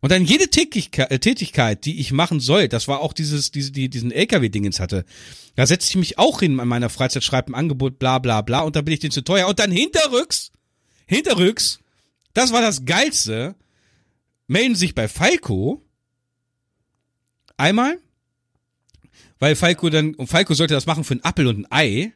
und 0.00 0.12
dann 0.12 0.24
jede 0.24 0.48
Tätigkeit, 0.48 1.10
äh, 1.10 1.80
die 1.80 1.98
ich 2.00 2.12
machen 2.12 2.38
soll, 2.38 2.68
das 2.68 2.86
war 2.86 3.00
auch 3.00 3.12
dieses, 3.12 3.50
diese, 3.50 3.72
die, 3.72 3.88
diesen 3.88 4.12
LKW-Dingens 4.12 4.78
hatte. 4.78 5.04
Da 5.56 5.66
setze 5.66 5.88
ich 5.88 5.96
mich 5.96 6.18
auch 6.18 6.40
hin 6.40 6.60
an 6.60 6.68
meiner 6.68 6.88
Freizeit, 6.88 7.24
schreibe 7.24 7.52
ein 7.52 7.56
Angebot, 7.56 7.98
bla 7.98 8.20
bla 8.20 8.42
bla, 8.42 8.60
und 8.60 8.76
dann 8.76 8.84
bin 8.84 8.94
ich 8.94 9.00
den 9.00 9.10
zu 9.10 9.22
teuer. 9.22 9.48
Und 9.48 9.58
dann 9.58 9.72
hinterrücks, 9.72 10.52
hinterrücks, 11.06 11.80
das 12.32 12.52
war 12.52 12.60
das 12.60 12.84
Geilste, 12.84 13.56
melden 14.46 14.76
sich 14.76 14.94
bei 14.94 15.08
Falco 15.08 15.82
einmal 17.56 17.98
weil 19.38 19.56
Falco 19.56 19.88
dann, 19.90 20.14
und 20.14 20.26
Falco 20.26 20.54
sollte 20.54 20.74
das 20.74 20.86
machen 20.86 21.04
für 21.04 21.14
einen 21.14 21.24
Appel 21.24 21.46
und 21.46 21.60
ein 21.60 21.66
Ei. 21.70 22.12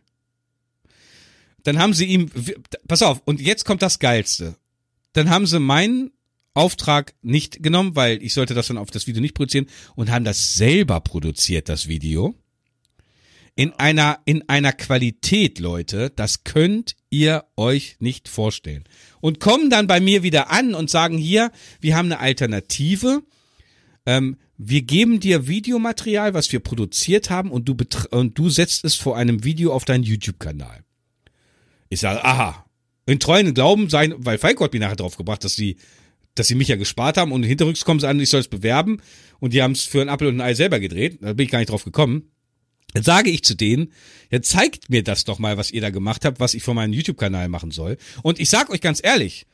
Dann 1.63 1.79
haben 1.79 1.95
sie 1.95 2.07
ihm, 2.07 2.31
pass 2.89 3.03
auf, 3.03 3.23
und 3.25 3.41
jetzt 3.41 3.65
kommt 3.65 3.83
das 3.83 3.99
Geilste. 3.99 4.57
Dann 5.13 5.31
haben 5.31 5.47
sie 5.47 5.61
meinen 5.61 6.11
Auftrag 6.55 7.15
nicht 7.23 7.63
genommen, 7.63 7.97
weil 7.97 8.23
ich 8.23 8.35
sollte 8.35 8.55
das 8.55 8.67
dann 8.67 8.79
auf 8.79 8.91
das 8.91 9.07
Video 9.07 9.23
nicht 9.23 9.35
produzieren 9.35 9.67
und 9.95 10.11
haben 10.11 10.25
das 10.25 10.55
selber 10.55 11.01
produziert, 11.01 11.69
das 11.69 11.89
Video. 11.89 12.35
In 13.55 13.73
einer, 13.75 14.19
in 14.25 14.49
einer 14.49 14.73
Qualität, 14.73 15.59
Leute, 15.59 16.11
das 16.11 16.45
könnt 16.45 16.97
ihr 17.11 17.45
euch 17.57 17.97
nicht 18.01 18.29
vorstellen. 18.29 18.85
Und 19.21 19.41
kommen 19.41 19.69
dann 19.69 19.87
bei 19.87 20.01
mir 20.01 20.23
wieder 20.23 20.51
an 20.51 20.75
und 20.75 20.89
sagen 20.89 21.19
hier, 21.19 21.53
wir 21.81 21.97
haben 21.97 22.07
eine 22.07 22.21
Alternative. 22.21 23.23
Ähm, 24.07 24.39
wir 24.65 24.83
geben 24.83 25.19
dir 25.19 25.49
Videomaterial, 25.49 26.35
was 26.35 26.53
wir 26.53 26.61
produziert 26.61 27.31
haben 27.31 27.51
und 27.51 27.69
du, 27.69 27.77
und 28.11 28.39
du 28.39 28.49
setzt 28.49 28.85
es 28.85 28.95
vor 28.95 29.17
einem 29.17 29.45
Video 29.45 29.73
auf 29.73 29.85
deinen 29.85 30.05
YouTube-Kanal. 30.05 30.85
Ich 31.89 32.01
sage, 32.01 32.25
aha. 32.25 32.65
In 33.05 33.19
treuen 33.19 33.53
Glauben 33.55 33.91
sein, 33.91 34.15
weil 34.19 34.39
Falco 34.39 34.65
mich 34.71 34.81
nachher 34.81 34.97
drauf 34.97 35.17
gebracht, 35.17 35.43
dass 35.43 35.55
sie, 35.55 35.77
dass 36.37 36.47
sie 36.47 36.55
mich 36.55 36.69
ja 36.69 36.77
gespart 36.77 37.17
haben 37.17 37.33
und 37.33 37.43
hinterrücks 37.43 37.85
kommen 37.85 37.99
sie 37.99 38.09
an, 38.09 38.21
ich 38.21 38.31
soll 38.31 38.41
es 38.41 38.49
bewerben 38.49 39.03
und 39.41 39.53
die 39.53 39.63
haben 39.63 39.73
es 39.73 39.83
für 39.83 40.01
ein 40.01 40.09
Apfel 40.09 40.29
und 40.29 40.37
ein 40.37 40.41
Ei 40.41 40.55
selber 40.55 40.79
gedreht. 40.79 41.19
Da 41.21 41.33
bin 41.33 41.45
ich 41.45 41.51
gar 41.51 41.59
nicht 41.59 41.71
drauf 41.71 41.85
gekommen. 41.85 42.31
Jetzt 42.95 43.07
sage 43.07 43.31
ich 43.31 43.43
zu 43.43 43.57
denen, 43.57 43.93
ja 44.31 44.41
zeigt 44.43 44.91
mir 44.91 45.03
das 45.03 45.25
doch 45.25 45.41
mal, 45.41 45.57
was 45.57 45.73
ihr 45.73 45.81
da 45.81 45.91
gemacht 45.91 46.25
habt, 46.25 46.39
was 46.39 46.55
ich 46.55 46.63
vor 46.63 46.75
meinem 46.75 46.93
YouTube-Kanal 46.93 47.49
machen 47.49 47.73
soll. 47.73 47.97
Und 48.23 48.39
ich 48.39 48.49
sag 48.49 48.71
euch 48.71 48.81
ganz 48.81 49.01
ehrlich, 49.03 49.47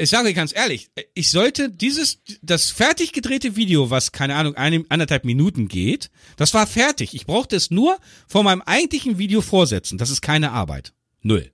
ich 0.00 0.10
sage 0.10 0.32
ganz 0.32 0.54
ehrlich, 0.54 0.90
ich 1.14 1.30
sollte 1.30 1.68
dieses, 1.70 2.20
das 2.40 2.70
fertig 2.70 3.12
gedrehte 3.12 3.56
Video, 3.56 3.90
was, 3.90 4.12
keine 4.12 4.36
Ahnung, 4.36 4.54
eine, 4.54 4.84
anderthalb 4.88 5.24
Minuten 5.24 5.66
geht, 5.66 6.10
das 6.36 6.54
war 6.54 6.68
fertig. 6.68 7.14
Ich 7.14 7.26
brauchte 7.26 7.56
es 7.56 7.72
nur 7.72 7.98
vor 8.28 8.44
meinem 8.44 8.62
eigentlichen 8.62 9.18
Video 9.18 9.40
vorsetzen. 9.40 9.98
Das 9.98 10.10
ist 10.10 10.22
keine 10.22 10.52
Arbeit. 10.52 10.94
Null. 11.22 11.50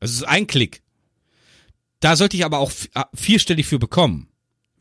Das 0.00 0.10
ist 0.10 0.24
ein 0.24 0.46
Klick. 0.46 0.82
Da 2.00 2.16
sollte 2.16 2.36
ich 2.36 2.44
aber 2.44 2.58
auch 2.58 2.72
äh, 2.94 3.04
vierstellig 3.14 3.66
für 3.66 3.78
bekommen. 3.78 4.28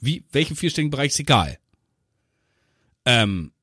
Wie, 0.01 0.25
welchen 0.31 0.57
vierstelligen 0.57 0.91
Bereich 0.91 1.11
ist 1.11 1.19
egal. 1.19 1.59
Ähm, 3.05 3.53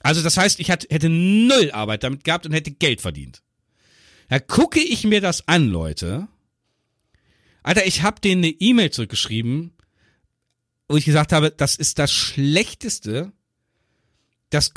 also 0.00 0.20
das 0.22 0.36
heißt, 0.36 0.58
ich 0.58 0.68
hätte 0.68 1.08
null 1.08 1.70
Arbeit 1.70 2.02
damit 2.02 2.24
gehabt 2.24 2.44
und 2.44 2.52
hätte 2.52 2.72
Geld 2.72 3.00
verdient. 3.00 3.42
Da 4.28 4.40
gucke 4.40 4.80
ich 4.80 5.04
mir 5.04 5.20
das 5.20 5.46
an, 5.46 5.68
Leute 5.68 6.26
Alter, 7.64 7.86
ich 7.86 8.02
habe 8.02 8.20
denen 8.20 8.44
eine 8.44 8.52
E-Mail 8.52 8.90
zurückgeschrieben, 8.90 9.72
wo 10.86 10.96
ich 10.96 11.06
gesagt 11.06 11.32
habe, 11.32 11.50
das 11.50 11.76
ist 11.76 11.98
das 11.98 12.12
Schlechteste, 12.12 13.32
das, 14.50 14.70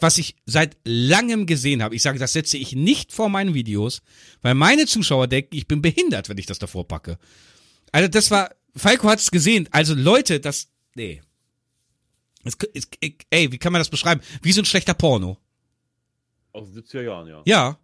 was 0.00 0.16
ich 0.16 0.36
seit 0.46 0.78
langem 0.84 1.44
gesehen 1.44 1.82
habe. 1.82 1.94
Ich 1.94 2.02
sage, 2.02 2.18
das 2.18 2.32
setze 2.32 2.56
ich 2.56 2.74
nicht 2.74 3.12
vor 3.12 3.28
meinen 3.28 3.52
Videos, 3.52 4.00
weil 4.40 4.54
meine 4.54 4.86
Zuschauer 4.86 5.28
denken, 5.28 5.54
ich 5.54 5.68
bin 5.68 5.82
behindert, 5.82 6.30
wenn 6.30 6.38
ich 6.38 6.46
das 6.46 6.58
davor 6.58 6.88
packe. 6.88 7.18
Also 7.92 8.08
das 8.08 8.30
war, 8.30 8.50
Falco 8.74 9.08
hat 9.10 9.20
es 9.20 9.30
gesehen. 9.30 9.68
Also 9.70 9.94
Leute, 9.94 10.40
das, 10.40 10.68
nee. 10.94 11.20
Es, 12.42 12.56
es, 12.72 12.88
ey, 13.28 13.52
wie 13.52 13.58
kann 13.58 13.72
man 13.72 13.80
das 13.80 13.90
beschreiben? 13.90 14.22
Wie 14.40 14.52
so 14.52 14.62
ein 14.62 14.64
schlechter 14.64 14.94
Porno. 14.94 15.36
Aus 16.52 16.72
den 16.72 16.82
70er 16.82 17.02
Jahren, 17.02 17.28
ja. 17.28 17.42
Ja. 17.44 17.78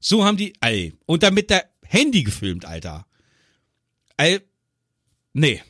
So 0.00 0.24
haben 0.24 0.38
die, 0.38 0.54
ey. 0.62 0.94
Und 1.04 1.22
dann 1.22 1.34
mit 1.34 1.50
der 1.50 1.68
Handy 1.82 2.22
gefilmt, 2.22 2.64
Alter. 2.64 3.07
Ey, 4.18 4.40
nee. 5.32 5.62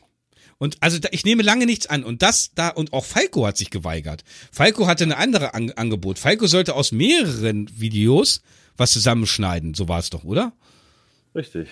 Und 0.58 0.78
also 0.80 0.98
ich 1.12 1.24
nehme 1.24 1.44
lange 1.44 1.66
nichts 1.66 1.86
an. 1.86 2.02
Und 2.02 2.22
das 2.22 2.50
da, 2.54 2.70
und 2.70 2.92
auch 2.92 3.04
Falco 3.04 3.46
hat 3.46 3.56
sich 3.56 3.70
geweigert. 3.70 4.24
Falco 4.50 4.88
hatte 4.88 5.04
eine 5.04 5.16
andere 5.16 5.54
an 5.54 5.70
Angebot. 5.76 6.18
Falco 6.18 6.46
sollte 6.46 6.74
aus 6.74 6.90
mehreren 6.90 7.70
Videos 7.78 8.42
was 8.76 8.92
zusammenschneiden. 8.92 9.74
So 9.74 9.88
war 9.88 10.00
es 10.00 10.10
doch, 10.10 10.24
oder? 10.24 10.52
Richtig. 11.34 11.68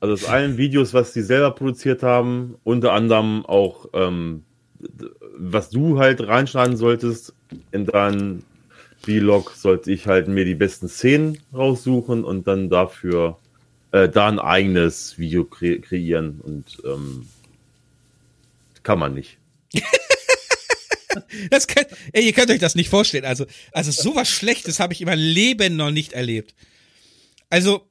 also 0.00 0.14
aus 0.14 0.24
allen 0.24 0.58
Videos, 0.58 0.92
was 0.92 1.12
die 1.12 1.22
selber 1.22 1.52
produziert 1.52 2.02
haben, 2.02 2.56
unter 2.64 2.92
anderem 2.92 3.46
auch, 3.46 3.86
ähm, 3.94 4.44
was 5.38 5.70
du 5.70 5.98
halt 5.98 6.26
reinschneiden 6.26 6.76
solltest 6.76 7.34
in 7.70 7.86
deinen 7.86 8.44
Vlog, 9.02 9.52
sollte 9.56 9.90
ich 9.92 10.06
halt 10.06 10.28
mir 10.28 10.44
die 10.44 10.54
besten 10.54 10.88
Szenen 10.88 11.38
raussuchen 11.54 12.24
und 12.24 12.46
dann 12.46 12.68
dafür 12.68 13.38
äh, 13.92 14.08
da 14.08 14.28
ein 14.28 14.38
eigenes 14.38 15.18
Video 15.18 15.44
kre 15.44 15.78
kreieren 15.80 16.40
und 16.40 16.82
ähm, 16.84 17.28
kann 18.82 18.98
man 18.98 19.14
nicht. 19.14 19.38
Das 21.50 21.66
kann, 21.66 21.84
ey, 22.14 22.24
ihr 22.24 22.32
könnt 22.32 22.50
euch 22.50 22.58
das 22.58 22.74
nicht 22.74 22.88
vorstellen. 22.88 23.26
Also, 23.26 23.44
also 23.72 23.90
sowas 23.90 24.30
Schlechtes 24.30 24.80
habe 24.80 24.94
ich 24.94 25.02
in 25.02 25.06
meinem 25.06 25.18
Leben 25.18 25.76
noch 25.76 25.90
nicht 25.90 26.14
erlebt. 26.14 26.54
Also, 27.50 27.86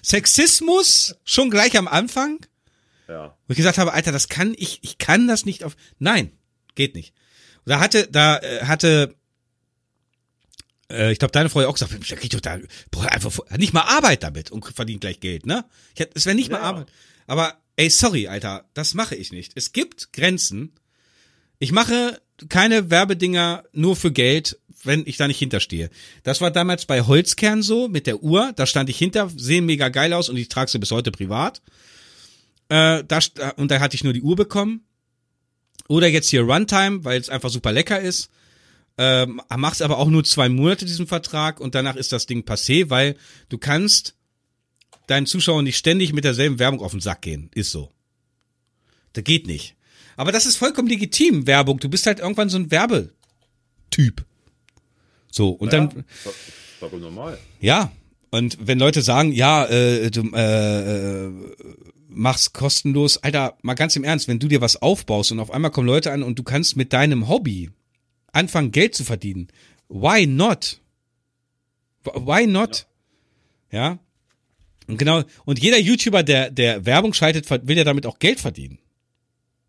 Sexismus 0.00 1.16
schon 1.24 1.50
gleich 1.50 1.76
am 1.76 1.88
Anfang. 1.88 2.38
Ja. 3.08 3.36
Wo 3.46 3.52
ich 3.52 3.56
gesagt 3.56 3.78
habe, 3.78 3.92
Alter, 3.92 4.12
das 4.12 4.28
kann 4.28 4.54
ich, 4.56 4.78
ich 4.82 4.98
kann 4.98 5.26
das 5.26 5.44
nicht 5.44 5.64
auf. 5.64 5.76
Nein, 5.98 6.30
geht 6.76 6.94
nicht. 6.94 7.14
Da 7.66 7.80
hatte, 7.80 8.06
da 8.06 8.38
äh, 8.38 8.64
hatte, 8.66 9.16
äh, 10.90 11.12
ich 11.12 11.18
glaube, 11.18 11.32
deine 11.32 11.48
Frau 11.48 11.60
ja 11.60 11.68
auch 11.68 11.74
gesagt, 11.74 11.92
geht 12.20 12.34
doch 12.34 12.40
da, 12.40 12.58
boah, 12.90 13.06
einfach 13.10 13.32
nicht 13.56 13.72
mal 13.72 13.82
Arbeit 13.82 14.22
damit 14.22 14.50
und 14.50 14.64
verdient 14.64 15.00
gleich 15.00 15.20
Geld, 15.20 15.46
ne? 15.46 15.64
Ich 15.94 16.00
hätte, 16.00 16.12
es 16.14 16.26
wäre 16.26 16.36
nicht 16.36 16.50
mal 16.50 16.58
Ja. 16.58 16.64
Arbeit. 16.64 16.86
Aber, 17.26 17.54
ey, 17.76 17.88
sorry, 17.90 18.28
Alter, 18.28 18.64
das 18.74 18.94
mache 18.94 19.14
ich 19.14 19.32
nicht. 19.32 19.52
Es 19.54 19.72
gibt 19.72 20.12
Grenzen. 20.12 20.72
Ich 21.58 21.72
mache 21.72 22.20
keine 22.48 22.90
Werbedinger 22.90 23.64
nur 23.72 23.96
für 23.96 24.10
Geld, 24.12 24.58
wenn 24.82 25.02
ich 25.06 25.16
da 25.16 25.28
nicht 25.28 25.38
hinterstehe. 25.38 25.90
Das 26.22 26.40
war 26.40 26.50
damals 26.50 26.86
bei 26.86 27.02
Holzkern 27.02 27.62
so 27.62 27.86
mit 27.86 28.06
der 28.06 28.22
Uhr. 28.22 28.52
Da 28.56 28.66
stand 28.66 28.88
ich 28.88 28.98
hinter, 28.98 29.30
sehen 29.36 29.66
mega 29.66 29.90
geil 29.90 30.12
aus 30.12 30.28
und 30.28 30.36
ich 30.36 30.48
trage 30.48 30.70
sie 30.70 30.78
bis 30.78 30.90
heute 30.90 31.10
privat. 31.10 31.60
Äh, 32.68 33.04
da, 33.06 33.18
st- 33.18 33.54
und 33.56 33.70
da 33.70 33.80
hatte 33.80 33.94
ich 33.94 34.04
nur 34.04 34.12
die 34.12 34.22
Uhr 34.22 34.36
bekommen. 34.36 34.84
Oder 35.88 36.06
jetzt 36.06 36.30
hier 36.30 36.42
Runtime, 36.42 37.04
weil 37.04 37.20
es 37.20 37.28
einfach 37.28 37.50
super 37.50 37.72
lecker 37.72 38.00
ist. 38.00 38.30
Ähm, 39.02 39.40
machst 39.56 39.80
aber 39.80 39.96
auch 39.96 40.08
nur 40.08 40.24
zwei 40.24 40.50
Monate 40.50 40.84
diesen 40.84 41.06
Vertrag 41.06 41.58
und 41.58 41.74
danach 41.74 41.96
ist 41.96 42.12
das 42.12 42.26
Ding 42.26 42.42
passé, 42.42 42.90
weil 42.90 43.16
du 43.48 43.56
kannst 43.56 44.14
deinen 45.06 45.24
Zuschauern 45.24 45.64
nicht 45.64 45.78
ständig 45.78 46.12
mit 46.12 46.24
derselben 46.24 46.58
Werbung 46.58 46.80
auf 46.80 46.90
den 46.90 47.00
Sack 47.00 47.22
gehen. 47.22 47.48
Ist 47.54 47.70
so. 47.70 47.90
Das 49.14 49.24
geht 49.24 49.46
nicht. 49.46 49.74
Aber 50.18 50.32
das 50.32 50.44
ist 50.44 50.56
vollkommen 50.56 50.86
legitim, 50.86 51.46
Werbung. 51.46 51.78
Du 51.80 51.88
bist 51.88 52.04
halt 52.04 52.20
irgendwann 52.20 52.50
so 52.50 52.58
ein 52.58 52.70
Werbetyp. 52.70 54.26
So, 55.30 55.48
und 55.48 55.72
dann, 55.72 56.04
ja, 56.24 56.32
vollkommen 56.78 57.00
normal. 57.00 57.38
ja, 57.58 57.90
und 58.30 58.58
wenn 58.60 58.78
Leute 58.78 59.00
sagen, 59.00 59.32
ja, 59.32 59.64
äh, 59.64 60.10
du 60.10 60.30
äh, 60.34 61.26
äh, 61.26 61.32
mach's 62.06 62.52
kostenlos, 62.52 63.16
Alter, 63.16 63.56
mal 63.62 63.72
ganz 63.74 63.96
im 63.96 64.04
Ernst, 64.04 64.28
wenn 64.28 64.40
du 64.40 64.46
dir 64.46 64.60
was 64.60 64.76
aufbaust 64.76 65.32
und 65.32 65.40
auf 65.40 65.50
einmal 65.50 65.70
kommen 65.70 65.86
Leute 65.86 66.12
an 66.12 66.22
und 66.22 66.38
du 66.38 66.42
kannst 66.42 66.76
mit 66.76 66.92
deinem 66.92 67.28
Hobby 67.28 67.70
anfangen, 68.32 68.72
Geld 68.72 68.94
zu 68.94 69.04
verdienen, 69.04 69.48
why 69.88 70.26
not? 70.26 70.80
Why 72.04 72.46
not? 72.46 72.86
Ja. 73.70 73.98
Und 74.86 74.98
genau, 74.98 75.22
und 75.44 75.58
jeder 75.60 75.78
YouTuber, 75.78 76.22
der, 76.22 76.50
der 76.50 76.84
Werbung 76.86 77.12
schaltet, 77.12 77.48
will 77.66 77.76
ja 77.76 77.84
damit 77.84 78.06
auch 78.06 78.18
Geld 78.18 78.40
verdienen. 78.40 78.78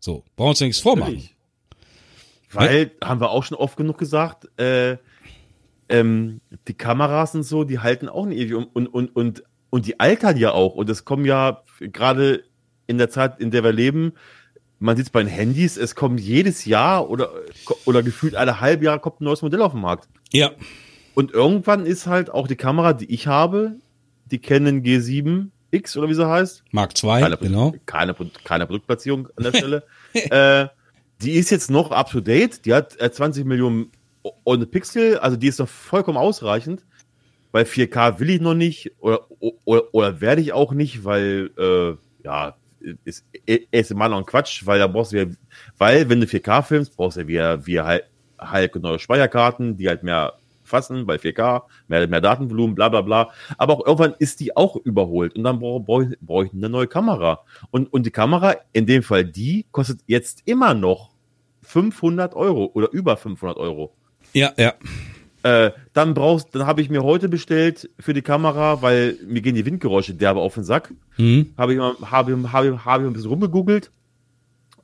So, 0.00 0.24
brauchen 0.34 0.46
wir 0.46 0.50
uns 0.50 0.60
ja 0.60 0.66
nichts 0.66 0.82
vormachen. 0.82 1.14
Natürlich. 1.14 1.36
Weil, 2.52 2.90
haben 3.02 3.20
wir 3.20 3.30
auch 3.30 3.44
schon 3.44 3.56
oft 3.56 3.76
genug 3.76 3.98
gesagt, 3.98 4.48
äh, 4.58 4.96
ähm, 5.88 6.40
die 6.68 6.74
Kameras 6.74 7.34
und 7.34 7.44
so, 7.44 7.64
die 7.64 7.78
halten 7.78 8.08
auch 8.08 8.26
nicht 8.26 8.38
ewig 8.38 8.54
und, 8.54 8.66
und, 8.66 8.86
und, 8.88 9.16
und, 9.16 9.44
und 9.70 9.86
die 9.86 10.00
altern 10.00 10.36
ja 10.36 10.52
auch. 10.52 10.74
Und 10.74 10.90
es 10.90 11.04
kommen 11.04 11.24
ja 11.24 11.62
gerade 11.78 12.44
in 12.86 12.98
der 12.98 13.10
Zeit, 13.10 13.40
in 13.40 13.50
der 13.50 13.62
wir 13.64 13.72
leben, 13.72 14.12
man 14.82 14.96
sieht 14.96 15.06
es 15.06 15.10
bei 15.10 15.22
den 15.22 15.28
Handys, 15.28 15.76
es 15.76 15.94
kommt 15.94 16.20
jedes 16.20 16.64
Jahr 16.64 17.08
oder, 17.08 17.30
oder 17.84 18.02
gefühlt 18.02 18.34
alle 18.34 18.60
halbe 18.60 18.84
Jahre 18.84 19.00
kommt 19.00 19.20
ein 19.20 19.24
neues 19.24 19.42
Modell 19.42 19.62
auf 19.62 19.72
den 19.72 19.80
Markt. 19.80 20.08
Ja. 20.32 20.50
Und 21.14 21.32
irgendwann 21.32 21.86
ist 21.86 22.06
halt 22.06 22.30
auch 22.30 22.48
die 22.48 22.56
Kamera, 22.56 22.92
die 22.92 23.12
ich 23.12 23.26
habe, 23.26 23.76
die 24.26 24.38
Canon 24.40 24.82
G7X 24.82 25.96
oder 25.98 26.08
wie 26.08 26.14
sie 26.14 26.26
heißt, 26.28 26.64
Mark 26.72 26.96
2, 26.96 27.20
keine, 27.20 27.36
genau. 27.36 27.74
keine, 27.86 28.14
keine 28.44 28.66
Produktplatzierung 28.66 29.28
an 29.36 29.44
der 29.44 29.52
Stelle. 29.56 29.84
äh, 30.14 30.68
die 31.22 31.32
ist 31.32 31.50
jetzt 31.50 31.70
noch 31.70 31.90
up 31.92 32.10
to 32.10 32.20
date. 32.20 32.64
Die 32.66 32.74
hat 32.74 32.98
äh, 33.00 33.10
20 33.12 33.44
Millionen 33.44 33.90
o- 34.22 34.32
ohne 34.44 34.66
Pixel, 34.66 35.18
also 35.18 35.36
die 35.36 35.46
ist 35.48 35.58
noch 35.60 35.68
vollkommen 35.68 36.18
ausreichend. 36.18 36.84
Bei 37.52 37.62
4K 37.62 38.18
will 38.18 38.30
ich 38.30 38.40
noch 38.40 38.54
nicht 38.54 38.92
oder, 38.98 39.26
oder, 39.64 39.94
oder 39.94 40.20
werde 40.22 40.40
ich 40.40 40.52
auch 40.54 40.72
nicht, 40.72 41.04
weil 41.04 41.50
äh, 41.58 42.24
ja, 42.24 42.56
ist, 43.04 43.24
ist 43.46 43.90
immer 43.90 44.08
noch 44.08 44.18
ein 44.18 44.26
Quatsch, 44.26 44.66
weil 44.66 44.78
da 44.78 44.86
brauchst 44.86 45.12
du 45.12 45.18
ja, 45.18 45.26
weil 45.78 46.08
wenn 46.08 46.20
du 46.20 46.26
4K 46.26 46.62
filmst, 46.62 46.96
brauchst 46.96 47.16
du 47.16 47.22
ja 47.22 47.28
wieder, 47.28 47.66
wieder 47.66 47.84
halt, 48.38 48.74
neue 48.76 48.98
Speicherkarten, 48.98 49.76
die 49.76 49.88
halt 49.88 50.02
mehr 50.02 50.34
fassen, 50.64 51.06
bei 51.06 51.16
4K, 51.16 51.62
mehr, 51.88 52.06
mehr 52.08 52.20
Datenvolumen, 52.20 52.74
bla 52.74 52.88
bla 52.88 53.02
bla. 53.02 53.30
Aber 53.58 53.74
auch 53.74 53.86
irgendwann 53.86 54.14
ist 54.18 54.40
die 54.40 54.56
auch 54.56 54.76
überholt 54.76 55.36
und 55.36 55.44
dann 55.44 55.58
brauche 55.58 55.80
brauch, 55.80 56.04
brauch 56.20 56.44
ich 56.44 56.52
eine 56.52 56.68
neue 56.68 56.86
Kamera. 56.86 57.44
Und, 57.70 57.92
und 57.92 58.06
die 58.06 58.10
Kamera, 58.10 58.56
in 58.72 58.86
dem 58.86 59.02
Fall 59.02 59.24
die, 59.24 59.66
kostet 59.70 60.00
jetzt 60.06 60.42
immer 60.46 60.74
noch 60.74 61.10
500 61.62 62.34
Euro 62.34 62.70
oder 62.74 62.90
über 62.92 63.16
500 63.16 63.56
Euro. 63.56 63.94
Ja, 64.32 64.52
ja. 64.56 64.74
Äh, 65.44 65.72
dann 65.92 66.14
brauchst, 66.14 66.54
dann 66.54 66.66
habe 66.66 66.82
ich 66.82 66.88
mir 66.90 67.02
heute 67.02 67.28
bestellt 67.28 67.90
für 67.98 68.14
die 68.14 68.22
Kamera, 68.22 68.80
weil 68.80 69.16
mir 69.26 69.40
gehen 69.42 69.54
die 69.56 69.66
Windgeräusche 69.66 70.14
derbe 70.14 70.40
auf 70.40 70.54
den 70.54 70.62
Sack. 70.64 70.92
Mhm. 71.16 71.52
Habe 71.58 71.72
ich 71.72 71.78
mal, 71.78 71.94
habe, 72.10 72.52
habe, 72.52 72.84
habe 72.84 73.02
ich 73.04 73.10
ein 73.10 73.12
bisschen 73.12 73.30
rumgegoogelt. 73.30 73.90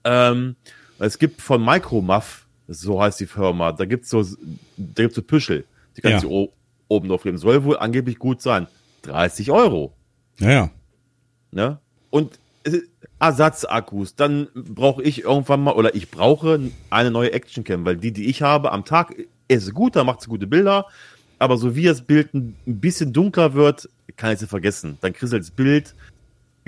Ähm, 0.04 0.56
es 0.98 1.18
gibt 1.18 1.40
von 1.40 1.64
Micromuff, 1.64 2.46
so 2.66 3.00
heißt 3.00 3.20
die 3.20 3.26
Firma, 3.26 3.72
da 3.72 3.84
gibt's 3.84 4.10
so, 4.10 4.22
da 4.22 5.02
gibt's 5.02 5.14
so 5.16 5.22
Püschel. 5.22 5.64
Die 5.96 6.00
kannst 6.00 6.24
Ja. 6.24 6.28
du 6.28 6.48
oben 6.88 7.08
drauf 7.08 7.22
geben. 7.22 7.38
Soll 7.38 7.62
wohl 7.64 7.76
angeblich 7.78 8.18
gut 8.18 8.42
sein. 8.42 8.66
30 9.02 9.50
Euro. 9.50 9.92
Ja, 10.40 10.50
ja. 10.50 10.70
Ne? 11.50 11.78
Und 12.10 12.38
ist 12.64 12.84
Ersatzakkus. 13.20 14.16
Dann 14.16 14.48
brauche 14.54 15.02
ich 15.02 15.22
irgendwann 15.22 15.62
mal, 15.62 15.74
oder 15.74 15.94
ich 15.94 16.10
brauche 16.10 16.60
eine 16.90 17.10
neue 17.10 17.32
Actioncam, 17.32 17.84
weil 17.84 17.96
die, 17.96 18.12
die 18.12 18.26
ich 18.26 18.42
habe 18.42 18.72
am 18.72 18.84
Tag, 18.84 19.14
ist 19.48 19.74
gut, 19.74 19.96
da 19.96 20.04
macht 20.04 20.20
sie 20.20 20.28
gute 20.28 20.46
Bilder. 20.46 20.86
Aber 21.38 21.56
so 21.56 21.74
wie 21.76 21.84
das 21.84 22.02
Bild 22.02 22.34
ein 22.34 22.54
bisschen 22.66 23.12
dunkler 23.12 23.54
wird, 23.54 23.88
kann 24.16 24.32
ich 24.32 24.40
sie 24.40 24.46
vergessen. 24.46 24.98
Dann 25.00 25.12
kriegst 25.12 25.32
du 25.32 25.38
das 25.38 25.50
Bild. 25.50 25.94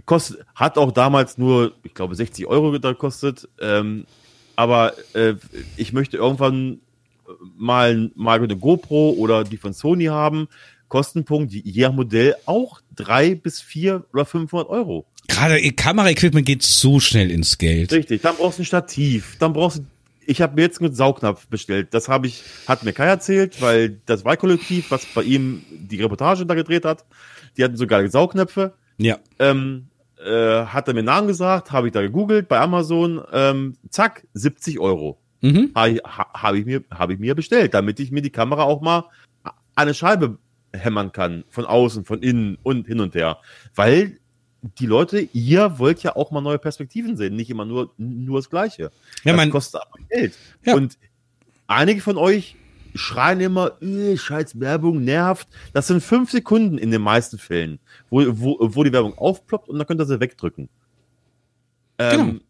Kostet, 0.07 0.45
hat 0.55 0.79
auch 0.79 0.93
damals 0.93 1.39
nur, 1.39 1.73
ich 1.83 1.93
glaube, 1.93 2.15
60 2.15 2.47
Euro 2.47 2.71
gekostet. 2.71 3.49
Ähm, 3.61 4.07
aber 4.57 4.95
äh, 5.15 5.35
ich 5.77 5.93
möchte 5.93 6.17
irgendwann 6.17 6.81
mal, 7.57 8.11
mal 8.15 8.43
eine 8.43 8.57
GoPro 8.57 9.11
oder 9.11 9.45
die 9.45 9.57
von 9.57 9.73
Sony 9.73 10.07
haben. 10.07 10.49
Kostenpunkt, 10.89 11.53
je 11.53 11.83
nach 11.83 11.93
Modell 11.93 12.35
auch 12.47 12.81
drei 12.95 13.35
bis 13.35 13.61
vier 13.61 14.05
oder 14.13 14.25
500 14.25 14.69
Euro. 14.69 15.07
Gerade 15.29 15.61
Kameraequipment 15.73 16.45
geht 16.45 16.63
so 16.63 16.99
schnell 16.99 17.31
ins 17.31 17.59
Geld. 17.59 17.93
Richtig, 17.93 18.23
dann 18.23 18.37
brauchst 18.37 18.59
du 18.59 18.63
ein 18.63 18.67
Stativ, 18.67 19.37
dann 19.39 19.53
brauchst 19.53 19.79
du, 19.79 19.83
ich 20.31 20.41
habe 20.41 20.55
mir 20.55 20.63
jetzt 20.63 20.81
einen 20.81 20.95
Saugnapf 20.95 21.49
bestellt. 21.49 21.93
Das 21.93 22.09
habe 22.09 22.29
ich, 22.29 22.45
hat 22.69 22.85
mir 22.85 22.93
Kai 22.93 23.07
erzählt, 23.07 23.61
weil 23.61 24.01
das 24.07 24.25
Wahlkollektiv, 24.25 24.93
was 24.93 25.05
bei 25.07 25.25
ihm 25.25 25.65
die 25.73 26.01
Reportage 26.01 26.47
da 26.47 26.55
gedreht 26.55 26.85
hat, 26.85 27.05
die 27.57 27.65
hatten 27.65 27.77
sogar 27.77 28.09
Saugnäpfe. 28.09 28.75
Ja. 28.97 29.19
Ähm, 29.41 29.89
äh, 30.25 30.67
hat 30.67 30.87
er 30.87 30.95
mir 30.95 31.03
Namen 31.03 31.27
gesagt, 31.27 31.73
habe 31.73 31.89
ich 31.89 31.93
da 31.93 32.01
gegoogelt 32.01 32.47
bei 32.47 32.61
Amazon, 32.61 33.21
ähm, 33.33 33.77
zack, 33.89 34.25
70 34.35 34.79
Euro. 34.79 35.19
Mhm. 35.41 35.73
Habe 35.75 35.91
ich, 35.91 36.03
ha, 36.05 36.27
hab 36.33 36.55
ich, 36.55 36.65
mir, 36.65 36.85
hab 36.93 37.11
ich 37.11 37.19
mir 37.19 37.35
bestellt, 37.35 37.75
damit 37.75 37.99
ich 37.99 38.13
mir 38.13 38.23
die 38.23 38.31
Kamera 38.31 38.63
auch 38.63 38.83
mal 38.83 39.07
an 39.43 39.53
eine 39.75 39.95
Scheibe 39.95 40.39
hämmern 40.73 41.11
kann. 41.11 41.43
Von 41.49 41.65
außen, 41.65 42.05
von 42.05 42.23
innen 42.23 42.57
und 42.63 42.87
hin 42.87 43.01
und 43.01 43.17
her. 43.17 43.39
Weil 43.75 44.19
die 44.63 44.87
Leute, 44.87 45.21
ihr 45.33 45.79
wollt 45.79 46.03
ja 46.03 46.17
auch 46.17 46.31
mal 46.31 46.41
neue 46.41 46.59
Perspektiven 46.59 47.17
sehen, 47.17 47.35
nicht 47.37 47.49
immer 47.51 47.65
nur, 47.65 47.93
nur 47.97 48.39
das 48.39 48.51
Gleiche. 48.51 48.83
Ja, 48.85 48.91
das 49.33 49.37
mein- 49.37 49.51
kostet 49.51 49.81
aber 49.81 49.99
Geld. 50.09 50.35
Ja. 50.65 50.75
Und 50.75 50.99
einige 51.67 52.01
von 52.01 52.17
euch 52.19 52.57
schreien 52.95 53.41
immer, 53.41 53.81
äh, 53.83 54.17
scheiß 54.17 54.59
Werbung 54.61 55.05
nervt. 55.05 55.49
Das 55.73 55.87
sind 55.87 56.03
fünf 56.03 56.31
Sekunden 56.31 56.77
in 56.77 56.91
den 56.91 57.01
meisten 57.03 57.39
Fällen, 57.39 57.79
wo, 58.11 58.23
wo, 58.27 58.57
wo 58.61 58.83
die 58.85 58.93
Werbung 58.93 59.17
aufploppt 59.17 59.69
und 59.69 59.79
dann 59.79 59.87
könnt 59.87 60.01
ihr 60.01 60.07
sie 60.07 60.21
wegdrücken. 60.21 60.69
Ähm, 61.99 62.11
Genau. 62.29 62.41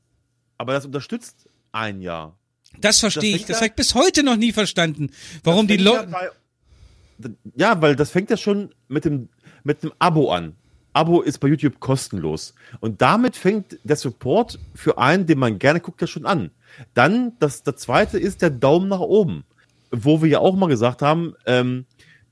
Aber 0.58 0.72
das 0.74 0.84
unterstützt 0.86 1.48
ein 1.72 2.00
Jahr. 2.00 2.36
Das 2.80 3.00
verstehe 3.00 3.32
Das 3.32 3.40
ich. 3.40 3.46
Das 3.46 3.56
habe 3.58 3.66
ich 3.66 3.72
bis 3.74 3.94
heute 3.94 4.22
noch 4.22 4.36
nie 4.36 4.52
verstanden. 4.52 5.10
Warum 5.44 5.66
die 5.66 5.76
ja, 5.76 5.82
Leute. 5.82 6.06
bei- 6.08 7.30
ja, 7.56 7.80
weil 7.82 7.96
das 7.96 8.10
fängt 8.10 8.30
ja 8.30 8.36
schon 8.36 8.74
mit 8.88 9.04
dem, 9.04 9.28
mit 9.64 9.82
dem 9.82 9.92
Abo 9.98 10.32
an. 10.32 10.54
Abo 10.92 11.20
ist 11.20 11.38
bei 11.38 11.48
YouTube 11.48 11.80
kostenlos. 11.80 12.54
Und 12.80 13.00
damit 13.00 13.36
fängt 13.36 13.78
der 13.84 13.96
Support 13.96 14.58
für 14.74 14.98
einen, 14.98 15.26
den 15.26 15.38
man 15.38 15.58
gerne 15.58 15.80
guckt, 15.80 16.00
ja 16.00 16.06
schon 16.06 16.26
an. 16.26 16.50
Dann, 16.94 17.32
das, 17.38 17.62
das 17.62 17.76
zweite 17.76 18.18
ist 18.18 18.42
der 18.42 18.50
Daumen 18.50 18.88
nach 18.88 19.00
oben. 19.00 19.44
Wo 19.90 20.22
wir 20.22 20.28
ja 20.28 20.38
auch 20.38 20.54
mal 20.54 20.68
gesagt 20.68 21.02
haben, 21.02 21.34
ähm, 21.46 21.84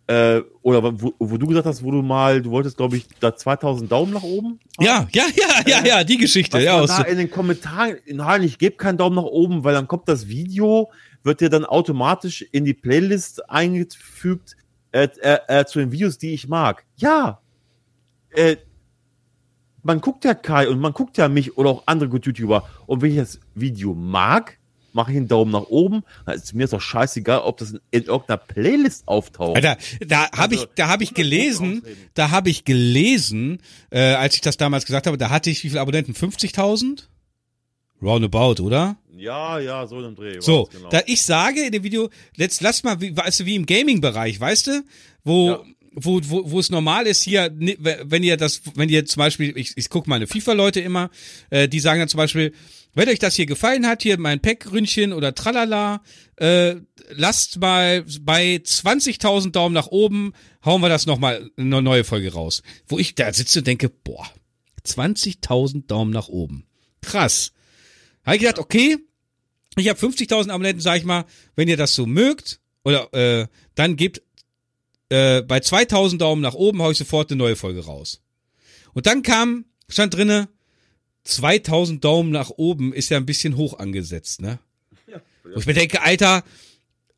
äh, 0.09 0.43
oder 0.63 1.01
wo, 1.01 1.13
wo 1.19 1.37
du 1.37 1.47
gesagt 1.47 1.67
hast, 1.67 1.85
wo 1.85 1.91
du 1.91 2.03
mal, 2.03 2.41
du 2.41 2.51
wolltest, 2.51 2.77
glaube 2.77 2.97
ich, 2.97 3.07
da 3.21 3.37
2000 3.37 3.93
Daumen 3.93 4.15
nach 4.15 4.23
oben. 4.23 4.59
Ja, 4.81 5.07
ja, 5.13 5.25
ja, 5.35 5.63
ja, 5.67 5.85
ja, 5.85 6.05
die 6.05 6.17
Geschichte. 6.17 6.59
Ja, 6.61 6.85
da 6.87 7.03
in 7.03 7.19
den 7.19 7.31
Kommentaren, 7.31 7.97
nein, 8.07 8.43
ich 8.43 8.59
gebe 8.59 8.77
keinen 8.77 8.97
Daumen 8.97 9.17
nach 9.17 9.25
oben, 9.25 9.65
weil 9.65 9.75
dann 9.75 9.87
kommt 9.87 10.09
das 10.09 10.27
Video, 10.29 10.91
wird 11.25 11.41
dir 11.41 11.51
dann 11.51 11.67
automatisch 11.67 12.43
in 12.53 12.65
die 12.65 12.75
Playlist 12.75 13.51
eingefügt 13.51 14.57
äh, 14.93 15.09
äh, 15.21 15.39
äh, 15.47 15.65
zu 15.67 15.79
den 15.79 15.93
Videos, 15.93 16.17
die 16.17 16.33
ich 16.33 16.49
mag. 16.49 16.85
Ja, 16.97 17.41
äh, 18.31 18.57
man 19.83 20.01
guckt 20.01 20.25
ja 20.25 20.35
Kai 20.35 20.69
und 20.69 20.81
man 20.81 20.93
guckt 20.93 21.17
ja 21.19 21.29
mich 21.29 21.57
oder 21.57 21.71
auch 21.71 21.83
andere 21.87 22.09
gut 22.09 22.27
YouTuber 22.27 22.69
und 22.87 23.03
wenn 23.03 23.11
ich 23.11 23.17
das 23.17 23.41
Video 23.55 23.95
mag, 23.95 24.59
mache 24.93 25.13
ich 25.13 25.17
einen 25.17 25.29
Daumen 25.29 25.53
nach 25.53 25.67
oben. 25.69 26.03
Dann 26.27 26.35
ist 26.35 26.55
mir 26.55 26.65
ist 26.65 26.73
doch 26.73 26.81
scheißegal, 26.81 27.41
ob 27.41 27.59
das 27.59 27.73
in, 27.73 27.81
in 27.91 28.03
irgendeiner 28.05 28.39
Playlist 28.39 29.07
auftaucht. 29.07 29.57
Alter, 29.57 29.77
da 30.01 30.31
habe 30.33 30.55
Also, 30.55 30.65
ich, 30.65 30.69
da 30.75 30.89
habe 30.89 31.05
ich 31.05 31.15
gelesen, 31.15 31.83
da 32.15 32.31
habe 32.31 32.51
ich 32.51 32.65
gelesen, 32.65 33.61
äh, 33.91 34.01
als 34.01 34.35
ich 34.35 34.41
das 34.41 34.57
damals 34.57 34.87
gesagt 34.87 35.07
habe, 35.07 35.17
da 35.17 35.31
hatte 35.31 35.51
ich 35.51 35.63
wie 35.65 35.69
viele 35.69 35.81
Abonnenten? 35.81 36.15
50.000? 36.15 37.05
Roundabout, 38.01 38.63
oder? 38.63 38.97
Ja, 39.17 39.59
ja, 39.59 39.87
so 39.87 39.97
in 39.99 40.05
dem 40.05 40.15
Dreh. 40.15 40.41
So, 40.41 40.69
genau. 40.73 40.89
da 40.89 41.01
ich 41.07 41.23
sage 41.23 41.63
in 41.63 41.73
dem 41.73 41.83
Video, 41.83 42.11
let's 42.37 42.61
lass 42.61 42.85
mal, 42.85 43.01
wie, 43.01 43.17
weißt 43.17 43.41
du, 43.41 43.47
wie 43.47 43.57
im 43.57 43.67
Gaming-Bereich, 43.67 44.39
weißt 44.39 44.69
du, 44.69 44.85
wo, 45.25 45.49
Ja. 45.49 45.63
Wo, 46.01 46.21
wo, 46.25 46.51
wo 46.51 46.61
es 46.61 46.71
normal 46.71 47.07
ist 47.07 47.23
hier, 47.23 47.51
wenn 47.55 48.23
ihr 48.23 48.37
das, 48.37 48.63
wenn 48.75 48.89
ihr 48.89 49.07
zum 49.07 49.21
Beispiel, 49.21 49.57
ich, 49.57 49.73
ich 49.77 49.89
gucke 49.89 50.09
meine 50.09 50.27
FIFA-Leute 50.27 50.81
immer, 50.81 51.11
äh, 51.51 51.69
die 51.69 51.81
sagen 51.81 52.01
dann 52.01 52.09
zum 52.09 52.19
Beispiel, 52.19 52.53
wenn 52.95 53.09
euch 53.09 53.19
das 53.19 53.37
hier 53.37 53.47
gefallen 53.47 53.87
hat, 53.87 54.03
hier 54.03 54.19
mein 54.19 54.41
Pack-Ründchen 54.41 55.13
oder 55.13 55.35
Tralala, 55.35 56.03
äh, 56.37 56.77
lasst 57.11 57.61
mal 57.61 58.05
bei 58.23 58.57
20.000 58.57 59.53
Daumen 59.53 59.75
nach 59.75 59.89
oben, 59.89 60.33
hauen 60.65 60.81
wir 60.81 60.89
das 60.89 61.07
nochmal 61.07 61.51
eine 61.57 61.83
neue 61.83 62.05
Folge 62.05 62.33
raus. 62.33 62.63
Wo 62.87 62.99
ich 62.99 63.15
da 63.15 63.33
sitze 63.33 63.61
und 63.61 63.67
denke, 63.67 63.89
boah, 63.89 64.27
20.000 64.85 65.87
Daumen 65.87 66.13
nach 66.13 66.29
oben. 66.29 66.67
Krass. 67.03 67.53
Habe 68.25 68.37
ich 68.37 68.43
gedacht, 68.43 68.59
okay, 68.59 68.97
ich 69.77 69.89
habe 69.89 69.99
50.000 69.99 70.51
Abonnenten, 70.51 70.81
sag 70.81 70.97
ich 70.97 71.05
mal, 71.05 71.25
wenn 71.55 71.69
ihr 71.69 71.77
das 71.77 71.95
so 71.95 72.07
mögt, 72.07 72.61
oder 72.85 73.13
äh, 73.13 73.47
dann 73.75 73.97
gebt 73.97 74.23
äh, 75.09 75.43
bei 75.43 75.59
2.000 75.59 76.19
Daumen 76.19 76.43
nach 76.43 76.55
oben, 76.55 76.83
hau 76.83 76.91
ich 76.91 76.99
sofort 76.99 77.31
eine 77.31 77.39
neue 77.39 77.57
Folge 77.57 77.85
raus. 77.85 78.21
Und 78.95 79.07
dann 79.07 79.23
kam, 79.23 79.65
stand 79.89 80.15
drinne, 80.15 80.49
2.000 81.27 82.01
Daumen 82.01 82.31
nach 82.31 82.51
oben 82.51 82.93
ist 82.93 83.11
ja 83.11 83.17
ein 83.17 83.27
bisschen 83.27 83.57
hoch 83.57 83.79
angesetzt, 83.79 84.41
ne? 84.41 84.59
Wo 85.55 85.61
ich 85.61 85.67
mir 85.67 85.75
denke, 85.75 86.03
Alter, 86.03 86.45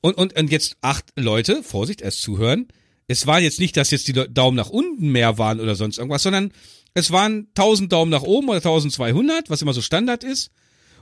und, 0.00 0.16
und, 0.16 0.38
und 0.38 0.50
jetzt 0.50 0.76
acht 0.80 1.06
Leute, 1.16 1.62
Vorsicht, 1.62 2.00
erst 2.00 2.22
zuhören. 2.22 2.68
Es 3.06 3.26
war 3.26 3.40
jetzt 3.40 3.60
nicht, 3.60 3.76
dass 3.76 3.90
jetzt 3.90 4.08
die 4.08 4.12
Daumen 4.12 4.56
nach 4.56 4.70
unten 4.70 5.10
mehr 5.10 5.36
waren 5.36 5.60
oder 5.60 5.74
sonst 5.74 5.98
irgendwas, 5.98 6.22
sondern 6.22 6.52
es 6.94 7.10
waren 7.10 7.48
1000 7.56 7.92
Daumen 7.92 8.10
nach 8.10 8.22
oben 8.22 8.48
oder 8.48 8.58
1200, 8.58 9.50
was 9.50 9.62
immer 9.62 9.72
so 9.72 9.82
Standard 9.82 10.24
ist. 10.24 10.50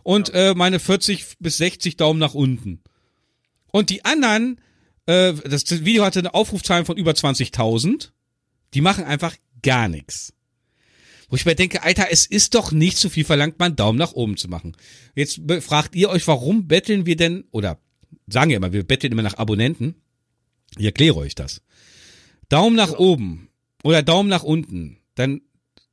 Und 0.03 0.33
äh, 0.33 0.55
meine 0.55 0.81
40 0.81 1.37
bis 1.39 1.59
60 1.59 1.97
Daumen 1.97 2.19
nach 2.19 2.35
unten. 2.35 2.83
Und 3.73 3.91
die 3.91 4.05
anderen, 4.05 4.61
äh, 5.09 5.33
das 5.33 5.85
Video 5.85 6.05
hatte 6.05 6.19
eine 6.19 6.35
Aufrufzahlen 6.35 6.85
von 6.85 6.97
über 6.97 7.13
20.000. 7.13 8.11
Die 8.75 8.83
machen 8.83 9.05
einfach 9.05 9.35
gar 9.63 9.89
nichts. 9.89 10.35
Wo 11.31 11.37
ich 11.37 11.47
mir 11.47 11.55
denke, 11.55 11.83
Alter, 11.83 12.09
es 12.11 12.27
ist 12.27 12.55
doch 12.55 12.73
nicht 12.73 12.99
zu 12.99 13.11
viel 13.11 13.25
verlangt, 13.25 13.59
mal 13.59 13.67
einen 13.67 13.77
Daumen 13.77 13.99
nach 13.99 14.13
oben 14.13 14.37
zu 14.37 14.49
machen. 14.49 14.77
Jetzt 15.15 15.41
fragt 15.61 15.95
ihr 15.95 16.11
euch, 16.11 16.27
warum 16.27 16.69
betteln 16.69 17.07
wir 17.07 17.17
denn, 17.17 17.45
oder 17.51 17.79
sagen 18.27 18.51
ja 18.51 18.59
immer, 18.59 18.73
wir 18.73 18.85
betteln 18.85 19.13
immer 19.13 19.23
nach 19.23 19.39
Abonnenten. 19.39 19.95
Ich 20.77 20.85
erkläre 20.85 21.17
euch 21.17 21.35
das. 21.35 21.63
Daumen 22.49 22.77
nach 22.77 22.93
oben 22.93 23.49
oder 23.83 24.03
Daumen 24.03 24.29
nach 24.29 24.43
unten, 24.43 24.99
dann 25.15 25.43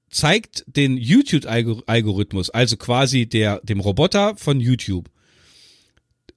zeigt 0.10 0.64
den 0.68 0.98
YouTube-Algorithmus, 0.98 2.50
also 2.50 2.78
quasi 2.78 3.28
der, 3.28 3.60
dem 3.64 3.82
Roboter 3.82 4.38
von 4.38 4.62
YouTube, 4.62 5.10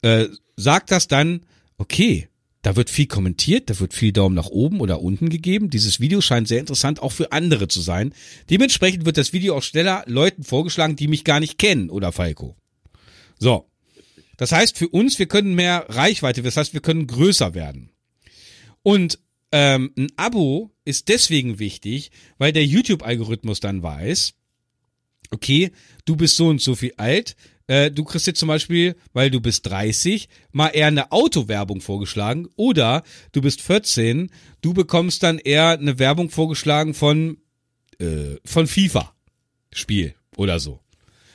äh, 0.03 0.27
sagt 0.57 0.91
das 0.91 1.07
dann, 1.07 1.47
okay, 1.77 2.29
da 2.69 2.77
wird 2.77 2.91
viel 2.91 3.07
kommentiert, 3.07 3.71
da 3.71 3.81
wird 3.81 3.95
viel 3.95 4.13
Daumen 4.13 4.35
nach 4.35 4.51
oben 4.51 4.83
oder 4.83 5.01
unten 5.01 5.31
gegeben. 5.31 5.71
Dieses 5.71 6.01
Video 6.01 6.21
scheint 6.21 6.49
sehr 6.49 6.61
interessant 6.61 7.01
auch 7.01 7.13
für 7.13 7.33
andere 7.33 7.67
zu 7.67 7.81
sein. 7.81 8.13
Dementsprechend 8.51 9.07
wird 9.07 9.17
das 9.17 9.33
Video 9.33 9.57
auch 9.57 9.63
schneller 9.63 10.05
Leuten 10.07 10.45
vorgeschlagen, 10.45 10.95
die 10.95 11.09
mich 11.09 11.25
gar 11.25 11.41
nicht 11.41 11.57
kennen 11.57 11.89
oder 11.89 12.13
Falco. 12.13 12.57
So. 13.39 13.71
Das 14.37 14.53
heißt 14.53 14.77
für 14.77 14.91
uns, 14.91 15.19
wir 15.19 15.25
können 15.25 15.55
mehr 15.55 15.87
Reichweite, 15.89 16.43
das 16.43 16.59
heißt, 16.59 16.75
wir 16.75 16.83
können 16.83 17.07
größer 17.07 17.55
werden. 17.55 17.89
Und 18.83 19.19
ähm, 19.51 19.91
ein 19.97 20.13
Abo 20.17 20.71
ist 20.85 21.09
deswegen 21.09 21.59
wichtig, 21.59 22.11
weil 22.37 22.53
der 22.53 22.67
YouTube-Algorithmus 22.67 23.61
dann 23.61 23.83
weiß, 23.83 24.35
okay, 25.31 25.73
du 26.05 26.17
bist 26.17 26.37
so 26.37 26.49
und 26.49 26.61
so 26.61 26.75
viel 26.75 26.93
alt, 26.99 27.35
äh, 27.69 27.91
du 27.91 28.03
kriegst 28.03 28.27
jetzt 28.27 28.41
zum 28.41 28.49
Beispiel, 28.49 28.97
weil 29.13 29.31
du 29.31 29.41
bist 29.41 29.67
30, 29.67 30.29
mal 30.51 30.69
eher 30.69 30.89
eine 30.89 31.13
Autowerbung 31.13 31.81
vorgeschlagen 31.81 32.49
oder 32.57 33.05
du 33.33 33.41
bist 33.41 33.61
14, 33.63 34.31
du 34.61 34.75
bekommst 34.75 35.23
dann 35.23 35.39
eher 35.39 35.71
eine 35.71 35.99
Werbung 35.99 36.31
vorgeschlagen 36.31 36.95
von, 36.95 37.39
äh, 38.01 38.37
von 38.45 38.67
FIFA 38.67 39.15
Spiel 39.73 40.15
oder 40.37 40.59
so. 40.59 40.81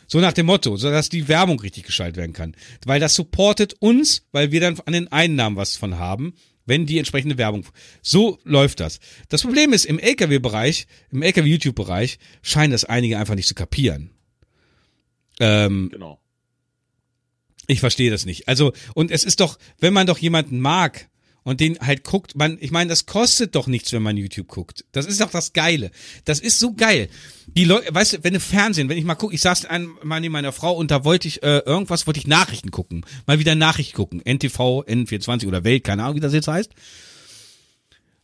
So 0.07 0.19
nach 0.19 0.34
dem 0.34 0.47
Motto, 0.47 0.75
so 0.75 0.89
dass 0.89 1.09
die 1.09 1.27
Werbung 1.27 1.59
richtig 1.59 1.84
geschaltet 1.86 2.17
werden 2.17 2.34
kann. 2.34 2.55
Weil 2.86 2.99
das 2.99 3.15
supportet 3.15 3.75
uns, 3.79 4.25
weil 4.31 4.51
wir 4.51 4.59
dann 4.59 4.79
an 4.86 4.93
den 4.93 5.11
Einnahmen 5.11 5.55
was 5.55 5.77
von 5.77 5.97
haben, 5.97 6.34
wenn 6.65 6.86
die 6.86 6.97
entsprechende 6.97 7.38
Werbung. 7.38 7.65
So 8.01 8.39
läuft 8.43 8.79
das. 8.79 8.99
Das 9.29 9.43
Problem 9.43 9.73
ist, 9.73 9.86
im 9.86 9.99
LKW-Bereich, 9.99 10.88
im 11.11 11.21
LKW-YouTube-Bereich, 11.21 12.19
scheinen 12.41 12.71
das 12.71 12.86
einige 12.86 13.17
einfach 13.17 13.36
nicht 13.36 13.47
zu 13.47 13.55
kapieren. 13.55 14.11
Ähm, 15.39 15.89
Genau. 15.91 16.19
Ich 17.68 17.80
verstehe 17.80 18.11
das 18.11 18.26
nicht. 18.26 18.48
Also, 18.48 18.73
und 18.94 19.11
es 19.11 19.23
ist 19.23 19.40
doch, 19.40 19.57
wenn 19.80 19.94
man 19.94 20.07
doch 20.07 20.18
jemanden 20.18 20.60
mag 20.60 21.10
und 21.44 21.60
den 21.60 21.77
halt 21.80 22.03
guckt, 22.03 22.35
man, 22.35 22.57
ich 22.60 22.72
meine, 22.72 22.90
das 22.90 23.06
kostet 23.06 23.56
doch 23.56 23.68
nichts, 23.68 23.91
wenn 23.94 24.02
man 24.02 24.18
YouTube 24.18 24.48
guckt. 24.48 24.85
Das 24.91 25.06
ist 25.06 25.22
doch 25.22 25.30
das 25.30 25.53
Geile. 25.53 25.91
Das 26.26 26.40
ist 26.40 26.60
so 26.60 26.73
geil. 26.73 27.10
Die 27.48 27.65
Leute, 27.65 27.94
weißt 27.94 28.14
du, 28.14 28.23
wenn 28.23 28.34
du 28.34 28.40
Fernsehen, 28.40 28.90
wenn 28.90 28.98
ich 28.98 29.03
mal 29.03 29.15
gucke, 29.15 29.35
ich 29.35 29.41
saß 29.41 29.65
einmal 29.65 30.22
neben 30.22 30.34
meiner 30.34 30.52
Frau 30.52 30.73
und 30.73 30.91
da 30.91 31.03
wollte 31.03 31.27
ich 31.27 31.44
äh, 31.44 31.60
irgendwas, 31.60 32.07
wollte 32.07 32.19
ich 32.19 32.27
Nachrichten 32.27 32.72
gucken. 32.72 33.06
Mal 33.27 33.40
wieder 33.40 33.56
Nachrichten 33.56 33.95
gucken. 33.95 34.22
NTV, 34.22 34.84
N24 34.88 35.48
oder 35.48 35.64
Welt, 35.64 35.84
keine 35.84 36.03
Ahnung, 36.03 36.15
wie 36.15 36.22
das 36.22 36.34
jetzt 36.34 36.48
heißt. 36.48 36.72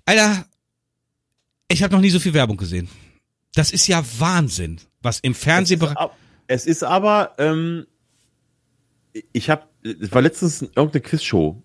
Alter, 0.05 0.45
ich 1.67 1.83
habe 1.83 1.93
noch 1.93 2.01
nie 2.01 2.09
so 2.09 2.19
viel 2.19 2.33
Werbung 2.33 2.57
gesehen. 2.57 2.89
Das 3.53 3.71
ist 3.71 3.87
ja 3.87 4.03
Wahnsinn, 4.17 4.79
was 5.01 5.19
im 5.19 5.35
Fernsehbereich. 5.35 5.95
Es 6.47 6.65
ist 6.65 6.83
aber, 6.83 7.35
ähm, 7.37 7.85
ich 9.31 9.49
habe, 9.49 9.63
es 9.83 10.11
war 10.11 10.21
letztens 10.21 10.61
irgendeine 10.61 11.01
Quizshow 11.01 11.61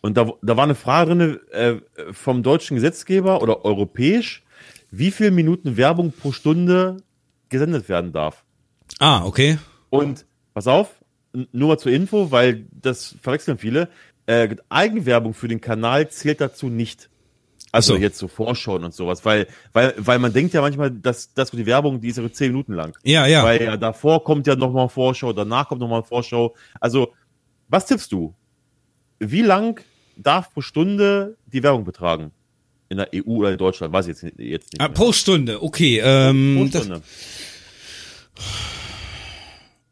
und 0.00 0.16
da, 0.16 0.32
da 0.42 0.56
war 0.56 0.64
eine 0.64 0.74
Frage 0.74 1.14
drin 1.14 1.40
äh, 1.50 1.76
vom 2.12 2.42
deutschen 2.42 2.76
Gesetzgeber 2.76 3.42
oder 3.42 3.64
europäisch, 3.64 4.42
wie 4.90 5.10
viel 5.10 5.30
Minuten 5.30 5.76
Werbung 5.76 6.12
pro 6.12 6.32
Stunde 6.32 6.98
gesendet 7.48 7.88
werden 7.88 8.12
darf. 8.12 8.44
Ah, 8.98 9.24
okay. 9.24 9.58
Und 9.90 10.24
pass 10.54 10.66
auf, 10.66 11.00
nur 11.32 11.68
mal 11.68 11.78
zur 11.78 11.92
Info, 11.92 12.30
weil 12.30 12.66
das 12.72 13.14
verwechseln 13.20 13.58
viele. 13.58 13.88
Äh, 14.26 14.56
Eigenwerbung 14.68 15.34
für 15.34 15.48
den 15.48 15.60
Kanal 15.60 16.08
zählt 16.08 16.40
dazu 16.40 16.68
nicht. 16.68 17.09
Also 17.72 17.96
jetzt 17.96 18.18
so 18.18 18.26
Vorschauen 18.26 18.82
und 18.82 18.92
sowas, 18.94 19.24
weil, 19.24 19.46
weil, 19.72 19.94
weil 19.96 20.18
man 20.18 20.32
denkt 20.32 20.54
ja 20.54 20.60
manchmal, 20.60 20.90
dass, 20.90 21.32
dass 21.34 21.52
die 21.52 21.66
Werbung, 21.66 22.00
die 22.00 22.08
ist 22.08 22.18
ja 22.18 22.32
zehn 22.32 22.50
Minuten 22.50 22.72
lang. 22.74 22.98
Ja, 23.04 23.26
ja. 23.26 23.44
Weil 23.44 23.62
ja 23.62 23.76
davor 23.76 24.24
kommt 24.24 24.46
ja 24.48 24.56
nochmal 24.56 24.88
Vorschau, 24.88 25.32
danach 25.32 25.68
kommt 25.68 25.80
nochmal 25.80 26.02
Vorschau. 26.02 26.54
Also, 26.80 27.12
was 27.68 27.86
tippst 27.86 28.10
du? 28.10 28.34
Wie 29.20 29.42
lang 29.42 29.80
darf 30.16 30.52
pro 30.52 30.62
Stunde 30.62 31.36
die 31.46 31.62
Werbung 31.62 31.84
betragen? 31.84 32.32
in 32.90 32.96
der 32.98 33.08
EU 33.14 33.36
oder 33.36 33.52
in 33.52 33.58
Deutschland, 33.58 33.92
weiß 33.92 34.08
ich 34.08 34.20
jetzt, 34.20 34.38
jetzt 34.38 34.72
nicht. 34.72 34.80
Ah, 34.80 34.88
pro 34.88 35.12
Stunde, 35.12 35.62
okay. 35.62 36.00
Ähm, 36.04 36.56
Pro 36.58 36.66
das, 36.66 36.84
Stunde. 36.84 37.02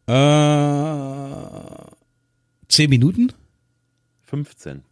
äh, 0.07 1.93
zehn 2.69 2.91
Minuten? 2.91 3.33
15. 4.27 4.83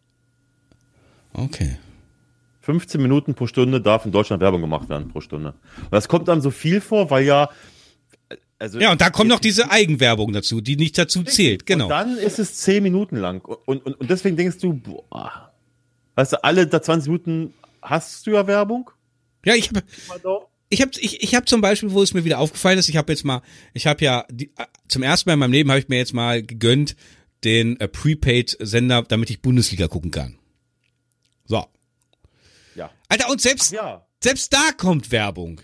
Okay. 1.35 1.79
15 2.67 3.01
Minuten 3.01 3.35
pro 3.35 3.47
Stunde 3.47 3.81
darf 3.81 4.05
in 4.07 4.13
Deutschland 4.13 4.43
Werbung 4.43 4.61
gemacht 4.61 4.89
werden 4.89 5.09
pro 5.09 5.21
Stunde. 5.21 5.55
Und 5.77 5.93
das 5.93 6.09
kommt 6.09 6.27
dann 6.27 6.41
so 6.41 6.51
viel 6.51 6.81
vor, 6.81 7.11
weil 7.11 7.25
ja, 7.25 7.49
also 8.59 8.81
Ja, 8.81 8.91
und 8.91 9.01
da 9.01 9.11
kommt 9.11 9.29
noch 9.29 9.39
diese 9.39 9.71
Eigenwerbung 9.71 10.33
dazu, 10.33 10.61
die 10.61 10.75
nicht 10.75 10.99
dazu 10.99 11.23
zählt, 11.23 11.65
genau. 11.65 11.85
Und 11.85 11.91
dann 11.91 12.19
ist 12.19 12.41
es 12.41 12.57
10 12.57 12.83
Minuten 12.83 13.17
lang. 13.19 13.45
Und, 13.45 13.87
und, 13.87 14.01
und 14.01 14.11
deswegen 14.11 14.37
denkst 14.37 14.59
du, 14.59 14.73
boah, 14.75 15.53
weißt 16.17 16.33
du, 16.33 16.43
alle 16.43 16.67
da 16.67 16.83
20 16.83 17.09
Minuten 17.09 17.55
hast 17.83 18.27
du 18.27 18.33
ja 18.33 18.49
Werbung. 18.49 18.91
Ja, 19.45 19.55
ich 19.55 19.69
habe 19.69 19.85
ich 20.69 20.83
habe 20.83 20.91
ich, 20.99 21.23
ich 21.23 21.35
hab 21.37 21.49
zum 21.49 21.61
Beispiel, 21.61 21.93
wo 21.93 22.03
es 22.03 22.15
mir 22.15 22.25
wieder 22.25 22.41
aufgefallen 22.41 22.81
ist, 22.81 22.89
ich 22.89 22.97
habe 22.97 23.13
jetzt 23.13 23.25
mal, 23.25 23.43
ich 23.75 23.87
habe 23.87 24.05
ja 24.05 24.25
die, 24.29 24.47
äh, 24.57 24.65
zum 24.89 25.05
ersten 25.05 25.29
Mal 25.29 25.35
in 25.35 25.39
meinem 25.39 25.53
Leben 25.53 25.71
habe 25.71 25.79
ich 25.79 25.89
mir 25.89 25.99
jetzt 25.99 26.15
mal 26.15 26.43
gegönnt 26.43 26.97
den 27.45 27.79
äh, 27.79 27.87
Prepaid-Sender, 27.87 29.05
damit 29.07 29.31
ich 29.31 29.41
Bundesliga 29.41 29.87
gucken 29.87 30.11
kann. 30.11 30.37
So. 31.45 31.65
Alter, 33.09 33.29
und 33.31 33.41
selbst 33.41 33.73
Ja. 33.73 34.07
selbst 34.23 34.53
da 34.53 34.73
kommt 34.77 35.11
Werbung, 35.11 35.61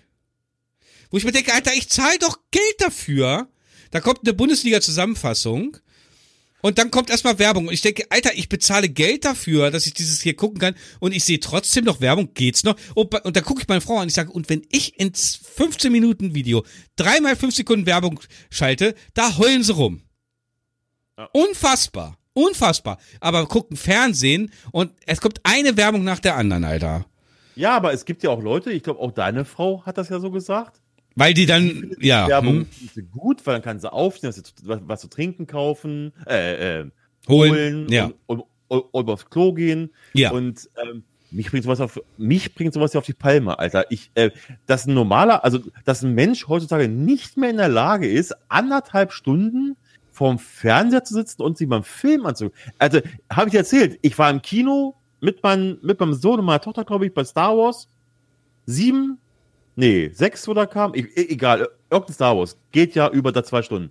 wo 1.11 1.17
ich 1.19 1.25
mir 1.25 1.33
denke, 1.33 1.53
Alter, 1.53 1.73
ich 1.75 1.89
zahle 1.89 2.19
doch 2.19 2.39
Geld 2.51 2.75
dafür. 2.79 3.49
Da 3.91 4.01
kommt 4.01 4.21
eine 4.25 4.33
Bundesliga-Zusammenfassung. 4.33 5.77
Und 6.63 6.79
dann 6.79 6.91
kommt 6.93 7.11
erstmal 7.11 7.39
Werbung. 7.41 7.67
Und 7.67 7.75
ich 7.75 7.81
denke, 7.81 8.07
Alter, 8.11 8.35
ich 8.35 8.49
bezahle 8.49 8.89
Geld 8.89 9.25
dafür, 9.25 9.71
dass 9.73 9.85
ich 9.87 9.95
dieses 9.95 10.23
hier 10.23 10.37
gucken 10.37 10.61
kann. 10.61 10.77
Und 11.01 11.13
ich 11.13 11.25
sehe 11.25 11.41
trotzdem 11.41 11.85
noch 11.85 12.01
Werbung. 12.01 12.33
Geht's 12.35 12.63
noch? 12.63 12.77
Und, 12.95 13.13
und 13.25 13.37
da 13.37 13.41
gucke 13.41 13.61
ich 13.61 13.69
meine 13.69 13.81
Frau 13.81 13.99
an. 13.99 14.07
Ich 14.09 14.15
sage, 14.15 14.31
und 14.31 14.49
wenn 14.49 14.65
ich 14.71 14.99
ins 14.99 15.37
15 15.57 15.91
Minuten 15.91 16.35
Video 16.37 16.65
dreimal 16.97 17.35
5 17.37 17.55
Sekunden 17.55 17.85
Werbung 17.85 18.21
schalte, 18.49 18.95
da 19.13 19.37
heulen 19.39 19.65
sie 19.65 19.73
rum. 19.73 20.03
Ja. 21.19 21.29
Unfassbar. 21.33 22.17
Unfassbar. 22.33 22.99
Aber 23.21 23.47
gucken 23.47 23.77
Fernsehen 23.77 24.53
und 24.71 24.93
es 25.05 25.21
kommt 25.21 25.41
eine 25.43 25.77
Werbung 25.77 26.05
nach 26.05 26.21
der 26.21 26.37
anderen, 26.37 26.65
Alter. 26.65 27.05
Ja, 27.55 27.77
aber 27.77 27.93
es 27.93 28.05
gibt 28.05 28.23
ja 28.23 28.31
auch 28.31 28.43
Leute, 28.43 28.71
ich 28.73 28.83
glaube 28.83 29.01
auch 29.01 29.13
deine 29.13 29.45
Frau 29.45 29.85
hat 29.85 29.99
das 29.99 30.09
ja 30.09 30.21
so 30.21 30.31
gesagt. 30.31 30.81
Weil 31.15 31.35
die 31.35 31.47
dann, 31.47 31.95
ja. 32.01 32.27
Werbung 32.29 32.67
hm, 32.95 33.11
gut, 33.11 33.47
weil 33.47 33.55
dann 33.55 33.63
kann 33.63 33.79
sie 33.81 33.93
aufstehen, 33.93 34.29
was, 34.31 34.43
zu- 34.43 34.55
was, 34.65 35.01
zu 35.01 35.09
trinken 35.09 35.47
kaufen, 35.47 36.13
äh, 36.27 36.81
äh, 36.81 36.91
holen. 37.29 37.51
holen 37.53 37.89
Ja. 37.91 38.11
und, 38.27 38.45
und, 38.69 38.81
und, 38.93 39.11
aufs 39.11 39.29
Klo 39.29 39.53
gehen. 39.53 39.91
Ja. 40.15 40.31
Und 40.31 40.71
ähm, 40.83 41.05
mich 41.31 41.51
bringt 41.51 41.65
sowas 41.65 41.81
auf 41.81 42.01
mich 42.17 42.55
bringt 42.55 42.73
sowas 42.73 42.95
ja 42.95 42.99
auf 43.01 43.07
die 43.07 43.13
Palme, 43.13 43.59
Alter. 43.59 43.91
Ich, 43.91 44.11
äh, 44.15 44.31
dass 44.67 44.87
ein 44.87 44.95
normaler, 44.95 45.45
also 45.45 45.61
dass 45.85 46.03
ein 46.03 46.15
Mensch 46.15 46.49
heutzutage 46.49 46.89
nicht 46.89 47.37
mehr 47.37 47.51
in 47.51 47.59
der 47.59 47.69
Lage 47.69 48.09
ist, 48.09 48.35
anderthalb 48.49 49.13
Stunden 49.13 49.77
vorm 50.11 50.39
Fernseher 50.39 51.05
zu 51.05 51.15
sitzen 51.15 51.43
und 51.43 51.57
sich 51.59 51.69
beim 51.69 51.85
Film 51.85 52.27
anzugucken. 52.27 52.59
Also, 52.79 53.01
habe 53.31 53.49
ich 53.49 53.53
dir 53.53 53.59
erzählt, 53.59 53.99
ich 54.03 54.19
war 54.19 54.31
im 54.31 54.43
Kino 54.43 54.95
mit, 55.23 55.43
mein, 55.43 55.79
mit 55.83 56.01
meinem 56.01 56.15
Sohn 56.15 56.41
und 56.41 56.45
meiner 56.45 56.61
Tochter, 56.61 56.85
glaube 56.85 57.07
ich, 57.07 57.15
bei 57.15 57.25
Star 57.25 57.57
Wars. 57.57 57.89
Sieben, 58.67 59.19
nee, 59.77 60.11
sechs 60.13 60.47
oder 60.49 60.67
kam, 60.67 60.95
e 60.95 61.07
egal, 61.15 61.69
irgendein 61.91 62.15
Star 62.15 62.37
Wars. 62.37 62.57
Geht 62.73 62.95
ja 62.95 63.09
über 63.09 63.33
da 63.33 63.45
zwei 63.45 63.63
Stunden. 63.63 63.91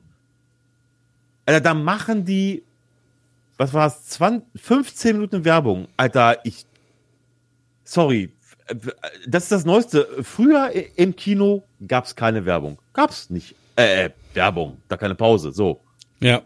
Alter, 1.45 1.61
da 1.61 1.73
machen 1.73 2.25
die, 2.25 2.63
was 3.57 3.73
war 3.73 3.87
es, 3.87 4.03
20, 4.09 4.61
15 4.61 5.15
Minuten 5.15 5.45
Werbung. 5.45 5.87
Alter, 5.97 6.45
ich, 6.45 6.65
sorry, 7.85 8.31
das 9.25 9.43
ist 9.43 9.51
das 9.51 9.65
Neueste. 9.65 10.07
Früher 10.23 10.71
im 10.95 11.15
Kino 11.15 11.63
gab 11.87 12.05
es 12.05 12.15
keine 12.15 12.45
Werbung. 12.45 12.77
Gab's 12.93 13.29
nicht. 13.29 13.55
Äh, 13.77 14.05
äh, 14.05 14.09
Werbung, 14.33 14.77
da 14.89 14.97
keine 14.97 15.15
Pause, 15.15 15.51
so. 15.53 15.79
Ja. 16.19 16.41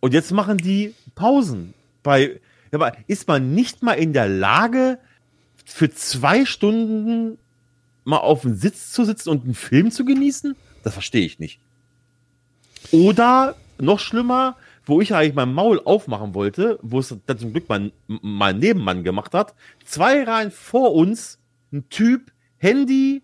Und 0.00 0.12
jetzt 0.12 0.30
machen 0.30 0.58
die 0.58 0.94
Pausen. 1.14 1.72
Bei, 2.02 2.38
aber 2.74 2.92
ist 3.06 3.28
man 3.28 3.54
nicht 3.54 3.82
mal 3.82 3.94
in 3.94 4.12
der 4.12 4.28
Lage, 4.28 4.98
für 5.64 5.90
zwei 5.90 6.44
Stunden 6.44 7.38
mal 8.04 8.18
auf 8.18 8.42
dem 8.42 8.54
Sitz 8.54 8.92
zu 8.92 9.04
sitzen 9.04 9.30
und 9.30 9.44
einen 9.44 9.54
Film 9.54 9.90
zu 9.90 10.04
genießen? 10.04 10.54
Das 10.82 10.92
verstehe 10.92 11.24
ich 11.24 11.38
nicht. 11.38 11.60
Oder 12.92 13.56
noch 13.78 13.98
schlimmer, 13.98 14.56
wo 14.84 15.00
ich 15.00 15.14
eigentlich 15.14 15.34
mein 15.34 15.54
Maul 15.54 15.80
aufmachen 15.84 16.34
wollte, 16.34 16.78
wo 16.82 16.98
es 16.98 17.14
dann 17.26 17.38
zum 17.38 17.52
Glück 17.52 17.68
mein, 17.68 17.92
mein 18.06 18.58
Nebenmann 18.58 19.02
gemacht 19.02 19.32
hat. 19.32 19.54
Zwei 19.84 20.22
Reihen 20.22 20.50
vor 20.50 20.94
uns 20.94 21.38
ein 21.72 21.88
Typ, 21.88 22.30
Handy, 22.58 23.22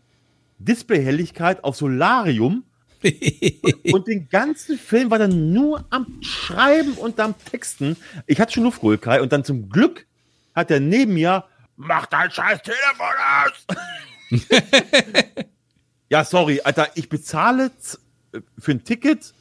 Displayhelligkeit 0.59 1.63
auf 1.65 1.77
Solarium 1.77 2.65
und 3.93 4.07
den 4.07 4.29
ganzen 4.29 4.79
Film 4.79 5.11
war 5.11 5.19
dann 5.19 5.53
nur 5.53 5.85
am 5.91 6.07
Schreiben 6.23 6.93
und 6.95 7.19
am 7.21 7.35
Texten. 7.51 7.97
Ich 8.27 8.41
hatte 8.41 8.53
schon 8.55 8.65
Luft 8.65 8.81
Kai, 9.01 9.21
und 9.23 9.33
dann 9.33 9.45
zum 9.45 9.69
Glück 9.71 10.07
hat 10.55 10.71
er 10.71 10.81
neben 10.81 11.15
mir, 11.15 11.45
mach 11.77 12.07
dein 12.07 12.31
scheiß 12.31 12.61
Telefon 12.63 13.07
aus! 13.45 13.77
ja, 16.09 16.25
sorry, 16.25 16.61
Alter, 16.63 16.89
ich 16.95 17.09
bezahle 17.09 17.71
z- 17.79 18.01
für 18.59 18.73
ein 18.73 18.85
Ticket 18.85 19.33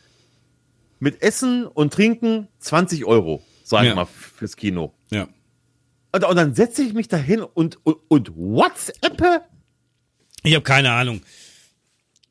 mit 0.99 1.21
Essen 1.21 1.65
und 1.65 1.93
Trinken 1.93 2.47
20 2.59 3.05
Euro, 3.05 3.43
sag 3.63 3.83
ich 3.83 3.89
Ja. 3.89 3.95
mal, 3.95 4.05
fürs 4.05 4.55
Kino. 4.55 4.93
Ja. 5.09 5.27
Und, 6.11 6.23
und 6.23 6.35
dann 6.35 6.55
setze 6.55 6.81
ich 6.83 6.93
mich 6.93 7.07
dahin 7.07 7.41
und, 7.41 7.77
und, 7.85 7.97
und 8.07 8.35
WhatsAppe? 8.35 9.41
Ich 10.43 10.55
habe 10.55 10.63
keine 10.63 10.91
Ahnung. 10.91 11.21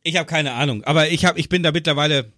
Ich 0.08 0.16
habe 0.16 0.26
keine 0.26 0.52
Ahnung. 0.52 0.84
Aber 0.84 1.10
ich 1.10 1.24
hab, 1.24 1.38
ich 1.38 1.48
bin 1.48 1.62
da 1.62 1.70
mittlerweile. 1.70 2.32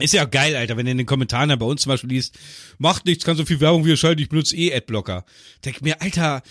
Ist 0.00 0.12
ja 0.12 0.26
auch 0.26 0.30
geil, 0.30 0.56
Alter, 0.56 0.76
wenn 0.76 0.86
du 0.86 0.90
in 0.90 0.98
den 0.98 1.06
Kommentaren 1.06 1.50
da 1.50 1.56
bei 1.56 1.66
uns 1.66 1.82
zum 1.82 1.90
Beispiel 1.90 2.10
liest, 2.10 2.36
macht 2.78 3.06
nichts, 3.06 3.24
kann 3.24 3.36
so 3.36 3.44
viel 3.44 3.60
Werbung 3.60 3.84
wie 3.84 3.90
ihr 3.90 3.96
schaltet, 3.96 4.22
ich 4.22 4.28
benutze 4.28 4.56
eh 4.56 4.74
Adblocker. 4.74 5.24
Denk 5.64 5.82
mir, 5.82 6.02
Alter, 6.02 6.42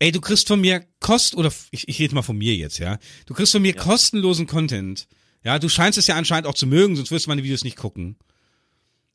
ey, 0.00 0.10
du 0.10 0.20
kriegst 0.20 0.48
von 0.48 0.60
mir 0.60 0.84
Kost, 0.98 1.36
oder 1.36 1.52
ich, 1.70 1.86
ich 1.86 2.00
rede 2.00 2.16
mal 2.16 2.22
von 2.22 2.36
mir 2.36 2.56
jetzt, 2.56 2.78
ja. 2.78 2.98
Du 3.26 3.34
kriegst 3.34 3.52
von 3.52 3.62
mir 3.62 3.74
kostenlosen 3.74 4.48
Content. 4.48 5.06
Ja, 5.44 5.60
du 5.60 5.68
scheinst 5.68 5.96
es 5.96 6.08
ja 6.08 6.16
anscheinend 6.16 6.48
auch 6.48 6.54
zu 6.54 6.66
mögen, 6.66 6.96
sonst 6.96 7.12
wirst 7.12 7.26
du 7.26 7.30
meine 7.30 7.44
Videos 7.44 7.62
nicht 7.62 7.76
gucken. 7.76 8.16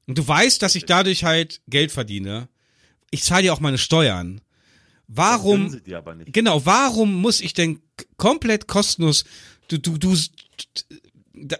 Und 0.05 0.17
du 0.17 0.25
weißt, 0.25 0.61
dass 0.61 0.75
ich 0.75 0.85
dadurch 0.85 1.25
halt 1.25 1.61
Geld 1.67 1.91
verdiene. 1.91 2.47
Ich 3.11 3.23
zahle 3.23 3.43
dir 3.43 3.53
auch 3.53 3.59
meine 3.59 3.77
Steuern. 3.77 4.39
Warum? 5.07 5.69
Sie 5.69 5.81
dir 5.81 5.97
aber 5.97 6.15
nicht. 6.15 6.31
Genau, 6.31 6.65
warum 6.65 7.13
muss 7.15 7.41
ich 7.41 7.53
denn 7.53 7.81
komplett 8.15 8.67
kostenlos, 8.67 9.25
du, 9.67 9.77
du, 9.77 9.97
du, 9.97 10.15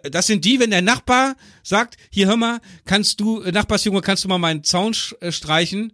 das 0.04 0.28
sind 0.28 0.46
die, 0.46 0.60
wenn 0.60 0.72
der 0.72 0.82
Nachbar 0.82 1.36
sagt, 1.64 1.98
hier 2.10 2.28
hör 2.28 2.38
mal, 2.38 2.62
kannst 2.86 3.20
du, 3.20 3.42
äh, 3.42 3.52
Nachbarsjunge, 3.52 4.02
kannst 4.02 4.24
du 4.24 4.28
mal 4.28 4.38
meinen 4.38 4.64
Zaun 4.64 4.96
äh, 5.20 5.32
streichen? 5.32 5.94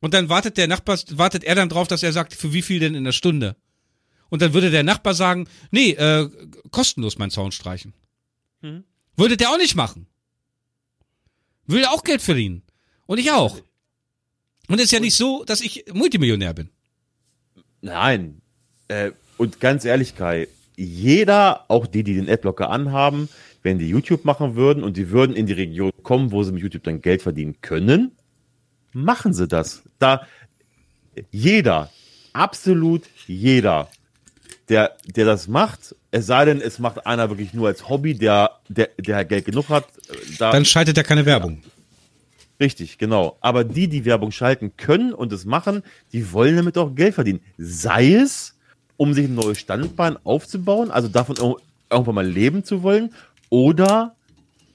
Und 0.00 0.14
dann 0.14 0.28
wartet 0.28 0.56
der 0.56 0.68
Nachbar, 0.68 0.98
wartet 1.10 1.44
er 1.44 1.54
dann 1.54 1.68
drauf, 1.68 1.88
dass 1.88 2.02
er 2.02 2.12
sagt, 2.12 2.34
für 2.34 2.52
wie 2.52 2.62
viel 2.62 2.78
denn 2.78 2.94
in 2.94 3.04
der 3.04 3.12
Stunde? 3.12 3.56
Und 4.28 4.42
dann 4.42 4.52
würde 4.52 4.70
der 4.70 4.82
Nachbar 4.82 5.14
sagen, 5.14 5.48
nee, 5.70 5.90
äh, 5.92 6.28
kostenlos 6.70 7.18
meinen 7.18 7.30
Zaun 7.30 7.52
streichen. 7.52 7.94
Hm. 8.60 8.84
Würde 9.16 9.36
der 9.36 9.50
auch 9.50 9.58
nicht 9.58 9.76
machen. 9.76 10.06
Will 11.66 11.84
auch 11.86 12.04
Geld 12.04 12.20
verdienen. 12.20 12.62
Und 13.06 13.18
ich 13.18 13.30
auch. 13.30 13.60
Und 14.68 14.78
es 14.78 14.86
ist 14.86 14.92
ja 14.92 15.00
nicht 15.00 15.16
so, 15.16 15.44
dass 15.44 15.60
ich 15.60 15.84
Multimillionär 15.92 16.54
bin. 16.54 16.70
Nein. 17.80 18.40
Äh, 18.88 19.12
und 19.36 19.60
ganz 19.60 19.84
ehrlich, 19.84 20.16
Kai, 20.16 20.48
jeder, 20.76 21.64
auch 21.68 21.86
die, 21.86 22.02
die 22.02 22.14
den 22.14 22.28
Adblocker 22.28 22.70
anhaben, 22.70 23.28
wenn 23.62 23.78
die 23.78 23.88
YouTube 23.88 24.24
machen 24.24 24.56
würden 24.56 24.82
und 24.82 24.96
die 24.96 25.10
würden 25.10 25.36
in 25.36 25.46
die 25.46 25.52
Region 25.52 25.92
kommen, 26.02 26.32
wo 26.32 26.42
sie 26.42 26.52
mit 26.52 26.62
YouTube 26.62 26.84
dann 26.84 27.00
Geld 27.00 27.22
verdienen 27.22 27.56
können, 27.60 28.12
machen 28.92 29.32
sie 29.32 29.48
das. 29.48 29.82
Da 29.98 30.26
jeder, 31.30 31.90
absolut 32.32 33.02
jeder, 33.26 33.88
der, 34.68 34.92
der 35.06 35.24
das 35.24 35.48
macht, 35.48 35.94
es 36.10 36.26
sei 36.26 36.44
denn, 36.44 36.60
es 36.60 36.78
macht 36.78 37.06
einer 37.06 37.28
wirklich 37.30 37.54
nur 37.54 37.68
als 37.68 37.88
Hobby, 37.88 38.14
der, 38.14 38.50
der, 38.68 38.90
der 38.98 39.24
Geld 39.24 39.44
genug 39.44 39.68
hat, 39.68 39.86
da, 40.38 40.50
Dann 40.50 40.64
schaltet 40.64 40.96
er 40.96 41.04
keine 41.04 41.26
Werbung. 41.26 41.62
Richtig, 42.60 42.98
genau. 42.98 43.36
Aber 43.40 43.64
die, 43.64 43.88
die 43.88 44.04
Werbung 44.04 44.30
schalten 44.30 44.76
können 44.76 45.12
und 45.12 45.32
es 45.32 45.44
machen, 45.44 45.82
die 46.12 46.32
wollen 46.32 46.56
damit 46.56 46.78
auch 46.78 46.94
Geld 46.94 47.14
verdienen. 47.14 47.40
Sei 47.58 48.14
es, 48.14 48.53
um 48.96 49.12
sich 49.14 49.26
ein 49.26 49.34
neues 49.34 49.58
Standbein 49.58 50.16
aufzubauen, 50.24 50.90
also 50.90 51.08
davon 51.08 51.36
ir- 51.36 51.56
irgendwann 51.90 52.14
mal 52.14 52.26
leben 52.26 52.64
zu 52.64 52.82
wollen, 52.82 53.12
oder 53.50 54.16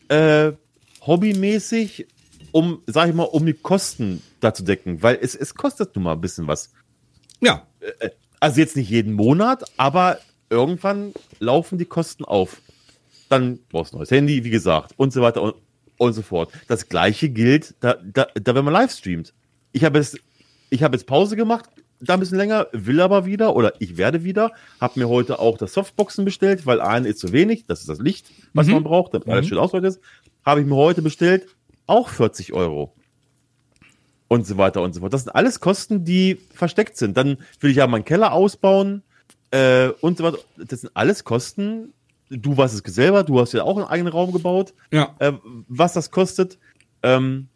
äh, 0.10 0.52
hobbymäßig, 1.06 2.08
um, 2.52 2.82
sag 2.88 3.10
ich 3.10 3.16
mal, 3.16 3.24
um 3.24 3.46
die 3.46 3.54
Kosten 3.54 4.22
da 4.40 4.54
zu 4.54 4.64
decken, 4.64 5.02
weil 5.04 5.18
es, 5.22 5.36
es 5.36 5.54
kostet 5.56 5.96
nun 5.96 6.04
mal 6.06 6.14
ein 6.14 6.22
bisschen 6.22 6.48
was. 6.48 6.72
Ja, 7.42 7.68
Also 8.40 8.60
jetzt 8.62 8.76
nicht 8.76 8.90
jeden 8.90 9.14
Monat, 9.14 9.64
aber 9.78 10.20
irgendwann 10.50 11.14
laufen 11.40 11.78
die 11.78 11.86
Kosten 11.86 12.26
auf. 12.26 12.62
Dann 13.30 13.60
brauchst 13.70 13.92
du 13.94 13.98
ein 13.98 14.00
neues 14.00 14.12
Handy, 14.12 14.44
wie 14.44 14.50
gesagt, 14.50 14.94
und 14.98 15.14
so 15.14 15.22
weiter 15.22 15.42
und, 15.42 15.56
und 15.98 16.14
so 16.14 16.22
fort. 16.22 16.52
Das 16.68 16.90
gleiche 16.90 17.30
gilt, 17.30 17.76
da, 17.82 17.96
da, 18.02 18.28
da 18.34 18.56
wenn 18.56 18.66
man 18.66 18.74
live 18.74 18.92
streamt. 18.92 19.34
Ich 19.72 19.84
habe 19.84 20.00
jetzt, 20.00 20.18
ich 20.70 20.82
habe 20.84 20.96
jetzt 20.96 21.06
Pause 21.06 21.36
gemacht, 21.36 21.70
da 22.02 22.14
ein 22.14 22.20
bisschen 22.20 22.38
länger, 22.38 22.68
will 22.72 23.02
aber 23.02 23.26
wieder 23.26 23.56
oder 23.56 23.74
ich 23.80 23.98
werde 23.98 24.24
wieder. 24.24 24.52
Habe 24.80 25.00
mir 25.00 25.10
heute 25.10 25.40
auch 25.40 25.58
das 25.58 25.74
Softboxen 25.74 26.24
bestellt, 26.26 26.66
weil 26.66 26.80
ein 26.82 27.06
ist 27.06 27.20
zu 27.20 27.32
wenig. 27.34 27.66
Das 27.66 27.82
ist 27.82 27.90
das 27.90 28.00
Licht, 28.00 28.28
was 28.54 28.68
Mhm. 28.68 28.74
man 28.74 28.84
braucht, 28.86 29.14
damit 29.14 29.28
alles 29.28 29.46
Mhm. 29.46 29.50
schön 29.50 29.58
ausgeleuchtet 29.58 29.96
ist. 29.98 30.02
Habe 30.46 30.62
ich 30.62 30.66
mir 30.68 30.76
heute 30.76 31.02
bestellt, 31.02 31.48
auch 31.88 32.08
40 32.10 32.54
Euro. 32.54 32.94
Und 34.28 34.46
so 34.46 34.58
weiter 34.58 34.82
und 34.84 34.94
so 34.94 35.00
fort. 35.02 35.12
Das 35.12 35.24
sind 35.24 35.34
alles 35.34 35.60
Kosten, 35.60 36.06
die 36.06 36.38
versteckt 36.54 36.98
sind. 36.98 37.18
Dann 37.18 37.38
will 37.60 37.72
ich 37.72 37.78
ja 37.78 37.88
meinen 37.88 38.06
Keller 38.06 38.32
ausbauen 38.32 39.02
äh, 39.52 39.88
und 40.02 40.20
so 40.20 40.24
weiter. 40.24 40.38
Das 40.58 40.82
sind 40.82 40.92
alles 40.94 41.24
Kosten. 41.24 41.94
Du 42.30 42.56
weißt 42.56 42.76
es 42.86 42.94
selber, 42.94 43.24
du 43.24 43.40
hast 43.40 43.54
ja 43.54 43.64
auch 43.64 43.76
einen 43.78 43.88
eigenen 43.88 44.14
Raum 44.14 44.32
gebaut 44.32 44.76
Ja. 44.92 45.16
äh, 45.18 45.34
was 45.68 45.94
das 45.94 46.12
kostet. 46.12 46.60
Ähm, 47.02 47.48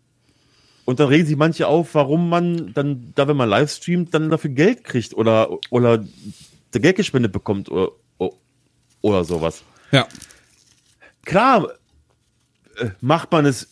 und 0.86 1.00
dann 1.00 1.08
regen 1.08 1.26
sich 1.26 1.38
manche 1.38 1.68
auf, 1.68 1.96
warum 1.96 2.30
man 2.30 2.74
dann, 2.74 3.14
da 3.16 3.28
wenn 3.28 3.38
man 3.38 3.50
live 3.50 3.72
streamt, 3.72 4.14
dann 4.14 4.30
dafür 4.30 4.52
Geld 4.52 4.84
kriegt 4.84 5.14
oder, 5.14 5.50
oder 5.70 6.04
der 6.74 6.82
Geld 6.82 6.98
gespendet 6.98 7.32
bekommt 7.32 7.70
oder, 7.70 7.92
oder 9.02 9.24
sowas. 9.24 9.64
Ja. 9.92 10.08
Klar 11.24 11.70
äh, 12.78 12.90
macht 13.02 13.32
man 13.32 13.46
es 13.46 13.68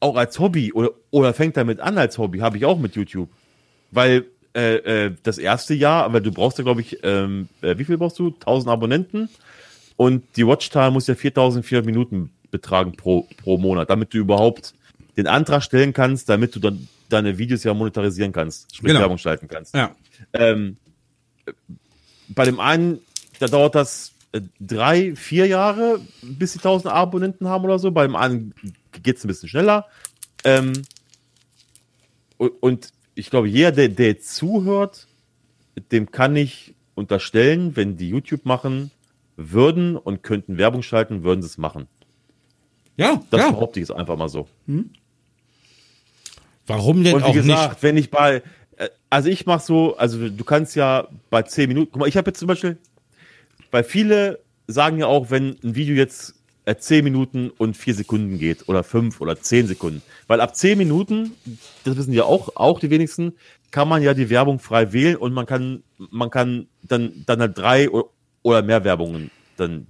auch 0.00 0.16
als 0.16 0.38
Hobby 0.38 0.72
oder, 0.72 0.90
oder 1.10 1.32
fängt 1.32 1.56
damit 1.56 1.80
an 1.80 1.96
als 1.96 2.18
Hobby, 2.18 2.40
habe 2.40 2.58
ich 2.58 2.64
auch 2.64 2.78
mit 2.78 2.96
YouTube. 2.96 3.30
Weil 3.90 4.26
äh, 4.54 4.76
äh, 5.06 5.14
das 5.22 5.38
erste 5.38 5.74
Jahr, 5.74 6.12
weil 6.12 6.20
du 6.22 6.32
brauchst 6.32 6.58
ja, 6.58 6.64
glaube 6.64 6.80
ich, 6.80 6.98
ähm, 7.02 7.48
äh, 7.62 7.78
wie 7.78 7.84
viel 7.84 7.98
brauchst 7.98 8.18
du? 8.18 8.28
1000 8.28 8.70
Abonnenten 8.70 9.28
und 9.96 10.24
die 10.36 10.46
Watchtime 10.46 10.90
muss 10.90 11.06
ja 11.06 11.14
4400 11.14 11.86
Minuten 11.86 12.30
betragen 12.50 12.92
pro, 12.92 13.26
pro 13.36 13.58
Monat, 13.58 13.90
damit 13.90 14.12
du 14.12 14.18
überhaupt 14.18 14.74
den 15.16 15.26
Antrag 15.26 15.62
stellen 15.62 15.92
kannst, 15.92 16.28
damit 16.28 16.54
du 16.54 16.60
dann 16.60 16.88
deine 17.08 17.38
Videos 17.38 17.64
ja 17.64 17.72
monetarisieren 17.74 18.32
kannst, 18.32 18.74
sprich 18.74 18.88
Genau. 18.88 19.00
Werbung 19.00 19.18
schalten 19.18 19.48
kannst. 19.48 19.74
Ja. 19.74 19.94
Ähm, 20.32 20.76
bei 22.28 22.44
dem 22.44 22.58
einen, 22.60 22.98
da 23.38 23.46
dauert 23.46 23.74
das 23.74 24.12
äh, 24.32 24.40
drei, 24.60 25.14
vier 25.14 25.46
Jahre, 25.46 26.00
bis 26.22 26.52
sie 26.54 26.58
1000 26.58 26.92
Abonnenten 26.92 27.48
haben 27.48 27.64
oder 27.64 27.78
so. 27.78 27.90
Bei 27.92 28.06
dem 28.06 28.16
anderen 28.16 28.54
geht 29.02 29.16
es 29.18 29.24
ein 29.24 29.28
bisschen 29.28 29.48
schneller. 29.48 29.86
Ähm, 30.44 30.72
und, 32.38 32.90
ich 33.14 33.30
glaube, 33.30 33.48
jeder, 33.48 33.72
der, 33.72 33.88
der 33.88 34.20
zuhört, 34.20 35.06
dem 35.90 36.10
kann 36.10 36.36
ich 36.36 36.74
unterstellen, 36.94 37.76
wenn 37.76 37.96
die 37.96 38.10
YouTube 38.10 38.44
machen 38.44 38.90
würden 39.36 39.96
und 39.96 40.22
könnten 40.22 40.58
Werbung 40.58 40.82
schalten, 40.82 41.22
würden 41.22 41.42
sie 41.42 41.46
es 41.48 41.56
machen. 41.58 41.86
Ja, 42.98 43.22
Das 43.30 43.40
ja. 43.40 43.50
behaupte 43.50 43.80
ich 43.80 43.88
jetzt 43.88 43.96
einfach 43.96 44.16
mal 44.16 44.28
so. 44.28 44.48
Warum 46.66 47.04
denn 47.04 47.14
Und 47.14 47.22
wie 47.22 47.26
auch 47.26 47.32
gesagt, 47.32 47.70
nicht? 47.74 47.82
wenn 47.82 47.96
ich 47.96 48.10
bei, 48.10 48.42
äh, 48.76 48.88
also 49.10 49.28
ich 49.28 49.46
mache 49.46 49.64
so, 49.64 49.96
also 49.96 50.28
du 50.28 50.44
kannst 50.44 50.76
ja 50.76 51.08
bei 51.30 51.42
10 51.42 51.68
Minuten, 51.68 51.90
guck 51.92 52.00
mal, 52.00 52.08
ich 52.08 52.16
habe 52.16 52.30
jetzt 52.30 52.38
zum 52.38 52.48
Beispiel, 52.48 52.78
weil 53.70 53.84
viele 53.84 54.40
sagen 54.66 54.98
ja 54.98 55.06
auch, 55.06 55.30
wenn 55.30 55.56
ein 55.62 55.74
Video 55.74 55.94
jetzt 55.94 56.34
äh, 56.64 56.76
10 56.76 57.04
Minuten 57.04 57.50
und 57.50 57.76
4 57.76 57.94
Sekunden 57.94 58.38
geht 58.38 58.68
oder 58.68 58.82
5 58.82 59.20
oder 59.20 59.40
10 59.40 59.68
Sekunden, 59.68 60.02
weil 60.26 60.40
ab 60.40 60.56
10 60.56 60.76
Minuten, 60.76 61.32
das 61.84 61.96
wissen 61.96 62.12
ja 62.12 62.24
auch, 62.24 62.56
auch 62.56 62.80
die 62.80 62.90
wenigsten, 62.90 63.34
kann 63.70 63.88
man 63.88 64.02
ja 64.02 64.14
die 64.14 64.30
Werbung 64.30 64.58
frei 64.58 64.92
wählen 64.92 65.16
und 65.16 65.32
man 65.32 65.46
kann, 65.46 65.82
man 65.98 66.30
kann 66.30 66.66
dann, 66.82 67.24
dann 67.26 67.40
halt 67.40 67.58
drei 67.58 67.88
oder 68.42 68.62
mehr 68.62 68.84
Werbungen 68.84 69.30
dann 69.56 69.86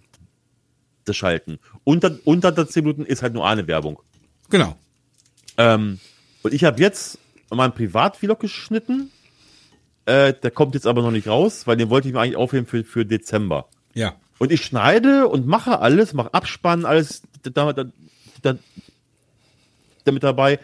das 1.05 1.17
schalten. 1.17 1.59
Unter, 1.85 2.19
unter 2.25 2.53
der 2.53 2.69
10 2.69 2.85
Minuten 2.85 3.07
ist 3.07 3.23
halt 3.23 3.35
nur 3.35 3.47
eine 3.47 3.67
Werbung. 3.67 4.01
Genau. 4.51 4.77
Ähm, 5.57 5.99
und 6.43 6.55
ich 6.55 6.65
habe 6.65 6.81
jetzt 6.81 7.19
meinen 7.51 7.73
Privatvlog 7.73 8.41
geschnitten. 8.41 9.11
Äh, 10.05 10.35
der 10.35 10.51
kommt 10.51 10.75
jetzt 10.75 10.87
aber 10.87 11.03
noch 11.03 11.11
nicht 11.11 11.29
raus, 11.29 11.67
weil 11.67 11.77
den 11.77 11.91
wollte 11.91 12.09
ich 12.09 12.15
mir 12.15 12.21
eigentlich 12.21 12.37
aufheben 12.37 12.67
für, 12.67 12.85
für 12.85 13.05
Dezember. 13.05 13.69
Ja. 13.95 14.15
Und 14.39 14.53
ich 14.53 14.65
schneide 14.65 15.29
und 15.29 15.47
mache 15.47 15.81
alles, 15.81 16.13
mache 16.13 16.35
Abspannen, 16.35 16.85
alles 16.85 17.23
da, 17.43 17.73
da, 17.73 17.85
da, 18.43 18.59
damit 20.05 20.23
dabei. 20.23 20.61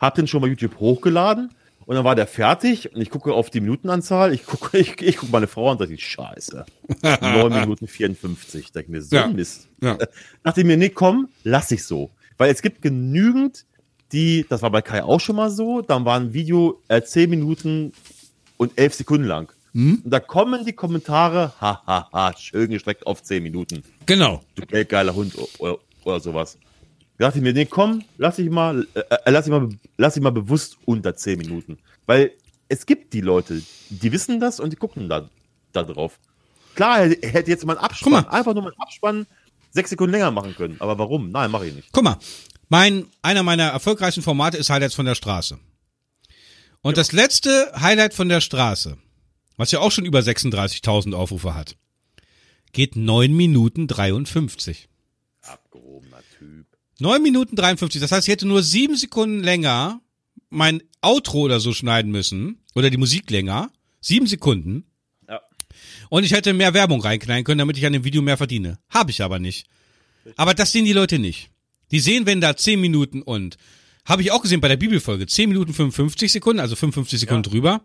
Hab 0.00 0.14
den 0.14 0.26
schon 0.26 0.42
bei 0.42 0.48
YouTube 0.48 0.78
hochgeladen 0.78 1.50
und 1.86 1.96
dann 1.96 2.04
war 2.04 2.14
der 2.14 2.26
fertig 2.26 2.94
und 2.94 3.00
ich 3.00 3.10
gucke 3.10 3.32
auf 3.32 3.50
die 3.50 3.60
Minutenanzahl. 3.60 4.32
Ich 4.32 4.44
gucke 4.46 4.76
ich, 4.78 5.00
ich 5.00 5.16
guck 5.16 5.30
meine 5.30 5.46
Frau 5.46 5.66
an 5.66 5.72
und 5.72 5.78
sage, 5.78 5.98
scheiße. 5.98 6.64
9 7.02 7.60
Minuten 7.60 7.86
54. 7.86 8.72
Da 8.72 8.80
denk 8.80 8.86
ich 8.86 8.92
mir, 8.92 9.02
so 9.02 9.16
Ja. 9.16 9.26
Mist. 9.28 9.68
Ja. 9.80 9.98
Dachte 10.42 10.64
mir, 10.64 10.76
nee, 10.76 10.90
komm, 10.90 11.28
lass 11.42 11.70
ich 11.70 11.84
so. 11.84 12.10
Weil 12.36 12.50
es 12.52 12.62
gibt 12.62 12.82
genügend, 12.82 13.64
die, 14.12 14.46
das 14.48 14.62
war 14.62 14.70
bei 14.70 14.82
Kai 14.82 15.02
auch 15.02 15.20
schon 15.20 15.36
mal 15.36 15.50
so, 15.50 15.80
dann 15.80 16.04
war 16.04 16.18
ein 16.18 16.32
Video 16.32 16.80
äh, 16.88 17.02
10 17.02 17.30
Minuten 17.30 17.92
und 18.56 18.78
11 18.78 18.94
Sekunden 18.94 19.26
lang. 19.26 19.52
Und 19.74 20.02
da 20.04 20.20
kommen 20.20 20.64
die 20.64 20.72
Kommentare, 20.72 21.52
hahaha, 21.60 21.84
ha, 21.86 22.08
ha, 22.12 22.36
schön 22.38 22.70
gestreckt 22.70 23.04
auf 23.08 23.24
10 23.24 23.42
Minuten. 23.42 23.82
Genau. 24.06 24.40
Du 24.54 24.64
geldgeiler 24.64 25.12
Hund 25.12 25.34
oder, 25.58 25.78
oder 26.04 26.20
sowas. 26.20 26.56
Da 27.18 27.26
dachte 27.26 27.38
ich 27.38 27.44
mir, 27.44 27.52
nee, 27.52 27.66
komm, 27.66 28.04
lass 28.16 28.38
ich 28.38 28.50
mal, 28.50 28.86
äh, 28.94 29.00
äh, 29.00 29.30
lass 29.30 29.46
ich 29.46 29.50
mal, 29.50 29.68
lass 29.96 30.16
ich 30.16 30.22
mal 30.22 30.30
bewusst 30.30 30.78
unter 30.84 31.16
10 31.16 31.38
Minuten. 31.38 31.78
Weil 32.06 32.32
es 32.68 32.86
gibt 32.86 33.12
die 33.14 33.20
Leute, 33.20 33.62
die 33.90 34.12
wissen 34.12 34.38
das 34.38 34.60
und 34.60 34.72
die 34.72 34.76
gucken 34.76 35.08
da, 35.08 35.28
da 35.72 35.82
drauf. 35.82 36.20
Klar, 36.76 37.08
hätte 37.08 37.50
jetzt 37.50 37.66
mal 37.66 37.76
einen 37.76 37.84
Abspann, 37.84 38.12
mal. 38.12 38.28
einfach 38.28 38.54
nur 38.54 38.62
mal 38.62 38.70
einen 38.70 38.80
Abspann 38.80 39.26
sechs 39.70 39.90
Sekunden 39.90 40.12
länger 40.12 40.30
machen 40.30 40.54
können. 40.54 40.76
Aber 40.78 40.98
warum? 40.98 41.30
Nein, 41.30 41.50
mache 41.50 41.66
ich 41.66 41.74
nicht. 41.74 41.88
Guck 41.90 42.04
mal, 42.04 42.16
mein, 42.74 43.06
einer 43.22 43.44
meiner 43.44 43.68
erfolgreichsten 43.68 44.22
Formate 44.24 44.56
ist 44.56 44.68
Highlights 44.68 44.96
von 44.96 45.06
der 45.06 45.14
Straße. 45.14 45.60
Und 46.82 46.96
das 46.96 47.12
letzte 47.12 47.70
Highlight 47.80 48.14
von 48.14 48.28
der 48.28 48.40
Straße, 48.40 48.98
was 49.56 49.70
ja 49.70 49.78
auch 49.78 49.92
schon 49.92 50.04
über 50.04 50.18
36.000 50.18 51.14
Aufrufe 51.14 51.54
hat, 51.54 51.76
geht 52.72 52.96
9 52.96 53.32
Minuten 53.32 53.86
53. 53.86 54.88
Abgehobener 55.42 56.18
Typ. 56.36 56.66
9 56.98 57.22
Minuten 57.22 57.54
53. 57.54 58.00
Das 58.00 58.10
heißt, 58.10 58.26
ich 58.26 58.32
hätte 58.32 58.48
nur 58.48 58.64
7 58.64 58.96
Sekunden 58.96 59.44
länger 59.44 60.00
mein 60.50 60.82
Outro 61.00 61.42
oder 61.42 61.60
so 61.60 61.72
schneiden 61.72 62.10
müssen. 62.10 62.58
Oder 62.74 62.90
die 62.90 62.96
Musik 62.96 63.30
länger. 63.30 63.70
7 64.00 64.26
Sekunden. 64.26 64.84
Ja. 65.28 65.40
Und 66.08 66.24
ich 66.24 66.32
hätte 66.32 66.52
mehr 66.52 66.74
Werbung 66.74 67.00
reinknallen 67.00 67.44
können, 67.44 67.58
damit 67.58 67.78
ich 67.78 67.86
an 67.86 67.92
dem 67.92 68.02
Video 68.02 68.20
mehr 68.20 68.36
verdiene. 68.36 68.80
Habe 68.88 69.12
ich 69.12 69.22
aber 69.22 69.38
nicht. 69.38 69.68
Aber 70.34 70.54
das 70.54 70.72
sehen 70.72 70.86
die 70.86 70.92
Leute 70.92 71.20
nicht. 71.20 71.53
Die 71.90 72.00
sehen, 72.00 72.26
wenn 72.26 72.40
da 72.40 72.56
10 72.56 72.80
Minuten 72.80 73.22
und 73.22 73.56
habe 74.04 74.22
ich 74.22 74.32
auch 74.32 74.42
gesehen 74.42 74.60
bei 74.60 74.68
der 74.68 74.76
Bibelfolge, 74.76 75.26
10 75.26 75.48
Minuten 75.48 75.72
55 75.72 76.32
Sekunden, 76.32 76.60
also 76.60 76.76
55 76.76 77.20
Sekunden 77.20 77.42
drüber. 77.42 77.82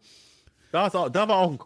Da, 0.72 0.88
ist 0.88 0.96
auch, 0.96 1.10
da 1.10 1.28
war 1.28 1.38
auch 1.38 1.52
ein 1.52 1.60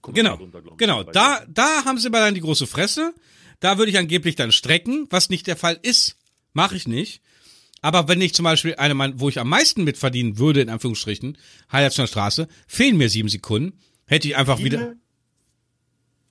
Kommentar 0.00 0.38
Genau, 0.38 0.60
ich, 0.72 0.76
genau. 0.76 1.02
Da, 1.02 1.44
da 1.48 1.84
haben 1.84 1.98
sie 1.98 2.10
mal 2.10 2.20
dann 2.20 2.34
die 2.34 2.40
große 2.40 2.66
Fresse. 2.66 3.14
Da 3.60 3.78
würde 3.78 3.90
ich 3.90 3.98
angeblich 3.98 4.36
dann 4.36 4.52
strecken, 4.52 5.06
was 5.10 5.30
nicht 5.30 5.46
der 5.46 5.56
Fall 5.56 5.78
ist. 5.82 6.16
Mache 6.52 6.76
ich 6.76 6.86
nicht. 6.86 7.22
Aber 7.80 8.08
wenn 8.08 8.20
ich 8.20 8.34
zum 8.34 8.44
Beispiel 8.44 8.76
eine, 8.76 9.18
wo 9.18 9.28
ich 9.28 9.38
am 9.38 9.48
meisten 9.48 9.84
mit 9.84 9.98
verdienen 9.98 10.38
würde, 10.38 10.62
in 10.62 10.70
Anführungsstrichen, 10.70 11.36
Highlights 11.70 11.96
von 11.96 12.04
der 12.04 12.08
Straße, 12.08 12.48
fehlen 12.66 12.96
mir 12.96 13.08
sieben 13.08 13.28
Sekunden, 13.28 13.78
hätte 14.06 14.28
ich 14.28 14.36
einfach 14.36 14.58
wieder. 14.58 14.78
Viele, 14.78 14.96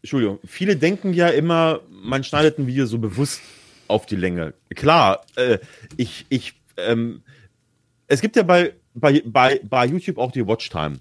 Entschuldigung, 0.02 0.40
viele 0.45 0.78
denken 0.78 1.14
ja 1.14 1.28
immer, 1.30 1.82
man 1.90 2.24
schneidet 2.24 2.58
ein 2.58 2.68
Video 2.68 2.86
so 2.86 2.98
bewusst 2.98 3.41
auf 3.88 4.05
die 4.05 4.15
Länge. 4.15 4.53
Klar, 4.76 5.26
äh, 5.35 5.60
ich, 5.97 6.26
ich, 6.30 6.53
ähm, 6.77 7.22
es 8.07 8.22
gibt 8.22 8.35
ja 8.35 8.43
bei, 8.43 8.73
bei, 8.93 9.22
bei, 9.26 9.60
bei 9.64 9.85
YouTube 9.85 10.18
auch 10.18 10.31
die 10.31 10.45
Watchtime. 10.45 10.99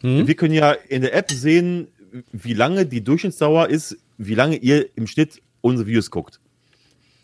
Hm? 0.00 0.26
Wir 0.26 0.34
können 0.34 0.54
ja 0.54 0.72
in 0.72 1.02
der 1.02 1.14
App 1.14 1.30
sehen, 1.30 1.88
wie 2.32 2.54
lange 2.54 2.86
die 2.86 3.02
Durchschnittsdauer 3.02 3.68
ist, 3.68 3.96
wie 4.18 4.34
lange 4.34 4.56
ihr 4.56 4.88
im 4.96 5.06
Schnitt 5.06 5.42
unsere 5.60 5.86
Videos 5.86 6.10
guckt. 6.10 6.40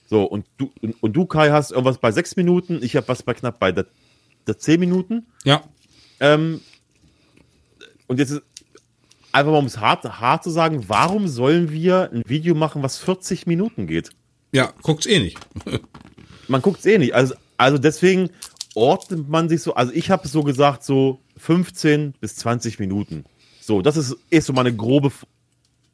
So, 0.09 0.25
und 0.25 0.47
du, 0.57 0.73
und, 0.81 1.01
und 1.03 1.13
du, 1.13 1.27
Kai, 1.27 1.51
hast 1.51 1.71
irgendwas 1.71 1.99
bei 1.99 2.11
sechs 2.11 2.35
Minuten, 2.37 2.81
ich 2.83 2.97
habe 2.97 3.07
was 3.07 3.23
bei 3.23 3.35
knapp 3.35 3.61
bei 3.61 3.71
der, 3.71 3.87
der 4.47 4.59
zehn 4.59 4.81
Minuten. 4.81 5.27
Ja, 5.45 5.63
Ähm, 6.21 6.61
und 8.07 8.19
jetzt 8.19 8.31
ist 8.31 8.43
einfach 9.33 9.53
mal, 9.53 9.59
um 9.59 9.67
es 9.67 9.79
hart, 9.79 10.05
hart 10.21 10.45
zu 10.45 10.51
sagen, 10.51 10.85
warum 10.89 11.29
sollen 11.29 11.71
wir 11.71 12.11
ein 12.13 12.23
Video 12.27 12.55
machen, 12.55 12.83
was 12.83 12.99
40 12.99 13.47
Minuten 13.47 13.87
geht? 13.87 14.11
Ja, 14.53 14.73
guckt's 14.83 15.07
eh 15.07 15.21
nicht. 15.21 15.39
Man 16.49 16.63
guckt 16.63 16.81
es 16.81 16.87
eh 16.87 16.99
nicht. 16.99 17.15
Also, 17.15 17.35
also 17.57 17.79
deswegen 17.79 18.31
ordnet 18.75 19.29
man 19.29 19.49
sich 19.49 19.63
so, 19.63 19.75
also 19.75 19.93
ich 19.93 20.11
habe 20.11 20.27
so 20.27 20.43
gesagt, 20.43 20.85
so 20.85 21.21
15 21.37 22.15
bis 22.21 22.37
20 22.37 22.79
Minuten. 22.79 23.25
So, 23.61 23.83
das 23.83 23.97
ist, 23.97 24.17
ist 24.31 24.47
so 24.47 24.53
meine 24.53 24.75
grobe 24.75 25.13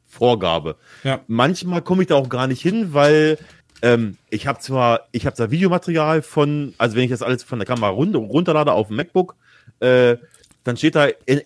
Vorgabe. 0.07 0.77
Ja. 1.03 1.21
Manchmal 1.27 1.81
komme 1.81 2.03
ich 2.03 2.07
da 2.07 2.15
auch 2.15 2.29
gar 2.29 2.47
nicht 2.47 2.61
hin, 2.61 2.93
weil 2.93 3.37
ähm, 3.81 4.17
ich 4.29 4.47
habe 4.47 4.59
zwar, 4.59 5.01
ich 5.11 5.25
habe 5.25 5.35
zwar 5.35 5.51
Videomaterial 5.51 6.21
von, 6.21 6.73
also 6.77 6.95
wenn 6.95 7.03
ich 7.03 7.11
das 7.11 7.21
alles 7.21 7.43
von 7.43 7.59
der 7.59 7.67
Kamera 7.67 7.89
runter, 7.89 8.19
runterlade 8.19 8.71
auf 8.71 8.87
dem 8.87 8.95
MacBook, 8.95 9.35
äh, 9.79 10.17
dann 10.63 10.77
steht 10.77 10.95
da 10.95 11.07
in, 11.25 11.41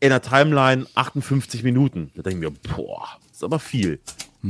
in 0.00 0.10
der 0.10 0.22
Timeline 0.22 0.86
58 0.94 1.62
Minuten. 1.62 2.10
Da 2.16 2.22
denke 2.22 2.46
ich 2.46 2.52
mir, 2.52 2.74
boah, 2.74 3.06
das 3.28 3.38
ist 3.38 3.44
aber 3.44 3.58
viel. 3.58 4.00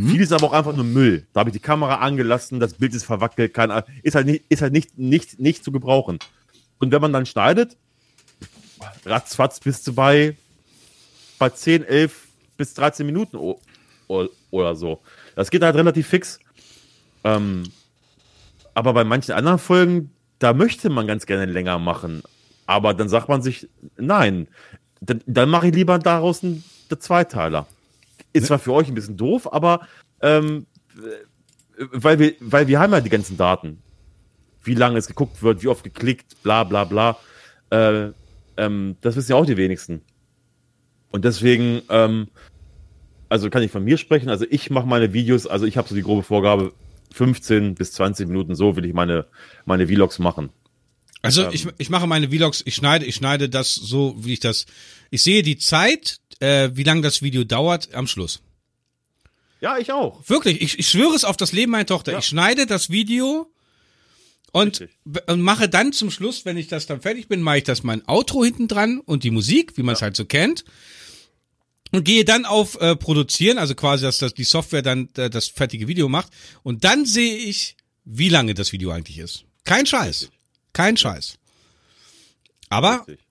Viel 0.05 0.20
ist 0.20 0.32
aber 0.32 0.47
auch 0.47 0.52
einfach 0.52 0.74
nur 0.74 0.85
Müll. 0.85 1.27
Da 1.32 1.40
habe 1.40 1.51
ich 1.51 1.55
die 1.55 1.60
Kamera 1.60 1.97
angelassen, 1.97 2.60
das 2.60 2.74
Bild 2.74 2.94
ist 2.94 3.05
verwackelt, 3.05 3.55
kein, 3.55 3.70
ist 4.02 4.14
halt 4.14 4.27
nicht, 4.27 4.44
ist 4.48 4.62
halt 4.62 4.73
nicht, 4.73 4.98
nicht, 4.98 5.39
nicht 5.39 5.64
zu 5.64 5.73
gebrauchen. 5.73 6.18
Und 6.78 6.93
wenn 6.93 7.01
man 7.01 7.12
dann 7.12 7.27
schneidet, 7.27 7.77
ratzfatz 9.05 9.60
bist 9.60 9.86
du 9.86 9.94
bei 9.94 10.36
bei 11.39 11.51
10, 11.51 11.85
11 11.85 12.28
bis 12.56 12.74
13 12.74 13.06
Minuten 13.06 13.39
oder 14.09 14.74
so. 14.74 15.01
Das 15.35 15.51
geht 15.51 15.62
halt 15.62 15.77
relativ 15.77 16.09
fix. 16.09 16.39
Ähm, 17.24 17.64
aber 18.74 18.93
bei 18.93 19.05
manchen 19.05 19.32
anderen 19.32 19.59
Folgen, 19.59 20.10
da 20.39 20.52
möchte 20.52 20.90
man 20.90 21.06
ganz 21.06 21.27
gerne 21.27 21.47
länger 21.47 21.78
machen. 21.78 22.23
Aber 22.66 22.94
dann 22.94 23.09
sagt 23.09 23.28
man 23.28 23.43
sich, 23.43 23.68
nein, 23.97 24.48
dann, 25.01 25.23
dann 25.27 25.48
mache 25.48 25.68
ich 25.68 25.74
lieber 25.74 25.98
daraus 25.98 26.43
einen 26.43 26.64
Zweiteiler. 26.98 27.66
Ist 28.36 28.46
zwar 28.46 28.58
für 28.58 28.72
euch 28.72 28.88
ein 28.88 28.94
bisschen 28.94 29.16
doof, 29.16 29.52
aber 29.52 29.86
ähm, 30.20 30.66
weil, 31.92 32.18
wir, 32.18 32.34
weil 32.40 32.68
wir 32.68 32.80
haben 32.80 32.92
ja 32.92 33.00
die 33.00 33.10
ganzen 33.10 33.36
Daten. 33.36 33.82
Wie 34.62 34.74
lange 34.74 34.98
es 34.98 35.06
geguckt 35.06 35.42
wird, 35.42 35.62
wie 35.62 35.68
oft 35.68 35.84
geklickt, 35.84 36.42
bla 36.42 36.64
bla 36.64 36.84
bla. 36.84 37.18
Äh, 37.70 38.10
ähm, 38.56 38.96
das 39.00 39.16
wissen 39.16 39.32
ja 39.32 39.36
auch 39.36 39.46
die 39.46 39.56
wenigsten. 39.56 40.02
Und 41.10 41.24
deswegen, 41.24 41.82
ähm, 41.88 42.28
also 43.28 43.50
kann 43.50 43.62
ich 43.62 43.70
von 43.70 43.84
mir 43.84 43.98
sprechen, 43.98 44.28
also 44.28 44.44
ich 44.48 44.70
mache 44.70 44.86
meine 44.86 45.12
Videos, 45.12 45.46
also 45.46 45.66
ich 45.66 45.76
habe 45.76 45.88
so 45.88 45.94
die 45.94 46.02
grobe 46.02 46.22
Vorgabe, 46.22 46.72
15 47.12 47.74
bis 47.74 47.92
20 47.92 48.28
Minuten, 48.28 48.54
so 48.54 48.76
will 48.76 48.84
ich 48.84 48.92
meine, 48.92 49.26
meine 49.64 49.86
Vlogs 49.86 50.18
machen. 50.18 50.50
Also 51.22 51.44
ähm, 51.44 51.50
ich, 51.52 51.66
ich 51.78 51.90
mache 51.90 52.06
meine 52.06 52.28
Vlogs, 52.28 52.62
ich 52.64 52.74
schneide, 52.74 53.04
ich 53.04 53.14
schneide 53.14 53.48
das 53.48 53.74
so, 53.74 54.14
wie 54.18 54.34
ich 54.34 54.40
das. 54.40 54.66
Ich 55.10 55.22
sehe 55.22 55.42
die 55.42 55.56
Zeit, 55.56 56.18
äh, 56.40 56.70
wie 56.74 56.82
lange 56.82 57.02
das 57.02 57.22
Video 57.22 57.44
dauert, 57.44 57.94
am 57.94 58.06
Schluss. 58.06 58.40
Ja, 59.60 59.78
ich 59.78 59.92
auch. 59.92 60.28
Wirklich, 60.28 60.60
ich, 60.60 60.78
ich 60.78 60.88
schwöre 60.88 61.14
es 61.14 61.24
auf 61.24 61.36
das 61.36 61.52
Leben 61.52 61.72
meiner 61.72 61.86
Tochter. 61.86 62.12
Ja. 62.12 62.18
Ich 62.18 62.26
schneide 62.26 62.66
das 62.66 62.90
Video 62.90 63.50
und, 64.52 64.88
und 65.26 65.40
mache 65.40 65.68
dann 65.68 65.92
zum 65.92 66.10
Schluss, 66.10 66.44
wenn 66.44 66.56
ich 66.56 66.68
das 66.68 66.86
dann 66.86 67.00
fertig 67.00 67.28
bin, 67.28 67.42
mache 67.42 67.58
ich 67.58 67.64
das 67.64 67.82
mein 67.82 68.06
Outro 68.06 68.44
hinten 68.44 68.68
dran 68.68 69.00
und 69.00 69.24
die 69.24 69.30
Musik, 69.30 69.76
wie 69.76 69.82
man 69.82 69.94
es 69.94 70.00
ja. 70.00 70.04
halt 70.04 70.16
so 70.16 70.24
kennt. 70.24 70.64
Und 71.92 72.04
gehe 72.04 72.24
dann 72.24 72.44
auf 72.44 72.80
äh, 72.80 72.96
Produzieren, 72.96 73.58
also 73.58 73.74
quasi, 73.74 74.04
dass, 74.04 74.18
dass 74.18 74.34
die 74.34 74.44
Software 74.44 74.82
dann 74.82 75.08
äh, 75.16 75.30
das 75.30 75.48
fertige 75.48 75.86
Video 75.88 76.08
macht. 76.08 76.32
Und 76.62 76.84
dann 76.84 77.06
sehe 77.06 77.36
ich, 77.36 77.76
wie 78.04 78.28
lange 78.28 78.54
das 78.54 78.72
Video 78.72 78.90
eigentlich 78.90 79.18
ist. 79.18 79.44
Kein 79.64 79.86
Scheiß. 79.86 80.22
Richtig. 80.22 80.38
Kein 80.72 80.96
Scheiß. 80.96 81.38
Aber 82.68 83.04
Richtig. 83.06 83.26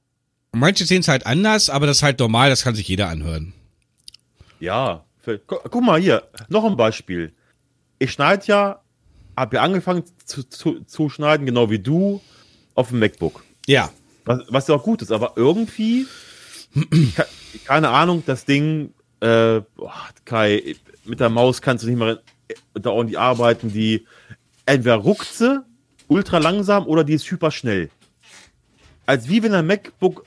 Manche 0.55 0.85
sehen 0.85 1.01
es 1.01 1.07
halt 1.07 1.25
anders, 1.25 1.69
aber 1.69 1.85
das 1.85 1.97
ist 1.97 2.03
halt 2.03 2.19
normal, 2.19 2.49
das 2.49 2.63
kann 2.63 2.75
sich 2.75 2.87
jeder 2.87 3.09
anhören. 3.09 3.53
Ja, 4.59 5.03
guck 5.47 5.83
mal 5.83 5.99
hier, 5.99 6.23
noch 6.49 6.63
ein 6.63 6.77
Beispiel. 6.77 7.33
Ich 7.99 8.11
schneide 8.11 8.45
ja, 8.47 8.81
habe 9.35 9.57
ja 9.57 9.63
angefangen 9.63 10.03
zu, 10.25 10.43
zu, 10.43 10.81
zu 10.85 11.09
schneiden, 11.09 11.45
genau 11.45 11.69
wie 11.69 11.79
du, 11.79 12.21
auf 12.73 12.89
dem 12.89 12.99
MacBook. 12.99 13.43
Ja. 13.67 13.91
Was, 14.25 14.41
was 14.49 14.67
ja 14.67 14.75
auch 14.75 14.83
gut 14.83 15.01
ist, 15.01 15.11
aber 15.11 15.33
irgendwie, 15.35 16.07
keine 17.65 17.89
Ahnung, 17.89 18.23
das 18.25 18.45
Ding, 18.45 18.93
äh, 19.19 19.61
boah, 19.75 19.93
Kai, 20.25 20.75
mit 21.03 21.19
der 21.19 21.29
Maus 21.29 21.61
kannst 21.61 21.83
du 21.83 21.89
nicht 21.89 21.99
mehr 21.99 22.19
da 22.73 22.89
ordentlich 22.89 23.19
arbeiten, 23.19 23.71
die 23.71 24.05
entweder 24.65 24.95
ruckt 24.95 25.33
sie 25.33 25.63
ultra 26.07 26.37
langsam 26.37 26.85
oder 26.87 27.03
die 27.03 27.13
ist 27.13 27.29
hyper 27.29 27.51
schnell. 27.51 27.89
Als 29.05 29.29
wie 29.29 29.43
wenn 29.43 29.53
ein 29.53 29.67
MacBook 29.67 30.25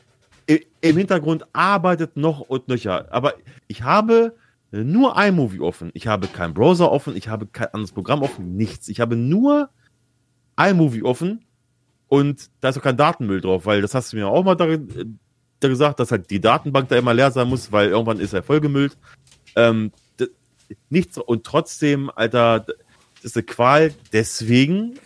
im 0.48 0.96
Hintergrund 0.96 1.44
arbeitet 1.52 2.16
noch 2.16 2.40
und 2.40 2.68
nöcher. 2.68 3.12
Aber 3.12 3.34
ich 3.66 3.82
habe 3.82 4.34
nur 4.70 5.20
iMovie 5.22 5.60
offen. 5.60 5.90
Ich 5.94 6.06
habe 6.06 6.26
keinen 6.26 6.54
Browser 6.54 6.90
offen, 6.90 7.16
ich 7.16 7.28
habe 7.28 7.46
kein 7.46 7.68
anderes 7.68 7.92
Programm 7.92 8.22
offen, 8.22 8.56
nichts. 8.56 8.88
Ich 8.88 9.00
habe 9.00 9.16
nur 9.16 9.70
iMovie 10.58 11.02
offen 11.02 11.44
und 12.08 12.50
da 12.60 12.70
ist 12.70 12.78
auch 12.78 12.82
kein 12.82 12.96
Datenmüll 12.96 13.40
drauf, 13.40 13.66
weil 13.66 13.82
das 13.82 13.94
hast 13.94 14.12
du 14.12 14.16
mir 14.16 14.28
auch 14.28 14.44
mal 14.44 14.54
da, 14.54 14.66
da 15.60 15.68
gesagt, 15.68 16.00
dass 16.00 16.10
halt 16.10 16.30
die 16.30 16.40
Datenbank 16.40 16.88
da 16.88 16.96
immer 16.96 17.14
leer 17.14 17.30
sein 17.30 17.48
muss, 17.48 17.70
weil 17.72 17.90
irgendwann 17.90 18.20
ist 18.20 18.32
er 18.32 18.42
vollgemüllt. 18.42 18.96
Ähm, 19.56 19.92
nichts 20.90 21.18
und 21.18 21.44
trotzdem, 21.44 22.10
Alter, 22.14 22.60
das 22.60 22.76
ist 23.22 23.36
eine 23.36 23.44
Qual. 23.44 23.94
Deswegen 24.12 24.98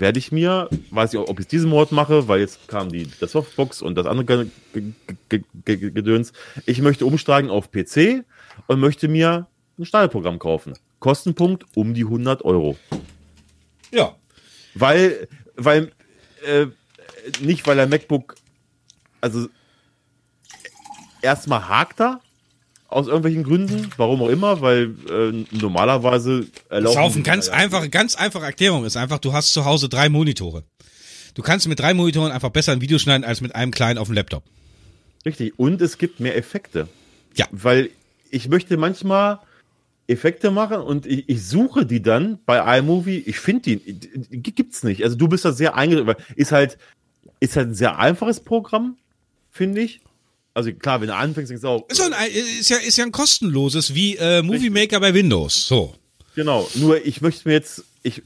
werde 0.00 0.18
ich 0.18 0.32
mir, 0.32 0.68
weiß 0.90 1.12
ich 1.12 1.18
auch, 1.18 1.28
ob 1.28 1.40
ich 1.40 1.46
diesen 1.46 1.68
Mord 1.70 1.92
mache, 1.92 2.28
weil 2.28 2.40
jetzt 2.40 2.66
kam 2.68 2.90
die 2.90 3.06
der 3.06 3.28
Softbox 3.28 3.82
und 3.82 3.94
das 3.96 4.06
andere 4.06 4.46
Gedöns. 5.28 6.32
Ich 6.66 6.80
möchte 6.80 7.06
umsteigen 7.06 7.50
auf 7.50 7.70
PC 7.70 8.24
und 8.66 8.80
möchte 8.80 9.08
mir 9.08 9.46
ein 9.78 9.84
Stahlprogramm 9.84 10.38
kaufen. 10.38 10.74
Kostenpunkt 10.98 11.64
um 11.74 11.94
die 11.94 12.04
100 12.04 12.44
Euro. 12.44 12.76
Ja. 13.90 14.16
Weil, 14.74 15.28
weil, 15.56 15.92
äh, 16.46 16.66
nicht 17.40 17.66
weil 17.66 17.76
der 17.76 17.86
MacBook, 17.86 18.36
also 19.20 19.48
erstmal 21.20 21.68
hakt 21.68 22.00
er, 22.00 22.20
aus 22.92 23.06
irgendwelchen 23.06 23.42
Gründen, 23.44 23.90
warum 23.96 24.22
auch 24.22 24.28
immer, 24.28 24.60
weil 24.60 24.94
äh, 25.10 25.44
normalerweise 25.50 26.46
erlauben. 26.68 26.96
Das 26.96 27.10
ist 27.10 27.14
eine 27.16 27.22
ganz 27.24 27.48
einfache, 27.48 27.88
ganz 27.88 28.14
einfache 28.14 28.44
Erklärung 28.44 28.84
ist 28.84 28.96
einfach, 28.96 29.18
du 29.18 29.32
hast 29.32 29.52
zu 29.52 29.64
Hause 29.64 29.88
drei 29.88 30.08
Monitore. 30.08 30.64
Du 31.34 31.42
kannst 31.42 31.66
mit 31.68 31.80
drei 31.80 31.94
Monitoren 31.94 32.30
einfach 32.30 32.50
besser 32.50 32.72
ein 32.72 32.80
Video 32.80 32.98
schneiden 32.98 33.24
als 33.24 33.40
mit 33.40 33.54
einem 33.54 33.72
kleinen 33.72 33.98
auf 33.98 34.08
dem 34.08 34.14
Laptop. 34.14 34.44
Richtig. 35.24 35.58
Und 35.58 35.80
es 35.80 35.98
gibt 35.98 36.20
mehr 36.20 36.36
Effekte. 36.36 36.88
Ja. 37.36 37.46
Weil 37.50 37.90
ich 38.30 38.48
möchte 38.48 38.76
manchmal 38.76 39.38
Effekte 40.06 40.50
machen 40.50 40.78
und 40.78 41.06
ich, 41.06 41.28
ich 41.28 41.46
suche 41.46 41.86
die 41.86 42.02
dann 42.02 42.38
bei 42.44 42.78
iMovie. 42.78 43.22
Ich 43.26 43.38
finde 43.38 43.62
die, 43.62 43.76
die 43.94 44.54
gibt's 44.54 44.82
nicht. 44.82 45.04
Also 45.04 45.16
du 45.16 45.28
bist 45.28 45.44
da 45.44 45.52
sehr 45.52 45.76
eingeschränkt, 45.76 46.22
ist 46.36 46.52
halt, 46.52 46.76
ist 47.40 47.56
halt 47.56 47.68
ein 47.68 47.74
sehr 47.74 47.98
einfaches 47.98 48.40
Programm, 48.40 48.96
finde 49.50 49.80
ich. 49.80 50.00
Also 50.54 50.72
klar, 50.72 51.00
wenn 51.00 51.08
du 51.08 51.14
anfängst, 51.14 51.50
denkst 51.50 51.62
du 51.62 51.68
auch. 51.68 51.88
Ist, 51.88 52.00
ein, 52.00 52.12
ist, 52.60 52.68
ja, 52.68 52.76
ist 52.76 52.98
ja 52.98 53.04
ein 53.04 53.12
kostenloses, 53.12 53.94
wie 53.94 54.16
äh, 54.16 54.42
Movie 54.42 54.70
Maker 54.70 55.00
bei 55.00 55.14
Windows. 55.14 55.66
So. 55.66 55.94
Genau, 56.34 56.68
nur 56.74 57.04
ich 57.04 57.20
möchte 57.20 57.48
mir 57.48 57.54
jetzt, 57.54 57.84
ich, 58.02 58.22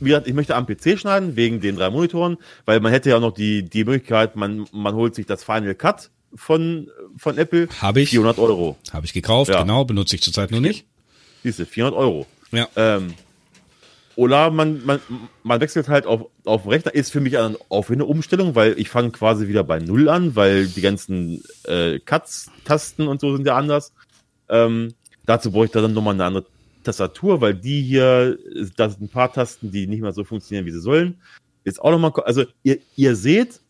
wie 0.00 0.10
gesagt, 0.10 0.26
ich 0.26 0.34
möchte 0.34 0.54
am 0.54 0.66
PC 0.66 0.98
schneiden, 0.98 1.36
wegen 1.36 1.60
den 1.60 1.76
drei 1.76 1.90
Monitoren, 1.90 2.36
weil 2.64 2.80
man 2.80 2.92
hätte 2.92 3.10
ja 3.10 3.16
auch 3.16 3.20
noch 3.20 3.34
die, 3.34 3.62
die 3.62 3.84
Möglichkeit, 3.84 4.36
man, 4.36 4.66
man 4.72 4.94
holt 4.94 5.14
sich 5.14 5.26
das 5.26 5.44
Final 5.44 5.74
Cut 5.74 6.10
von, 6.34 6.90
von 7.16 7.38
Apple. 7.38 7.68
Habe 7.80 8.02
ich. 8.02 8.10
400 8.10 8.38
Euro. 8.38 8.76
Habe 8.92 9.06
ich 9.06 9.12
gekauft, 9.12 9.50
ja. 9.50 9.62
genau, 9.62 9.84
benutze 9.84 10.16
ich 10.16 10.22
zurzeit 10.22 10.50
nur 10.50 10.60
nicht. 10.60 10.86
Siehste, 11.42 11.64
400 11.64 11.98
Euro. 11.98 12.26
Ja. 12.52 12.68
Ähm, 12.76 13.14
oder 14.16 14.50
man, 14.50 14.84
man, 14.84 15.00
man 15.42 15.60
wechselt 15.60 15.88
halt 15.88 16.06
auf, 16.06 16.26
auf 16.44 16.66
Rechner. 16.66 16.94
Ist 16.94 17.12
für 17.12 17.20
mich 17.20 17.36
auch 17.38 17.90
eine 17.90 18.04
Umstellung, 18.04 18.54
weil 18.54 18.78
ich 18.78 18.88
fange 18.88 19.10
quasi 19.10 19.46
wieder 19.46 19.62
bei 19.62 19.78
Null 19.78 20.08
an, 20.08 20.34
weil 20.34 20.66
die 20.66 20.80
ganzen 20.80 21.44
äh, 21.64 21.98
Cuts-Tasten 22.00 23.06
und 23.06 23.20
so 23.20 23.36
sind 23.36 23.46
ja 23.46 23.56
anders. 23.56 23.92
Ähm, 24.48 24.94
dazu 25.26 25.52
brauche 25.52 25.66
ich 25.66 25.70
dann 25.70 25.92
nochmal 25.92 26.14
eine 26.14 26.24
andere 26.24 26.46
Tastatur, 26.82 27.40
weil 27.40 27.54
die 27.54 27.82
hier, 27.82 28.38
da 28.76 28.88
sind 28.88 29.02
ein 29.02 29.08
paar 29.08 29.32
Tasten, 29.32 29.70
die 29.70 29.86
nicht 29.86 30.00
mehr 30.00 30.12
so 30.12 30.24
funktionieren, 30.24 30.66
wie 30.66 30.72
sie 30.72 30.80
sollen. 30.80 31.20
Ist 31.64 31.82
auch 31.82 31.90
nochmal, 31.90 32.12
also 32.24 32.44
ihr, 32.62 32.78
ihr 32.94 33.16
seht, 33.16 33.60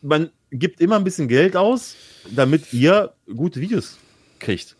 man 0.00 0.30
gibt 0.50 0.80
immer 0.80 0.96
ein 0.96 1.04
bisschen 1.04 1.28
Geld 1.28 1.56
aus, 1.56 1.94
damit 2.34 2.72
ihr 2.72 3.12
gute 3.26 3.60
Videos 3.60 3.98
kriegt. 4.38 4.75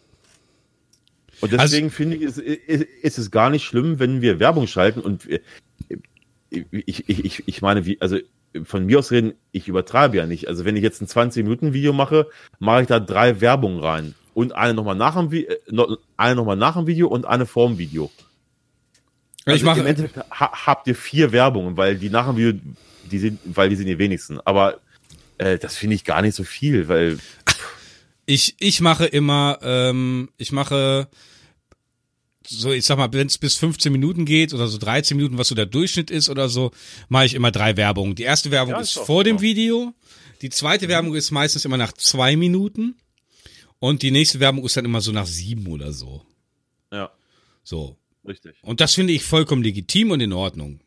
Und 1.40 1.52
also 1.52 1.62
deswegen 1.62 1.86
also, 1.86 1.96
finde 1.96 2.16
ich, 2.16 2.22
ist, 2.22 2.38
ist, 2.38 3.18
es 3.18 3.30
gar 3.30 3.50
nicht 3.50 3.64
schlimm, 3.64 3.98
wenn 3.98 4.22
wir 4.22 4.40
Werbung 4.40 4.66
schalten 4.66 5.00
und 5.00 5.28
ich, 6.50 7.08
ich, 7.08 7.24
ich, 7.24 7.48
ich 7.48 7.62
meine, 7.62 7.84
wie, 7.86 8.00
also 8.00 8.18
von 8.64 8.86
mir 8.86 8.98
aus 8.98 9.10
reden, 9.10 9.34
ich 9.52 9.68
übertreibe 9.68 10.16
ja 10.16 10.26
nicht. 10.26 10.48
Also 10.48 10.64
wenn 10.64 10.76
ich 10.76 10.82
jetzt 10.82 11.02
ein 11.02 11.06
20-Minuten-Video 11.06 11.92
mache, 11.92 12.28
mache 12.58 12.82
ich 12.82 12.86
da 12.86 13.00
drei 13.00 13.40
Werbungen 13.40 13.80
rein. 13.80 14.14
Und 14.34 14.54
eine 14.54 14.74
nochmal 14.74 14.96
nach 14.96 15.16
dem, 15.16 15.32
äh, 15.32 15.46
eine 16.16 16.34
noch 16.36 16.44
mal 16.44 16.56
nach 16.56 16.76
dem 16.76 16.86
Video 16.86 17.08
und 17.08 17.26
eine 17.26 17.46
vorm 17.46 17.78
Video. 17.78 18.10
Also 19.44 19.56
ich 19.56 19.62
mache, 19.62 19.80
Im 19.80 19.86
Endeffekt 19.86 20.18
habt 20.30 20.86
ihr 20.88 20.94
vier 20.94 21.32
Werbungen, 21.32 21.76
weil 21.76 21.96
die 21.96 22.10
nach 22.10 22.26
dem 22.26 22.36
Video, 22.36 22.60
die 23.10 23.18
sind, 23.18 23.38
weil 23.44 23.68
die 23.68 23.76
sind 23.76 23.86
die 23.86 23.98
wenigsten. 23.98 24.40
Aber 24.44 24.80
äh, 25.38 25.58
das 25.58 25.76
finde 25.76 25.94
ich 25.94 26.04
gar 26.04 26.20
nicht 26.22 26.34
so 26.34 26.44
viel, 26.44 26.88
weil 26.88 27.18
ich, 28.26 28.56
ich 28.58 28.80
mache 28.80 29.06
immer, 29.06 29.58
ähm, 29.62 30.30
ich 30.36 30.52
mache 30.52 31.08
so, 32.48 32.72
ich 32.72 32.84
sag 32.84 32.98
mal, 32.98 33.12
wenn 33.12 33.26
es 33.26 33.38
bis 33.38 33.56
15 33.56 33.90
Minuten 33.90 34.24
geht 34.24 34.54
oder 34.54 34.68
so 34.68 34.78
13 34.78 35.16
Minuten, 35.16 35.38
was 35.38 35.48
so 35.48 35.54
der 35.54 35.66
Durchschnitt 35.66 36.10
ist 36.10 36.28
oder 36.28 36.48
so, 36.48 36.70
mache 37.08 37.26
ich 37.26 37.34
immer 37.34 37.50
drei 37.50 37.76
Werbungen. 37.76 38.14
Die 38.14 38.22
erste 38.22 38.50
Werbung 38.50 38.74
ja, 38.74 38.80
ist, 38.80 38.96
ist 38.96 39.06
vor 39.06 39.24
dem 39.24 39.40
Video, 39.40 39.94
die 40.42 40.50
zweite 40.50 40.86
mhm. 40.86 40.90
Werbung 40.90 41.14
ist 41.14 41.30
meistens 41.30 41.64
immer 41.64 41.76
nach 41.76 41.92
zwei 41.92 42.36
Minuten 42.36 42.96
und 43.78 44.02
die 44.02 44.10
nächste 44.10 44.40
Werbung 44.40 44.64
ist 44.64 44.76
dann 44.76 44.84
immer 44.84 45.00
so 45.00 45.12
nach 45.12 45.26
sieben 45.26 45.66
oder 45.68 45.92
so. 45.92 46.22
Ja. 46.92 47.10
So. 47.64 47.96
Richtig. 48.26 48.56
Und 48.62 48.80
das 48.80 48.94
finde 48.94 49.12
ich 49.12 49.22
vollkommen 49.22 49.62
legitim 49.62 50.10
und 50.10 50.20
in 50.20 50.32
Ordnung. 50.32 50.80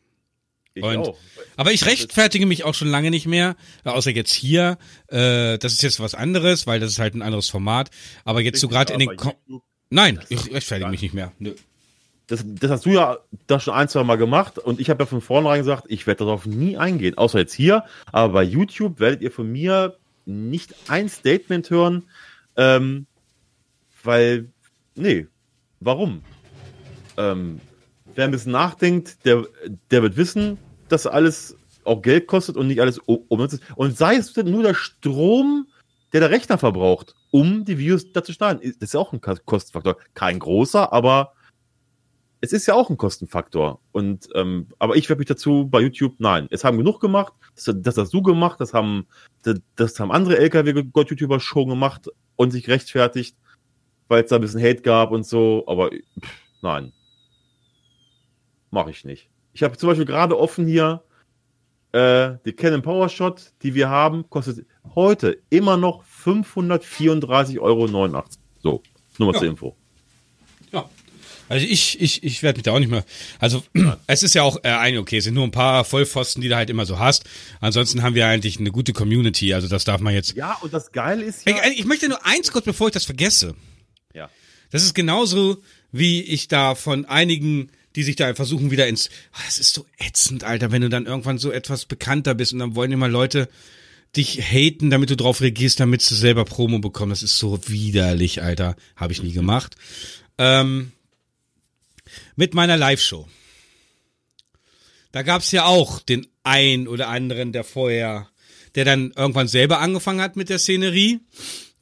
Ich 0.80 0.96
und, 0.96 1.08
auch. 1.08 1.18
Aber 1.56 1.72
ich 1.72 1.86
rechtfertige 1.86 2.46
mich 2.46 2.64
auch 2.64 2.74
schon 2.74 2.88
lange 2.88 3.10
nicht 3.10 3.26
mehr, 3.26 3.56
außer 3.84 4.10
jetzt 4.10 4.32
hier. 4.32 4.78
Äh, 5.08 5.58
das 5.58 5.72
ist 5.72 5.82
jetzt 5.82 6.00
was 6.00 6.14
anderes, 6.14 6.66
weil 6.66 6.80
das 6.80 6.90
ist 6.90 6.98
halt 6.98 7.14
ein 7.14 7.22
anderes 7.22 7.48
Format. 7.48 7.90
Aber 8.24 8.40
jetzt 8.40 8.60
so 8.60 8.68
gerade 8.68 8.92
in 8.92 8.98
den... 8.98 9.16
Ko 9.16 9.34
Nein, 9.90 10.20
ich 10.28 10.52
rechtfertige 10.52 10.90
mich 10.90 11.02
nicht 11.02 11.14
mehr. 11.14 11.32
Nö. 11.38 11.54
Das, 12.28 12.44
das 12.46 12.70
hast 12.70 12.86
du 12.86 12.90
ja 12.90 13.18
das 13.48 13.64
schon 13.64 13.74
ein, 13.74 13.88
zwei 13.88 14.04
Mal 14.04 14.16
gemacht 14.16 14.58
und 14.58 14.78
ich 14.78 14.88
habe 14.88 15.02
ja 15.02 15.06
von 15.06 15.20
vornherein 15.20 15.60
gesagt, 15.60 15.86
ich 15.88 16.06
werde 16.06 16.24
darauf 16.24 16.46
nie 16.46 16.76
eingehen, 16.76 17.18
außer 17.18 17.40
jetzt 17.40 17.54
hier. 17.54 17.84
Aber 18.12 18.32
bei 18.34 18.42
YouTube 18.44 19.00
werdet 19.00 19.20
ihr 19.20 19.32
von 19.32 19.50
mir 19.50 19.96
nicht 20.26 20.74
ein 20.88 21.08
Statement 21.08 21.70
hören, 21.70 22.04
Ähm, 22.56 23.06
weil, 24.02 24.48
nee, 24.94 25.26
warum? 25.80 26.22
Ähm, 27.16 27.60
wer 28.14 28.24
ein 28.24 28.30
bisschen 28.30 28.52
nachdenkt, 28.52 29.24
der, 29.24 29.46
der 29.90 30.02
wird 30.02 30.16
wissen, 30.16 30.58
dass 30.92 31.06
alles 31.06 31.56
auch 31.84 32.02
Geld 32.02 32.26
kostet 32.26 32.56
und 32.56 32.66
nicht 32.66 32.80
alles 32.80 32.98
umsonst. 32.98 33.60
Und 33.76 33.96
sei 33.96 34.16
es 34.16 34.36
nur 34.36 34.62
der 34.62 34.74
Strom, 34.74 35.66
der 36.12 36.20
der 36.20 36.30
Rechner 36.30 36.58
verbraucht, 36.58 37.14
um 37.30 37.64
die 37.64 37.78
Videos 37.78 38.12
da 38.12 38.22
zu 38.22 38.32
starten. 38.32 38.60
Das 38.62 38.88
ist 38.88 38.94
ja 38.94 39.00
auch 39.00 39.12
ein 39.12 39.20
Kostenfaktor. 39.20 39.96
Kein 40.14 40.38
großer, 40.38 40.92
aber 40.92 41.32
es 42.40 42.52
ist 42.52 42.66
ja 42.66 42.74
auch 42.74 42.90
ein 42.90 42.96
Kostenfaktor. 42.96 43.80
Und 43.92 44.28
ähm, 44.34 44.68
aber 44.78 44.96
ich 44.96 45.08
werde 45.08 45.20
mich 45.20 45.28
dazu 45.28 45.68
bei 45.68 45.80
YouTube, 45.80 46.14
nein, 46.18 46.48
es 46.50 46.64
haben 46.64 46.78
genug 46.78 47.00
gemacht, 47.00 47.32
das, 47.54 47.74
das 47.76 47.96
hast 47.96 48.14
du 48.14 48.22
gemacht, 48.22 48.60
das 48.60 48.74
haben, 48.74 49.06
das 49.76 50.00
haben 50.00 50.10
andere 50.10 50.38
LKW-Gott-YouTuber 50.38 51.40
schon 51.40 51.68
gemacht 51.68 52.08
und 52.36 52.50
sich 52.50 52.68
rechtfertigt, 52.68 53.36
weil 54.08 54.24
es 54.24 54.30
da 54.30 54.36
ein 54.36 54.42
bisschen 54.42 54.62
Hate 54.62 54.82
gab 54.82 55.10
und 55.10 55.24
so, 55.26 55.64
aber 55.66 55.90
pff, 55.90 56.30
nein. 56.62 56.92
Mache 58.70 58.90
ich 58.90 59.04
nicht. 59.04 59.29
Ich 59.52 59.62
habe 59.62 59.76
zum 59.76 59.88
Beispiel 59.88 60.06
gerade 60.06 60.38
offen 60.38 60.66
hier 60.66 61.02
äh, 61.92 62.32
die 62.44 62.52
Canon 62.52 62.82
PowerShot, 62.82 63.52
die 63.62 63.74
wir 63.74 63.88
haben, 63.88 64.28
kostet 64.30 64.64
heute 64.94 65.38
immer 65.50 65.76
noch 65.76 66.04
534,89 66.24 67.58
Euro. 67.58 67.86
So, 68.62 68.82
nur 69.18 69.28
mal 69.28 69.34
Ja. 69.34 69.38
zur 69.40 69.48
Info. 69.48 69.76
Ja. 70.72 70.88
Also 71.48 71.66
ich, 71.66 72.00
ich, 72.00 72.22
ich 72.22 72.44
werde 72.44 72.58
mich 72.58 72.62
da 72.62 72.72
auch 72.72 72.78
nicht 72.78 72.90
mehr. 72.92 73.04
Also 73.40 73.64
es 74.06 74.22
ist 74.22 74.34
ja 74.34 74.42
auch 74.44 74.58
äh, 74.62 74.68
ein, 74.68 74.98
okay, 74.98 75.16
es 75.16 75.24
sind 75.24 75.34
nur 75.34 75.42
ein 75.42 75.50
paar 75.50 75.84
Vollpfosten, 75.84 76.40
die 76.40 76.48
du 76.48 76.54
halt 76.54 76.70
immer 76.70 76.86
so 76.86 77.00
hast. 77.00 77.24
Ansonsten 77.60 78.02
haben 78.04 78.14
wir 78.14 78.28
eigentlich 78.28 78.60
eine 78.60 78.70
gute 78.70 78.92
Community, 78.92 79.52
also 79.52 79.66
das 79.66 79.82
darf 79.84 80.00
man 80.00 80.14
jetzt. 80.14 80.36
Ja, 80.36 80.58
und 80.62 80.72
das 80.72 80.92
Geile 80.92 81.24
ist 81.24 81.48
ja. 81.48 81.56
Ich, 81.72 81.80
ich 81.80 81.84
möchte 81.86 82.08
nur 82.08 82.24
eins 82.24 82.52
kurz, 82.52 82.64
bevor 82.66 82.86
ich 82.86 82.92
das 82.94 83.04
vergesse. 83.04 83.54
ja. 84.14 84.30
Das 84.72 84.84
ist 84.84 84.94
genauso, 84.94 85.56
wie 85.90 86.22
ich 86.22 86.46
da 86.46 86.76
von 86.76 87.04
einigen, 87.04 87.72
die 87.96 88.02
sich 88.02 88.16
da 88.16 88.34
versuchen, 88.34 88.70
wieder 88.70 88.86
ins. 88.86 89.10
Ah, 89.32 89.40
Das 89.46 89.58
ist 89.58 89.74
so 89.74 89.86
ätzend, 89.98 90.44
Alter, 90.44 90.72
wenn 90.72 90.82
du 90.82 90.88
dann 90.88 91.06
irgendwann 91.06 91.38
so 91.38 91.50
etwas 91.50 91.86
bekannter 91.86 92.34
bist 92.34 92.52
und 92.52 92.58
dann 92.60 92.74
wollen 92.74 92.92
immer 92.92 93.08
Leute 93.08 93.48
dich 94.16 94.40
haten, 94.42 94.90
damit 94.90 95.10
du 95.10 95.16
drauf 95.16 95.40
reagierst, 95.40 95.78
damit 95.80 96.08
du 96.08 96.14
selber 96.14 96.44
Promo 96.44 96.78
bekommst. 96.78 97.22
Das 97.22 97.30
ist 97.30 97.38
so 97.38 97.60
widerlich, 97.68 98.42
Alter. 98.42 98.76
Habe 98.96 99.12
ich 99.12 99.22
nie 99.22 99.32
gemacht. 99.32 99.76
Ähm, 100.38 100.92
mit 102.36 102.54
meiner 102.54 102.76
Live-Show. 102.76 103.28
Da 105.12 105.22
gab's 105.22 105.50
ja 105.52 105.64
auch 105.64 106.00
den 106.00 106.26
ein 106.42 106.88
oder 106.88 107.08
anderen, 107.08 107.52
der 107.52 107.64
vorher, 107.64 108.28
der 108.74 108.84
dann 108.84 109.12
irgendwann 109.16 109.48
selber 109.48 109.80
angefangen 109.80 110.20
hat 110.20 110.36
mit 110.36 110.48
der 110.48 110.58
Szenerie, 110.58 111.20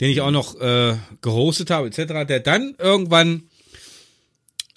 den 0.01 0.11
ich 0.11 0.21
auch 0.21 0.31
noch 0.31 0.59
äh, 0.61 0.97
gehostet 1.21 1.71
habe, 1.71 1.89
etc., 1.89 2.27
der 2.27 2.41
dann 2.41 2.75
irgendwann 2.79 3.45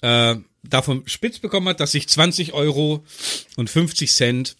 äh, 0.02 0.36
davon 0.62 1.02
spitz 1.06 1.38
bekommen 1.38 1.68
hat, 1.68 1.80
dass 1.80 1.92
sich 1.92 2.08
20 2.08 2.52
Euro 2.52 3.04
und 3.56 3.70
50 3.70 4.12
Cent 4.12 4.56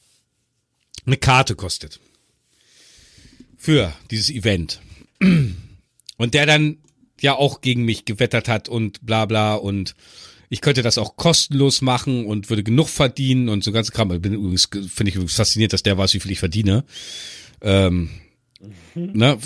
eine 1.07 1.17
Karte 1.17 1.55
kostet. 1.55 2.01
Für 3.57 3.93
dieses 4.11 4.31
Event. 4.31 4.81
Und 5.21 6.35
der 6.35 6.47
dann 6.47 6.79
ja 7.21 7.35
auch 7.35 7.61
gegen 7.61 7.85
mich 7.85 8.05
gewettert 8.05 8.49
hat 8.49 8.69
und 8.69 9.05
bla 9.07 9.27
bla 9.27 9.55
und 9.55 9.95
ich 10.49 10.61
könnte 10.61 10.83
das 10.83 10.99
auch 10.99 11.17
kostenlos 11.17 11.81
machen 11.81 12.27
und 12.27 12.51
würde 12.51 12.63
genug 12.63 12.89
verdienen 12.89 13.49
und 13.49 13.65
so 13.65 13.73
ganz 13.73 13.91
Kram. 13.91 14.13
Ich 14.13 14.21
bin 14.21 14.35
übrigens, 14.35 14.67
finde 14.67 15.09
ich 15.09 15.15
übrigens 15.15 15.37
fasziniert, 15.37 15.73
dass 15.73 15.83
der 15.83 15.97
weiß, 15.97 16.13
wie 16.13 16.21
viel 16.21 16.33
ich 16.33 16.41
verdiene. 16.41 16.85
Ähm, 17.63 18.11
ne? 18.95 19.39